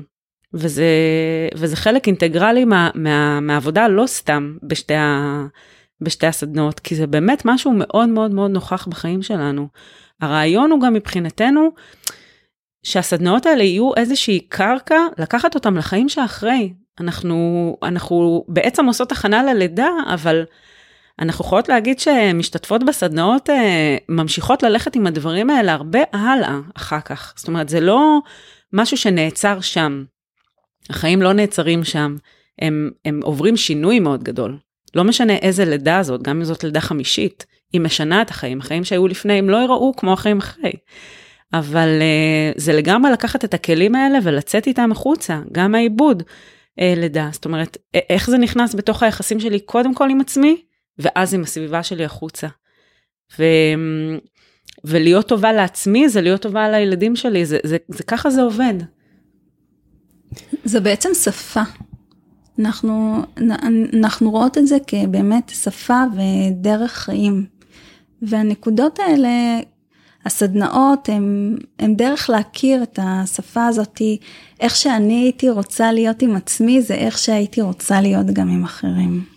וזה, 0.54 0.86
וזה 1.56 1.76
חלק 1.76 2.08
אינטגרלי 2.08 2.66
מה, 2.66 2.90
מה, 2.96 3.40
מהעבודה 3.40 3.88
לא 3.88 4.08
סתם 4.08 4.58
בשתי 4.64 4.96
ה... 4.96 5.46
בשתי 6.02 6.28
הסדנות, 6.28 6.80
כי 6.80 6.96
זה 6.96 7.08
באמת 7.08 7.42
משהו 7.46 7.72
מאוד 7.76 8.10
מאוד 8.10 8.32
מאוד 8.32 8.52
נוכח 8.52 8.88
בחיים 8.88 9.22
שלנו. 9.22 9.68
הרעיון 10.22 10.72
הוא 10.72 10.82
גם 10.82 10.94
מבחינתנו, 10.94 11.70
שהסדנאות 12.84 13.46
האלה 13.46 13.64
יהיו 13.64 13.92
איזושהי 13.98 14.40
קרקע, 14.40 15.00
לקחת 15.18 15.56
אותם 15.56 15.78
לחיים 15.78 16.10
שאחרי. 16.10 16.74
אנחנו, 17.00 17.78
אנחנו 17.84 18.46
בעצם 18.48 18.86
עושות 18.86 19.12
הכנה 19.12 19.44
ללידה, 19.44 19.90
אבל 20.14 20.44
אנחנו 21.22 21.46
יכולות 21.46 21.70
להגיד 21.70 22.00
שמשתתפות 22.00 22.84
בסדנאות 22.84 23.50
אה, 23.50 23.98
ממשיכות 24.10 24.64
ללכת 24.64 24.96
עם 24.96 25.08
הדברים 25.08 25.50
האלה 25.50 25.74
הרבה 25.74 26.00
הלאה 26.14 26.60
אחר 26.76 27.02
כך. 27.02 27.34
זאת 27.38 27.48
אומרת, 27.48 27.70
זה 27.70 27.80
לא 27.80 28.20
משהו 28.74 28.98
שנעצר 28.98 29.62
שם. 29.62 30.04
החיים 30.90 31.22
לא 31.22 31.34
נעצרים 31.34 31.84
שם, 31.84 32.16
הם, 32.60 32.92
הם 33.06 33.20
עוברים 33.24 33.58
שינוי 33.58 34.00
מאוד 34.00 34.24
גדול. 34.24 34.58
לא 34.96 35.04
משנה 35.04 35.36
איזה 35.36 35.66
לידה 35.66 36.04
זאת, 36.04 36.24
גם 36.24 36.38
אם 36.38 36.44
זאת 36.44 36.64
לידה 36.64 36.82
חמישית, 36.82 37.46
היא 37.74 37.82
משנה 37.82 38.22
את 38.22 38.30
החיים. 38.30 38.60
החיים 38.60 38.84
שהיו 38.84 39.08
לפני 39.08 39.34
הם 39.34 39.50
לא 39.50 39.58
יראו 39.58 39.94
כמו 39.98 40.14
החיים 40.14 40.38
אחרי. 40.38 40.72
אבל 41.54 41.88
uh, 42.00 42.60
זה 42.60 42.74
לגמרי 42.74 43.12
לקחת 43.12 43.46
את 43.46 43.54
הכלים 43.54 43.96
האלה 43.96 44.20
ולצאת 44.24 44.68
איתם 44.68 44.92
החוצה, 44.92 45.40
גם 45.52 45.76
העיבוד 45.76 46.24
uh, 46.24 46.84
לידה. 47.00 47.30
זאת 47.32 47.46
אומרת, 47.46 47.78
איך 48.10 48.30
זה 48.30 48.38
נכנס 48.38 48.76
בתוך 48.76 49.04
היחסים 49.04 49.40
שלי 49.40 49.60
קודם 49.60 49.96
כל 49.96 50.10
עם 50.10 50.22
עצמי, 50.22 50.62
ואז 51.02 51.34
עם 51.34 51.42
הסביבה 51.42 51.84
שלי 51.84 52.06
החוצה. 52.06 52.48
ו... 53.40 53.44
ולהיות 54.84 55.28
טובה 55.28 55.54
לעצמי 55.54 56.10
זה 56.10 56.22
להיות 56.22 56.42
טובה 56.42 56.70
לילדים 56.70 57.16
שלי, 57.16 57.46
זה, 57.46 57.58
זה, 57.64 57.78
זה, 57.88 58.04
ככה 58.04 58.30
זה 58.30 58.42
עובד. 58.42 58.74
זה 60.64 60.80
בעצם 60.80 61.10
שפה. 61.14 61.62
אנחנו, 62.60 63.24
אנחנו 63.94 64.32
רואות 64.32 64.58
את 64.58 64.68
זה 64.68 64.78
כבאמת 64.88 65.50
שפה 65.50 66.04
ודרך 66.16 66.92
חיים. 66.92 67.46
והנקודות 68.22 69.00
האלה, 69.00 69.60
הסדנאות, 70.26 71.10
הם 71.80 71.96
דרך 71.96 72.30
להכיר 72.30 72.84
את 72.84 73.00
השפה 73.02 73.66
הזאת, 73.66 74.02
איך 74.60 74.76
שאני 74.76 75.24
הייתי 75.24 75.50
רוצה 75.50 75.92
להיות 75.92 76.22
עם 76.22 76.36
עצמי, 76.36 76.82
זה 76.82 76.94
איך 76.94 77.18
שהייתי 77.18 77.62
רוצה 77.62 78.02
להיות 78.02 78.26
גם 78.26 78.50
עם 78.50 78.64
אחרים. 78.64 79.31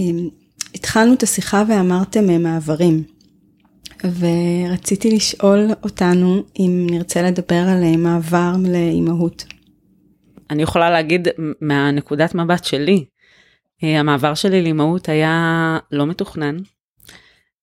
אמ, 0.00 0.28
התחלנו 0.74 1.14
את 1.14 1.22
השיחה 1.22 1.62
ואמרתם 1.68 2.30
אה, 2.30 2.38
מעברים, 2.38 3.02
ורציתי 4.04 5.10
לשאול 5.10 5.66
אותנו 5.82 6.42
אם 6.58 6.86
נרצה 6.90 7.22
לדבר 7.22 7.64
על 7.68 7.82
אה, 7.82 7.96
מעבר 7.96 8.52
לאימהות. 8.68 9.44
אני 10.50 10.62
יכולה 10.62 10.90
להגיד 10.90 11.28
מהנקודת 11.60 12.34
מבט 12.34 12.64
שלי, 12.64 13.04
אה, 13.84 14.00
המעבר 14.00 14.34
שלי 14.34 14.62
לאימהות 14.62 15.08
היה 15.08 15.78
לא 15.92 16.06
מתוכנן, 16.06 16.56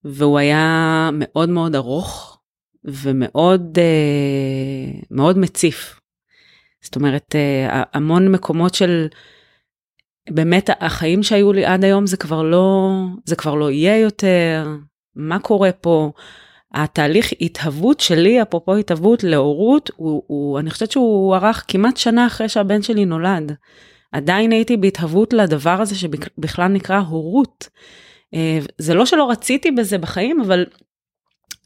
והוא 0.04 0.40
היה 0.40 1.10
מאוד 1.14 1.50
מאוד 1.50 1.76
ארוך 1.76 2.40
ומאוד 2.86 3.78
מאוד 5.12 5.38
מציף. 5.38 6.00
זאת 6.82 6.96
אומרת, 6.96 7.36
המון 7.94 8.32
מקומות 8.32 8.74
של 8.74 9.08
באמת 10.30 10.69
החיים 10.80 11.23
שהיו 11.23 11.53
לי 11.53 11.65
עד 11.65 11.84
היום 11.84 12.07
זה 12.07 12.17
כבר 12.17 12.43
לא, 12.43 12.91
זה 13.25 13.36
כבר 13.36 13.55
לא 13.55 13.71
יהיה 13.71 13.97
יותר, 13.97 14.67
מה 15.15 15.39
קורה 15.39 15.71
פה? 15.71 16.11
התהליך 16.73 17.34
התהוות 17.41 17.99
שלי, 17.99 18.41
אפרופו 18.41 18.75
התהוות 18.75 19.23
להורות, 19.23 19.91
הוא, 19.95 20.23
הוא, 20.28 20.59
אני 20.59 20.69
חושבת 20.69 20.91
שהוא 20.91 21.36
ארך 21.36 21.65
כמעט 21.67 21.97
שנה 21.97 22.28
אחרי 22.28 22.49
שהבן 22.49 22.82
שלי 22.82 23.05
נולד. 23.05 23.51
עדיין 24.11 24.51
הייתי 24.51 24.78
בהתהוות 24.78 25.34
לדבר 25.34 25.82
הזה 25.82 25.95
שבכלל 25.95 26.67
נקרא 26.67 26.97
הורות. 26.97 27.69
אה, 28.34 28.59
זה 28.78 28.93
לא 28.93 29.05
שלא 29.05 29.30
רציתי 29.30 29.71
בזה 29.71 29.97
בחיים, 29.97 30.41
אבל 30.41 30.65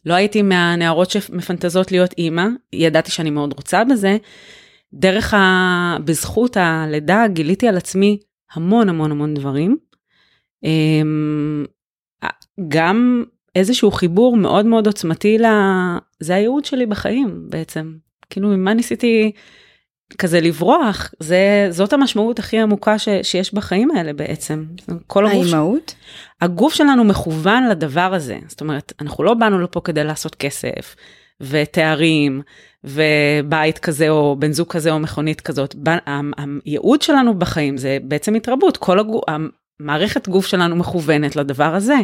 לא 0.06 0.14
הייתי 0.14 0.42
מהנערות 0.42 1.12
שמפנטזות 1.12 1.92
להיות 1.92 2.14
אימא, 2.18 2.46
ידעתי 2.74 3.12
שאני 3.12 3.30
מאוד 3.30 3.54
רוצה 3.54 3.84
בזה. 3.84 4.18
דרך 4.94 5.34
ה... 5.34 5.98
בזכות 6.06 6.58
הלידה 6.58 7.26
גיליתי 7.28 7.68
על 7.68 7.78
עצמי 7.78 8.18
המון 8.54 8.90
המון 8.90 9.12
המון 9.12 9.34
דברים. 9.34 9.78
אמ, 10.64 11.66
גם 12.68 13.24
איזשהו 13.56 13.92
חיבור 13.92 14.38
מאוד 14.38 14.66
מאוד 14.66 14.88
עוצמתי 14.88 15.38
ל... 15.38 15.46
זה 16.20 16.36
הייעוד 16.36 16.66
שלי 16.66 16.86
בחיים 16.86 17.46
בעצם. 17.50 17.94
כאילו 18.30 18.50
ממה 18.50 18.74
ניסיתי 18.74 19.32
כזה 20.18 20.42
לברוח, 20.42 21.14
זה, 21.20 21.68
זאת 21.70 21.94
המשמעות 21.94 22.40
הכי 22.40 22.60
עמוקה 22.60 23.00
ש, 23.00 23.10
שיש 23.24 23.54
בחיים 23.54 23.92
האלה 23.92 24.14
בעצם. 24.14 24.66
כל 25.08 25.26
הגוף... 25.26 25.44
האימהות? 25.44 25.96
הגוף 26.42 26.74
שלנו 26.74 27.04
מכוון 27.04 27.68
לדבר 27.68 28.14
הזה. 28.14 28.40
זאת 28.48 28.62
אומרת, 28.62 28.94
אנחנו 29.02 29.24
לא 29.24 29.34
באנו 29.34 29.60
לפה 29.60 29.82
כדי 29.84 30.04
לעשות 30.04 30.36
כסף 30.36 30.96
ותארים 31.42 32.42
ובית 32.84 33.80
כזה 33.80 34.10
או 34.10 34.36
בן 34.40 34.52
זוג 34.52 34.68
כזה 34.68 34.92
או 34.92 35.00
מכונית 35.00 35.42
כזאת. 35.42 35.76
הייעוד 36.66 37.02
שלנו 37.02 37.40
בחיים 37.40 37.78
זה 37.78 37.98
בעצם 38.04 38.36
התרבות, 38.36 38.78
כל 38.78 39.00
הגוף, 39.00 39.24
המערכת 39.80 40.28
גוף 40.28 40.46
שלנו 40.46 40.76
מכוונת 40.76 41.36
לדבר 41.36 41.76
הזה. 41.76 41.98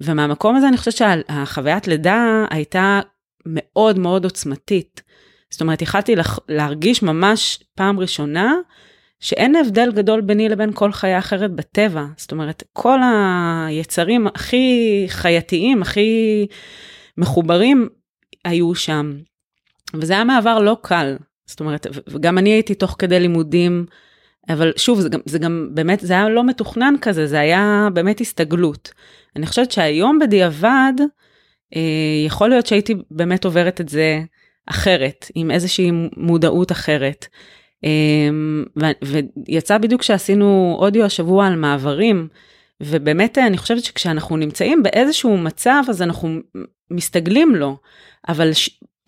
ומהמקום 0.00 0.56
הזה 0.56 0.68
אני 0.68 0.76
חושבת 0.76 0.94
שהחוויית 0.94 1.88
לידה 1.88 2.44
הייתה 2.50 3.00
מאוד 3.46 3.98
מאוד 3.98 4.24
עוצמתית. 4.24 5.02
זאת 5.50 5.60
אומרת, 5.60 5.82
יכלתי 5.82 6.14
להרגיש 6.48 7.02
ממש 7.02 7.62
פעם 7.74 8.00
ראשונה 8.00 8.54
שאין 9.20 9.56
הבדל 9.56 9.92
גדול 9.92 10.20
ביני 10.20 10.48
לבין 10.48 10.70
כל 10.74 10.92
חיה 10.92 11.18
אחרת 11.18 11.52
בטבע. 11.52 12.04
זאת 12.16 12.32
אומרת, 12.32 12.62
כל 12.72 12.98
היצרים 13.66 14.26
הכי 14.26 15.04
חייתיים, 15.08 15.82
הכי 15.82 16.46
מחוברים, 17.18 17.88
היו 18.44 18.74
שם. 18.74 19.12
וזה 19.94 20.12
היה 20.12 20.24
מעבר 20.24 20.58
לא 20.58 20.76
קל. 20.82 21.16
זאת 21.46 21.60
אומרת, 21.60 21.86
וגם 22.08 22.38
אני 22.38 22.50
הייתי 22.50 22.74
תוך 22.74 22.96
כדי 22.98 23.20
לימודים, 23.20 23.86
אבל 24.48 24.72
שוב, 24.76 25.00
זה 25.00 25.08
גם, 25.08 25.20
זה 25.24 25.38
גם 25.38 25.68
באמת, 25.74 26.00
זה 26.00 26.12
היה 26.12 26.28
לא 26.28 26.44
מתוכנן 26.44 26.94
כזה, 27.00 27.26
זה 27.26 27.40
היה 27.40 27.88
באמת 27.94 28.20
הסתגלות. 28.20 28.92
אני 29.36 29.46
חושבת 29.46 29.72
שהיום 29.72 30.18
בדיעבד, 30.18 30.92
אה, 31.76 31.80
יכול 32.26 32.48
להיות 32.48 32.66
שהייתי 32.66 32.94
באמת 33.10 33.44
עוברת 33.44 33.80
את 33.80 33.88
זה 33.88 34.22
אחרת, 34.66 35.30
עם 35.34 35.50
איזושהי 35.50 35.90
מודעות 36.16 36.72
אחרת. 36.72 37.26
אמ, 37.84 38.64
ויצא 39.48 39.78
בדיוק 39.78 40.02
שעשינו 40.02 40.76
אודיו 40.78 41.04
השבוע 41.04 41.46
על 41.46 41.56
מעברים, 41.56 42.28
ובאמת 42.80 43.38
אני 43.38 43.58
חושבת 43.58 43.84
שכשאנחנו 43.84 44.36
נמצאים 44.36 44.82
באיזשהו 44.82 45.36
מצב 45.36 45.82
אז 45.88 46.02
אנחנו 46.02 46.38
מסתגלים 46.90 47.54
לו, 47.54 47.76
אבל 48.28 48.50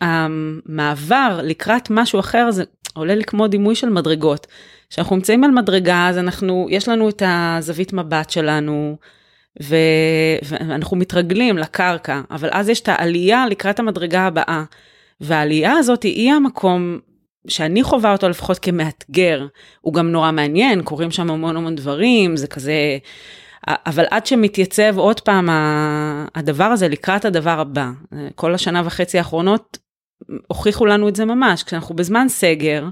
המעבר 0.01 1.41
לקראת 1.43 1.91
משהו 1.91 2.21
אחר 2.21 2.51
זה 2.51 2.65
עולה 2.95 3.15
לי 3.15 3.25
כמו 3.25 3.49
דימוי 3.49 3.75
של 3.75 3.89
מדרגות. 3.89 4.47
כשאנחנו 4.91 5.17
נמצאים 5.17 5.45
על 5.45 5.51
מדרגה 5.51 6.09
אז 6.09 6.19
אנחנו, 6.19 6.67
יש 6.71 6.89
לנו 6.89 7.09
את 7.09 7.23
הזווית 7.27 7.93
מבט 7.93 8.31
שלנו, 8.31 8.97
ו... 9.63 9.77
ואנחנו 10.45 10.97
מתרגלים 10.97 11.59
לקרקע, 11.59 12.21
אבל 12.31 12.49
אז 12.53 12.69
יש 12.69 12.81
את 12.81 12.89
העלייה 12.89 13.47
לקראת 13.47 13.79
המדרגה 13.79 14.21
הבאה. 14.21 14.65
והעלייה 15.21 15.73
הזאת 15.73 16.03
היא 16.03 16.33
המקום 16.33 16.99
שאני 17.49 17.83
חווה 17.83 18.13
אותו 18.13 18.29
לפחות 18.29 18.59
כמאתגר, 18.59 19.47
הוא 19.81 19.95
גם 19.95 20.13
נורא 20.13 20.31
מעניין, 20.31 20.83
קורים 20.83 21.11
שם 21.11 21.31
המון 21.31 21.57
המון 21.57 21.75
דברים, 21.75 22.37
זה 22.37 22.47
כזה, 22.47 22.99
אבל 23.69 24.05
עד 24.11 24.27
שמתייצב 24.27 24.99
עוד 24.99 25.21
פעם 25.21 25.49
הדבר 26.35 26.65
הזה 26.65 26.89
לקראת 26.89 27.25
הדבר 27.25 27.61
הבא, 27.61 27.91
כל 28.35 28.55
השנה 28.55 28.83
וחצי 28.85 29.19
האחרונות 29.19 29.79
הוכיחו 30.47 30.87
לנו 30.87 31.09
את 31.09 31.17
זה 31.17 31.25
ממש, 31.25 31.63
כשאנחנו 31.63 31.95
בזמן 31.95 32.29
סגר, 32.29 32.85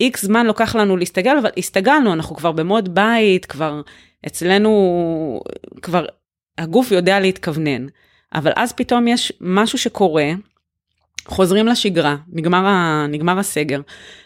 איקס 0.00 0.24
זמן 0.24 0.46
לוקח 0.46 0.76
לנו 0.76 0.96
להסתגל, 0.96 1.36
אבל 1.38 1.50
הסתגלנו, 1.56 2.12
אנחנו 2.12 2.36
כבר 2.36 2.52
במוד 2.52 2.94
בית, 2.94 3.46
כבר 3.46 3.80
אצלנו, 4.26 5.40
כבר 5.82 6.04
הגוף 6.58 6.92
יודע 6.92 7.20
להתכוונן. 7.20 7.86
אבל 8.34 8.52
אז 8.56 8.72
פתאום 8.72 9.08
יש 9.08 9.32
משהו 9.40 9.78
שקורה, 9.78 10.30
חוזרים 11.26 11.66
לשגרה, 11.66 12.16
נגמר, 12.32 12.66
ה, 12.66 13.06
נגמר 13.08 13.38
הסגר. 13.38 13.80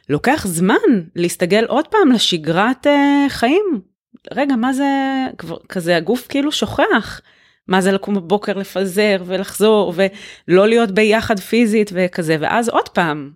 לוקח 0.08 0.46
זמן 0.46 0.74
להסתגל 1.16 1.64
עוד 1.64 1.88
פעם 1.88 2.12
לשגרת 2.12 2.86
uh, 2.86 2.90
חיים. 3.28 3.80
רגע, 4.34 4.56
מה 4.56 4.72
זה, 4.72 4.86
כבר, 5.38 5.56
כזה 5.68 5.96
הגוף 5.96 6.26
כאילו 6.28 6.52
שוכח. 6.52 7.20
מה 7.68 7.80
זה 7.80 7.92
לקום 7.92 8.14
בבוקר 8.14 8.52
לפזר 8.52 9.22
ולחזור 9.26 9.94
ולא 9.96 10.68
להיות 10.68 10.90
ביחד 10.90 11.38
פיזית 11.38 11.90
וכזה, 11.94 12.36
ואז 12.40 12.68
עוד 12.68 12.88
פעם, 12.88 13.32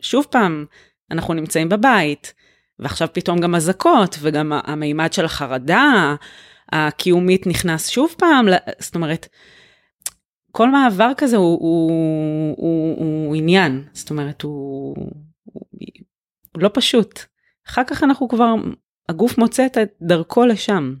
שוב 0.00 0.26
פעם, 0.30 0.64
אנחנו 1.10 1.34
נמצאים 1.34 1.68
בבית, 1.68 2.34
ועכשיו 2.78 3.08
פתאום 3.12 3.38
גם 3.38 3.54
אזעקות, 3.54 4.16
וגם 4.20 4.52
המימד 4.64 5.12
של 5.12 5.24
החרדה 5.24 6.14
הקיומית 6.72 7.46
נכנס 7.46 7.88
שוב 7.88 8.14
פעם, 8.18 8.46
זאת 8.78 8.94
אומרת, 8.94 9.28
כל 10.52 10.70
מעבר 10.70 11.12
כזה 11.16 11.36
הוא, 11.36 11.58
הוא, 11.60 12.54
הוא, 12.56 13.26
הוא 13.26 13.36
עניין, 13.36 13.84
זאת 13.92 14.10
אומרת, 14.10 14.42
הוא, 14.42 14.94
הוא, 15.44 15.66
הוא 16.52 16.62
לא 16.62 16.70
פשוט. 16.74 17.20
אחר 17.68 17.82
כך 17.86 18.02
אנחנו 18.04 18.28
כבר, 18.28 18.54
הגוף 19.08 19.38
מוצא 19.38 19.66
את 19.66 19.78
דרכו 20.02 20.46
לשם. 20.46 20.94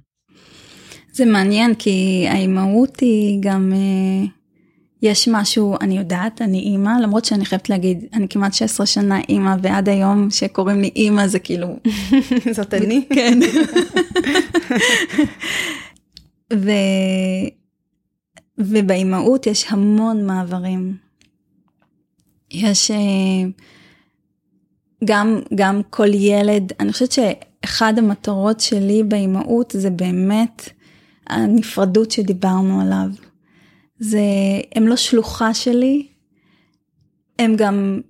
זה 1.12 1.24
מעניין 1.24 1.74
כי 1.74 2.26
האימהות 2.28 3.00
היא 3.00 3.38
גם, 3.40 3.72
אה, 3.72 4.26
יש 5.02 5.28
משהו, 5.28 5.74
אני 5.80 5.98
יודעת, 5.98 6.42
אני 6.42 6.58
אימא, 6.58 6.90
למרות 7.02 7.24
שאני 7.24 7.44
חייבת 7.44 7.70
להגיד, 7.70 8.04
אני 8.12 8.28
כמעט 8.28 8.54
16 8.54 8.86
שנה 8.86 9.20
אימא, 9.28 9.56
ועד 9.62 9.88
היום 9.88 10.30
שקוראים 10.30 10.80
לי 10.80 10.90
אימא 10.96 11.26
זה 11.26 11.38
כאילו... 11.38 11.68
זאת 12.56 12.74
אני? 12.74 13.04
כן. 13.14 13.38
ו... 16.52 16.70
ובאימהות 18.58 19.46
יש 19.46 19.66
המון 19.68 20.26
מעברים. 20.26 20.96
יש 22.50 22.90
אה, 22.90 22.96
גם, 25.04 25.40
גם 25.54 25.80
כל 25.90 26.14
ילד, 26.14 26.72
אני 26.80 26.92
חושבת 26.92 27.12
שאחד 27.12 27.98
המטרות 27.98 28.60
שלי 28.60 29.02
באימהות 29.02 29.74
זה 29.76 29.90
באמת 29.90 30.68
הנפרדות 31.26 32.10
שדיברנו 32.10 32.80
עליו. 32.80 33.08
זה, 33.98 34.20
הם 34.74 34.88
לא 34.88 34.96
שלוחה 34.96 35.54
שלי, 35.54 36.06
הם 37.38 37.56
גם 37.56 38.00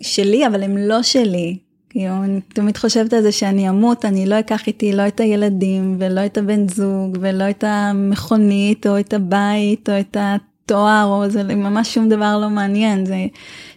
שלי, 0.00 0.46
אבל 0.46 0.62
הם 0.62 0.76
לא 0.76 1.02
שלי. 1.02 1.58
כאילו, 1.90 2.24
אני 2.24 2.40
תמיד 2.40 2.76
חושבת 2.76 3.12
על 3.12 3.22
זה 3.22 3.32
שאני 3.32 3.68
אמות, 3.68 4.04
אני 4.04 4.26
לא 4.26 4.38
אקח 4.38 4.66
איתי 4.66 4.92
לא 4.92 5.06
את 5.06 5.20
הילדים, 5.20 5.96
ולא 5.98 6.26
את 6.26 6.38
הבן 6.38 6.68
זוג, 6.68 7.18
ולא 7.20 7.50
את 7.50 7.64
המכונית, 7.66 8.86
או 8.86 9.00
את 9.00 9.12
הבית, 9.12 9.88
או 9.88 10.00
את 10.00 10.16
התואר, 10.20 11.04
או 11.06 11.30
זה 11.30 11.42
ממש 11.42 11.94
שום 11.94 12.08
דבר 12.08 12.38
לא 12.38 12.50
מעניין, 12.50 13.06
זה 13.06 13.26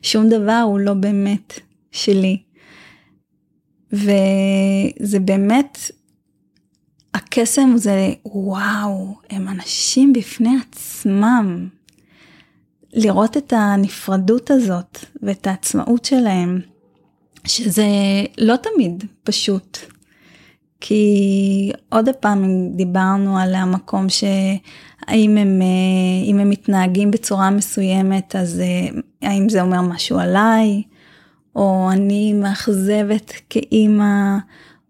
שום 0.02 0.30
דבר 0.30 0.62
הוא 0.66 0.80
לא 0.80 0.94
באמת 0.94 1.60
שלי. 1.92 2.45
וזה 3.94 5.20
באמת, 5.20 5.78
הקסם 7.14 7.74
זה, 7.76 8.14
וואו, 8.26 9.16
הם 9.30 9.48
אנשים 9.48 10.14
בפני 10.14 10.58
עצמם. 10.68 11.68
לראות 12.94 13.38
את 13.38 13.54
הנפרדות 13.56 14.52
הזאת 14.52 15.06
ואת 15.24 15.48
העצמאות 15.48 16.06
שלהם. 16.06 16.62
שזה 17.48 17.88
לא 18.38 18.56
תמיד 18.56 19.04
פשוט. 19.24 19.78
כי 20.82 21.72
עוד 21.90 22.10
פעם 22.20 22.70
דיברנו 22.76 23.38
על 23.38 23.56
המקום 23.56 24.10
שהאם 24.10 25.38
הם, 25.38 25.62
אה, 25.62 26.42
הם 26.42 26.50
מתנהגים 26.50 27.12
בצורה 27.12 27.50
מסוימת, 27.50 28.36
אז 28.36 28.60
אה, 28.60 29.00
האם 29.30 29.50
זה 29.50 29.62
אומר 29.62 29.82
משהו 29.82 30.20
עליי, 30.20 30.82
או 31.56 31.90
אני 31.92 32.34
מאכזבת 32.34 33.34
כאימא, 33.50 34.38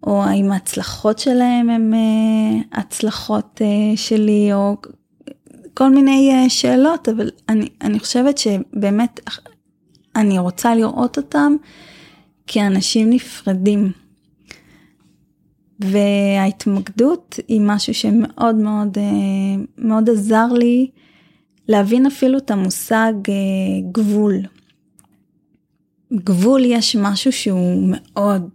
או 0.07 0.23
האם 0.23 0.51
ההצלחות 0.51 1.19
שלהם 1.19 1.69
הם 1.69 1.93
אה, 1.93 2.79
הצלחות 2.79 3.61
שלי, 3.95 4.53
או 4.53 4.77
כל 5.73 5.89
מיני 5.89 6.49
שאלות, 6.49 7.09
אבל 7.09 7.29
אני, 7.49 7.69
אני 7.81 7.99
חושבת 7.99 8.37
שבאמת 8.37 9.19
אני 10.15 10.39
רוצה 10.39 10.75
לראות 10.75 11.17
אותם 11.17 11.55
כאנשים 12.47 13.09
נפרדים. 13.09 13.91
וההתמקדות 15.79 17.39
היא 17.47 17.61
משהו 17.61 17.93
שמאוד 17.93 18.55
מאוד 18.55 18.97
מאוד 19.77 20.09
עזר 20.09 20.47
לי 20.53 20.87
להבין 21.67 22.05
אפילו 22.05 22.37
את 22.37 22.51
המושג 22.51 23.13
גבול. 23.91 24.35
גבול 26.13 26.65
יש 26.65 26.95
משהו 26.95 27.31
שהוא 27.31 27.89
מאוד 27.89 28.49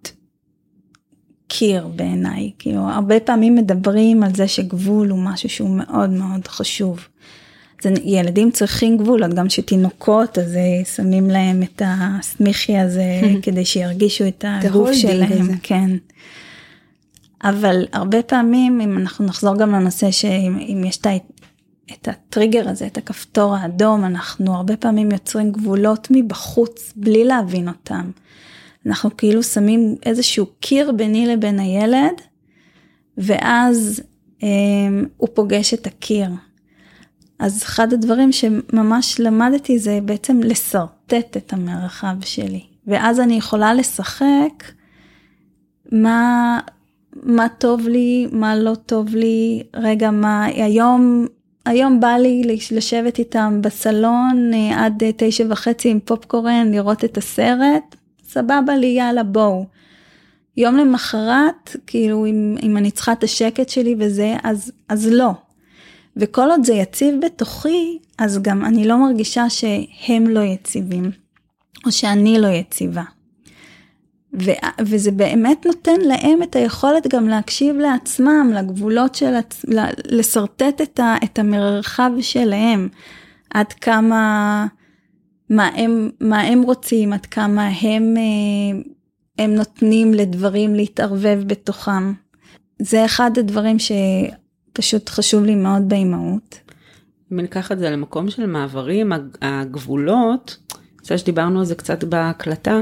קיר 1.49 1.87
בעיניי, 1.87 2.51
כאילו 2.59 2.81
הרבה 2.81 3.21
פעמים 3.21 3.55
מדברים 3.55 4.23
על 4.23 4.35
זה 4.35 4.49
שגבול 4.49 5.11
הוא 5.11 5.19
משהו 5.19 5.49
שהוא 5.49 5.71
מאוד 5.71 6.11
מאוד 6.11 6.49
חשוב. 6.49 7.09
אז 7.85 7.91
ילדים 8.05 8.51
צריכים 8.51 8.99
גבולות, 8.99 9.35
גם 9.35 9.51
שתינוקות 9.51 10.39
אז 10.39 10.57
אה, 10.57 10.85
שמים 10.85 11.31
להם 11.31 11.63
את 11.63 11.83
הסמיכי 11.85 12.79
הזה 12.79 13.21
כדי 13.43 13.65
שירגישו 13.65 14.29
את 14.29 14.45
הגוף 14.49 14.93
שלהם, 14.93 15.43
הזה. 15.43 15.53
כן. 15.63 15.91
אבל 17.45 17.85
הרבה 17.93 18.23
פעמים 18.23 18.81
אם 18.81 18.99
אנחנו 18.99 19.25
נחזור 19.25 19.57
גם 19.57 19.73
לנושא 19.73 20.11
שאם 20.11 20.83
יש 20.87 20.97
את 20.97 21.07
הטריגר 22.09 22.69
הזה, 22.69 22.87
את 22.87 22.99
הכפתור 22.99 23.57
האדום, 23.57 24.05
אנחנו 24.05 24.55
הרבה 24.55 24.77
פעמים 24.77 25.11
יוצרים 25.11 25.53
גבולות 25.53 26.09
מבחוץ 26.11 26.93
בלי 26.97 27.25
להבין 27.25 27.69
אותם. 27.69 28.11
אנחנו 28.87 29.17
כאילו 29.17 29.43
שמים 29.43 29.97
איזשהו 30.03 30.47
קיר 30.61 30.93
ביני 30.93 31.27
לבין 31.27 31.59
הילד, 31.59 32.21
ואז 33.19 34.03
אה, 34.43 34.49
הוא 35.17 35.29
פוגש 35.35 35.75
את 35.75 35.87
הקיר. 35.87 36.31
אז 37.39 37.63
אחד 37.63 37.93
הדברים 37.93 38.33
שממש 38.33 39.21
למדתי 39.21 39.79
זה 39.79 39.99
בעצם 40.05 40.41
לשרטט 40.41 41.37
את 41.37 41.53
המרחב 41.53 42.17
שלי, 42.21 42.63
ואז 42.87 43.21
אני 43.21 43.35
יכולה 43.35 43.75
לשחק 43.75 44.65
מה, 45.93 46.59
מה 47.23 47.47
טוב 47.59 47.89
לי, 47.89 48.27
מה 48.33 48.57
לא 48.57 48.75
טוב 48.75 49.15
לי, 49.15 49.63
רגע 49.75 50.11
מה, 50.11 50.45
היום, 50.45 51.27
היום 51.67 52.01
בא 52.01 52.17
לי 52.17 52.43
לשבת 52.71 53.19
איתם 53.19 53.59
בסלון 53.63 54.51
אה, 54.55 54.85
עד 54.85 55.03
תשע 55.17 55.45
וחצי 55.51 55.89
עם 55.89 56.01
פופקורן, 56.01 56.71
לראות 56.73 57.05
את 57.05 57.19
הסרט, 57.19 57.97
סבבה 58.25 58.77
לי, 58.77 58.87
יאללה 58.87 59.23
בואו. 59.23 59.67
יום 60.57 60.77
למחרת, 60.77 61.77
כאילו 61.87 62.27
אם, 62.27 62.57
אם 62.63 62.77
אני 62.77 62.91
צריכה 62.91 63.13
את 63.13 63.25
השקט 63.25 63.69
שלי 63.69 63.95
וזה, 63.99 64.37
אז, 64.43 64.73
אז 64.89 65.09
לא. 65.13 65.31
וכל 66.17 66.51
עוד 66.51 66.65
זה 66.65 66.75
יציב 66.75 67.15
בתוכי, 67.25 67.99
אז 68.19 68.43
גם 68.43 68.65
אני 68.65 68.89
לא 68.89 68.97
מרגישה 68.97 69.51
שהם 69.51 70.27
לא 70.29 70.41
יציבים, 70.41 71.11
או 71.87 71.93
שאני 71.93 72.39
לא 72.39 72.49
יציבה. 72.49 73.03
ו- 74.35 74.81
וזה 74.81 75.11
באמת 75.11 75.67
נותן 75.67 76.01
להם 76.01 76.43
את 76.43 76.57
היכולת 76.57 77.07
גם 77.09 77.29
להקשיב 77.29 77.77
לעצמם, 77.77 78.51
לגבולות 78.55 79.15
של 79.15 79.35
עצמם, 79.35 79.73
לשרטט 80.05 80.81
את, 80.83 81.01
ה- 81.01 81.17
את 81.25 81.39
המרחב 81.39 82.11
שלהם, 82.21 82.89
עד 83.51 83.73
כמה 83.73 84.67
מה 85.51 85.69
הם, 85.75 86.11
מה 86.21 86.41
הם 86.41 86.63
רוצים, 86.63 87.13
עד 87.13 87.27
כמה 87.27 87.69
הם, 87.81 88.15
אה, 88.17 88.81
הם 89.39 89.55
נותנים 89.55 90.15
לדברים 90.15 90.75
להתערבב 90.75 91.43
בתוכם. 91.47 92.13
זה 92.79 93.05
אחד 93.05 93.31
הדברים 93.39 93.77
שפשוט 93.79 95.09
חשוב 95.09 95.45
לי 95.45 95.55
מאוד 95.55 95.89
באימהות. 95.89 96.61
אם 97.33 97.41
ניקח 97.41 97.73
את 97.73 97.79
זה 97.79 97.91
למקום 97.91 98.31
של 98.31 98.47
מעברים, 98.47 99.13
הגבולות, 99.43 100.57
זה 101.03 101.19
שדיברנו 101.19 101.59
על 101.59 101.65
זה 101.65 101.75
קצת 101.75 102.05
בהקלטה, 102.05 102.81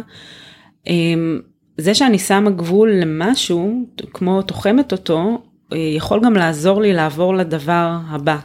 זה 1.78 1.94
שאני 1.94 2.18
שמה 2.18 2.50
גבול 2.50 2.92
למשהו, 2.92 3.86
כמו 4.12 4.42
תוחמת 4.42 4.92
אותו, 4.92 5.42
אה, 5.72 5.78
יכול 5.78 6.20
גם 6.24 6.34
לעזור 6.34 6.82
לי 6.82 6.92
לעבור 6.92 7.34
לדבר 7.34 7.96
הבא. 8.08 8.38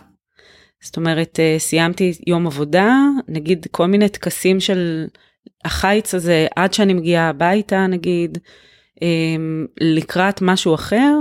זאת 0.83 0.97
אומרת, 0.97 1.39
אה, 1.39 1.55
סיימתי 1.59 2.11
יום 2.27 2.47
עבודה, 2.47 2.97
נגיד 3.27 3.67
כל 3.71 3.85
מיני 3.85 4.09
טקסים 4.09 4.59
של 4.59 5.07
החיץ 5.65 6.15
הזה 6.15 6.47
עד 6.55 6.73
שאני 6.73 6.93
מגיעה 6.93 7.29
הביתה, 7.29 7.87
נגיד, 7.87 8.37
אמ, 9.01 9.65
לקראת 9.81 10.41
משהו 10.41 10.75
אחר, 10.75 11.13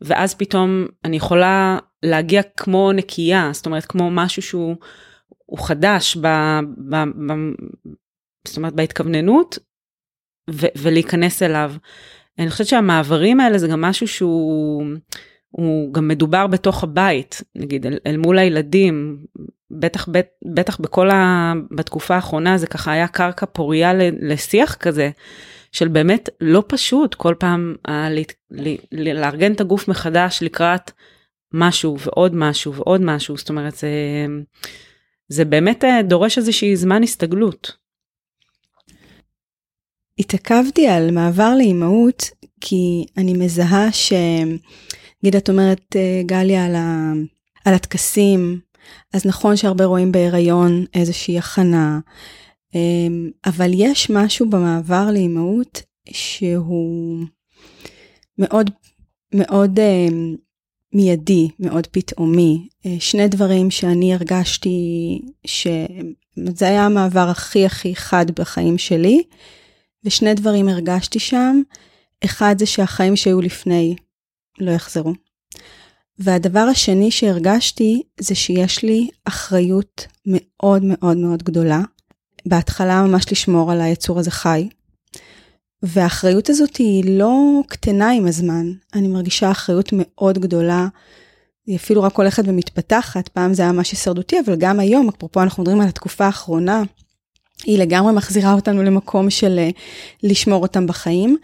ואז 0.00 0.34
פתאום 0.34 0.86
אני 1.04 1.16
יכולה 1.16 1.78
להגיע 2.02 2.42
כמו 2.56 2.92
נקייה, 2.92 3.50
זאת 3.52 3.66
אומרת, 3.66 3.84
כמו 3.84 4.10
משהו 4.10 4.42
שהוא 4.42 4.76
חדש, 5.56 6.16
ב, 6.16 6.26
ב, 6.90 6.96
ב, 6.96 7.32
זאת 8.46 8.56
אומרת, 8.56 8.72
בהתכווננות, 8.72 9.58
ולהיכנס 10.50 11.42
אליו. 11.42 11.72
אני 12.38 12.50
חושבת 12.50 12.66
שהמעברים 12.66 13.40
האלה 13.40 13.58
זה 13.58 13.68
גם 13.68 13.80
משהו 13.80 14.08
שהוא... 14.08 14.84
הוא 15.50 15.94
גם 15.94 16.08
מדובר 16.08 16.46
בתוך 16.46 16.84
הבית, 16.84 17.42
נגיד 17.54 17.86
אל, 17.86 17.98
אל 18.06 18.16
מול 18.16 18.38
הילדים, 18.38 19.24
בטח, 19.70 20.08
בט, 20.08 20.26
בטח 20.54 20.80
בכל 20.80 21.10
ה... 21.10 21.52
בתקופה 21.70 22.14
האחרונה 22.14 22.58
זה 22.58 22.66
ככה 22.66 22.92
היה 22.92 23.08
קרקע 23.08 23.46
פוריה 23.46 23.92
לשיח 24.20 24.74
כזה, 24.74 25.10
של 25.72 25.88
באמת 25.88 26.28
לא 26.40 26.64
פשוט 26.66 27.14
כל 27.14 27.34
פעם 27.38 27.74
ה, 27.88 28.10
ל, 28.10 28.18
ל, 28.50 28.76
ל, 28.92 29.20
לארגן 29.20 29.52
את 29.52 29.60
הגוף 29.60 29.88
מחדש 29.88 30.38
לקראת 30.42 30.90
משהו 31.54 31.98
ועוד 31.98 32.34
משהו 32.34 32.74
ועוד 32.74 33.00
משהו, 33.00 33.36
זאת 33.36 33.48
אומרת 33.48 33.74
זה, 33.74 33.88
זה 35.28 35.44
באמת 35.44 35.84
אה, 35.84 36.02
דורש 36.02 36.38
איזושהי 36.38 36.76
זמן 36.76 37.02
הסתגלות. 37.02 37.81
התעכבתי 40.18 40.86
על 40.86 41.10
מעבר 41.10 41.54
לאימהות 41.58 42.30
כי 42.60 43.04
אני 43.16 43.32
מזהה 43.32 43.92
ש... 43.92 44.12
נגיד 45.22 45.36
את 45.36 45.48
אומרת 45.50 45.96
אה, 45.96 46.22
גליה 46.26 46.64
על, 46.66 46.74
ה, 46.74 47.12
על 47.64 47.74
הטקסים, 47.74 48.60
אז 49.12 49.26
נכון 49.26 49.56
שהרבה 49.56 49.84
רואים 49.84 50.12
בהיריון 50.12 50.84
איזושהי 50.94 51.38
הכנה, 51.38 52.00
אמ, 52.74 53.30
אבל 53.46 53.70
יש 53.74 54.10
משהו 54.10 54.50
במעבר 54.50 55.10
לאימהות 55.12 55.82
שהוא 56.10 57.24
מאוד 58.38 58.70
מאוד 59.34 59.78
אמ, 59.80 60.36
מיידי, 60.94 61.48
מאוד 61.60 61.86
פתאומי. 61.86 62.68
אה, 62.86 62.96
שני 63.00 63.28
דברים 63.28 63.70
שאני 63.70 64.14
הרגשתי 64.14 65.20
שזה 65.46 66.68
היה 66.68 66.86
המעבר 66.86 67.28
הכי 67.28 67.66
הכי 67.66 67.96
חד 67.96 68.26
בחיים 68.30 68.78
שלי, 68.78 69.22
ושני 70.04 70.34
דברים 70.34 70.68
הרגשתי 70.68 71.18
שם. 71.18 71.62
אחד 72.24 72.54
זה 72.58 72.66
שהחיים 72.66 73.16
שהיו 73.16 73.40
לפני 73.40 73.96
לא 74.58 74.70
יחזרו. 74.70 75.12
והדבר 76.18 76.60
השני 76.60 77.10
שהרגשתי 77.10 78.02
זה 78.20 78.34
שיש 78.34 78.82
לי 78.82 79.08
אחריות 79.24 80.06
מאוד 80.26 80.82
מאוד 80.84 81.16
מאוד 81.16 81.42
גדולה. 81.42 81.80
בהתחלה 82.46 83.02
ממש 83.02 83.32
לשמור 83.32 83.72
על 83.72 83.80
היצור 83.80 84.18
הזה 84.18 84.30
חי. 84.30 84.68
והאחריות 85.82 86.50
הזאת 86.50 86.76
היא 86.76 87.18
לא 87.18 87.60
קטנה 87.68 88.10
עם 88.10 88.26
הזמן, 88.26 88.72
אני 88.94 89.08
מרגישה 89.08 89.50
אחריות 89.50 89.88
מאוד 89.92 90.38
גדולה. 90.38 90.86
היא 91.66 91.76
אפילו 91.76 92.02
רק 92.02 92.16
הולכת 92.16 92.42
ומתפתחת, 92.46 93.28
פעם 93.28 93.54
זה 93.54 93.62
היה 93.62 93.72
ממש 93.72 93.90
הישרדותי, 93.90 94.40
אבל 94.40 94.56
גם 94.56 94.80
היום, 94.80 95.08
אפרופו 95.08 95.42
אנחנו 95.42 95.62
מדברים 95.62 95.80
על 95.80 95.88
התקופה 95.88 96.26
האחרונה, 96.26 96.82
היא 97.64 97.78
לגמרי 97.78 98.12
מחזירה 98.12 98.52
אותנו 98.52 98.82
למקום 98.82 99.30
של 99.30 99.58
אה, 99.58 99.70
לשמור 100.22 100.62
אותם 100.62 100.86
בחיים. 100.86 101.36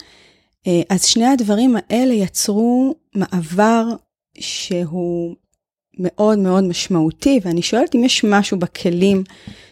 אה, 0.66 0.80
אז 0.90 1.04
שני 1.04 1.26
הדברים 1.26 1.76
האלה 1.76 2.14
יצרו 2.14 2.94
מעבר 3.14 3.84
שהוא 4.38 5.36
מאוד 5.98 6.38
מאוד 6.38 6.64
משמעותי, 6.64 7.40
ואני 7.44 7.62
שואלת 7.62 7.94
אם 7.94 8.04
יש 8.04 8.24
משהו 8.24 8.58
בכלים 8.58 9.24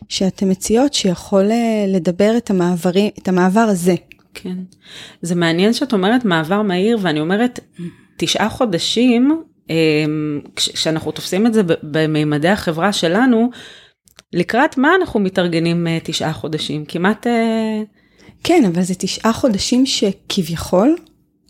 שאתם 0.09 0.49
מציעות 0.49 0.95
שיכול 0.95 1.51
אה, 1.51 1.85
לדבר 1.89 2.37
את, 2.37 2.51
המעברי, 2.51 3.11
את 3.19 3.29
המעבר 3.29 3.61
הזה. 3.61 3.95
כן, 4.35 4.57
זה 5.23 5.35
מעניין 5.35 5.73
שאת 5.73 5.93
אומרת 5.93 6.25
מעבר 6.25 6.63
מהיר, 6.63 6.99
ואני 7.03 7.21
אומרת 7.21 7.61
תשעה 8.17 8.49
חודשים, 8.49 9.43
כשאנחנו 10.57 11.13
תופסים 11.13 11.47
את 11.47 11.55
זה 11.55 11.63
במימדי 11.83 12.49
החברה 12.49 12.93
שלנו, 12.93 13.51
לקראת 14.33 14.79
מה 14.79 14.95
אנחנו 14.95 15.21
מתארגנים 15.21 15.87
אה, 15.87 15.99
תשעה 16.05 16.33
חודשים? 16.33 16.85
כמעט 16.85 17.27
כן, 18.45 18.65
אבל 18.65 18.83
זה 18.83 18.95
תשעה 18.95 19.33
חודשים 19.33 19.87
שכביכול 19.87 20.97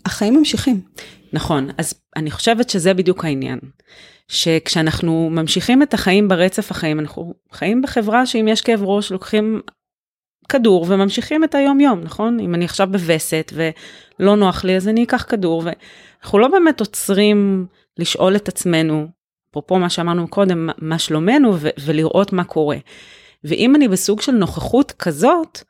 החיים 0.05 0.35
ממשיכים. 0.35 0.81
נכון, 1.33 1.69
אז 1.77 1.93
אני 2.15 2.31
חושבת 2.31 2.69
שזה 2.69 2.93
בדיוק 2.93 3.25
העניין. 3.25 3.59
שכשאנחנו 4.27 5.29
ממשיכים 5.31 5.83
את 5.83 5.93
החיים 5.93 6.27
ברצף 6.27 6.71
החיים, 6.71 6.99
אנחנו 6.99 7.33
חיים 7.51 7.81
בחברה 7.81 8.25
שאם 8.25 8.47
יש 8.47 8.61
כאב 8.61 8.83
ראש 8.83 9.11
לוקחים 9.11 9.61
כדור 10.49 10.85
וממשיכים 10.89 11.43
את 11.43 11.55
היום 11.55 11.79
יום, 11.79 11.99
נכון? 11.99 12.39
אם 12.39 12.55
אני 12.55 12.65
עכשיו 12.65 12.87
בווסת 12.91 13.53
ולא 13.55 14.35
נוח 14.35 14.63
לי 14.63 14.75
אז 14.75 14.87
אני 14.87 15.03
אקח 15.03 15.25
כדור 15.29 15.63
ואנחנו 15.65 16.39
לא 16.39 16.47
באמת 16.47 16.79
עוצרים 16.79 17.65
לשאול 17.99 18.35
את 18.35 18.47
עצמנו, 18.47 19.07
אפרופו 19.57 19.79
מה 19.79 19.89
שאמרנו 19.89 20.27
קודם, 20.27 20.69
מה 20.77 20.99
שלומנו, 20.99 21.53
ו- 21.55 21.69
ולראות 21.85 22.33
מה 22.33 22.43
קורה. 22.43 22.77
ואם 23.43 23.75
אני 23.75 23.87
בסוג 23.87 24.21
של 24.21 24.31
נוכחות 24.31 24.91
כזאת, 24.91 25.63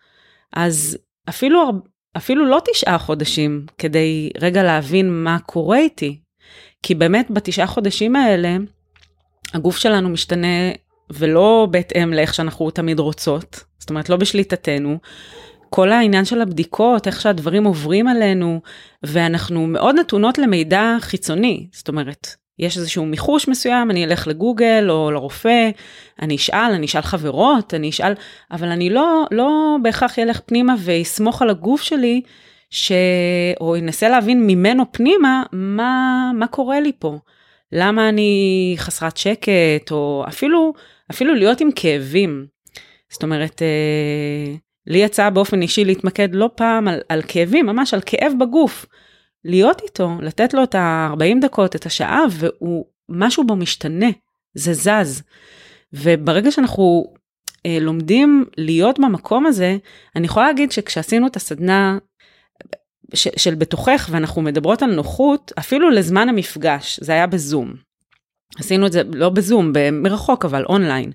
אז 0.54 0.98
אפילו, 1.30 1.72
אפילו 2.18 2.46
לא 2.46 2.62
תשעה 2.72 2.98
חודשים 2.98 3.66
כדי 3.78 4.30
רגע 4.42 4.64
להבין 4.64 5.24
מה 5.24 5.38
קורה 5.46 5.78
איתי. 5.78 6.20
כי 6.84 6.96
באמת 6.96 7.32
בתשעה 7.32 7.68
חודשים 7.68 8.16
האלה, 8.16 8.58
הגוף 9.54 9.78
שלנו 9.78 10.10
משתנה 10.10 10.72
ולא 11.10 11.68
בהתאם 11.72 12.14
לאיך 12.14 12.34
שאנחנו 12.34 12.72
תמיד 12.72 13.00
רוצות, 13.00 13.64
זאת 13.80 13.90
אומרת 13.90 14.10
לא 14.10 14.16
בשליטתנו. 14.18 14.98
כל 15.70 15.92
העניין 15.92 16.26
של 16.26 16.42
הבדיקות, 16.42 17.08
איך 17.08 17.22
שהדברים 17.22 17.64
עוברים 17.64 18.08
עלינו, 18.08 18.62
ואנחנו 19.04 19.68
מאוד 19.68 19.96
נתונות 20.00 20.38
למידע 20.38 20.96
חיצוני, 21.00 21.68
זאת 21.72 21.88
אומרת, 21.88 22.36
יש 22.60 22.78
איזשהו 22.78 23.06
מיחוש 23.06 23.48
מסוים, 23.48 23.92
אני 23.92 24.06
אלך 24.06 24.28
לגוגל 24.28 24.88
או 24.90 25.12
לרופא, 25.12 25.70
אני 26.22 26.36
אשאל, 26.36 26.72
אני 26.74 26.86
אשאל 26.86 27.02
חברות, 27.02 27.74
אני 27.74 27.90
אשאל, 27.90 28.14
אבל 28.52 28.68
אני 28.68 28.90
לא, 28.90 29.26
לא 29.32 29.78
בהכרח 29.84 30.18
ילך 30.18 30.40
פנימה 30.46 30.76
ואסמוך 30.80 31.42
על 31.42 31.50
הגוף 31.50 31.82
שלי, 31.82 32.22
ש... 32.70 32.92
או 33.62 33.76
אנסה 33.76 34.10
להבין 34.10 34.48
ממנו 34.48 34.84
פנימה 34.92 35.44
מה, 35.52 36.32
מה 36.36 36.48
קורה 36.48 36.80
לי 36.80 36.92
פה. 37.00 37.18
למה 37.72 38.10
אני 38.10 38.74
חסרת 38.78 39.18
שקט, 39.18 39.92
או 39.92 40.24
אפילו, 40.28 40.74
אפילו 41.12 41.36
להיות 41.36 41.62
עם 41.62 41.70
כאבים. 41.76 42.46
זאת 43.10 43.24
אומרת, 43.24 43.62
אה, 43.62 44.56
לי 44.88 44.98
יצא 44.98 45.30
באופן 45.30 45.62
אישי 45.62 45.86
להתמקד 45.86 46.30
לא 46.36 46.50
פעם 46.56 46.88
על, 46.88 47.00
על 47.10 47.22
כאבים, 47.28 47.66
ממש 47.66 47.94
על 47.94 48.02
כאב 48.06 48.34
בגוף. 48.40 48.86
להיות 49.46 49.82
איתו, 49.82 50.12
לתת 50.22 50.54
לו 50.54 50.64
את 50.64 50.76
ה-40 50.76 51.42
דקות, 51.42 51.76
את 51.76 51.86
השעה, 51.86 52.24
והוא, 52.32 52.86
משהו 53.10 53.48
בו 53.48 53.56
משתנה, 53.56 54.10
זה 54.54 54.74
זז. 54.74 55.24
וברגע 55.94 56.52
שאנחנו 56.52 57.14
אה, 57.66 57.78
לומדים 57.82 58.46
להיות 58.58 59.00
במקום 59.00 59.46
הזה, 59.46 59.78
אני 60.16 60.26
יכולה 60.26 60.48
להגיד 60.48 60.72
שכשעשינו 60.72 61.28
את 61.28 61.36
הסדנה 61.36 61.98
ש, 63.14 63.28
של 63.38 63.56
בתוכך 63.56 64.10
ואנחנו 64.12 64.42
מדברות 64.42 64.82
על 64.82 64.96
נוחות, 64.96 65.52
אפילו 65.60 65.90
לזמן 65.90 66.30
המפגש, 66.30 67.00
זה 67.04 67.12
היה 67.12 67.28
בזום. 67.28 67.74
עשינו 68.60 68.88
את 68.88 68.92
זה 68.92 69.02
לא 69.14 69.30
בזום, 69.30 69.74
מרחוק, 69.92 70.46
אבל 70.46 70.66
אונליין. 70.66 71.12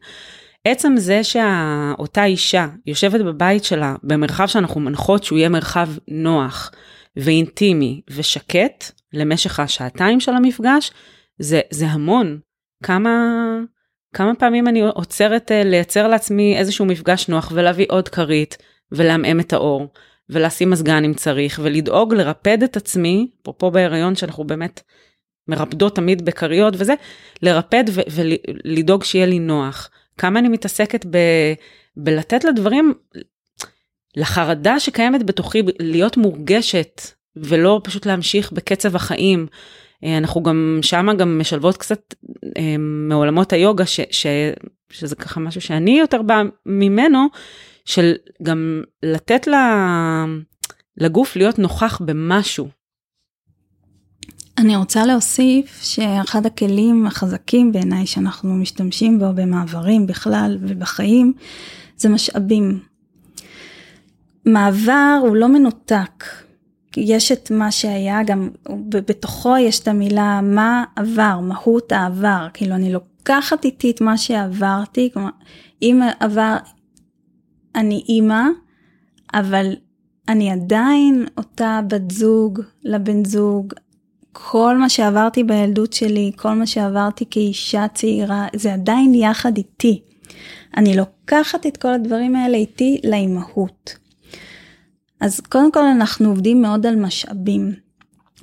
עצם 0.64 0.94
זה 0.96 1.24
שאותה 1.24 2.24
אישה 2.24 2.66
יושבת 2.86 3.20
בבית 3.20 3.64
שלה 3.64 3.94
במרחב 4.02 4.46
שאנחנו 4.46 4.80
מנחות 4.80 5.24
שהוא 5.24 5.38
יהיה 5.38 5.48
מרחב 5.48 5.88
נוח 6.08 6.70
ואינטימי 7.16 8.00
ושקט 8.10 8.84
למשך 9.12 9.60
השעתיים 9.60 10.20
של 10.20 10.32
המפגש, 10.32 10.90
זה, 11.38 11.60
זה 11.70 11.86
המון. 11.86 12.38
כמה, 12.82 13.10
כמה 14.14 14.34
פעמים 14.34 14.68
אני 14.68 14.80
עוצרת 14.80 15.52
אה, 15.52 15.64
לייצר 15.64 16.08
לעצמי 16.08 16.58
איזשהו 16.58 16.84
מפגש 16.84 17.28
נוח 17.28 17.52
ולהביא 17.54 17.86
עוד 17.88 18.08
כרית 18.08 18.56
ולעמעם 18.92 19.40
את 19.40 19.52
האור 19.52 19.88
ולשים 20.30 20.70
מזגן 20.70 21.04
אם 21.04 21.14
צריך 21.14 21.60
ולדאוג 21.62 22.14
לרפד 22.14 22.62
את 22.62 22.76
עצמי, 22.76 23.30
אפרופו 23.42 23.70
בהיריון 23.70 24.14
שאנחנו 24.14 24.44
באמת 24.44 24.80
מרפדות 25.48 25.96
תמיד 25.96 26.24
בכריות 26.24 26.74
וזה, 26.76 26.94
לרפד 27.42 27.84
ולדאוג 28.10 29.04
שיהיה 29.04 29.26
לי 29.26 29.38
נוח. 29.38 29.90
כמה 30.18 30.38
אני 30.38 30.48
מתעסקת 30.48 31.06
ב, 31.06 31.18
בלתת 31.96 32.44
לדברים, 32.44 32.94
לחרדה 34.16 34.80
שקיימת 34.80 35.26
בתוכי, 35.26 35.62
להיות 35.78 36.16
מורגשת, 36.16 37.02
ולא 37.36 37.80
פשוט 37.84 38.06
להמשיך 38.06 38.52
בקצב 38.52 38.96
החיים. 38.96 39.46
אה, 40.04 40.18
אנחנו 40.18 40.42
גם 40.42 40.78
שמה 40.82 41.14
גם 41.14 41.38
משלבות 41.38 41.76
קצת 41.76 42.14
אה, 42.56 42.76
מעולמות 42.78 43.52
היוגה, 43.52 43.86
ש, 43.86 44.00
ש, 44.10 44.26
שזה 44.90 45.16
ככה 45.16 45.40
משהו 45.40 45.60
שאני 45.60 45.98
יותר 45.98 46.22
באה 46.22 46.42
ממנו, 46.66 47.26
של 47.84 48.12
גם 48.42 48.82
לתת 49.02 49.46
לגוף 50.96 51.36
להיות 51.36 51.58
נוכח 51.58 52.00
במשהו. 52.04 52.68
אני 54.58 54.76
רוצה 54.76 55.06
להוסיף 55.06 55.82
שאחד 55.82 56.46
הכלים 56.46 57.06
החזקים 57.06 57.72
בעיניי 57.72 58.06
שאנחנו 58.06 58.54
משתמשים 58.54 59.18
בו 59.18 59.26
במעברים 59.34 60.06
בכלל 60.06 60.58
ובחיים 60.60 61.32
זה 61.96 62.08
משאבים. 62.08 62.91
מעבר 64.46 65.18
הוא 65.22 65.36
לא 65.36 65.48
מנותק. 65.48 66.24
יש 66.96 67.32
את 67.32 67.50
מה 67.50 67.70
שהיה, 67.70 68.22
גם 68.22 68.48
בתוכו 68.88 69.56
יש 69.56 69.80
את 69.80 69.88
המילה 69.88 70.40
מה 70.42 70.84
עבר, 70.96 71.40
מהות 71.40 71.92
העבר. 71.92 72.46
כאילו 72.54 72.74
אני 72.74 72.92
לוקחת 72.92 73.64
איתי 73.64 73.90
את 73.90 74.00
מה 74.00 74.16
שעברתי, 74.16 75.10
כלומר, 75.12 75.30
אם 75.82 76.02
עבר, 76.20 76.56
אני 77.74 78.04
אימא, 78.08 78.44
אבל 79.34 79.74
אני 80.28 80.50
עדיין 80.50 81.26
אותה 81.36 81.80
בת 81.88 82.10
זוג 82.10 82.60
לבן 82.84 83.24
זוג, 83.24 83.72
כל 84.32 84.76
מה 84.76 84.88
שעברתי 84.88 85.44
בילדות 85.44 85.92
שלי, 85.92 86.32
כל 86.36 86.52
מה 86.52 86.66
שעברתי 86.66 87.24
כאישה 87.30 87.86
צעירה, 87.94 88.46
זה 88.56 88.72
עדיין 88.74 89.14
יחד 89.14 89.56
איתי. 89.56 90.02
אני 90.76 90.96
לוקחת 90.96 91.66
את 91.66 91.76
כל 91.76 91.88
הדברים 91.88 92.36
האלה 92.36 92.56
איתי 92.56 93.00
לאימהות. 93.04 94.01
אז 95.22 95.40
קודם 95.40 95.72
כל 95.72 95.84
אנחנו 95.84 96.28
עובדים 96.28 96.62
מאוד 96.62 96.86
על 96.86 96.96
משאבים. 96.96 97.72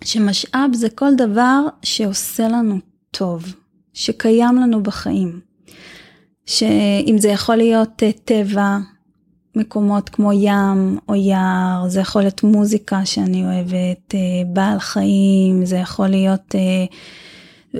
שמשאב 0.03 0.73
זה 0.73 0.89
כל 0.89 1.15
דבר 1.17 1.61
שעושה 1.83 2.47
לנו 2.47 2.79
טוב, 3.11 3.43
שקיים 3.93 4.55
לנו 4.55 4.83
בחיים. 4.83 5.39
שאם 6.45 7.15
זה 7.17 7.27
יכול 7.27 7.55
להיות 7.55 8.03
אה, 8.03 8.11
טבע, 8.25 8.77
מקומות 9.55 10.09
כמו 10.09 10.33
ים 10.33 10.97
או 11.09 11.15
יער, 11.15 11.87
זה 11.87 11.99
יכול 11.99 12.21
להיות 12.21 12.43
מוזיקה 12.43 13.05
שאני 13.05 13.43
אוהבת, 13.43 14.15
אה, 14.15 14.19
בעל 14.47 14.79
חיים, 14.79 15.65
זה 15.65 15.75
יכול 15.75 16.07
להיות 16.07 16.55
אה, 16.55 16.85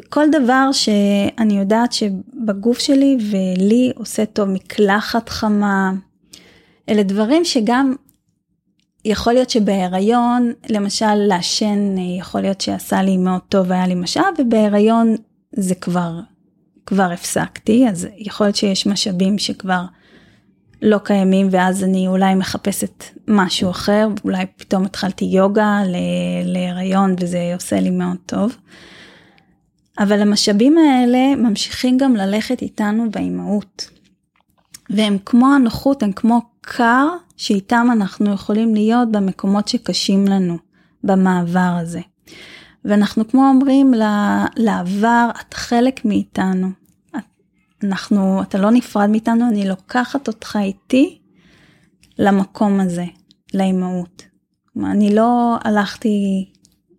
כל 0.09 0.25
דבר 0.31 0.69
שאני 0.71 1.59
יודעת 1.59 1.93
שבגוף 1.93 2.79
שלי 2.79 3.17
ולי 3.31 3.91
עושה 3.95 4.25
טוב, 4.25 4.49
מקלחת 4.49 5.29
חמה, 5.29 5.91
אלה 6.89 7.03
דברים 7.03 7.45
שגם 7.45 7.95
יכול 9.09 9.33
להיות 9.33 9.49
שבהיריון, 9.49 10.51
למשל 10.69 11.15
לעשן 11.15 11.95
אה, 11.97 12.03
יכול 12.19 12.41
להיות 12.41 12.61
שעשה 12.61 13.01
לי 13.01 13.17
מאוד 13.17 13.41
טוב, 13.49 13.71
היה 13.71 13.87
לי 13.87 13.95
משאב, 13.95 14.23
ובהיריון 14.39 15.15
זה 15.51 15.75
כבר, 15.75 16.19
כבר 16.85 17.11
הפסקתי, 17.11 17.89
אז 17.89 18.07
יכול 18.17 18.45
להיות 18.47 18.55
שיש 18.55 18.87
משאבים 18.87 19.37
שכבר 19.37 19.81
לא 20.81 20.97
קיימים 20.97 21.47
ואז 21.51 21.83
אני 21.83 22.07
אולי 22.07 22.35
מחפשת 22.35 23.03
משהו 23.27 23.69
אחר, 23.69 24.07
אולי 24.23 24.45
פתאום 24.57 24.85
התחלתי 24.85 25.25
יוגה 25.25 25.81
להיריון 26.43 27.15
וזה 27.19 27.51
עושה 27.53 27.79
לי 27.79 27.89
מאוד 27.89 28.17
טוב. 28.25 28.57
אבל 29.99 30.21
המשאבים 30.21 30.77
האלה 30.77 31.35
ממשיכים 31.35 31.97
גם 31.97 32.15
ללכת 32.15 32.61
איתנו 32.61 33.11
באימהות. 33.11 33.89
והם 34.89 35.17
כמו 35.25 35.53
הנוחות, 35.53 36.03
הם 36.03 36.11
כמו 36.11 36.41
קר 36.61 37.07
שאיתם 37.37 37.87
אנחנו 37.91 38.33
יכולים 38.33 38.75
להיות 38.75 39.11
במקומות 39.11 39.67
שקשים 39.67 40.27
לנו, 40.27 40.57
במעבר 41.03 41.77
הזה. 41.81 42.01
ואנחנו 42.85 43.27
כמו 43.27 43.49
אומרים 43.49 43.93
לעבר, 44.57 45.29
את 45.41 45.53
חלק 45.53 46.05
מאיתנו. 46.05 46.67
אנחנו, 47.83 48.41
אתה 48.41 48.57
לא 48.57 48.71
נפרד 48.71 49.09
מאיתנו, 49.09 49.47
אני 49.47 49.69
לוקחת 49.69 50.27
אותך 50.27 50.57
איתי 50.61 51.19
למקום 52.19 52.79
הזה, 52.79 53.05
לאימהות. 53.53 54.23
אני 54.85 55.15
לא 55.15 55.57
הלכתי 55.63 56.49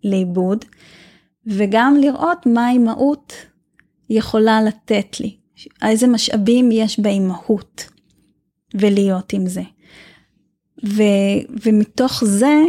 לאיבוד, 0.03 0.65
וגם 1.45 1.95
לראות 1.95 2.45
מה 2.45 2.67
האימהות 2.67 3.33
יכולה 4.09 4.61
לתת 4.61 5.19
לי, 5.19 5.35
איזה 5.81 6.07
משאבים 6.07 6.71
יש 6.71 6.99
באימהות, 6.99 7.89
ולהיות 8.75 9.33
עם 9.33 9.47
זה. 9.47 9.61
ו, 10.85 11.03
ומתוך 11.65 12.23
זה 12.25 12.61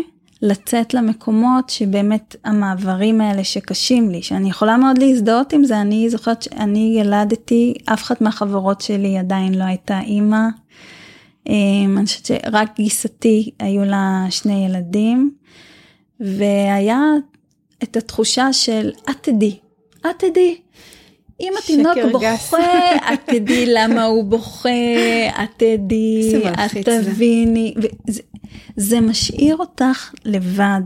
לצאת 0.42 0.94
למקומות 0.94 1.70
שבאמת 1.70 2.36
המעברים 2.44 3.20
האלה 3.20 3.44
שקשים 3.44 4.10
לי, 4.10 4.22
שאני 4.22 4.50
יכולה 4.50 4.76
מאוד 4.76 4.98
להזדהות 4.98 5.52
עם 5.52 5.64
זה, 5.64 5.80
אני 5.80 6.10
זוכרת 6.10 6.42
שאני 6.42 6.96
ילדתי, 7.00 7.74
אף 7.84 8.02
אחת 8.02 8.20
מהחברות 8.20 8.80
שלי 8.80 9.18
עדיין 9.18 9.54
לא 9.54 9.64
הייתה 9.64 10.00
אימא. 10.00 10.46
אמ, 11.46 11.98
אני 11.98 12.06
חושבת 12.06 12.26
שרק 12.26 12.76
גיסתי 12.76 13.50
היו 13.58 13.84
לה 13.84 14.26
שני 14.30 14.66
ילדים, 14.66 15.30
והיה 16.20 17.00
את 17.82 17.96
התחוחה 17.96 18.52
של 18.52 18.90
את 19.10 19.16
תדעי, 19.20 19.58
את 20.00 20.18
תדעי. 20.18 20.60
אם 21.42 21.52
התינוק 21.58 21.98
בוכה, 22.12 22.56
את 23.12 23.20
תדעי 23.24 23.64
למה 23.66 24.04
הוא 24.04 24.24
בוכה, 24.24 24.68
את 25.44 25.48
תדעי, 25.56 26.42
את 26.46 26.88
תביני. 26.88 27.74
זה, 28.06 28.20
זה 28.76 29.00
משאיר 29.00 29.56
אותך 29.56 30.14
לבד. 30.24 30.82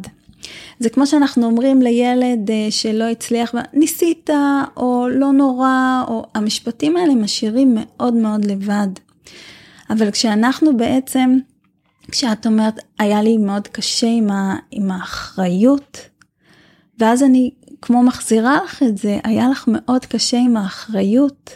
זה 0.78 0.90
כמו 0.90 1.06
שאנחנו 1.06 1.46
אומרים 1.46 1.82
לילד 1.82 2.50
אה, 2.50 2.66
שלא 2.70 3.04
הצליח, 3.04 3.54
ניסית, 3.72 4.30
או 4.76 5.08
לא 5.10 5.32
נורא, 5.32 6.04
או 6.08 6.26
המשפטים 6.34 6.96
האלה 6.96 7.14
משאירים 7.14 7.76
מאוד 7.80 8.14
מאוד 8.14 8.44
לבד. 8.44 8.88
אבל 9.90 10.10
כשאנחנו 10.10 10.76
בעצם, 10.76 11.38
כשאת 12.10 12.46
אומרת, 12.46 12.80
היה 12.98 13.22
לי 13.22 13.36
מאוד 13.36 13.68
קשה 13.68 14.06
עם, 14.06 14.30
ה, 14.30 14.56
עם 14.70 14.90
האחריות, 14.90 15.98
ואז 16.98 17.22
אני 17.22 17.50
כמו 17.82 18.02
מחזירה 18.02 18.58
לך 18.64 18.82
את 18.82 18.98
זה, 18.98 19.18
היה 19.24 19.48
לך 19.48 19.64
מאוד 19.68 20.06
קשה 20.06 20.38
עם 20.38 20.56
האחריות. 20.56 21.50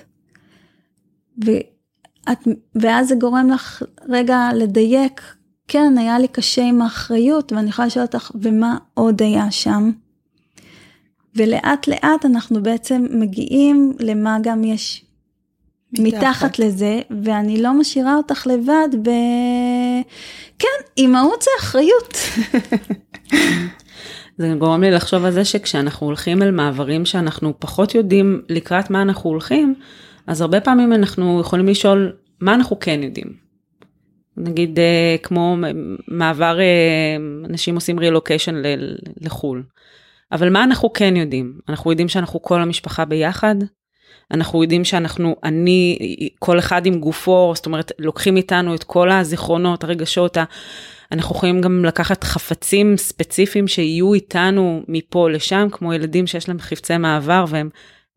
ואת, 1.39 2.49
ואז 2.75 3.09
זה 3.09 3.15
גורם 3.15 3.51
לך 3.51 3.83
רגע 4.09 4.49
לדייק, 4.55 5.23
כן, 5.69 5.99
היה 5.99 6.19
לי 6.19 6.29
קשה 6.29 6.65
עם 6.65 6.83
האחריות, 6.83 7.53
ואני 7.53 7.69
יכולה 7.69 7.87
לשאול 7.87 8.05
אותך, 8.05 8.31
ומה 8.35 8.79
עוד 8.95 9.23
היה 9.23 9.51
שם? 9.51 9.91
ולאט 11.35 11.89
לאט 11.89 12.25
אנחנו 12.25 12.63
בעצם 12.63 13.07
מגיעים 13.11 13.93
למה 14.01 14.39
גם 14.43 14.65
יש 14.65 15.05
מתחת, 15.93 16.17
מתחת 16.17 16.59
לזה, 16.59 17.01
ואני 17.25 17.63
לא 17.63 17.73
משאירה 17.73 18.17
אותך 18.17 18.47
לבד 18.47 18.89
ב... 19.03 19.11
כן, 20.59 20.69
אימהות 20.97 21.43
זה 21.43 21.51
אחריות. 21.61 22.15
זה 24.41 24.55
גורם 24.59 24.83
לי 24.83 24.91
לחשוב 24.91 25.25
על 25.25 25.33
זה 25.33 25.45
שכשאנחנו 25.45 26.07
הולכים 26.07 26.43
אל 26.43 26.51
מעברים 26.51 27.05
שאנחנו 27.05 27.55
פחות 27.59 27.95
יודעים 27.95 28.43
לקראת 28.49 28.91
מה 28.91 29.03
אנחנו 29.03 29.31
הולכים, 29.31 29.75
אז 30.27 30.41
הרבה 30.41 30.61
פעמים 30.61 30.93
אנחנו 30.93 31.41
יכולים 31.41 31.69
לשאול 31.69 32.13
מה 32.41 32.55
אנחנו 32.55 32.81
כן 32.81 33.01
יודעים. 33.03 33.33
נגיד 34.37 34.79
אה, 34.79 35.17
כמו 35.23 35.57
מעבר, 36.09 36.61
אה, 36.61 37.17
אנשים 37.45 37.75
עושים 37.75 37.99
רילוקיישן 37.99 38.63
לחו"ל. 39.21 39.63
אבל 40.33 40.51
מה 40.51 40.65
אנחנו 40.65 40.93
כן 40.93 41.17
יודעים? 41.17 41.59
אנחנו 41.69 41.91
יודעים 41.91 42.09
שאנחנו 42.09 42.43
כל 42.43 42.63
המשפחה 42.63 43.05
ביחד, 43.05 43.55
אנחנו 44.31 44.63
יודעים 44.63 44.85
שאנחנו, 44.85 45.37
אני, 45.45 45.99
כל 46.39 46.59
אחד 46.59 46.87
עם 46.87 47.01
גופו, 47.01 47.53
זאת 47.55 47.67
אומרת, 47.67 47.93
לוקחים 47.99 48.37
איתנו 48.37 48.75
את 48.75 48.85
כל 48.85 49.11
הזיכרונות, 49.11 49.85
הרגשות, 49.85 50.37
אנחנו 51.13 51.37
יכולים 51.37 51.61
גם 51.61 51.85
לקחת 51.85 52.25
חפצים 52.25 52.97
ספציפיים 52.97 53.69
שיהיו 53.69 54.15
איתנו 54.15 54.83
מפה 54.89 55.31
לשם, 55.31 55.69
כמו 55.73 55.95
ילדים 55.95 56.27
שיש 56.27 56.49
להם 56.49 56.59
חפצי 56.59 56.97
מעבר 56.97 57.45
והם, 57.49 57.69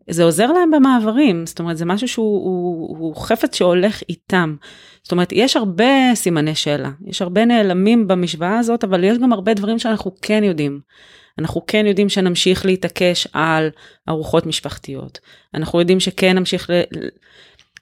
זה 0.09 0.23
עוזר 0.23 0.51
להם 0.51 0.71
במעברים, 0.71 1.45
זאת 1.45 1.59
אומרת 1.59 1.77
זה 1.77 1.85
משהו 1.85 2.07
שהוא 2.07 2.43
הוא, 2.45 2.97
הוא 2.97 3.15
חפץ 3.15 3.55
שהולך 3.55 4.01
איתם. 4.09 4.55
זאת 5.03 5.11
אומרת 5.11 5.29
יש 5.31 5.57
הרבה 5.57 6.15
סימני 6.15 6.55
שאלה, 6.55 6.91
יש 7.05 7.21
הרבה 7.21 7.45
נעלמים 7.45 8.07
במשוואה 8.07 8.59
הזאת, 8.59 8.83
אבל 8.83 9.03
יש 9.03 9.17
גם 9.17 9.33
הרבה 9.33 9.53
דברים 9.53 9.79
שאנחנו 9.79 10.11
כן 10.21 10.43
יודעים. 10.43 10.79
אנחנו 11.39 11.65
כן 11.67 11.85
יודעים 11.85 12.09
שנמשיך 12.09 12.65
להתעקש 12.65 13.27
על 13.33 13.69
ארוחות 14.09 14.45
משפחתיות. 14.45 15.19
אנחנו 15.53 15.79
יודעים 15.79 15.99
שכן 15.99 16.37
נמשיך 16.37 16.69
ל... 16.69 16.73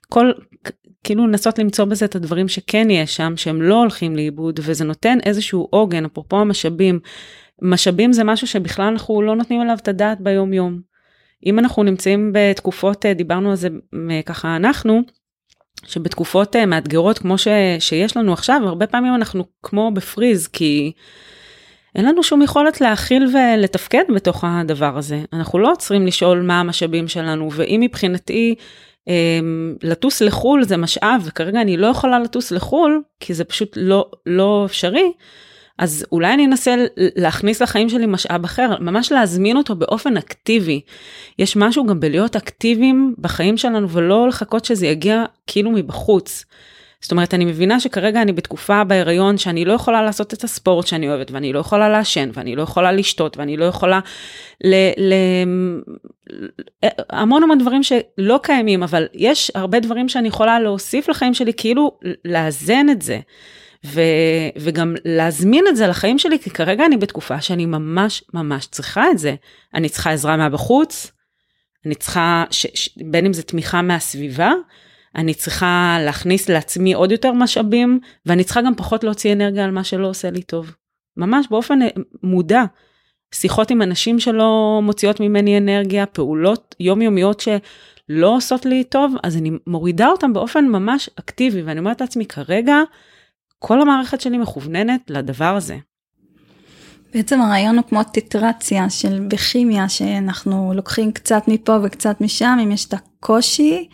כל, 0.09 0.31
כאילו 1.03 1.27
לנסות 1.27 1.59
למצוא 1.59 1.85
בזה 1.85 2.05
את 2.05 2.15
הדברים 2.15 2.47
שכן 2.47 2.89
יש 2.89 3.15
שם, 3.15 3.33
שהם 3.37 3.61
לא 3.61 3.75
הולכים 3.75 4.15
לאיבוד, 4.15 4.59
וזה 4.63 4.85
נותן 4.85 5.17
איזשהו 5.25 5.67
עוגן, 5.69 6.05
אפרופו 6.05 6.39
המשאבים. 6.39 6.99
משאבים 7.61 8.13
זה 8.13 8.23
משהו 8.23 8.47
שבכלל 8.47 8.85
אנחנו 8.85 9.21
לא 9.21 9.35
נותנים 9.35 9.61
עליו 9.61 9.77
את 9.81 9.87
הדעת 9.87 10.21
ביום 10.21 10.53
יום. 10.53 10.81
אם 11.45 11.59
אנחנו 11.59 11.83
נמצאים 11.83 12.31
בתקופות, 12.33 13.05
אה, 13.05 13.13
דיברנו 13.13 13.49
על 13.49 13.55
זה 13.55 13.69
ככה 14.25 14.55
אנחנו, 14.55 15.01
שבתקופות 15.85 16.55
אה, 16.55 16.65
מאתגרות 16.65 17.19
כמו 17.19 17.37
ש, 17.37 17.47
שיש 17.79 18.17
לנו 18.17 18.33
עכשיו, 18.33 18.61
הרבה 18.65 18.87
פעמים 18.87 19.15
אנחנו 19.15 19.43
כמו 19.63 19.91
בפריז, 19.93 20.47
כי 20.47 20.91
אין 21.95 22.05
לנו 22.05 22.23
שום 22.23 22.41
יכולת 22.41 22.81
להכיל 22.81 23.27
ולתפקד 23.33 24.03
בתוך 24.15 24.43
הדבר 24.47 24.97
הזה. 24.97 25.23
אנחנו 25.33 25.59
לא 25.59 25.71
עוצרים 25.71 26.07
לשאול 26.07 26.41
מה 26.41 26.59
המשאבים 26.59 27.07
שלנו, 27.07 27.49
ואם 27.51 27.79
מבחינתי 27.83 28.55
לטוס 29.83 30.21
לחו"ל 30.21 30.63
זה 30.63 30.77
משאב, 30.77 31.21
וכרגע 31.25 31.61
אני 31.61 31.77
לא 31.77 31.87
יכולה 31.87 32.19
לטוס 32.19 32.51
לחו"ל, 32.51 33.01
כי 33.19 33.33
זה 33.33 33.43
פשוט 33.43 33.73
לא, 33.75 34.11
לא 34.25 34.63
אפשרי, 34.65 35.11
אז 35.77 36.05
אולי 36.11 36.33
אני 36.33 36.45
אנסה 36.45 36.75
להכניס 36.97 37.61
לחיים 37.61 37.89
שלי 37.89 38.05
משאב 38.05 38.43
אחר, 38.43 38.75
ממש 38.79 39.11
להזמין 39.11 39.57
אותו 39.57 39.75
באופן 39.75 40.17
אקטיבי. 40.17 40.81
יש 41.39 41.55
משהו 41.55 41.85
גם 41.85 41.99
בלהיות 41.99 42.35
אקטיביים 42.35 43.15
בחיים 43.17 43.57
שלנו 43.57 43.89
ולא 43.89 44.27
לחכות 44.27 44.65
שזה 44.65 44.87
יגיע 44.87 45.23
כאילו 45.47 45.71
מבחוץ. 45.71 46.45
זאת 47.01 47.11
אומרת, 47.11 47.33
אני 47.33 47.45
מבינה 47.45 47.79
שכרגע 47.79 48.21
אני 48.21 48.31
בתקופה 48.31 48.83
בהיריון 48.83 49.37
שאני 49.37 49.65
לא 49.65 49.73
יכולה 49.73 50.01
לעשות 50.01 50.33
את 50.33 50.43
הספורט 50.43 50.87
שאני 50.87 51.09
אוהבת, 51.09 51.31
ואני 51.31 51.53
לא 51.53 51.59
יכולה 51.59 51.89
לעשן, 51.89 52.29
ואני 52.33 52.55
לא 52.55 52.61
יכולה 52.61 52.91
לשתות, 52.91 53.37
ואני 53.37 53.57
לא 53.57 53.65
יכולה 53.65 53.99
ל... 54.63 54.75
ל... 54.97 55.13
המון 57.09 57.43
המון 57.43 57.57
דברים 57.57 57.83
שלא 57.83 58.39
קיימים, 58.43 58.83
אבל 58.83 59.07
יש 59.13 59.51
הרבה 59.55 59.79
דברים 59.79 60.09
שאני 60.09 60.27
יכולה 60.27 60.59
להוסיף 60.59 61.09
לחיים 61.09 61.33
שלי, 61.33 61.53
כאילו 61.57 61.99
לאזן 62.25 62.89
את 62.89 63.01
זה. 63.01 63.19
ו, 63.85 64.01
וגם 64.57 64.95
להזמין 65.05 65.65
את 65.69 65.75
זה 65.75 65.87
לחיים 65.87 66.19
שלי, 66.19 66.39
כי 66.39 66.49
כרגע 66.49 66.85
אני 66.85 66.97
בתקופה 66.97 67.41
שאני 67.41 67.65
ממש 67.65 68.23
ממש 68.33 68.65
צריכה 68.65 69.11
את 69.11 69.17
זה. 69.17 69.35
אני 69.73 69.89
צריכה 69.89 70.11
עזרה 70.11 70.37
מהבחוץ, 70.37 71.11
אני 71.85 71.95
צריכה, 71.95 72.43
ש, 72.51 72.67
ש, 72.73 72.89
בין 72.97 73.25
אם 73.25 73.33
זה 73.33 73.43
תמיכה 73.43 73.81
מהסביבה, 73.81 74.53
אני 75.15 75.33
צריכה 75.33 75.97
להכניס 76.05 76.49
לעצמי 76.49 76.93
עוד 76.93 77.11
יותר 77.11 77.31
משאבים, 77.33 77.99
ואני 78.25 78.43
צריכה 78.43 78.61
גם 78.61 78.75
פחות 78.75 79.03
להוציא 79.03 79.33
אנרגיה 79.33 79.65
על 79.65 79.71
מה 79.71 79.83
שלא 79.83 80.07
עושה 80.07 80.31
לי 80.31 80.41
טוב. 80.41 80.71
ממש 81.17 81.47
באופן 81.49 81.81
אה, 81.81 81.87
מודע. 82.23 82.63
שיחות 83.33 83.71
עם 83.71 83.81
אנשים 83.81 84.19
שלא 84.19 84.79
מוציאות 84.83 85.19
ממני 85.19 85.57
אנרגיה, 85.57 86.05
פעולות 86.05 86.75
יומיומיות 86.79 87.39
שלא 87.39 88.35
עושות 88.35 88.65
לי 88.65 88.83
טוב, 88.83 89.15
אז 89.23 89.37
אני 89.37 89.51
מורידה 89.67 90.07
אותם 90.07 90.33
באופן 90.33 90.65
ממש 90.65 91.09
אקטיבי, 91.19 91.61
ואני 91.61 91.79
אומרת 91.79 92.01
לעצמי, 92.01 92.25
כרגע 92.25 92.77
כל 93.59 93.81
המערכת 93.81 94.21
שלי 94.21 94.37
מכווננת 94.37 95.01
לדבר 95.09 95.55
הזה. 95.55 95.77
בעצם 97.13 97.41
הרעיון 97.41 97.77
הוא 97.77 97.85
כמו 97.89 98.03
טיטרציה 98.03 98.89
של 98.89 99.19
בכימיה, 99.27 99.89
שאנחנו 99.89 100.71
לוקחים 100.75 101.11
קצת 101.11 101.43
מפה 101.47 101.77
וקצת 101.83 102.21
משם, 102.21 102.57
אם 102.63 102.71
יש 102.71 102.85
את 102.85 102.93
הקושי, 102.93 103.87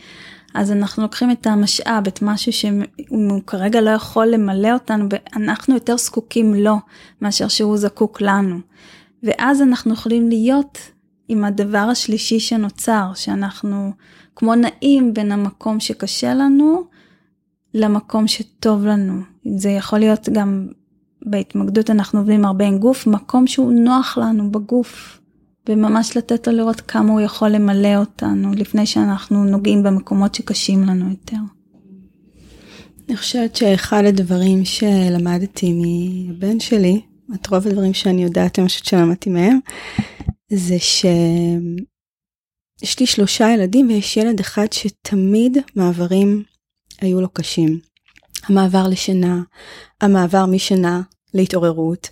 אז 0.58 0.72
אנחנו 0.72 1.04
לוקחים 1.04 1.32
את 1.32 1.48
המשאב, 1.48 2.08
את 2.08 2.22
משהו 2.22 2.54
שהוא 2.54 3.42
כרגע 3.48 3.82
לא 3.82 3.90
יכול 3.90 4.28
למלא 4.28 4.74
אותנו, 4.74 5.06
ואנחנו 5.10 5.74
יותר 5.74 5.98
זקוקים 5.98 6.54
לו, 6.54 6.76
מאשר 7.22 7.48
שהוא 7.48 7.78
זקוק 7.78 8.22
לנו. 8.22 8.60
ואז 9.24 9.62
אנחנו 9.62 9.94
יכולים 9.94 10.30
להיות 10.30 10.78
עם 11.28 11.44
הדבר 11.44 11.78
השלישי 11.78 12.40
שנוצר, 12.40 13.12
שאנחנו 13.16 13.92
כמו 14.36 14.56
נעים 14.56 15.14
בין 15.14 15.32
המקום 15.32 15.80
שקשה 15.80 16.34
לנו, 16.34 16.84
למקום 17.74 18.28
שטוב 18.28 18.86
לנו. 18.86 19.22
זה 19.56 19.70
יכול 19.70 20.00
להיות 20.00 20.30
גם 20.30 20.68
בהתמקדות 21.26 21.90
אנחנו 21.90 22.20
עובדים 22.20 22.46
הרבה 22.46 22.66
עם 22.66 22.78
גוף, 22.78 23.08
מקום 23.08 23.48
שהוא 23.48 23.72
נוח 23.72 24.18
לנו 24.18 24.52
בגוף. 24.52 25.20
וממש 25.70 26.18
לתת 26.18 26.48
לו 26.48 26.54
לראות 26.54 26.82
כמה 26.82 27.12
הוא 27.12 27.22
יכול 27.22 27.50
למלא 27.50 27.96
אותנו 27.96 28.52
לפני 28.54 28.86
שאנחנו 28.86 29.46
נוגעים 29.46 29.84
במקומות 29.84 30.36
שקשים 30.36 30.84
לנו 30.84 31.10
יותר. 31.10 31.38
אני 33.08 33.18
חושבת 33.18 33.56
שאחד 33.56 34.04
הדברים 34.06 34.66
שלמדתי 34.66 35.74
מבן 35.76 36.60
שלי, 36.60 37.02
את 37.36 37.48
רוב 37.48 37.68
הדברים 37.68 37.94
שאני 37.94 38.24
יודעת, 38.24 38.60
אני 38.60 38.68
חושבת 38.68 38.86
שלמדתי 38.86 39.30
מהם, 39.30 39.60
זה 40.52 40.80
שיש 40.80 41.10
לי 43.00 43.06
שלושה 43.06 43.50
ילדים 43.54 43.88
ויש 43.88 44.18
ילד 44.18 44.40
אחד 44.40 44.74
שתמיד 44.74 45.58
מעברים 45.76 46.44
היו 47.02 47.22
לו 47.22 47.30
קשים. 47.30 47.80
המעבר 48.50 48.88
לשינה, 48.88 49.42
המעבר 50.02 50.46
משינה 50.46 51.02
להתעוררות, 51.34 52.08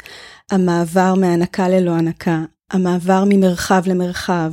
המעבר 0.51 1.13
מהנקה 1.15 1.69
ללא 1.69 1.91
הנקה, 1.91 2.43
המעבר 2.71 3.23
ממרחב 3.29 3.81
למרחב, 3.87 4.51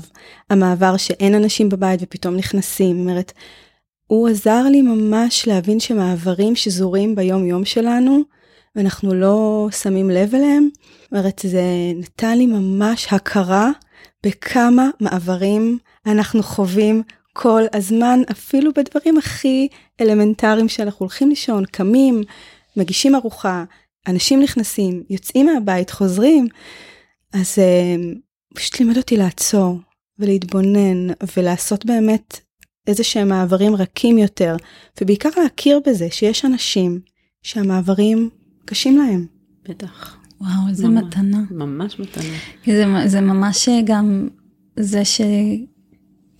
המעבר 0.50 0.96
שאין 0.96 1.34
אנשים 1.34 1.68
בבית 1.68 2.00
ופתאום 2.02 2.36
נכנסים, 2.36 2.96
זאת 2.96 3.06
אומרת, 3.08 3.32
הוא 4.06 4.28
עזר 4.28 4.62
לי 4.62 4.82
ממש 4.82 5.48
להבין 5.48 5.80
שמעברים 5.80 6.56
שזורים 6.56 7.14
ביום 7.14 7.46
יום 7.46 7.64
שלנו, 7.64 8.20
ואנחנו 8.76 9.14
לא 9.14 9.68
שמים 9.82 10.10
לב 10.10 10.34
אליהם, 10.34 10.68
זאת 11.02 11.12
אומרת, 11.12 11.40
זה 11.44 11.62
נתן 11.96 12.38
לי 12.38 12.46
ממש 12.46 13.06
הכרה 13.10 13.70
בכמה 14.26 14.88
מעברים 15.00 15.78
אנחנו 16.06 16.42
חווים 16.42 17.02
כל 17.32 17.62
הזמן, 17.72 18.20
אפילו 18.30 18.72
בדברים 18.72 19.18
הכי 19.18 19.68
אלמנטריים 20.00 20.68
שאנחנו 20.68 21.04
הולכים 21.04 21.28
לישון, 21.28 21.64
קמים, 21.64 22.22
מגישים 22.76 23.14
ארוחה, 23.14 23.64
אנשים 24.08 24.42
נכנסים, 24.42 25.02
יוצאים 25.10 25.46
מהבית, 25.46 25.90
חוזרים. 25.90 26.48
אז 27.32 27.58
uh, 27.58 28.18
פשוט 28.54 28.80
לימד 28.80 28.96
אותי 28.96 29.16
לעצור 29.16 29.78
ולהתבונן 30.18 31.12
ולעשות 31.36 31.86
באמת 31.86 32.40
איזה 32.86 33.04
שהם 33.04 33.28
מעברים 33.28 33.76
רכים 33.76 34.18
יותר, 34.18 34.56
ובעיקר 35.00 35.28
להכיר 35.42 35.80
בזה 35.86 36.08
שיש 36.10 36.44
אנשים 36.44 37.00
שהמעברים 37.42 38.30
קשים 38.64 38.98
להם. 38.98 39.26
בטח. 39.68 40.16
וואו, 40.40 40.68
איזה 40.68 40.88
ממש. 40.88 41.04
מתנה. 41.04 41.42
ממש 41.50 42.00
מתנה. 42.00 42.34
זה, 42.66 42.84
זה 43.06 43.20
ממש 43.20 43.68
גם 43.84 44.28
זה 44.76 45.02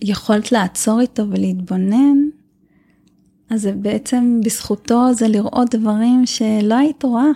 שיכולת 0.01 0.51
לעצור 0.51 1.01
איתו 1.01 1.23
ולהתבונן, 1.29 2.17
אז 3.49 3.61
זה 3.61 3.71
בעצם 3.71 4.39
בזכותו 4.45 5.13
זה 5.13 5.27
לראות 5.27 5.75
דברים 5.75 6.25
שלא 6.25 6.75
היית 6.75 7.03
רואה. 7.03 7.31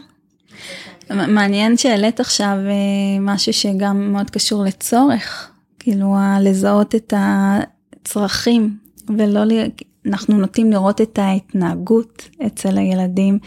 מעניין 1.12 1.78
שהעלית 1.78 2.20
עכשיו 2.20 2.58
אה, 2.66 3.20
משהו 3.22 3.54
שגם 3.54 4.12
מאוד 4.12 4.30
קשור 4.30 4.64
לצורך, 4.64 5.52
כאילו 5.80 6.16
לזהות 6.42 6.96
את 6.96 7.14
הצרכים 7.18 8.78
ולא, 9.18 9.44
ל... 9.44 9.52
אנחנו 10.06 10.38
נוטים 10.38 10.72
לראות 10.72 11.02
את 11.02 11.20
ההתנהגות 11.20 12.30
אצל 12.46 12.78
הילדים 12.78 13.40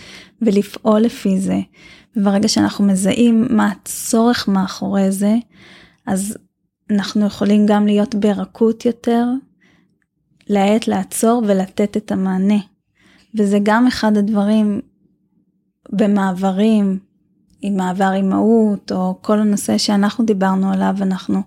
ולפעול 0.43 1.01
לפי 1.01 1.41
זה. 1.41 1.61
וברגע 2.17 2.49
שאנחנו 2.49 2.85
מזהים 2.85 3.47
מה 3.51 3.71
הצורך 3.71 4.49
מאחורי 4.49 5.13
זה, 5.13 5.37
אז 6.07 6.37
אנחנו 6.91 7.27
יכולים 7.27 7.67
גם 7.67 7.87
להיות 7.87 8.15
ברכות 8.15 8.87
יותר, 8.87 9.25
להאט 10.49 10.89
לעצור 10.89 11.43
ולתת 11.47 11.97
את 11.97 12.13
המענה. 12.13 12.59
וזה 13.35 13.59
גם 13.63 13.87
אחד 13.87 14.17
הדברים 14.17 14.81
במעברים, 15.93 16.99
עם 17.63 17.77
מעבר 17.77 18.13
אימהות, 18.13 18.93
או 18.93 19.19
כל 19.23 19.39
הנושא 19.39 19.79
שאנחנו 19.79 20.25
דיברנו 20.25 20.73
עליו, 20.73 20.95
אנחנו 21.03 21.43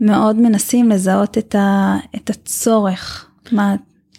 מאוד 0.00 0.36
מנסים 0.36 0.88
לזהות 0.88 1.38
את, 1.38 1.54
ה, 1.54 1.96
את 2.16 2.30
הצורך. 2.30 3.26
מה, 3.52 3.74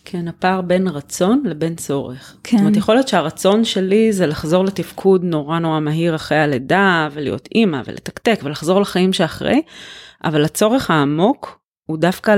כן, 0.06 0.28
הפער 0.28 0.62
בין 0.62 0.88
רצון 0.88 1.44
לבין 1.46 1.76
צורך. 1.76 2.38
כן. 2.44 2.58
זאת 2.58 2.62
אומרת, 2.62 2.78
יכול 2.78 2.96
להיות 2.96 3.08
שהרצון 3.08 3.66
שלי 3.66 4.14
זה 4.14 4.28
לחזור 4.28 4.66
לתפקוד 4.66 5.24
נורא 5.24 5.60
נורא 5.60 5.80
מהיר 5.80 6.16
אחרי 6.16 6.38
הלידה, 6.38 7.08
ולהיות 7.12 7.50
אימא, 7.56 7.82
ולתקתק, 7.86 8.40
ולחזור 8.44 8.82
לחיים 8.82 9.14
שאחרי, 9.14 9.62
אבל 10.24 10.46
הצורך 10.46 10.92
העמוק 10.92 11.60
הוא 11.86 11.98
דווקא 11.98 12.36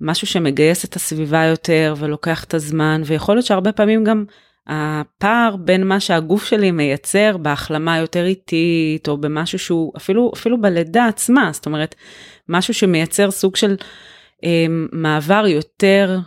למשהו 0.00 0.26
שמגייס 0.26 0.84
את 0.84 0.96
הסביבה 0.96 1.44
יותר, 1.44 1.94
ולוקח 1.98 2.44
את 2.44 2.54
הזמן, 2.54 3.02
ויכול 3.04 3.34
להיות 3.34 3.46
שהרבה 3.46 3.72
פעמים 3.72 4.04
גם 4.04 4.24
הפער 4.66 5.56
בין 5.56 5.86
מה 5.86 6.00
שהגוף 6.00 6.44
שלי 6.44 6.70
מייצר 6.70 7.36
בהחלמה 7.36 7.98
יותר 7.98 8.24
איטית, 8.24 9.08
או 9.08 9.16
במשהו 9.16 9.58
שהוא 9.58 9.92
אפילו, 9.96 10.32
אפילו 10.34 10.60
בלידה 10.60 11.06
עצמה, 11.06 11.50
זאת 11.52 11.66
אומרת, 11.66 11.94
משהו 12.48 12.74
שמייצר 12.74 13.30
סוג 13.30 13.56
של 13.56 13.76
אה, 14.44 14.66
מעבר 14.92 15.44
יותר 15.46 16.18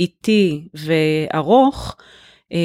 איטי 0.00 0.68
וארוך, 0.74 1.96
אה, 2.52 2.58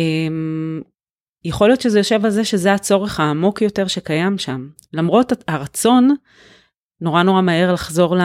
יכול 1.43 1.67
להיות 1.67 1.81
שזה 1.81 1.99
יושב 1.99 2.25
על 2.25 2.31
זה 2.31 2.45
שזה 2.45 2.73
הצורך 2.73 3.19
העמוק 3.19 3.61
יותר 3.61 3.87
שקיים 3.87 4.37
שם. 4.37 4.67
למרות 4.93 5.33
הרצון 5.47 6.15
נורא 7.01 7.23
נורא 7.23 7.41
מהר 7.41 7.73
לחזור 7.73 8.15
ל... 8.15 8.21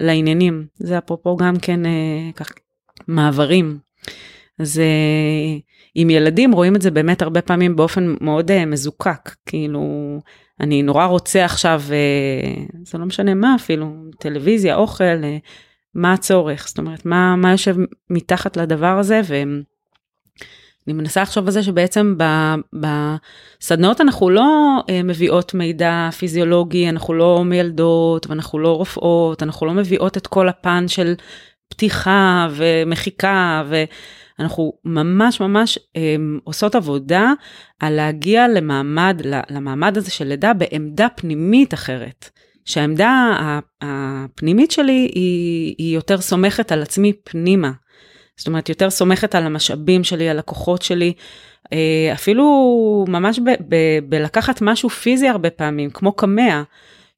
לעניינים. 0.00 0.66
זה 0.74 0.98
אפרופו 0.98 1.36
גם 1.36 1.54
כן 1.62 1.86
אה, 1.86 2.30
כך, 2.36 2.52
מעברים. 3.08 3.78
אז 4.58 4.78
אה, 4.78 5.58
עם 5.94 6.10
ילדים 6.10 6.52
רואים 6.52 6.76
את 6.76 6.82
זה 6.82 6.90
באמת 6.90 7.22
הרבה 7.22 7.42
פעמים 7.42 7.76
באופן 7.76 8.14
מאוד 8.20 8.50
אה, 8.50 8.66
מזוקק. 8.66 9.34
כאילו, 9.46 9.82
אני 10.60 10.82
נורא 10.82 11.04
רוצה 11.04 11.44
עכשיו, 11.44 11.82
אה, 11.90 12.64
זה 12.84 12.98
לא 12.98 13.06
משנה 13.06 13.34
מה 13.34 13.54
אפילו, 13.54 13.92
טלוויזיה, 14.18 14.76
אוכל, 14.76 15.04
מה 15.94 16.12
הצורך, 16.12 16.68
זאת 16.68 16.78
אומרת, 16.78 17.06
מה, 17.06 17.36
מה 17.36 17.50
יושב 17.50 17.76
מתחת 18.10 18.56
לדבר 18.56 18.98
הזה, 18.98 19.20
ואני 19.24 20.92
מנסה 20.92 21.22
לחשוב 21.22 21.46
על 21.46 21.50
זה 21.50 21.62
שבעצם 21.62 22.14
בסדנאות 22.72 24.00
אנחנו 24.00 24.30
לא 24.30 24.82
מביאות 25.04 25.54
מידע 25.54 26.08
פיזיולוגי, 26.18 26.88
אנחנו 26.88 27.14
לא 27.14 27.44
מיילדות, 27.44 28.26
ואנחנו 28.26 28.58
לא 28.58 28.76
רופאות, 28.76 29.42
אנחנו 29.42 29.66
לא 29.66 29.72
מביאות 29.72 30.16
את 30.16 30.26
כל 30.26 30.48
הפן 30.48 30.88
של 30.88 31.14
פתיחה 31.68 32.48
ומחיקה, 32.50 33.62
ואנחנו 34.38 34.72
ממש 34.84 35.40
ממש 35.40 35.78
אה, 35.96 36.16
עושות 36.44 36.74
עבודה 36.74 37.32
על 37.80 37.92
להגיע 37.92 38.48
למעמד, 38.48 39.22
למעמד 39.50 39.96
הזה 39.96 40.10
של 40.10 40.24
לידה 40.24 40.54
בעמדה 40.54 41.06
פנימית 41.16 41.74
אחרת. 41.74 42.30
שהעמדה 42.64 43.32
הפנימית 43.82 44.70
שלי 44.70 45.10
היא, 45.14 45.74
היא 45.78 45.94
יותר 45.94 46.20
סומכת 46.20 46.72
על 46.72 46.82
עצמי 46.82 47.12
פנימה. 47.24 47.70
זאת 48.36 48.46
אומרת, 48.46 48.68
יותר 48.68 48.90
סומכת 48.90 49.34
על 49.34 49.42
המשאבים 49.42 50.04
שלי, 50.04 50.28
על 50.28 50.38
הכוחות 50.38 50.82
שלי, 50.82 51.12
אפילו 52.12 53.04
ממש 53.08 53.40
בלקחת 54.08 54.62
משהו 54.62 54.88
פיזי 54.88 55.28
הרבה 55.28 55.50
פעמים, 55.50 55.90
כמו 55.90 56.12
קמע, 56.12 56.62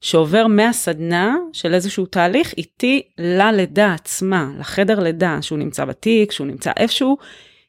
שעובר 0.01 0.47
מהסדנה 0.47 1.35
של 1.53 1.73
איזשהו 1.73 2.05
תהליך 2.05 2.53
איתי 2.57 3.01
ללידה 3.17 3.93
עצמה, 3.93 4.51
לחדר 4.59 4.99
לידה, 4.99 5.41
שהוא 5.41 5.59
נמצא 5.59 5.85
בתיק, 5.85 6.31
שהוא 6.31 6.47
נמצא 6.47 6.71
איפשהו, 6.77 7.17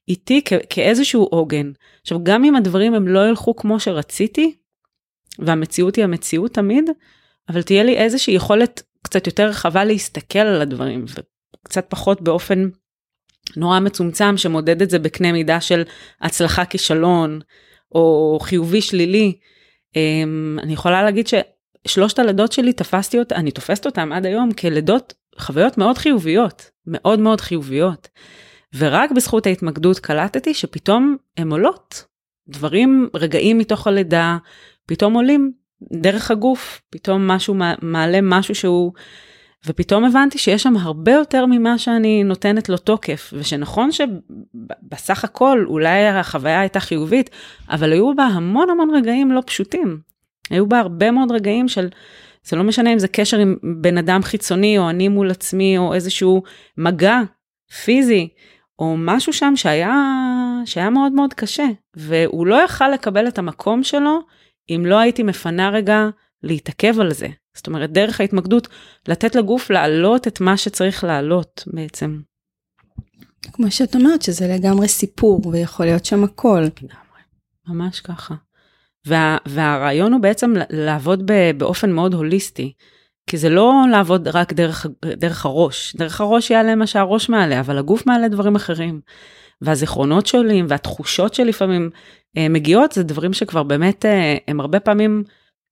איתי 0.08 0.40
כאיזשהו 0.70 1.24
עוגן. 1.24 1.72
עכשיו, 2.02 2.24
גם 2.24 2.44
אם 2.44 2.56
הדברים 2.56 2.94
הם 2.94 3.08
לא 3.08 3.28
ילכו 3.28 3.56
כמו 3.56 3.80
שרציתי, 3.80 4.54
והמציאות 5.38 5.96
היא 5.96 6.04
המציאות 6.04 6.54
תמיד, 6.54 6.90
אבל 7.48 7.62
תהיה 7.62 7.82
לי 7.82 7.96
איזושהי 7.96 8.34
יכולת 8.34 8.82
קצת 9.02 9.26
יותר 9.26 9.46
רחבה 9.46 9.84
להסתכל 9.84 10.38
על 10.38 10.60
הדברים, 10.60 11.04
וקצת 11.08 11.86
פחות 11.88 12.20
באופן 12.20 12.68
נורא 13.56 13.80
מצומצם 13.80 14.36
שמודד 14.36 14.82
את 14.82 14.90
זה 14.90 14.98
בקנה 14.98 15.32
מידה 15.32 15.60
של 15.60 15.82
הצלחה 16.20 16.64
כישלון, 16.64 17.40
או 17.94 18.38
חיובי 18.42 18.80
שלילי. 18.80 19.38
אני 20.58 20.72
יכולה 20.72 21.02
להגיד 21.02 21.28
ששלושת 21.86 22.18
הלידות 22.18 22.52
שלי 22.52 22.72
תפסתי 22.72 23.18
אותה, 23.18 23.34
אני 23.34 23.50
תופסת 23.50 23.86
אותם 23.86 24.12
עד 24.12 24.26
היום 24.26 24.52
כלידות, 24.52 25.14
חוויות 25.38 25.78
מאוד 25.78 25.98
חיוביות, 25.98 26.70
מאוד 26.86 27.18
מאוד 27.20 27.40
חיוביות. 27.40 28.08
ורק 28.76 29.10
בזכות 29.10 29.46
ההתמקדות 29.46 29.98
קלטתי 29.98 30.54
שפתאום 30.54 31.16
הן 31.36 31.52
עולות. 31.52 32.04
דברים, 32.48 33.08
רגעים 33.14 33.58
מתוך 33.58 33.86
הלידה, 33.86 34.36
פתאום 34.86 35.14
עולים 35.14 35.52
דרך 35.92 36.30
הגוף, 36.30 36.82
פתאום 36.90 37.26
משהו 37.26 37.54
מעלה 37.82 38.18
משהו 38.22 38.54
שהוא, 38.54 38.92
ופתאום 39.66 40.04
הבנתי 40.04 40.38
שיש 40.38 40.62
שם 40.62 40.76
הרבה 40.76 41.12
יותר 41.12 41.46
ממה 41.46 41.78
שאני 41.78 42.24
נותנת 42.24 42.68
לו 42.68 42.76
תוקף, 42.76 43.32
ושנכון 43.36 43.90
שבסך 43.92 45.24
הכל 45.24 45.64
אולי 45.68 46.06
החוויה 46.06 46.60
הייתה 46.60 46.80
חיובית, 46.80 47.30
אבל 47.70 47.92
היו 47.92 48.14
בה 48.14 48.24
המון 48.24 48.70
המון 48.70 48.94
רגעים 48.94 49.32
לא 49.32 49.42
פשוטים. 49.46 50.11
היו 50.52 50.66
בה 50.66 50.78
הרבה 50.78 51.10
מאוד 51.10 51.32
רגעים 51.32 51.68
של, 51.68 51.88
זה 52.44 52.56
לא 52.56 52.64
משנה 52.64 52.92
אם 52.92 52.98
זה 52.98 53.08
קשר 53.08 53.38
עם 53.38 53.56
בן 53.80 53.98
אדם 53.98 54.22
חיצוני, 54.22 54.78
או 54.78 54.90
אני 54.90 55.08
מול 55.08 55.30
עצמי, 55.30 55.78
או 55.78 55.94
איזשהו 55.94 56.42
מגע 56.78 57.20
פיזי, 57.84 58.28
או 58.78 58.94
משהו 58.98 59.32
שם 59.32 59.52
שהיה, 59.56 60.02
שהיה 60.64 60.90
מאוד 60.90 61.12
מאוד 61.12 61.34
קשה, 61.34 61.66
והוא 61.96 62.46
לא 62.46 62.64
יכל 62.64 62.88
לקבל 62.88 63.28
את 63.28 63.38
המקום 63.38 63.82
שלו, 63.82 64.20
אם 64.70 64.82
לא 64.86 64.98
הייתי 64.98 65.22
מפנה 65.22 65.70
רגע 65.70 66.08
להתעכב 66.42 67.00
על 67.00 67.12
זה. 67.12 67.28
זאת 67.54 67.66
אומרת, 67.66 67.92
דרך 67.92 68.20
ההתמקדות, 68.20 68.68
לתת 69.08 69.34
לגוף 69.34 69.70
להעלות 69.70 70.28
את 70.28 70.40
מה 70.40 70.56
שצריך 70.56 71.04
להעלות 71.04 71.64
בעצם. 71.66 72.20
כמו 73.52 73.70
שאת 73.70 73.94
אומרת, 73.94 74.22
שזה 74.22 74.48
לגמרי 74.48 74.88
סיפור, 74.88 75.46
ויכול 75.46 75.86
להיות 75.86 76.04
שם 76.04 76.24
הכל. 76.24 76.60
לגמרי, 76.60 77.20
ממש 77.66 78.00
ככה. 78.00 78.34
וה, 79.06 79.36
והרעיון 79.46 80.12
הוא 80.12 80.20
בעצם 80.20 80.54
לעבוד 80.70 81.30
באופן 81.56 81.92
מאוד 81.92 82.14
הוליסטי. 82.14 82.72
כי 83.26 83.36
זה 83.36 83.48
לא 83.48 83.84
לעבוד 83.90 84.28
רק 84.28 84.52
דרך, 84.52 84.86
דרך 85.04 85.46
הראש, 85.46 85.96
דרך 85.96 86.20
הראש 86.20 86.50
יעלה 86.50 86.74
מה 86.74 86.86
שהראש 86.86 87.28
מעלה, 87.28 87.60
אבל 87.60 87.78
הגוף 87.78 88.06
מעלה 88.06 88.28
דברים 88.28 88.56
אחרים. 88.56 89.00
והזיכרונות 89.60 90.26
שלי 90.26 90.62
והתחושות 90.68 91.34
שלפעמים 91.34 91.90
אה, 92.36 92.48
מגיעות, 92.48 92.92
זה 92.92 93.02
דברים 93.02 93.32
שכבר 93.32 93.62
באמת 93.62 94.06
אה, 94.06 94.36
הם 94.48 94.60
הרבה 94.60 94.80
פעמים 94.80 95.24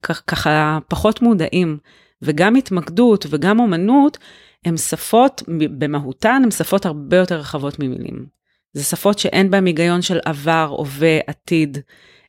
ככה 0.02 0.78
פחות 0.88 1.22
מודעים. 1.22 1.78
וגם 2.22 2.56
התמקדות 2.56 3.26
וגם 3.30 3.60
אומנות, 3.60 4.18
הם 4.64 4.76
שפות, 4.76 5.42
במהותן 5.78 6.42
הם 6.44 6.50
שפות 6.50 6.86
הרבה 6.86 7.16
יותר 7.16 7.38
רחבות 7.38 7.78
ממילים. 7.78 8.26
זה 8.72 8.84
שפות 8.84 9.18
שאין 9.18 9.50
בהן 9.50 9.66
היגיון 9.66 10.02
של 10.02 10.18
עבר, 10.24 10.74
הווה, 10.78 11.18
עתיד. 11.26 11.78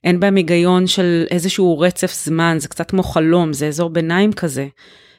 אין 0.03 0.19
בהן 0.19 0.35
היגיון 0.35 0.87
של 0.87 1.25
איזשהו 1.31 1.79
רצף 1.79 2.13
זמן, 2.13 2.55
זה 2.59 2.67
קצת 2.67 2.91
כמו 2.91 3.03
חלום, 3.03 3.53
זה 3.53 3.67
אזור 3.67 3.89
ביניים 3.89 4.33
כזה. 4.33 4.67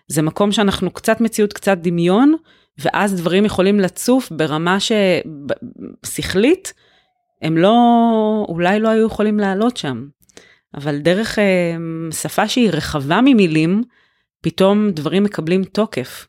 זה 0.09 0.23
מקום 0.23 0.53
שאנחנו 0.53 0.91
קצת 0.91 1.21
מציאות, 1.21 1.53
קצת 1.53 1.79
דמיון, 1.79 2.35
ואז 2.79 3.15
דברים 3.15 3.45
יכולים 3.45 3.81
לצוף 3.81 4.33
ברמה 4.33 4.77
ששכלית, 6.05 6.73
הם 7.43 7.57
לא, 7.57 7.75
אולי 8.49 8.81
לא 8.81 8.89
היו 8.89 9.07
יכולים 9.07 9.39
לעלות 9.39 9.77
שם. 9.77 10.07
אבל 10.75 10.99
דרך 10.99 11.39
אה, 11.39 11.77
שפה 12.13 12.49
שהיא 12.49 12.71
רחבה 12.71 13.21
ממילים, 13.25 13.83
פתאום 14.41 14.91
דברים 14.91 15.25
מקבלים 15.25 15.65
תוקף. 15.65 16.27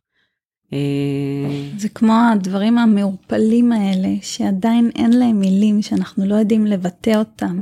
זה 1.78 1.90
כמו 1.90 2.14
הדברים 2.32 2.78
המעורפלים 2.78 3.72
האלה, 3.72 4.10
שעדיין 4.22 4.92
אין 4.96 5.14
להם 5.14 5.40
מילים, 5.40 5.82
שאנחנו 5.82 6.26
לא 6.26 6.36
יודעים 6.36 6.66
לבטא 6.66 7.16
אותם. 7.16 7.60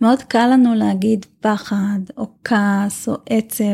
מאוד 0.00 0.22
קל 0.22 0.46
לנו 0.52 0.74
להגיד 0.74 1.26
פחד, 1.40 1.98
או 2.16 2.26
כעס, 2.44 3.08
או 3.08 3.14
עצב, 3.30 3.64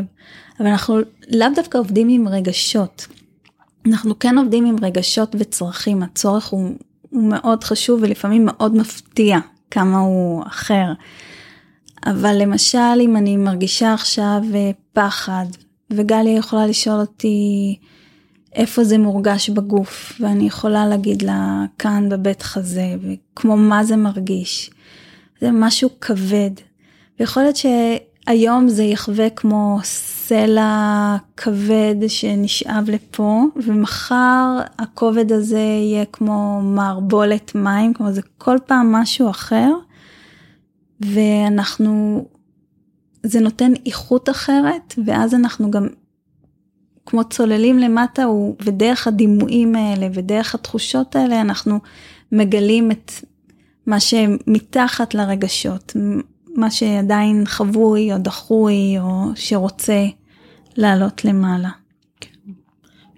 אבל 0.61 0.67
אנחנו 0.67 0.99
לאו 1.29 1.49
דווקא 1.55 1.79
עובדים 1.79 2.09
עם 2.09 2.29
רגשות. 2.29 3.07
אנחנו 3.87 4.19
כן 4.19 4.39
עובדים 4.39 4.65
עם 4.65 4.77
רגשות 4.83 5.37
וצרכים, 5.39 6.03
הצורך 6.03 6.47
הוא, 6.47 6.71
הוא 7.11 7.23
מאוד 7.23 7.65
חשוב 7.65 8.01
ולפעמים 8.03 8.45
מאוד 8.45 8.77
מפתיע 8.77 9.39
כמה 9.71 9.99
הוא 9.99 10.43
אחר. 10.47 10.93
אבל 12.07 12.37
למשל, 12.41 13.01
אם 13.01 13.17
אני 13.17 13.37
מרגישה 13.37 13.95
עכשיו 13.95 14.43
אה, 14.55 14.71
פחד, 14.93 15.47
וגליה 15.91 16.37
יכולה 16.37 16.67
לשאול 16.67 17.01
אותי 17.01 17.77
איפה 18.55 18.85
זה 18.85 18.99
מורגש 18.99 19.51
בגוף, 19.51 20.13
ואני 20.21 20.47
יכולה 20.47 20.87
להגיד 20.87 21.23
לה 21.23 21.65
כאן 21.79 22.09
בבית 22.09 22.43
חזה, 22.43 22.95
וכמו 23.03 23.57
מה 23.57 23.85
זה 23.85 23.97
מרגיש. 23.97 24.71
זה 25.41 25.51
משהו 25.53 25.91
כבד. 26.01 26.51
ויכול 27.21 27.43
להיות 27.43 27.57
שהיום 27.57 28.69
זה 28.69 28.83
יחווה 28.83 29.31
כמו 29.31 29.79
סלע 29.83 31.17
כבד 31.37 31.95
שנשאב 32.09 32.91
לפה, 32.91 33.43
ומחר 33.57 34.61
הכובד 34.79 35.33
הזה 35.33 35.59
יהיה 35.59 36.05
כמו 36.05 36.61
מערבולת 36.63 37.55
מים, 37.55 37.95
כמו 37.95 38.13
זה 38.13 38.21
כל 38.39 38.57
פעם 38.67 38.93
משהו 38.93 39.31
אחר. 39.31 39.71
ואנחנו, 41.01 42.25
זה 43.23 43.41
נותן 43.41 43.73
איכות 43.87 44.29
אחרת, 44.29 44.95
ואז 45.05 45.35
אנחנו 45.35 45.71
גם 45.71 45.87
כמו 47.07 47.25
צוללים 47.25 47.79
למטה, 47.79 48.25
ודרך 48.65 49.07
הדימויים 49.07 49.75
האלה 49.75 50.09
ודרך 50.15 50.55
התחושות 50.55 51.17
האלה, 51.17 51.41
אנחנו 51.41 51.81
מגלים 52.33 52.91
את 52.91 53.13
מה 53.87 54.01
שמתחת 54.01 55.15
לרגשות, 55.15 55.97
מה 56.55 56.71
שעדיין 56.71 57.43
חבוי 57.47 58.13
או 58.13 58.19
דחוי 58.19 58.99
או 58.99 59.31
שרוצה 59.35 60.07
לעלות 60.77 61.25
למעלה. 61.25 61.71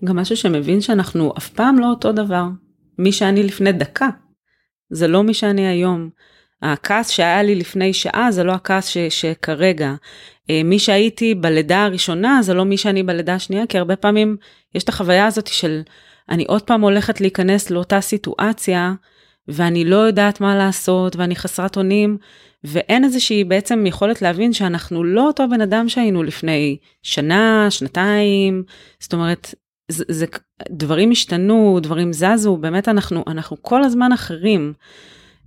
גם 0.04 0.16
משהו 0.16 0.36
שמבין 0.36 0.80
שאנחנו 0.80 1.32
אף 1.38 1.48
פעם 1.48 1.78
לא 1.78 1.86
אותו 1.86 2.12
דבר. 2.12 2.44
מי 2.98 3.12
שאני 3.12 3.42
לפני 3.42 3.72
דקה, 3.72 4.08
זה 4.90 5.08
לא 5.08 5.22
מי 5.22 5.34
שאני 5.34 5.66
היום. 5.66 6.10
הכעס 6.62 7.10
שהיה 7.10 7.42
לי 7.42 7.54
לפני 7.54 7.92
שעה 7.92 8.28
זה 8.30 8.44
לא 8.44 8.52
הכעס 8.52 8.86
ש, 8.86 8.98
שכרגע. 8.98 9.94
אה, 10.50 10.62
מי 10.64 10.78
שהייתי 10.78 11.34
בלידה 11.34 11.84
הראשונה 11.84 12.38
זה 12.42 12.54
לא 12.54 12.64
מי 12.64 12.76
שאני 12.76 13.02
בלידה 13.02 13.34
השנייה, 13.34 13.66
כי 13.66 13.78
הרבה 13.78 13.96
פעמים 13.96 14.36
יש 14.74 14.84
את 14.84 14.88
החוויה 14.88 15.26
הזאת 15.26 15.46
של 15.46 15.82
אני 16.28 16.44
עוד 16.48 16.62
פעם 16.62 16.80
הולכת 16.80 17.20
להיכנס 17.20 17.70
לאותה 17.70 18.00
סיטואציה 18.00 18.94
ואני 19.48 19.84
לא 19.84 19.96
יודעת 19.96 20.40
מה 20.40 20.56
לעשות 20.56 21.16
ואני 21.16 21.36
חסרת 21.36 21.76
אונים 21.76 22.18
ואין 22.64 23.04
איזושהי 23.04 23.44
בעצם 23.44 23.86
יכולת 23.86 24.22
להבין 24.22 24.52
שאנחנו 24.52 25.04
לא 25.04 25.26
אותו 25.26 25.48
בן 25.50 25.60
אדם 25.60 25.88
שהיינו 25.88 26.22
לפני 26.22 26.76
שנה, 27.02 27.66
שנתיים, 27.70 28.62
זאת 29.00 29.12
אומרת, 29.12 29.54
זה, 29.88 30.04
זה 30.08 30.26
דברים 30.70 31.10
השתנו, 31.10 31.78
דברים 31.82 32.12
זזו, 32.12 32.56
באמת 32.56 32.88
אנחנו, 32.88 33.24
אנחנו 33.26 33.56
כל 33.62 33.84
הזמן 33.84 34.12
אחרים. 34.12 34.72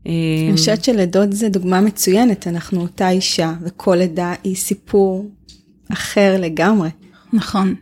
אני 0.06 0.52
חושבת 0.56 0.84
שלידות 0.84 1.34
זה 1.34 1.50
דוגמה 1.50 1.82
מצוינת, 1.82 2.48
אנחנו 2.48 2.82
אותה 2.82 3.10
אישה, 3.10 3.54
וכל 3.62 3.96
לידה 3.96 4.34
היא 4.44 4.56
סיפור 4.56 5.30
אחר 5.92 6.36
לגמרי. 6.40 6.90
נכון. 7.34 7.76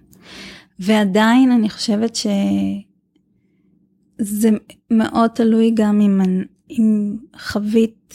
ועדיין 0.80 1.52
אני 1.52 1.70
חושבת 1.70 2.16
שזה 2.16 4.50
מאוד 4.92 5.30
תלוי 5.30 5.72
גם 5.74 6.02
אם, 6.02 6.22
אם 6.70 7.16
חווית 7.40 8.14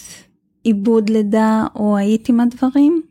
עיבוד 0.65 1.11
לידה 1.11 1.67
או 1.75 1.97
היית 1.97 2.29
עם 2.29 2.41
הדברים, 2.41 3.03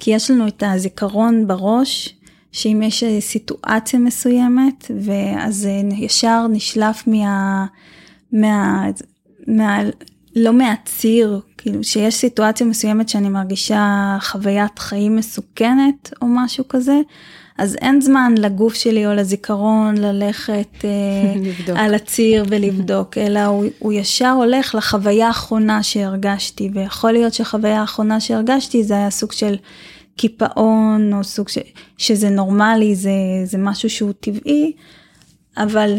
כי 0.00 0.10
יש 0.10 0.30
לנו 0.30 0.48
את 0.48 0.62
הזיכרון 0.66 1.46
בראש, 1.46 2.16
שאם 2.52 2.82
יש 2.84 3.04
סיטואציה 3.20 3.98
מסוימת, 3.98 4.90
ואז 5.00 5.68
ישר 5.96 6.46
נשלף 6.46 7.06
מה... 7.06 7.66
מה... 8.32 8.86
מה 9.46 9.80
לא 10.36 10.52
מהציר, 10.52 11.40
כאילו 11.58 11.84
שיש 11.84 12.14
סיטואציה 12.14 12.66
מסוימת 12.66 13.08
שאני 13.08 13.28
מרגישה 13.28 14.16
חוויית 14.20 14.78
חיים 14.78 15.16
מסוכנת 15.16 16.12
או 16.22 16.26
משהו 16.26 16.68
כזה, 16.68 17.00
אז 17.58 17.76
אין 17.76 18.00
זמן 18.00 18.34
לגוף 18.38 18.74
שלי 18.74 19.06
או 19.06 19.14
לזיכרון 19.14 19.96
ללכת 19.98 20.84
אה, 20.84 21.74
על 21.82 21.94
הציר 21.94 22.44
ולבדוק, 22.48 23.18
אלא 23.26 23.44
הוא, 23.44 23.64
הוא 23.78 23.92
ישר 23.92 24.30
הולך 24.30 24.74
לחוויה 24.74 25.26
האחרונה 25.26 25.82
שהרגשתי, 25.82 26.70
ויכול 26.74 27.12
להיות 27.12 27.34
שהחוויה 27.34 27.80
האחרונה 27.80 28.20
שהרגשתי 28.20 28.84
זה 28.84 28.94
היה 28.94 29.10
סוג 29.10 29.32
של 29.32 29.56
קיפאון, 30.16 31.12
או 31.12 31.24
סוג 31.24 31.48
ש, 31.48 31.58
שזה 31.98 32.30
נורמלי, 32.30 32.94
זה, 32.94 33.10
זה 33.44 33.58
משהו 33.58 33.90
שהוא 33.90 34.12
טבעי, 34.20 34.72
אבל 35.56 35.98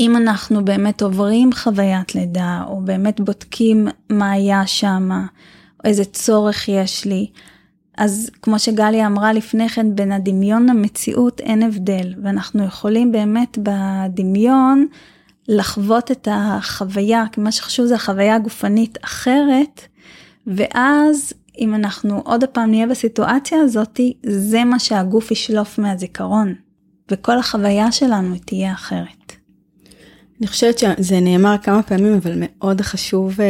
אם 0.00 0.16
אנחנו 0.16 0.64
באמת 0.64 1.02
עוברים 1.02 1.52
חוויית 1.52 2.14
לידה, 2.14 2.64
או 2.66 2.80
באמת 2.80 3.20
בודקים 3.20 3.88
מה 4.10 4.30
היה 4.30 4.66
שם, 4.66 5.10
או 5.12 5.88
איזה 5.88 6.04
צורך 6.04 6.68
יש 6.68 7.04
לי, 7.04 7.26
אז 7.98 8.30
כמו 8.42 8.58
שגליה 8.58 9.06
אמרה 9.06 9.32
לפני 9.32 9.68
כן, 9.68 9.94
בין 9.94 10.12
הדמיון 10.12 10.68
למציאות 10.68 11.40
אין 11.40 11.62
הבדל, 11.62 12.14
ואנחנו 12.22 12.64
יכולים 12.64 13.12
באמת 13.12 13.58
בדמיון 13.62 14.86
לחוות 15.48 16.10
את 16.10 16.28
החוויה, 16.30 17.24
כי 17.32 17.40
מה 17.40 17.52
שחשוב 17.52 17.86
זה 17.86 17.94
החוויה 17.94 18.36
הגופנית 18.36 18.98
אחרת, 19.04 19.80
ואז 20.46 21.32
אם 21.58 21.74
אנחנו 21.74 22.20
עוד 22.24 22.44
פעם 22.44 22.70
נהיה 22.70 22.86
בסיטואציה 22.86 23.58
הזאת, 23.60 24.00
זה 24.26 24.64
מה 24.64 24.78
שהגוף 24.78 25.30
ישלוף 25.30 25.78
מהזיכרון, 25.78 26.54
וכל 27.10 27.38
החוויה 27.38 27.92
שלנו 27.92 28.36
תהיה 28.44 28.72
אחרת. 28.72 29.39
אני 30.40 30.48
חושבת 30.48 30.78
שזה 30.78 31.20
נאמר 31.20 31.54
כמה 31.62 31.82
פעמים, 31.82 32.14
אבל 32.14 32.32
מאוד 32.36 32.80
חשוב 32.80 33.40
uh, 33.40 33.42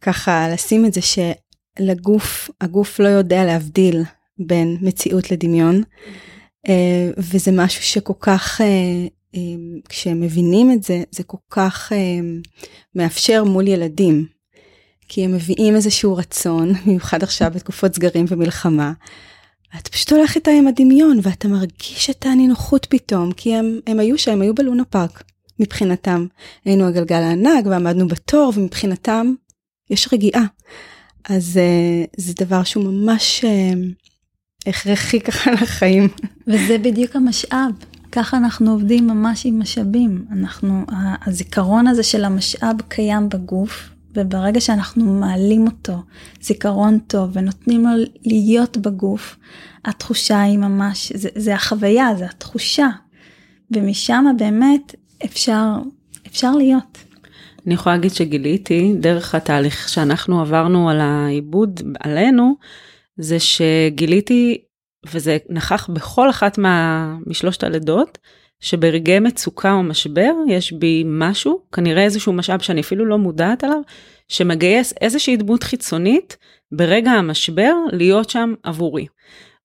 ככה 0.00 0.48
לשים 0.52 0.86
את 0.86 0.92
זה 0.94 1.00
שלגוף, 1.00 2.50
הגוף 2.60 3.00
לא 3.00 3.08
יודע 3.08 3.44
להבדיל 3.44 4.02
בין 4.38 4.76
מציאות 4.80 5.30
לדמיון, 5.30 5.82
uh, 6.66 6.70
וזה 7.18 7.52
משהו 7.52 7.82
שכל 7.82 8.12
כך, 8.20 8.60
uh, 8.60 9.34
um, 9.36 9.88
כשמבינים 9.88 10.72
את 10.72 10.82
זה, 10.82 11.02
זה 11.10 11.22
כל 11.22 11.38
כך 11.50 11.92
uh, 11.92 12.48
מאפשר 12.94 13.44
מול 13.44 13.68
ילדים, 13.68 14.26
כי 15.08 15.24
הם 15.24 15.32
מביאים 15.32 15.76
איזשהו 15.76 16.16
רצון, 16.16 16.72
במיוחד 16.86 17.22
עכשיו 17.22 17.50
בתקופות 17.54 17.94
סגרים 17.94 18.24
ומלחמה. 18.28 18.92
אתה 19.78 19.90
פשוט 19.90 20.12
הולך 20.12 20.34
איתה 20.34 20.50
עם 20.50 20.66
הדמיון 20.66 21.18
ואתה 21.22 21.48
מרגיש 21.48 22.10
את 22.10 22.26
הנינוחות 22.26 22.86
פתאום, 22.90 23.32
כי 23.32 23.54
הם, 23.54 23.80
הם 23.86 24.00
היו 24.00 24.18
שם, 24.18 24.32
הם 24.32 24.42
היו 24.42 24.54
בלונה 24.54 24.84
פארק. 24.84 25.33
מבחינתם. 25.60 26.26
היינו 26.64 26.86
הגלגל 26.86 27.16
הענק 27.16 27.66
ועמדנו 27.66 28.08
בתור 28.08 28.52
ומבחינתם 28.56 29.34
יש 29.90 30.08
רגיעה. 30.12 30.44
אז 31.28 31.60
uh, 31.60 32.10
זה 32.16 32.32
דבר 32.40 32.62
שהוא 32.62 32.84
ממש 32.84 33.44
uh, 33.44 34.68
הכרחי 34.68 35.20
ככה 35.26 35.50
לחיים. 35.50 36.08
וזה 36.46 36.78
בדיוק 36.78 37.16
המשאב. 37.16 37.70
ככה 38.12 38.36
אנחנו 38.36 38.70
עובדים 38.70 39.06
ממש 39.06 39.46
עם 39.46 39.58
משאבים. 39.60 40.24
אנחנו, 40.32 40.84
הזיכרון 41.26 41.86
הזה 41.86 42.02
של 42.02 42.24
המשאב 42.24 42.76
קיים 42.88 43.28
בגוף, 43.28 43.90
וברגע 44.16 44.60
שאנחנו 44.60 45.20
מעלים 45.20 45.66
אותו, 45.66 46.02
זיכרון 46.42 46.98
טוב, 46.98 47.30
ונותנים 47.32 47.82
לו 47.82 48.04
להיות 48.24 48.76
בגוף, 48.76 49.36
התחושה 49.84 50.42
היא 50.42 50.58
ממש, 50.58 51.12
זה, 51.14 51.28
זה 51.36 51.54
החוויה, 51.54 52.14
זה 52.18 52.24
התחושה. 52.24 52.88
ומשם 53.70 54.24
באמת 54.38 54.94
אפשר, 55.24 55.66
אפשר 56.26 56.52
להיות. 56.52 56.98
אני 57.66 57.74
יכולה 57.74 57.94
להגיד 57.94 58.10
שגיליתי 58.10 58.92
דרך 59.00 59.34
התהליך 59.34 59.88
שאנחנו 59.88 60.40
עברנו 60.40 60.90
על 60.90 61.00
העיבוד 61.00 61.80
עלינו, 62.00 62.56
זה 63.16 63.36
שגיליתי, 63.40 64.58
וזה 65.12 65.38
נכח 65.50 65.90
בכל 65.90 66.30
אחת 66.30 66.58
מה, 66.58 67.16
משלושת 67.26 67.64
הלידות, 67.64 68.18
שברגעי 68.60 69.18
מצוקה 69.18 69.72
או 69.72 69.82
משבר 69.82 70.32
יש 70.48 70.72
בי 70.72 71.02
משהו, 71.06 71.62
כנראה 71.72 72.02
איזשהו 72.02 72.32
משאב 72.32 72.60
שאני 72.60 72.80
אפילו 72.80 73.04
לא 73.04 73.18
מודעת 73.18 73.64
עליו, 73.64 73.80
שמגייס 74.28 74.94
איזושהי 75.00 75.36
דמות 75.36 75.62
חיצונית 75.62 76.36
ברגע 76.72 77.10
המשבר 77.10 77.72
להיות 77.92 78.30
שם 78.30 78.54
עבורי. 78.62 79.06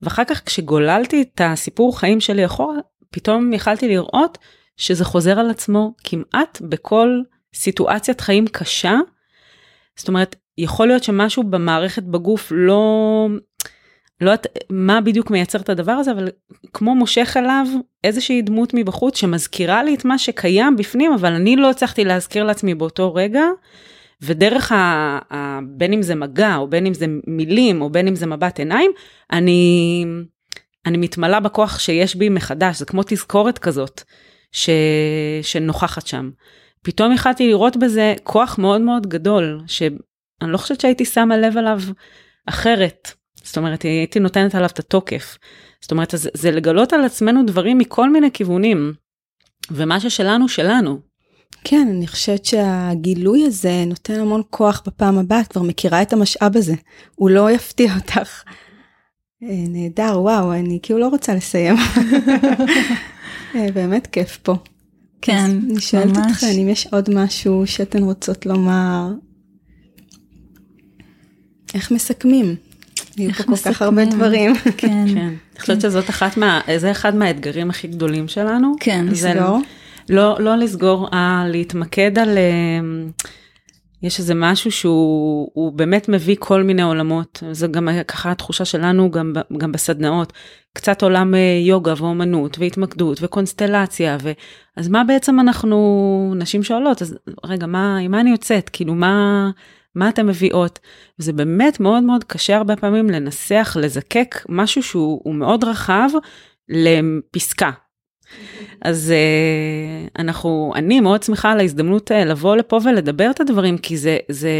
ואחר 0.01 0.23
כך 0.23 0.41
כשגוללתי 0.45 1.21
את 1.21 1.41
הסיפור 1.43 1.99
חיים 1.99 2.19
שלי 2.19 2.45
אחורה, 2.45 2.75
פתאום 3.11 3.53
יכלתי 3.53 3.87
לראות 3.87 4.37
שזה 4.79 5.05
חוזר 5.05 5.39
על 5.39 5.49
עצמו 5.49 5.93
כמעט 6.03 6.61
בכל 6.61 7.21
סיטואציית 7.53 8.21
חיים 8.21 8.47
קשה. 8.47 8.95
זאת 9.95 10.07
אומרת, 10.07 10.35
יכול 10.57 10.87
להיות 10.87 11.03
שמשהו 11.03 11.43
במערכת 11.43 12.03
בגוף 12.03 12.51
לא... 12.55 13.27
לא 14.21 14.31
יודעת 14.31 14.47
מה 14.69 15.01
בדיוק 15.01 15.31
מייצר 15.31 15.59
את 15.59 15.69
הדבר 15.69 15.91
הזה, 15.91 16.11
אבל 16.11 16.29
כמו 16.73 16.95
מושך 16.95 17.35
אליו 17.37 17.65
איזושהי 18.03 18.41
דמות 18.41 18.73
מבחוץ 18.73 19.17
שמזכירה 19.17 19.83
לי 19.83 19.95
את 19.95 20.05
מה 20.05 20.17
שקיים 20.17 20.75
בפנים, 20.75 21.13
אבל 21.13 21.33
אני 21.33 21.55
לא 21.55 21.69
הצלחתי 21.69 22.05
להזכיר 22.05 22.43
לעצמי 22.43 22.75
באותו 22.75 23.13
רגע, 23.13 23.43
ודרך 24.21 24.71
ה... 24.71 24.75
ה 25.33 25.59
בין 25.67 25.93
אם 25.93 26.01
זה 26.01 26.15
מגע, 26.15 26.55
או 26.55 26.67
בין 26.67 26.85
אם 26.85 26.93
זה 26.93 27.05
מילים, 27.27 27.81
או 27.81 27.89
בין 27.89 28.07
אם 28.07 28.15
זה 28.15 28.25
מבט 28.25 28.59
עיניים, 28.59 28.91
אני, 29.31 30.05
אני 30.85 30.97
מתמלאה 30.97 31.39
בכוח 31.39 31.79
שיש 31.79 32.15
בי 32.15 32.29
מחדש, 32.29 32.79
זה 32.79 32.85
כמו 32.85 33.01
תזכורת 33.05 33.59
כזאת 33.59 34.01
ש, 34.51 34.69
שנוכחת 35.41 36.07
שם. 36.07 36.29
פתאום 36.81 37.13
יכלתי 37.13 37.47
לראות 37.47 37.77
בזה 37.77 38.13
כוח 38.23 38.57
מאוד 38.57 38.81
מאוד 38.81 39.07
גדול, 39.07 39.61
שאני 39.67 39.97
לא 40.41 40.57
חושבת 40.57 40.81
שהייתי 40.81 41.05
שמה 41.05 41.37
לב 41.37 41.57
עליו 41.57 41.81
אחרת. 42.45 43.11
זאת 43.43 43.57
אומרת, 43.57 43.81
הייתי 43.81 44.19
נותנת 44.19 44.55
עליו 44.55 44.69
את 44.73 44.79
התוקף. 44.79 45.37
זאת 45.81 45.91
אומרת, 45.91 46.13
זה, 46.17 46.29
זה 46.33 46.51
לגלות 46.51 46.93
על 46.93 47.05
עצמנו 47.05 47.45
דברים 47.45 47.77
מכל 47.77 48.09
מיני 48.09 48.31
כיוונים, 48.31 48.93
ומה 49.71 49.99
ששלנו, 49.99 50.49
שלנו. 50.49 50.99
כן, 51.63 51.87
אני 51.97 52.07
חושבת 52.07 52.45
שהגילוי 52.45 53.45
הזה 53.45 53.83
נותן 53.85 54.19
המון 54.19 54.41
כוח 54.49 54.83
בפעם 54.87 55.17
הבאה, 55.17 55.41
את 55.41 55.47
כבר 55.47 55.61
מכירה 55.61 56.01
את 56.01 56.13
המשאב 56.13 56.57
הזה, 56.57 56.75
הוא 57.15 57.29
לא 57.29 57.51
יפתיע 57.51 57.95
אותך. 57.95 58.43
אה, 59.43 59.47
נהדר, 59.69 60.21
וואו, 60.21 60.53
אני 60.53 60.79
כאילו 60.83 60.99
לא 60.99 61.07
רוצה 61.07 61.35
לסיים. 61.35 61.75
אה, 63.55 63.71
באמת 63.73 64.07
כיף 64.07 64.37
פה. 64.43 64.55
כן, 65.21 65.51
ממש. 65.51 65.71
אני 65.71 65.79
שואלת 65.81 66.17
אתכן 66.27 66.59
אם 66.61 66.69
יש 66.69 66.87
עוד 66.91 67.09
משהו 67.13 67.63
שאתן 67.67 68.03
רוצות 68.03 68.45
לומר. 68.45 69.07
איך 71.73 71.91
מסכמים? 71.91 72.55
יהיו 73.17 73.33
פה 73.33 73.43
כל 73.43 73.55
כך 73.55 73.81
הרבה 73.81 74.05
דברים. 74.05 74.55
כן. 74.77 75.05
כן. 75.13 75.17
אני 75.17 75.59
חושבת 75.59 75.81
שזאת 75.81 76.09
אחת 76.09 76.37
מה... 76.37 76.61
זה 76.77 76.91
אחד 76.91 77.15
מהאתגרים 77.15 77.69
הכי 77.69 77.87
גדולים 77.87 78.27
שלנו. 78.27 78.75
כן. 78.79 79.05
לסגור? 79.09 79.59
לא, 80.09 80.37
לא 80.39 80.55
לסגור, 80.55 81.07
אה, 81.13 81.43
להתמקד 81.47 82.19
על... 82.19 82.37
אה, 82.37 83.23
יש 84.03 84.19
איזה 84.19 84.33
משהו 84.35 84.71
שהוא 84.71 85.71
באמת 85.71 86.09
מביא 86.09 86.35
כל 86.39 86.63
מיני 86.63 86.81
עולמות, 86.81 87.43
זה 87.51 87.67
גם 87.67 87.87
ככה 88.07 88.31
התחושה 88.31 88.65
שלנו 88.65 89.11
גם, 89.11 89.33
גם 89.57 89.71
בסדנאות, 89.71 90.33
קצת 90.73 91.01
עולם 91.03 91.35
אה, 91.35 91.59
יוגה 91.61 91.93
ואומנות 91.97 92.59
והתמקדות 92.59 93.17
וקונסטלציה, 93.21 94.17
ו... 94.21 94.31
אז 94.77 94.87
מה 94.87 95.03
בעצם 95.03 95.39
אנחנו, 95.39 96.33
נשים 96.35 96.63
שואלות, 96.63 97.01
אז 97.01 97.17
רגע, 97.45 97.67
מה, 97.67 97.97
עם 97.97 98.11
מה 98.11 98.21
אני 98.21 98.29
יוצאת? 98.29 98.69
כאילו, 98.69 98.95
מה, 98.95 99.49
מה 99.95 100.09
אתן 100.09 100.27
מביאות? 100.27 100.79
זה 101.17 101.33
באמת 101.33 101.79
מאוד 101.79 102.03
מאוד 102.03 102.23
קשה 102.23 102.57
הרבה 102.57 102.75
פעמים 102.75 103.09
לנסח, 103.09 103.77
לזקק 103.79 104.35
משהו 104.49 104.83
שהוא 104.83 105.35
מאוד 105.35 105.63
רחב 105.63 106.09
לפסקה. 106.69 107.69
אז 108.81 109.13
uh, 109.13 110.19
אנחנו, 110.19 110.73
אני 110.75 110.99
מאוד 110.99 111.23
שמחה 111.23 111.51
על 111.51 111.59
ההזדמנות 111.59 112.11
uh, 112.11 112.13
לבוא 112.13 112.55
לפה 112.55 112.79
ולדבר 112.83 113.31
את 113.31 113.39
הדברים, 113.39 113.77
כי 113.77 113.97
זה, 113.97 114.17
זה 114.29 114.51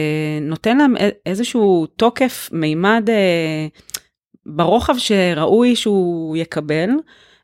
נותן 0.41 0.78
להם 0.78 0.96
איזשהו 1.26 1.86
תוקף, 1.86 2.50
מימד 2.52 3.10
uh, 3.10 3.82
ברוחב 4.46 4.98
שראוי 4.98 5.76
שהוא 5.76 6.38
יקבל, 6.38 6.90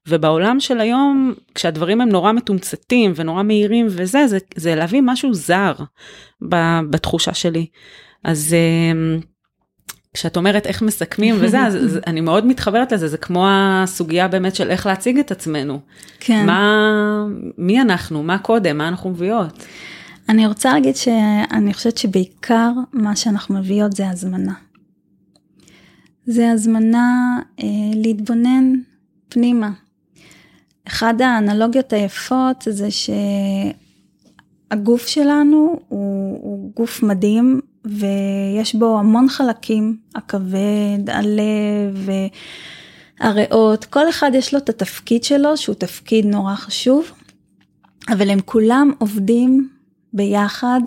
ובעולם 0.07 0.59
של 0.59 0.79
היום, 0.79 1.33
כשהדברים 1.55 2.01
הם 2.01 2.09
נורא 2.09 2.31
מתומצתים 2.31 3.13
ונורא 3.15 3.43
מהירים 3.43 3.87
וזה, 3.89 4.27
זה, 4.27 4.37
זה 4.55 4.75
להביא 4.75 5.01
משהו 5.05 5.33
זר 5.33 5.73
בתחושה 6.89 7.33
שלי. 7.33 7.65
אז... 8.23 8.55
כשאת 10.15 10.37
אומרת 10.37 10.67
איך 10.67 10.81
מסכמים 10.81 11.35
וזה, 11.39 11.59
אז, 11.59 11.75
אז 11.75 11.99
אני 12.07 12.21
מאוד 12.21 12.45
מתחברת 12.45 12.91
לזה, 12.91 13.07
זה 13.07 13.17
כמו 13.17 13.47
הסוגיה 13.49 14.27
באמת 14.27 14.55
של 14.55 14.69
איך 14.69 14.85
להציג 14.85 15.19
את 15.19 15.31
עצמנו. 15.31 15.79
כן. 16.19 16.45
מה, 16.45 17.25
מי 17.57 17.81
אנחנו, 17.81 18.23
מה 18.23 18.37
קודם, 18.37 18.77
מה 18.77 18.87
אנחנו 18.87 19.09
מביאות. 19.09 19.65
אני 20.29 20.47
רוצה 20.47 20.73
להגיד 20.73 20.95
שאני 20.95 21.73
חושבת 21.73 21.97
שבעיקר 21.97 22.71
מה 22.93 23.15
שאנחנו 23.15 23.59
מביאות 23.59 23.93
זה 23.93 24.09
הזמנה. 24.09 24.53
זה 26.25 26.51
הזמנה 26.51 27.39
אה, 27.59 27.65
להתבונן 27.95 28.73
פנימה. 29.29 29.71
אחד 30.87 31.21
האנלוגיות 31.21 31.93
היפות 31.93 32.67
זה 32.69 32.87
שהגוף 34.71 35.07
שלנו 35.07 35.79
הוא, 35.87 36.39
הוא 36.41 36.71
גוף 36.75 37.03
מדהים 37.03 37.61
ויש 37.85 38.75
בו 38.75 38.99
המון 38.99 39.29
חלקים, 39.29 39.97
הכבד, 40.15 41.09
הלב, 41.09 42.09
הריאות, 43.19 43.85
כל 43.85 44.09
אחד 44.09 44.31
יש 44.33 44.53
לו 44.53 44.59
את 44.59 44.69
התפקיד 44.69 45.23
שלו, 45.23 45.57
שהוא 45.57 45.75
תפקיד 45.75 46.25
נורא 46.25 46.55
חשוב, 46.55 47.11
אבל 48.09 48.29
הם 48.29 48.39
כולם 48.45 48.91
עובדים 48.97 49.69
ביחד 50.13 50.81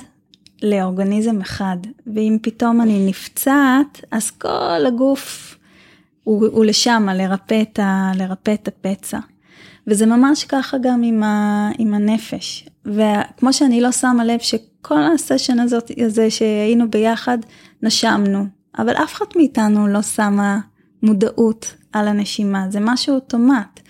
לאורגניזם 0.62 1.40
אחד, 1.40 1.76
ואם 2.06 2.38
פתאום 2.42 2.80
אני 2.80 3.06
נפצעת, 3.08 4.04
אז 4.10 4.30
כל 4.30 4.86
הגוף 4.86 5.56
הוא, 6.24 6.46
הוא 6.46 6.64
לשם, 6.64 7.08
לרפא 7.14 7.62
את, 7.62 7.78
ה, 7.78 8.12
לרפא 8.14 8.54
את 8.54 8.68
הפצע. 8.68 9.18
וזה 9.86 10.06
ממש 10.06 10.44
ככה 10.44 10.76
גם 10.82 11.02
עם, 11.02 11.22
ה, 11.22 11.70
עם 11.78 11.94
הנפש. 11.94 12.68
וכמו 12.84 13.52
שאני 13.52 13.80
לא 13.80 13.92
שמה 13.92 14.24
לב 14.24 14.38
שכל 14.88 15.02
הסשן 15.14 15.58
הזאת, 15.58 15.90
הזה 16.04 16.30
שהיינו 16.30 16.90
ביחד, 16.90 17.38
נשמנו, 17.82 18.46
אבל 18.78 18.92
אף 18.92 19.14
אחד 19.14 19.24
מאיתנו 19.36 19.88
לא 19.88 20.02
שמה 20.02 20.58
מודעות 21.02 21.74
על 21.92 22.08
הנשימה, 22.08 22.66
זה 22.70 22.78
משהו 22.80 23.14
אוטומט. 23.14 23.80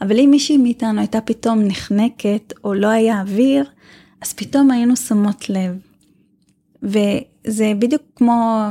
אבל 0.00 0.18
אם 0.18 0.28
מישהי 0.30 0.56
מאיתנו 0.56 1.00
הייתה 1.00 1.20
פתאום 1.20 1.62
נחנקת 1.62 2.52
או 2.64 2.74
לא 2.74 2.88
היה 2.88 3.20
אוויר, 3.20 3.64
אז 4.20 4.32
פתאום 4.32 4.70
היינו 4.70 4.96
שמות 4.96 5.50
לב. 5.50 5.78
וזה 6.82 7.72
בדיוק 7.78 8.02
כמו, 8.16 8.68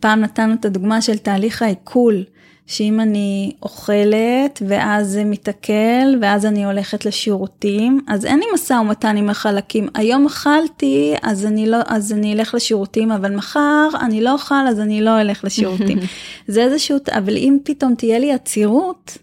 פעם 0.00 0.20
נתנו 0.20 0.54
את 0.54 0.64
הדוגמה 0.64 1.02
של 1.02 1.18
תהליך 1.18 1.62
העיכול. 1.62 2.24
שאם 2.66 3.00
אני 3.00 3.52
אוכלת 3.62 4.62
ואז 4.68 5.08
זה 5.08 5.24
מתעכל 5.24 6.16
ואז 6.20 6.46
אני 6.46 6.64
הולכת 6.64 7.04
לשירותים, 7.04 8.00
אז 8.08 8.24
אין 8.24 8.38
לי 8.38 8.44
משא 8.54 8.72
ומתן 8.72 9.16
עם 9.16 9.30
החלקים. 9.30 9.88
היום 9.94 10.26
אכלתי, 10.26 11.14
אז 11.22 11.46
אני, 11.46 11.66
לא, 11.66 11.76
אז 11.86 12.12
אני 12.12 12.32
אלך 12.32 12.54
לשירותים, 12.54 13.12
אבל 13.12 13.36
מחר 13.36 13.88
אני 14.00 14.20
לא 14.20 14.32
אוכל, 14.32 14.66
אז 14.68 14.80
אני 14.80 15.00
לא 15.00 15.20
אלך 15.20 15.44
לשירותים. 15.44 15.98
זה 16.48 16.62
איזשהו, 16.62 16.98
אבל 17.12 17.36
אם 17.36 17.58
פתאום 17.64 17.94
תהיה 17.94 18.18
לי 18.18 18.32
עצירות, 18.32 19.18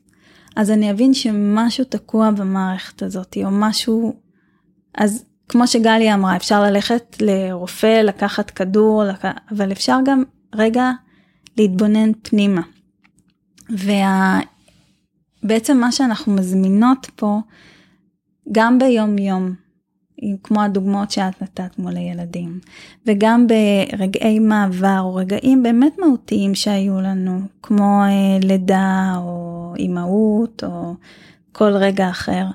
אז 0.56 0.72
אני 0.72 0.92
אבין 0.92 1.14
שמשהו 1.14 1.84
תקוע 1.84 2.32
במערכת 2.32 3.04
הזאת, 3.04 3.38
או 3.46 3.52
משהו, 3.52 4.14
אז 4.98 5.26
כמו 5.50 5.68
שגלי 5.68 6.14
אמרה, 6.14 6.36
אפשר 6.36 6.64
ללכת 6.64 7.18
לרופא, 7.22 8.02
לקחת 8.02 8.52
כדור, 8.52 9.04
לק... 9.04 9.26
אבל 9.52 9.72
אפשר 9.72 9.98
גם 10.06 10.24
רגע 10.56 10.92
להתבונן 11.58 12.12
פנימה. 12.22 12.62
ובעצם 15.44 15.78
מה 15.78 15.92
שאנחנו 15.92 16.34
מזמינות 16.34 17.08
פה, 17.16 17.40
גם 18.52 18.80
ביום 18.80 19.18
יום, 19.18 19.54
כמו 20.44 20.62
הדוגמאות 20.62 21.12
שאת 21.12 21.42
נתת 21.42 21.80
מול 21.80 21.98
הילדים, 21.98 22.60
וגם 23.08 23.48
ברגעי 23.48 24.40
מעבר 24.40 25.00
או 25.00 25.16
רגעים 25.16 25.64
באמת 25.64 25.94
מהותיים 26.00 26.56
שהיו 26.56 27.02
לנו, 27.02 27.42
כמו 27.64 28.02
אה, 28.04 28.40
לידה 28.44 29.14
או 29.18 29.74
אימהות 29.78 30.64
או 30.64 30.96
כל 31.52 31.74
רגע 31.74 32.10
אחר, 32.10 32.46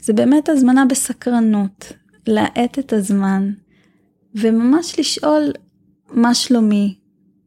זה 0.00 0.12
באמת 0.12 0.48
הזמנה 0.48 0.84
בסקרנות, 0.84 1.92
להאט 2.26 2.78
את 2.78 2.92
הזמן, 2.92 3.52
וממש 4.34 4.98
לשאול 4.98 5.52
מה 6.10 6.34
שלומי, 6.34 6.94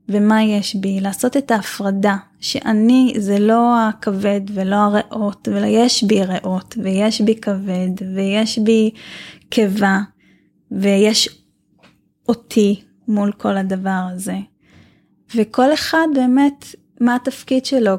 ומה 0.09 0.43
יש 0.43 0.75
בי, 0.75 0.99
לעשות 1.01 1.37
את 1.37 1.51
ההפרדה, 1.51 2.17
שאני 2.43 3.13
זה 3.17 3.39
לא 3.39 3.75
הכבד 3.89 4.41
ולא 4.53 4.75
הריאות, 4.75 5.47
אלא 5.47 5.65
יש 5.65 6.03
בי 6.03 6.23
ריאות, 6.23 6.77
ויש 6.83 7.21
בי 7.21 7.35
כבד, 7.35 7.89
ויש 8.15 8.59
בי 8.59 8.91
קיבה, 9.49 9.99
ויש 10.71 11.29
אותי 12.29 12.81
מול 13.07 13.31
כל 13.31 13.57
הדבר 13.57 14.01
הזה. 14.11 14.37
וכל 15.35 15.73
אחד 15.73 16.07
באמת, 16.15 16.65
מה 17.01 17.15
התפקיד 17.15 17.65
שלו, 17.65 17.95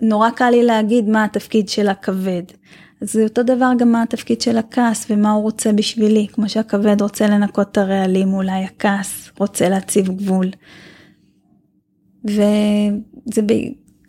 נורא 0.00 0.30
קל 0.30 0.50
לי 0.50 0.62
להגיד 0.62 1.08
מה 1.08 1.24
התפקיד 1.24 1.68
של 1.68 1.88
הכבד. 1.88 2.42
אז 3.02 3.12
זה 3.12 3.22
אותו 3.22 3.42
דבר 3.42 3.70
גם 3.78 3.92
מה 3.92 4.02
התפקיד 4.02 4.40
של 4.40 4.58
הכעס 4.58 5.06
ומה 5.10 5.32
הוא 5.32 5.42
רוצה 5.42 5.72
בשבילי, 5.72 6.26
כמו 6.32 6.48
שהכבד 6.48 7.02
רוצה 7.02 7.26
לנקות 7.26 7.72
את 7.72 7.78
הרעלים, 7.78 8.32
אולי 8.32 8.64
הכעס 8.64 9.30
רוצה 9.38 9.68
להציב 9.68 10.08
גבול. 10.08 10.46
וזה, 12.26 13.42
ב... 13.46 13.52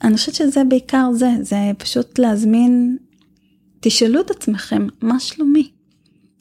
אני 0.03 0.15
חושבת 0.15 0.35
שזה 0.35 0.63
בעיקר 0.63 1.09
זה, 1.13 1.29
זה 1.41 1.57
פשוט 1.77 2.19
להזמין, 2.19 2.97
תשאלו 3.79 4.21
את 4.21 4.31
עצמכם, 4.31 4.87
מה 5.01 5.19
שלומי? 5.19 5.71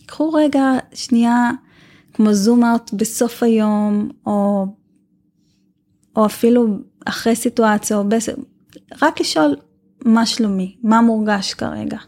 קחו 0.06 0.32
רגע 0.32 0.72
שנייה 0.94 1.50
כמו 2.12 2.34
זום 2.34 2.64
אאוט 2.64 2.92
בסוף 2.92 3.42
היום, 3.42 4.10
או, 4.26 4.66
או 6.16 6.26
אפילו 6.26 6.66
אחרי 7.06 7.36
סיטואציה, 7.36 7.96
או 7.96 8.08
בס... 8.08 8.28
רק 9.02 9.20
לשאול 9.20 9.56
מה 10.04 10.26
שלומי, 10.26 10.76
מה 10.82 11.02
מורגש 11.02 11.54
כרגע. 11.54 11.98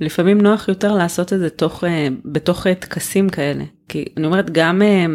לפעמים 0.00 0.40
נוח 0.40 0.68
יותר 0.68 0.94
לעשות 0.94 1.32
את 1.32 1.38
זה 1.38 1.50
תוך, 1.50 1.84
אה, 1.84 2.08
בתוך 2.24 2.66
אה, 2.66 2.74
טקסים 2.74 3.28
כאלה. 3.28 3.64
כי 3.88 4.04
אני 4.16 4.26
אומרת, 4.26 4.50
גם 4.50 4.82
אה, 4.82 5.06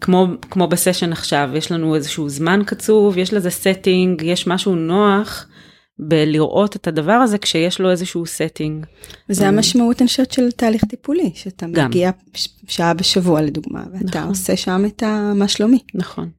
כמו, 0.00 0.26
כמו 0.50 0.68
בסשן 0.68 1.12
עכשיו, 1.12 1.50
יש 1.54 1.72
לנו 1.72 1.94
איזשהו 1.94 2.28
זמן 2.28 2.62
קצוב, 2.66 3.18
יש 3.18 3.32
לזה 3.32 3.48
setting, 3.48 4.24
יש 4.24 4.46
משהו 4.46 4.74
נוח 4.74 5.46
בלראות 5.98 6.76
את 6.76 6.88
הדבר 6.88 7.12
הזה 7.12 7.38
כשיש 7.38 7.80
לו 7.80 7.90
איזשהו 7.90 8.24
setting. 8.24 8.86
וזה 9.28 9.48
המשמעות, 9.48 10.00
אני 10.00 10.08
חושבת, 10.08 10.32
של 10.32 10.50
תהליך 10.50 10.84
טיפולי, 10.84 11.30
שאתה 11.34 11.66
גם. 11.72 11.86
מגיע 11.86 12.10
שעה 12.68 12.94
בשבוע 12.94 13.42
לדוגמה, 13.42 13.82
ואתה 13.92 14.18
נכון. 14.18 14.28
עושה 14.28 14.56
שם 14.56 14.84
את 14.86 15.02
מה 15.34 15.48
שלומי. 15.48 15.78
נכון. 15.94 16.30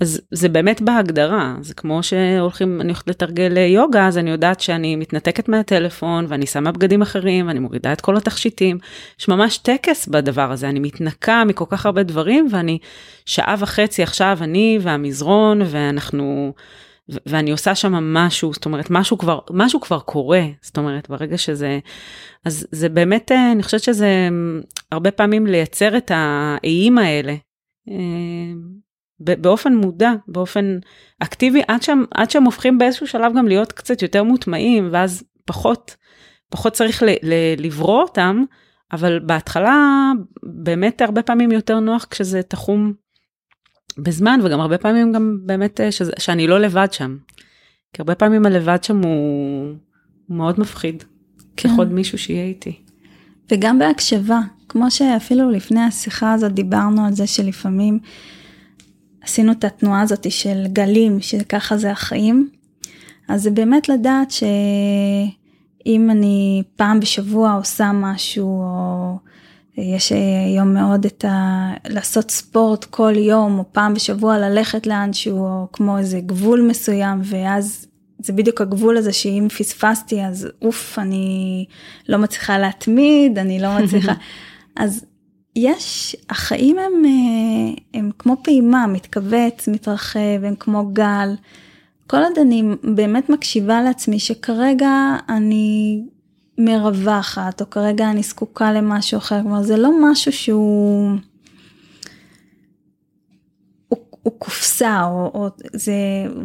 אז 0.00 0.20
זה 0.30 0.48
באמת 0.48 0.80
בהגדרה, 0.80 1.56
זה 1.60 1.74
כמו 1.74 2.02
שהולכים, 2.02 2.80
אני 2.80 2.88
הולכת 2.88 3.08
לתרגל 3.08 3.56
יוגה, 3.56 4.06
אז 4.06 4.18
אני 4.18 4.30
יודעת 4.30 4.60
שאני 4.60 4.96
מתנתקת 4.96 5.48
מהטלפון, 5.48 6.26
ואני 6.28 6.46
שמה 6.46 6.72
בגדים 6.72 7.02
אחרים, 7.02 7.46
ואני 7.46 7.58
מורידה 7.58 7.92
את 7.92 8.00
כל 8.00 8.16
התכשיטים. 8.16 8.78
יש 9.20 9.28
ממש 9.28 9.58
טקס 9.58 10.06
בדבר 10.06 10.52
הזה, 10.52 10.68
אני 10.68 10.80
מתנקה 10.80 11.44
מכל 11.44 11.64
כך 11.68 11.86
הרבה 11.86 12.02
דברים, 12.02 12.48
ואני 12.50 12.78
שעה 13.26 13.54
וחצי 13.58 14.02
עכשיו, 14.02 14.38
אני 14.40 14.78
והמזרון, 14.80 15.62
ואנחנו, 15.66 16.54
ואני 17.26 17.50
עושה 17.50 17.74
שם 17.74 17.92
משהו, 17.92 18.52
זאת 18.52 18.64
אומרת, 18.64 18.86
משהו 18.90 19.18
כבר, 19.18 19.38
משהו 19.50 19.80
כבר 19.80 20.00
קורה, 20.00 20.42
זאת 20.62 20.76
אומרת, 20.78 21.10
ברגע 21.10 21.38
שזה, 21.38 21.78
אז 22.44 22.66
זה 22.70 22.88
באמת, 22.88 23.32
אני 23.52 23.62
חושבת 23.62 23.82
שזה 23.82 24.28
הרבה 24.92 25.10
פעמים 25.10 25.46
לייצר 25.46 25.96
את 25.96 26.10
האיים 26.14 26.98
האלה. 26.98 27.34
באופן 29.24 29.74
מודע, 29.74 30.12
באופן 30.28 30.78
אקטיבי, 31.18 31.62
עד 31.68 31.82
שהם, 31.82 32.04
עד 32.10 32.30
שהם 32.30 32.44
הופכים 32.44 32.78
באיזשהו 32.78 33.06
שלב 33.06 33.32
גם 33.36 33.48
להיות 33.48 33.72
קצת 33.72 34.02
יותר 34.02 34.22
מוטמעים, 34.22 34.88
ואז 34.92 35.22
פחות, 35.44 35.96
פחות 36.50 36.72
צריך 36.72 37.02
ל, 37.02 37.06
ל, 37.22 37.34
לברוא 37.58 38.02
אותם, 38.02 38.44
אבל 38.92 39.20
בהתחלה 39.20 40.10
באמת 40.42 41.02
הרבה 41.02 41.22
פעמים 41.22 41.52
יותר 41.52 41.80
נוח 41.80 42.06
כשזה 42.10 42.42
תחום 42.42 42.92
בזמן, 43.98 44.40
וגם 44.42 44.60
הרבה 44.60 44.78
פעמים 44.78 45.12
גם 45.12 45.38
באמת 45.46 45.80
אה, 45.80 45.92
שזה, 45.92 46.12
שאני 46.18 46.46
לא 46.46 46.60
לבד 46.60 46.88
שם. 46.92 47.16
כי 47.92 48.02
הרבה 48.02 48.14
פעמים 48.14 48.46
הלבד 48.46 48.84
שם 48.84 49.02
הוא, 49.02 49.74
הוא 50.26 50.36
מאוד 50.36 50.60
מפחיד, 50.60 51.04
ככל 51.56 51.86
כן. 51.86 51.92
מישהו 51.92 52.18
שיהיה 52.18 52.44
איתי. 52.44 52.78
וגם 53.50 53.78
בהקשבה, 53.78 54.40
כמו 54.68 54.90
שאפילו 54.90 55.50
לפני 55.50 55.80
השיחה 55.80 56.32
הזאת 56.32 56.52
דיברנו 56.52 57.06
על 57.06 57.12
זה 57.12 57.26
שלפעמים 57.26 57.98
עשינו 59.24 59.52
את 59.52 59.64
התנועה 59.64 60.00
הזאת 60.00 60.30
של 60.30 60.66
גלים, 60.66 61.20
שככה 61.20 61.76
זה 61.76 61.90
החיים. 61.90 62.48
אז 63.28 63.42
זה 63.42 63.50
באמת 63.50 63.88
לדעת 63.88 64.30
שאם 64.30 66.10
אני 66.10 66.62
פעם 66.76 67.00
בשבוע 67.00 67.52
עושה 67.52 67.90
משהו, 67.94 68.62
או 68.62 69.16
יש 69.76 70.12
היום 70.46 70.74
מאוד 70.74 71.04
את 71.04 71.24
ה... 71.24 71.70
לעשות 71.88 72.30
ספורט 72.30 72.84
כל 72.84 73.12
יום, 73.16 73.58
או 73.58 73.64
פעם 73.72 73.94
בשבוע 73.94 74.38
ללכת 74.38 74.86
לאנשהו, 74.86 75.38
או 75.38 75.66
כמו 75.72 75.98
איזה 75.98 76.20
גבול 76.20 76.60
מסוים, 76.60 77.20
ואז 77.24 77.86
זה 78.18 78.32
בדיוק 78.32 78.60
הגבול 78.60 78.96
הזה 78.96 79.12
שאם 79.12 79.46
פספסתי 79.58 80.24
אז 80.24 80.48
אוף, 80.62 80.98
אני 80.98 81.64
לא 82.08 82.18
מצליחה 82.18 82.58
להתמיד, 82.58 83.38
אני 83.38 83.60
לא 83.60 83.78
מצליחה. 83.78 84.12
אז 84.76 85.04
יש, 85.56 86.16
החיים 86.30 86.78
הם, 86.78 87.04
אה, 87.04 87.82
הם 87.94 88.10
כמו 88.18 88.36
פעימה, 88.42 88.86
מתכווץ, 88.86 89.68
מתרחב, 89.68 90.44
הם 90.44 90.54
כמו 90.54 90.86
גל. 90.92 91.34
כל 92.06 92.16
עוד 92.16 92.38
אני 92.40 92.62
באמת 92.82 93.28
מקשיבה 93.28 93.82
לעצמי 93.82 94.18
שכרגע 94.18 95.16
אני 95.28 96.02
מרווחת, 96.58 97.60
או 97.60 97.70
כרגע 97.70 98.10
אני 98.10 98.22
זקוקה 98.22 98.72
למשהו 98.72 99.18
אחר, 99.18 99.42
כלומר 99.42 99.62
זה 99.62 99.76
לא 99.76 99.90
משהו 100.00 100.32
שהוא... 100.32 101.10
הוא, 103.88 103.98
הוא 104.22 104.32
קופסה, 104.38 105.04
או, 105.04 105.30
או 105.34 105.48
זה, 105.72 105.92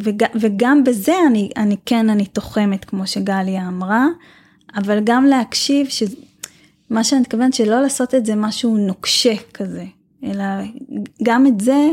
וג, 0.03 0.23
וגם 0.39 0.83
בזה 0.83 1.15
אני, 1.27 1.49
אני 1.57 1.75
כן, 1.85 2.09
אני 2.09 2.25
תוחמת, 2.25 2.85
כמו 2.85 3.07
שגליה 3.07 3.67
אמרה, 3.67 4.05
אבל 4.75 4.99
גם 5.03 5.25
להקשיב, 5.25 5.87
ש, 5.89 6.03
מה 6.89 7.03
שאני 7.03 7.21
מתכוונת 7.21 7.53
שלא 7.53 7.81
לעשות 7.81 8.15
את 8.15 8.25
זה 8.25 8.35
משהו 8.35 8.77
נוקשה 8.77 9.33
כזה, 9.53 9.85
אלא 10.23 10.43
גם 11.23 11.47
את 11.47 11.59
זה 11.61 11.87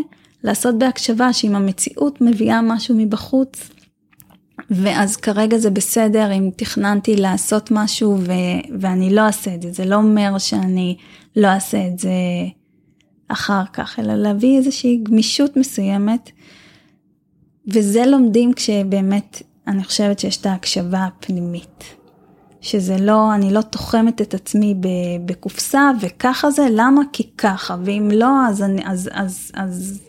לעשות 0.44 0.78
בהקשבה 0.78 1.32
שאם 1.32 1.54
המציאות 1.54 2.20
מביאה 2.20 2.62
משהו 2.62 2.94
מבחוץ, 2.98 3.70
ואז 4.70 5.16
כרגע 5.16 5.58
זה 5.58 5.70
בסדר 5.70 6.32
אם 6.32 6.50
תכננתי 6.56 7.16
לעשות 7.16 7.70
משהו 7.70 8.18
ו- 8.20 8.78
ואני 8.80 9.14
לא 9.14 9.20
אעשה 9.20 9.54
את 9.54 9.62
זה, 9.62 9.72
זה 9.72 9.84
לא 9.84 9.94
אומר 9.94 10.38
שאני 10.38 10.96
לא 11.36 11.46
אעשה 11.46 11.88
את 11.88 11.98
זה 11.98 12.10
אחר 13.28 13.62
כך, 13.72 13.98
אלא 13.98 14.14
להביא 14.14 14.58
איזושהי 14.58 15.00
גמישות 15.02 15.56
מסוימת. 15.56 16.30
וזה 17.68 18.06
לומדים 18.06 18.52
כשבאמת 18.52 19.42
אני 19.66 19.84
חושבת 19.84 20.18
שיש 20.18 20.36
את 20.36 20.46
ההקשבה 20.46 21.04
הפנימית. 21.04 21.84
שזה 22.64 22.96
לא, 23.00 23.34
אני 23.34 23.52
לא 23.52 23.60
תוחמת 23.60 24.20
את 24.20 24.34
עצמי 24.34 24.74
בקופסה, 25.24 25.90
וככה 26.00 26.50
זה, 26.50 26.66
למה? 26.70 27.02
כי 27.12 27.26
ככה, 27.38 27.76
ואם 27.84 28.10
לא, 28.14 28.46
אז 28.48 28.62
אני, 28.62 28.82
אז, 28.86 29.10
אז, 29.12 29.50
אז, 29.54 30.00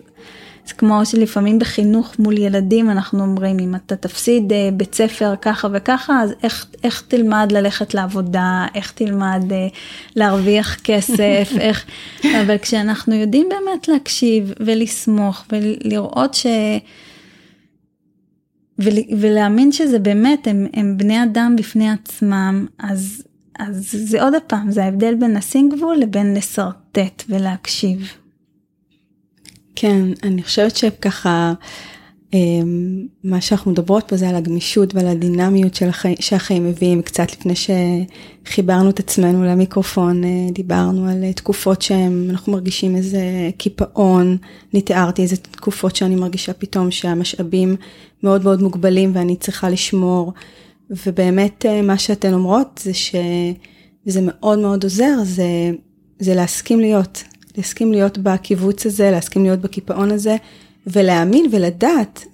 זה 0.65 0.73
כמו 0.73 1.05
שלפעמים 1.05 1.59
בחינוך 1.59 2.19
מול 2.19 2.37
ילדים 2.37 2.89
אנחנו 2.89 3.23
אומרים, 3.23 3.59
אם 3.59 3.75
אתה 3.75 3.95
תפסיד 3.95 4.53
אה, 4.53 4.69
בית 4.73 4.95
ספר 4.95 5.33
ככה 5.41 5.67
וככה, 5.73 6.21
אז 6.21 6.33
איך, 6.43 6.65
איך 6.83 7.03
תלמד 7.07 7.51
ללכת 7.51 7.93
לעבודה, 7.93 8.65
איך 8.75 8.91
תלמד 8.91 9.43
אה, 9.51 9.67
להרוויח 10.15 10.75
כסף, 10.83 11.49
איך, 11.59 11.85
אבל 12.23 12.57
כשאנחנו 12.57 13.15
יודעים 13.15 13.49
באמת 13.49 13.87
להקשיב 13.87 14.53
ולסמוך 14.59 15.45
ולראות 15.51 16.33
ש... 16.33 16.45
ולהאמין 19.19 19.71
שזה 19.71 19.99
באמת, 19.99 20.47
הם, 20.47 20.67
הם 20.73 20.97
בני 20.97 21.23
אדם 21.23 21.55
בפני 21.57 21.89
עצמם, 21.89 22.65
אז, 22.79 23.23
אז 23.59 23.95
זה 24.05 24.23
עוד 24.23 24.33
פעם, 24.47 24.71
זה 24.71 24.83
ההבדל 24.83 25.15
בין 25.15 25.37
לשים 25.37 25.69
גבול 25.69 25.97
לבין 25.97 26.33
לשרטט 26.33 27.23
ולהקשיב. 27.29 28.11
כן, 29.75 30.01
אני 30.23 30.43
חושבת 30.43 30.75
שככה, 30.75 31.53
מה 33.23 33.41
שאנחנו 33.41 33.71
מדברות 33.71 34.03
פה 34.07 34.17
זה 34.17 34.29
על 34.29 34.35
הגמישות 34.35 34.95
ועל 34.95 35.07
הדינמיות 35.07 35.75
של 35.75 35.89
החיים, 35.89 36.15
שהחיים 36.19 36.67
מביאים. 36.67 37.01
קצת 37.01 37.31
לפני 37.31 37.53
שחיברנו 38.45 38.89
את 38.89 38.99
עצמנו 38.99 39.43
למיקרופון, 39.43 40.23
אה, 40.23 40.29
דיברנו 40.51 41.09
על 41.09 41.31
תקופות 41.31 41.81
שאנחנו 41.81 42.51
מרגישים 42.53 42.95
איזה 42.95 43.19
קיפאון. 43.57 44.37
אני 44.73 44.81
תיארתי 44.81 45.21
איזה 45.21 45.37
תקופות 45.37 45.95
שאני 45.95 46.15
מרגישה 46.15 46.53
פתאום 46.53 46.91
שהמשאבים 46.91 47.75
מאוד 48.23 48.43
מאוד 48.43 48.61
מוגבלים 48.61 49.11
ואני 49.13 49.35
צריכה 49.35 49.69
לשמור. 49.69 50.33
ובאמת 50.89 51.65
אה, 51.65 51.81
מה 51.81 51.97
שאתן 51.97 52.33
אומרות 52.33 52.79
זה 52.83 52.91
שזה 52.93 54.19
מאוד 54.21 54.59
מאוד 54.59 54.83
עוזר, 54.83 55.15
זה, 55.23 55.71
זה 56.19 56.35
להסכים 56.35 56.79
להיות, 56.79 57.23
להסכים 57.57 57.91
להיות 57.91 58.17
בקיבוץ 58.17 58.85
הזה, 58.85 59.11
להסכים 59.11 59.43
להיות 59.43 59.59
בקיפאון 59.59 60.11
הזה, 60.11 60.35
ולהאמין 60.87 61.45
ולדעת 61.51 62.25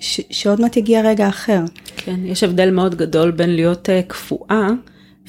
ש, 0.00 0.20
שעוד 0.30 0.60
מעט 0.60 0.76
יגיע 0.76 1.02
רגע 1.02 1.28
אחר. 1.28 1.60
כן, 1.96 2.16
יש 2.24 2.42
הבדל 2.42 2.70
מאוד 2.70 2.94
גדול 2.94 3.30
בין 3.30 3.54
להיות 3.54 3.88
uh, 3.88 4.08
קפואה 4.08 4.68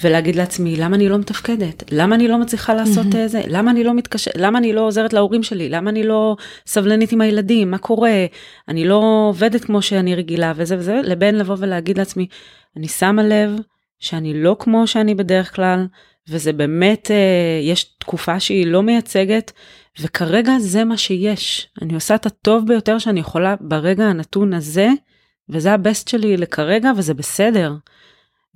ולהגיד 0.01 0.35
לעצמי, 0.35 0.75
למה 0.75 0.95
אני 0.95 1.09
לא 1.09 1.17
מתפקדת? 1.17 1.83
למה 1.91 2.15
אני 2.15 2.27
לא 2.27 2.37
מצליחה 2.37 2.73
לעשות 2.73 3.05
mm-hmm. 3.05 3.27
זה? 3.27 3.41
למה 3.47 3.71
אני 3.71 3.83
לא 3.83 3.93
מתקשרת? 3.93 4.37
למה 4.37 4.59
אני 4.59 4.73
לא 4.73 4.81
עוזרת 4.81 5.13
להורים 5.13 5.43
שלי? 5.43 5.69
למה 5.69 5.89
אני 5.89 6.03
לא 6.03 6.35
סבלנית 6.67 7.11
עם 7.11 7.21
הילדים? 7.21 7.71
מה 7.71 7.77
קורה? 7.77 8.25
אני 8.67 8.85
לא 8.85 9.25
עובדת 9.29 9.63
כמו 9.63 9.81
שאני 9.81 10.15
רגילה 10.15 10.53
וזה 10.55 10.77
וזה, 10.77 10.99
לבין 11.03 11.35
לבוא 11.35 11.55
ולהגיד 11.59 11.97
לעצמי, 11.97 12.27
אני 12.77 12.87
שמה 12.87 13.23
לב 13.23 13.51
שאני 13.99 14.43
לא 14.43 14.55
כמו 14.59 14.87
שאני 14.87 15.15
בדרך 15.15 15.55
כלל, 15.55 15.87
וזה 16.29 16.53
באמת, 16.53 17.07
uh, 17.07 17.63
יש 17.63 17.83
תקופה 17.83 18.39
שהיא 18.39 18.67
לא 18.67 18.83
מייצגת, 18.83 19.51
וכרגע 19.99 20.59
זה 20.59 20.83
מה 20.83 20.97
שיש. 20.97 21.69
אני 21.81 21.95
עושה 21.95 22.15
את 22.15 22.25
הטוב 22.25 22.67
ביותר 22.67 22.99
שאני 22.99 23.19
יכולה 23.19 23.55
ברגע 23.61 24.05
הנתון 24.05 24.53
הזה, 24.53 24.89
וזה 25.49 25.73
הבסט 25.73 26.07
שלי 26.07 26.37
לכרגע, 26.37 26.91
וזה 26.97 27.13
בסדר. 27.13 27.73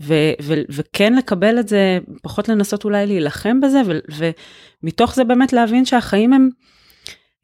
ו- 0.01 0.33
ו- 0.41 0.61
וכן 0.69 1.13
לקבל 1.13 1.59
את 1.59 1.67
זה, 1.67 1.99
פחות 2.21 2.49
לנסות 2.49 2.85
אולי 2.85 3.07
להילחם 3.07 3.61
בזה, 3.61 3.81
ו- 3.85 4.31
ומתוך 4.83 5.15
זה 5.15 5.23
באמת 5.23 5.53
להבין 5.53 5.85
שהחיים 5.85 6.33
הם, 6.33 6.49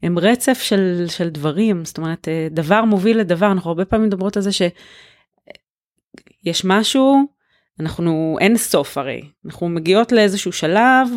הם 0.02 0.18
רצף 0.18 0.60
של, 0.62 1.04
של 1.08 1.28
דברים, 1.28 1.84
זאת 1.84 1.98
אומרת, 1.98 2.28
אה, 2.28 2.48
דבר 2.50 2.84
מוביל 2.84 3.18
לדבר, 3.18 3.52
אנחנו 3.52 3.70
הרבה 3.70 3.84
פעמים 3.84 4.06
מדברות 4.06 4.36
על 4.36 4.42
זה 4.42 4.50
שיש 4.52 6.64
משהו, 6.64 7.37
אנחנו 7.80 8.36
אין 8.40 8.56
סוף 8.56 8.98
הרי, 8.98 9.22
אנחנו 9.46 9.68
מגיעות 9.68 10.12
לאיזשהו 10.12 10.52
שלב 10.52 11.08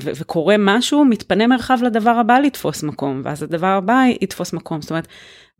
ו- 0.00 0.10
וקורה 0.16 0.56
משהו, 0.58 1.04
מתפנה 1.04 1.46
מרחב 1.46 1.78
לדבר 1.82 2.10
הבא 2.10 2.38
לתפוס 2.38 2.82
מקום, 2.82 3.22
ואז 3.24 3.42
הדבר 3.42 3.66
הבא 3.66 4.02
יתפוס 4.20 4.52
מקום. 4.52 4.82
זאת 4.82 4.90
אומרת, 4.90 5.08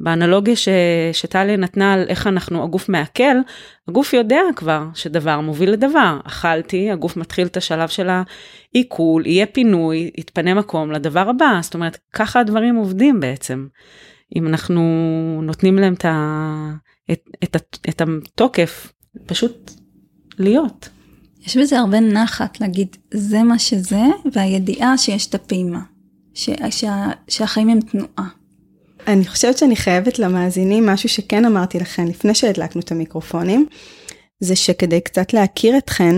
באנלוגיה 0.00 0.56
ש- 0.56 0.68
שטליה 1.12 1.56
נתנה 1.56 1.92
על 1.92 2.04
איך 2.08 2.26
אנחנו, 2.26 2.64
הגוף 2.64 2.88
מעכל, 2.88 3.36
הגוף 3.88 4.12
יודע 4.12 4.40
כבר 4.56 4.84
שדבר 4.94 5.40
מוביל 5.40 5.70
לדבר. 5.70 6.18
אכלתי, 6.24 6.90
הגוף 6.90 7.16
מתחיל 7.16 7.46
את 7.46 7.56
השלב 7.56 7.88
של 7.88 8.08
העיכול, 8.74 9.26
יהיה 9.26 9.46
פינוי, 9.46 10.10
יתפנה 10.18 10.54
מקום 10.54 10.92
לדבר 10.92 11.28
הבא. 11.28 11.58
זאת 11.62 11.74
אומרת, 11.74 11.98
ככה 12.12 12.40
הדברים 12.40 12.76
עובדים 12.76 13.20
בעצם. 13.20 13.66
אם 14.36 14.46
אנחנו 14.46 14.82
נותנים 15.42 15.76
להם 15.76 15.94
את, 15.94 16.04
את, 17.10 17.20
את, 17.44 17.56
את, 17.56 17.78
את 17.88 18.02
התוקף, 18.02 18.92
פשוט 19.26 19.70
להיות. 20.38 20.88
יש 21.46 21.56
בזה 21.56 21.78
הרבה 21.78 22.00
נחת 22.00 22.60
להגיד, 22.60 22.96
זה 23.14 23.42
מה 23.42 23.58
שזה, 23.58 24.02
והידיעה 24.32 24.98
שיש 24.98 25.26
את 25.26 25.34
הפעימה, 25.34 25.80
ש, 26.34 26.50
שה, 26.70 27.06
שהחיים 27.28 27.68
הם 27.68 27.80
תנועה. 27.80 28.28
אני 29.06 29.26
חושבת 29.26 29.58
שאני 29.58 29.76
חייבת 29.76 30.18
למאזינים 30.18 30.86
משהו 30.86 31.08
שכן 31.08 31.44
אמרתי 31.44 31.78
לכם 31.78 32.06
לפני 32.06 32.34
שהדלקנו 32.34 32.80
את 32.80 32.92
המיקרופונים, 32.92 33.66
זה 34.40 34.56
שכדי 34.56 35.00
קצת 35.00 35.32
להכיר 35.32 35.78
אתכן, 35.78 36.14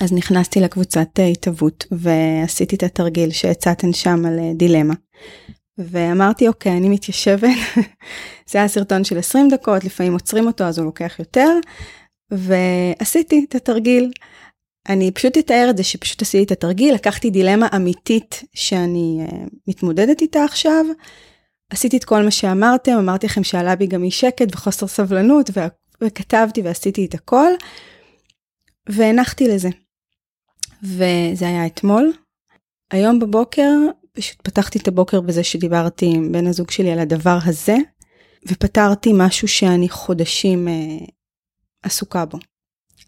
אז 0.00 0.12
נכנסתי 0.12 0.60
לקבוצת 0.60 1.08
התהוות 1.32 1.84
ועשיתי 1.90 2.76
את 2.76 2.82
התרגיל 2.82 3.30
שהצעתן 3.30 3.92
שם 3.92 4.26
על 4.26 4.38
דילמה. 4.54 4.94
ואמרתי 5.78 6.48
אוקיי 6.48 6.76
אני 6.76 6.88
מתיישבת, 6.88 7.56
זה 8.50 8.58
היה 8.58 8.68
סרטון 8.68 9.04
של 9.04 9.18
20 9.18 9.48
דקות 9.48 9.84
לפעמים 9.84 10.12
עוצרים 10.12 10.46
אותו 10.46 10.64
אז 10.64 10.78
הוא 10.78 10.86
לוקח 10.86 11.16
יותר 11.18 11.48
ועשיתי 12.30 13.46
את 13.48 13.54
התרגיל. 13.54 14.10
אני 14.88 15.10
פשוט 15.10 15.38
אתאר 15.38 15.66
את 15.70 15.76
זה 15.76 15.82
שפשוט 15.82 16.22
עשיתי 16.22 16.44
את 16.44 16.50
התרגיל, 16.50 16.94
לקחתי 16.94 17.30
דילמה 17.30 17.68
אמיתית 17.76 18.42
שאני 18.54 19.26
uh, 19.26 19.34
מתמודדת 19.68 20.20
איתה 20.20 20.44
עכשיו, 20.44 20.84
עשיתי 21.70 21.96
את 21.96 22.04
כל 22.04 22.22
מה 22.22 22.30
שאמרתם, 22.30 22.92
אמרתי 22.92 23.26
לכם 23.26 23.44
שעלה 23.44 23.76
בי 23.76 23.86
גם 23.86 24.04
אי 24.04 24.10
שקט 24.10 24.46
וחוסר 24.52 24.86
סבלנות, 24.86 25.50
וכתבתי 26.00 26.62
ועשיתי 26.62 27.06
את 27.06 27.14
הכל, 27.14 27.52
והנחתי 28.88 29.48
לזה. 29.48 29.68
וזה 30.82 31.48
היה 31.48 31.66
אתמול. 31.66 32.12
היום 32.90 33.18
בבוקר 33.18 33.72
פשוט 34.12 34.36
פתחתי 34.42 34.78
את 34.78 34.88
הבוקר 34.88 35.20
בזה 35.20 35.44
שדיברתי 35.44 36.06
עם 36.06 36.32
בן 36.32 36.46
הזוג 36.46 36.70
שלי 36.70 36.92
על 36.92 36.98
הדבר 36.98 37.38
הזה, 37.44 37.76
ופתרתי 38.48 39.10
משהו 39.14 39.48
שאני 39.48 39.88
חודשים 39.88 40.68
uh, 40.68 41.15
עסוקה 41.86 42.24
בו. 42.24 42.38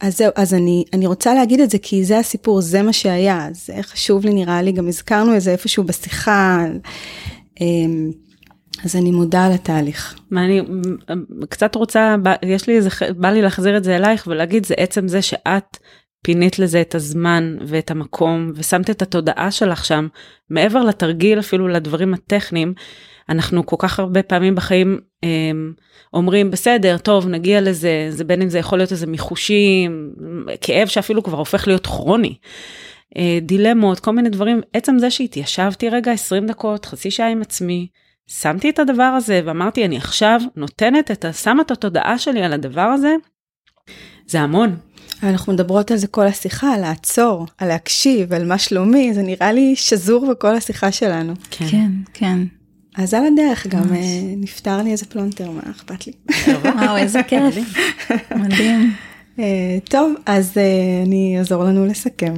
אז 0.01 0.17
זהו, 0.17 0.33
אז 0.37 0.55
אני, 0.55 0.85
אני 0.93 1.07
רוצה 1.07 1.35
להגיד 1.35 1.61
את 1.61 1.71
זה 1.71 1.79
כי 1.79 2.05
זה 2.05 2.19
הסיפור, 2.19 2.61
זה 2.61 2.83
מה 2.83 2.93
שהיה, 2.93 3.49
זה 3.53 3.75
חשוב 3.83 4.25
לי 4.25 4.35
נראה 4.35 4.63
לי, 4.63 4.73
גם 4.73 4.89
הזכרנו 4.89 5.37
את 5.37 5.41
זה 5.41 5.51
איפשהו 5.51 5.85
בשיחה, 5.85 6.67
אמ, 7.61 8.11
אז 8.85 8.97
אני 8.97 9.11
מודה 9.11 9.47
על 9.47 9.53
התהליך. 9.53 10.19
מה 10.31 10.45
אני 10.45 10.61
קצת 11.49 11.75
רוצה, 11.75 12.17
יש 12.43 12.67
לי 12.67 12.77
איזה, 12.77 12.91
בא 13.17 13.31
לי 13.31 13.43
להחזיר 13.43 13.77
את 13.77 13.85
זה 13.85 13.97
אלייך 13.97 14.27
ולהגיד, 14.27 14.67
זה 14.67 14.75
עצם 14.75 15.09
זה 15.09 15.23
שאת 15.23 15.77
פינית 16.23 16.59
לזה 16.59 16.81
את 16.81 16.95
הזמן 16.95 17.57
ואת 17.67 17.91
המקום 17.91 18.53
ושמת 18.55 18.91
את 18.91 19.03
התודעה 19.03 19.51
שלך 19.51 19.85
שם, 19.85 20.09
מעבר 20.51 20.85
לתרגיל 20.85 21.39
אפילו 21.39 21.69
לדברים 21.69 22.15
הטכניים, 22.15 22.75
אנחנו 23.29 23.67
כל 23.67 23.77
כך 23.79 23.99
הרבה 23.99 24.23
פעמים 24.23 24.55
בחיים 24.55 25.01
אה, 25.25 25.51
אומרים 26.15 26.51
בסדר 26.51 26.99
טוב 26.99 27.29
נגיע 27.29 27.61
לזה 27.61 28.07
זה 28.11 28.25
בין 28.25 28.43
אם 28.43 28.49
זה 28.49 28.59
יכול 28.59 28.79
להיות 28.79 28.93
איזה 28.93 29.07
מיחושים 29.07 30.13
כאב 30.61 30.89
שאפילו 30.89 31.23
כבר 31.23 31.39
הופך 31.39 31.67
להיות 31.67 31.87
כרוני. 31.87 32.35
אה, 33.17 33.39
דילמות 33.43 34.01
כל 34.01 34.11
מיני 34.11 34.29
דברים 34.29 34.61
עצם 34.73 34.99
זה 34.99 35.11
שהתיישבתי 35.11 35.89
רגע 35.89 36.13
20 36.13 36.47
דקות 36.47 36.85
חצי 36.85 37.11
שעה 37.11 37.29
עם 37.29 37.43
עצמי 37.43 37.87
שמתי 38.27 38.71
את 38.71 38.79
הדבר 38.79 39.03
הזה 39.03 39.41
ואמרתי 39.45 39.85
אני 39.85 39.97
עכשיו 39.97 40.41
נותנת 40.57 41.11
את 41.11 41.25
שמה 41.43 41.63
את 41.63 41.71
התודעה 41.71 42.19
שלי 42.19 42.43
על 42.43 42.53
הדבר 42.53 42.81
הזה. 42.81 43.15
זה 44.27 44.41
המון. 44.41 44.77
אנחנו 45.23 45.53
מדברות 45.53 45.91
על 45.91 45.97
זה 45.97 46.07
כל 46.07 46.27
השיחה, 46.27 46.75
על 46.75 46.81
לעצור, 46.81 47.47
על 47.59 47.69
להקשיב, 47.69 48.33
על 48.33 48.47
מה 48.47 48.59
שלומי, 48.59 49.15
זה 49.15 49.23
נראה 49.23 49.53
לי 49.53 49.77
שזור 49.77 50.31
בכל 50.31 50.55
השיחה 50.55 50.93
שלנו. 50.93 51.35
כן, 51.51 51.67
כן. 51.67 51.91
כן. 52.13 52.58
אז 52.99 53.15
על 53.15 53.23
הדרך 53.27 53.67
גם 53.67 53.95
אה, 53.95 54.21
נפטר 54.37 54.83
לי 54.83 54.93
איזה 54.93 55.07
פלונטר, 55.07 55.51
מה 55.51 55.63
אכפת 55.71 56.07
לי? 56.07 56.13
וואו, 56.65 56.97
איזה 56.97 57.23
כיף, 57.23 57.55
מדהים. 58.41 58.95
אה, 59.39 59.79
טוב, 59.91 60.13
אז 60.27 60.59
אה, 60.59 61.03
אני 61.07 61.39
אעזור 61.39 61.65
לנו 61.65 61.87
לסכם. 61.87 62.35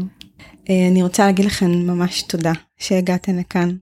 אני 0.90 1.02
רוצה 1.02 1.26
להגיד 1.26 1.44
לכם 1.44 1.70
ממש 1.70 2.22
תודה 2.22 2.52
שהגעתן 2.78 3.36
לכאן. 3.36 3.76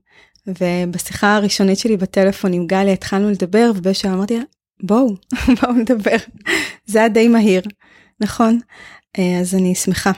ובשיחה 0.47 1.35
הראשונית 1.35 1.79
שלי 1.79 1.97
בטלפון 1.97 2.53
עם 2.53 2.67
גלי 2.67 2.93
התחלנו 2.93 3.31
לדבר 3.31 3.71
ובשעה 3.75 4.13
אמרתי 4.13 4.37
לה 4.37 4.43
בואו 4.83 5.15
בואו 5.61 5.73
נדבר 5.73 6.15
זה 6.85 6.99
היה 6.99 7.09
די 7.09 7.27
מהיר 7.27 7.61
נכון 8.21 8.59
אז 9.41 9.55
אני 9.55 9.75
שמחה 9.75 10.11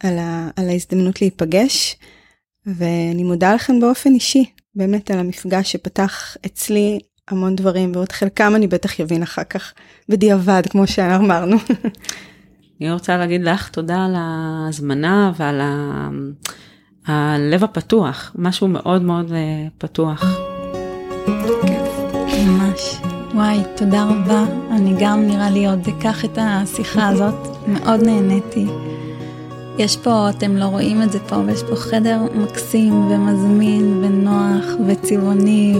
על, 0.00 0.18
ה, 0.18 0.50
על 0.56 0.68
ההזדמנות 0.68 1.20
להיפגש 1.20 1.96
ואני 2.66 3.22
מודה 3.22 3.54
לכם 3.54 3.80
באופן 3.80 4.14
אישי 4.14 4.44
באמת 4.76 5.10
על 5.10 5.18
המפגש 5.18 5.72
שפתח 5.72 6.36
אצלי 6.46 6.98
המון 7.28 7.56
דברים 7.56 7.92
ועוד 7.94 8.12
חלקם 8.12 8.52
אני 8.56 8.66
בטח 8.66 8.98
יבין 8.98 9.22
אחר 9.22 9.44
כך 9.44 9.72
בדיעבד 10.08 10.62
כמו 10.70 10.86
שאמרנו. 10.86 11.56
אני 12.80 12.92
רוצה 12.92 13.16
להגיד 13.16 13.42
לך 13.42 13.68
תודה 13.68 14.04
על 14.04 14.14
ההזמנה 14.16 15.32
ועל 15.36 15.60
ה... 15.60 16.08
הלב 17.06 17.64
הפתוח, 17.64 18.32
משהו 18.38 18.68
מאוד 18.68 19.02
מאוד 19.02 19.32
אה, 19.32 19.66
פתוח. 19.78 20.24
ממש. 22.46 23.00
וואי, 23.34 23.58
תודה 23.76 24.04
רבה. 24.04 24.44
אני 24.70 24.94
גם 25.00 25.26
נראה 25.26 25.50
לי 25.50 25.66
עוד 25.66 25.88
אקח 25.88 26.24
את 26.24 26.38
השיחה 26.40 27.08
הזאת, 27.08 27.34
מאוד 27.68 28.02
נהניתי. 28.02 28.66
יש 29.78 29.96
פה, 29.96 30.30
אתם 30.30 30.56
לא 30.56 30.64
רואים 30.64 31.02
את 31.02 31.12
זה 31.12 31.18
פה, 31.20 31.36
אבל 31.36 31.50
יש 31.52 31.62
פה 31.62 31.76
חדר 31.76 32.22
מקסים 32.34 32.94
ומזמין 32.94 34.04
ונוח 34.04 34.64
וצבעוני 34.86 35.74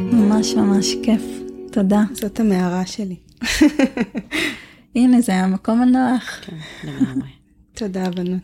וממש 0.00 0.54
ממש 0.54 0.94
כיף. 1.02 1.22
תודה. 1.70 2.02
זאת 2.12 2.40
המערה 2.40 2.86
שלי. 2.86 3.16
הנה, 4.96 5.20
זה 5.20 5.34
המקום 5.34 5.82
הנוח. 5.82 6.40
כן, 6.42 6.56
לגמרי. 6.84 7.28
תודה, 7.78 8.10
בנות. 8.10 8.40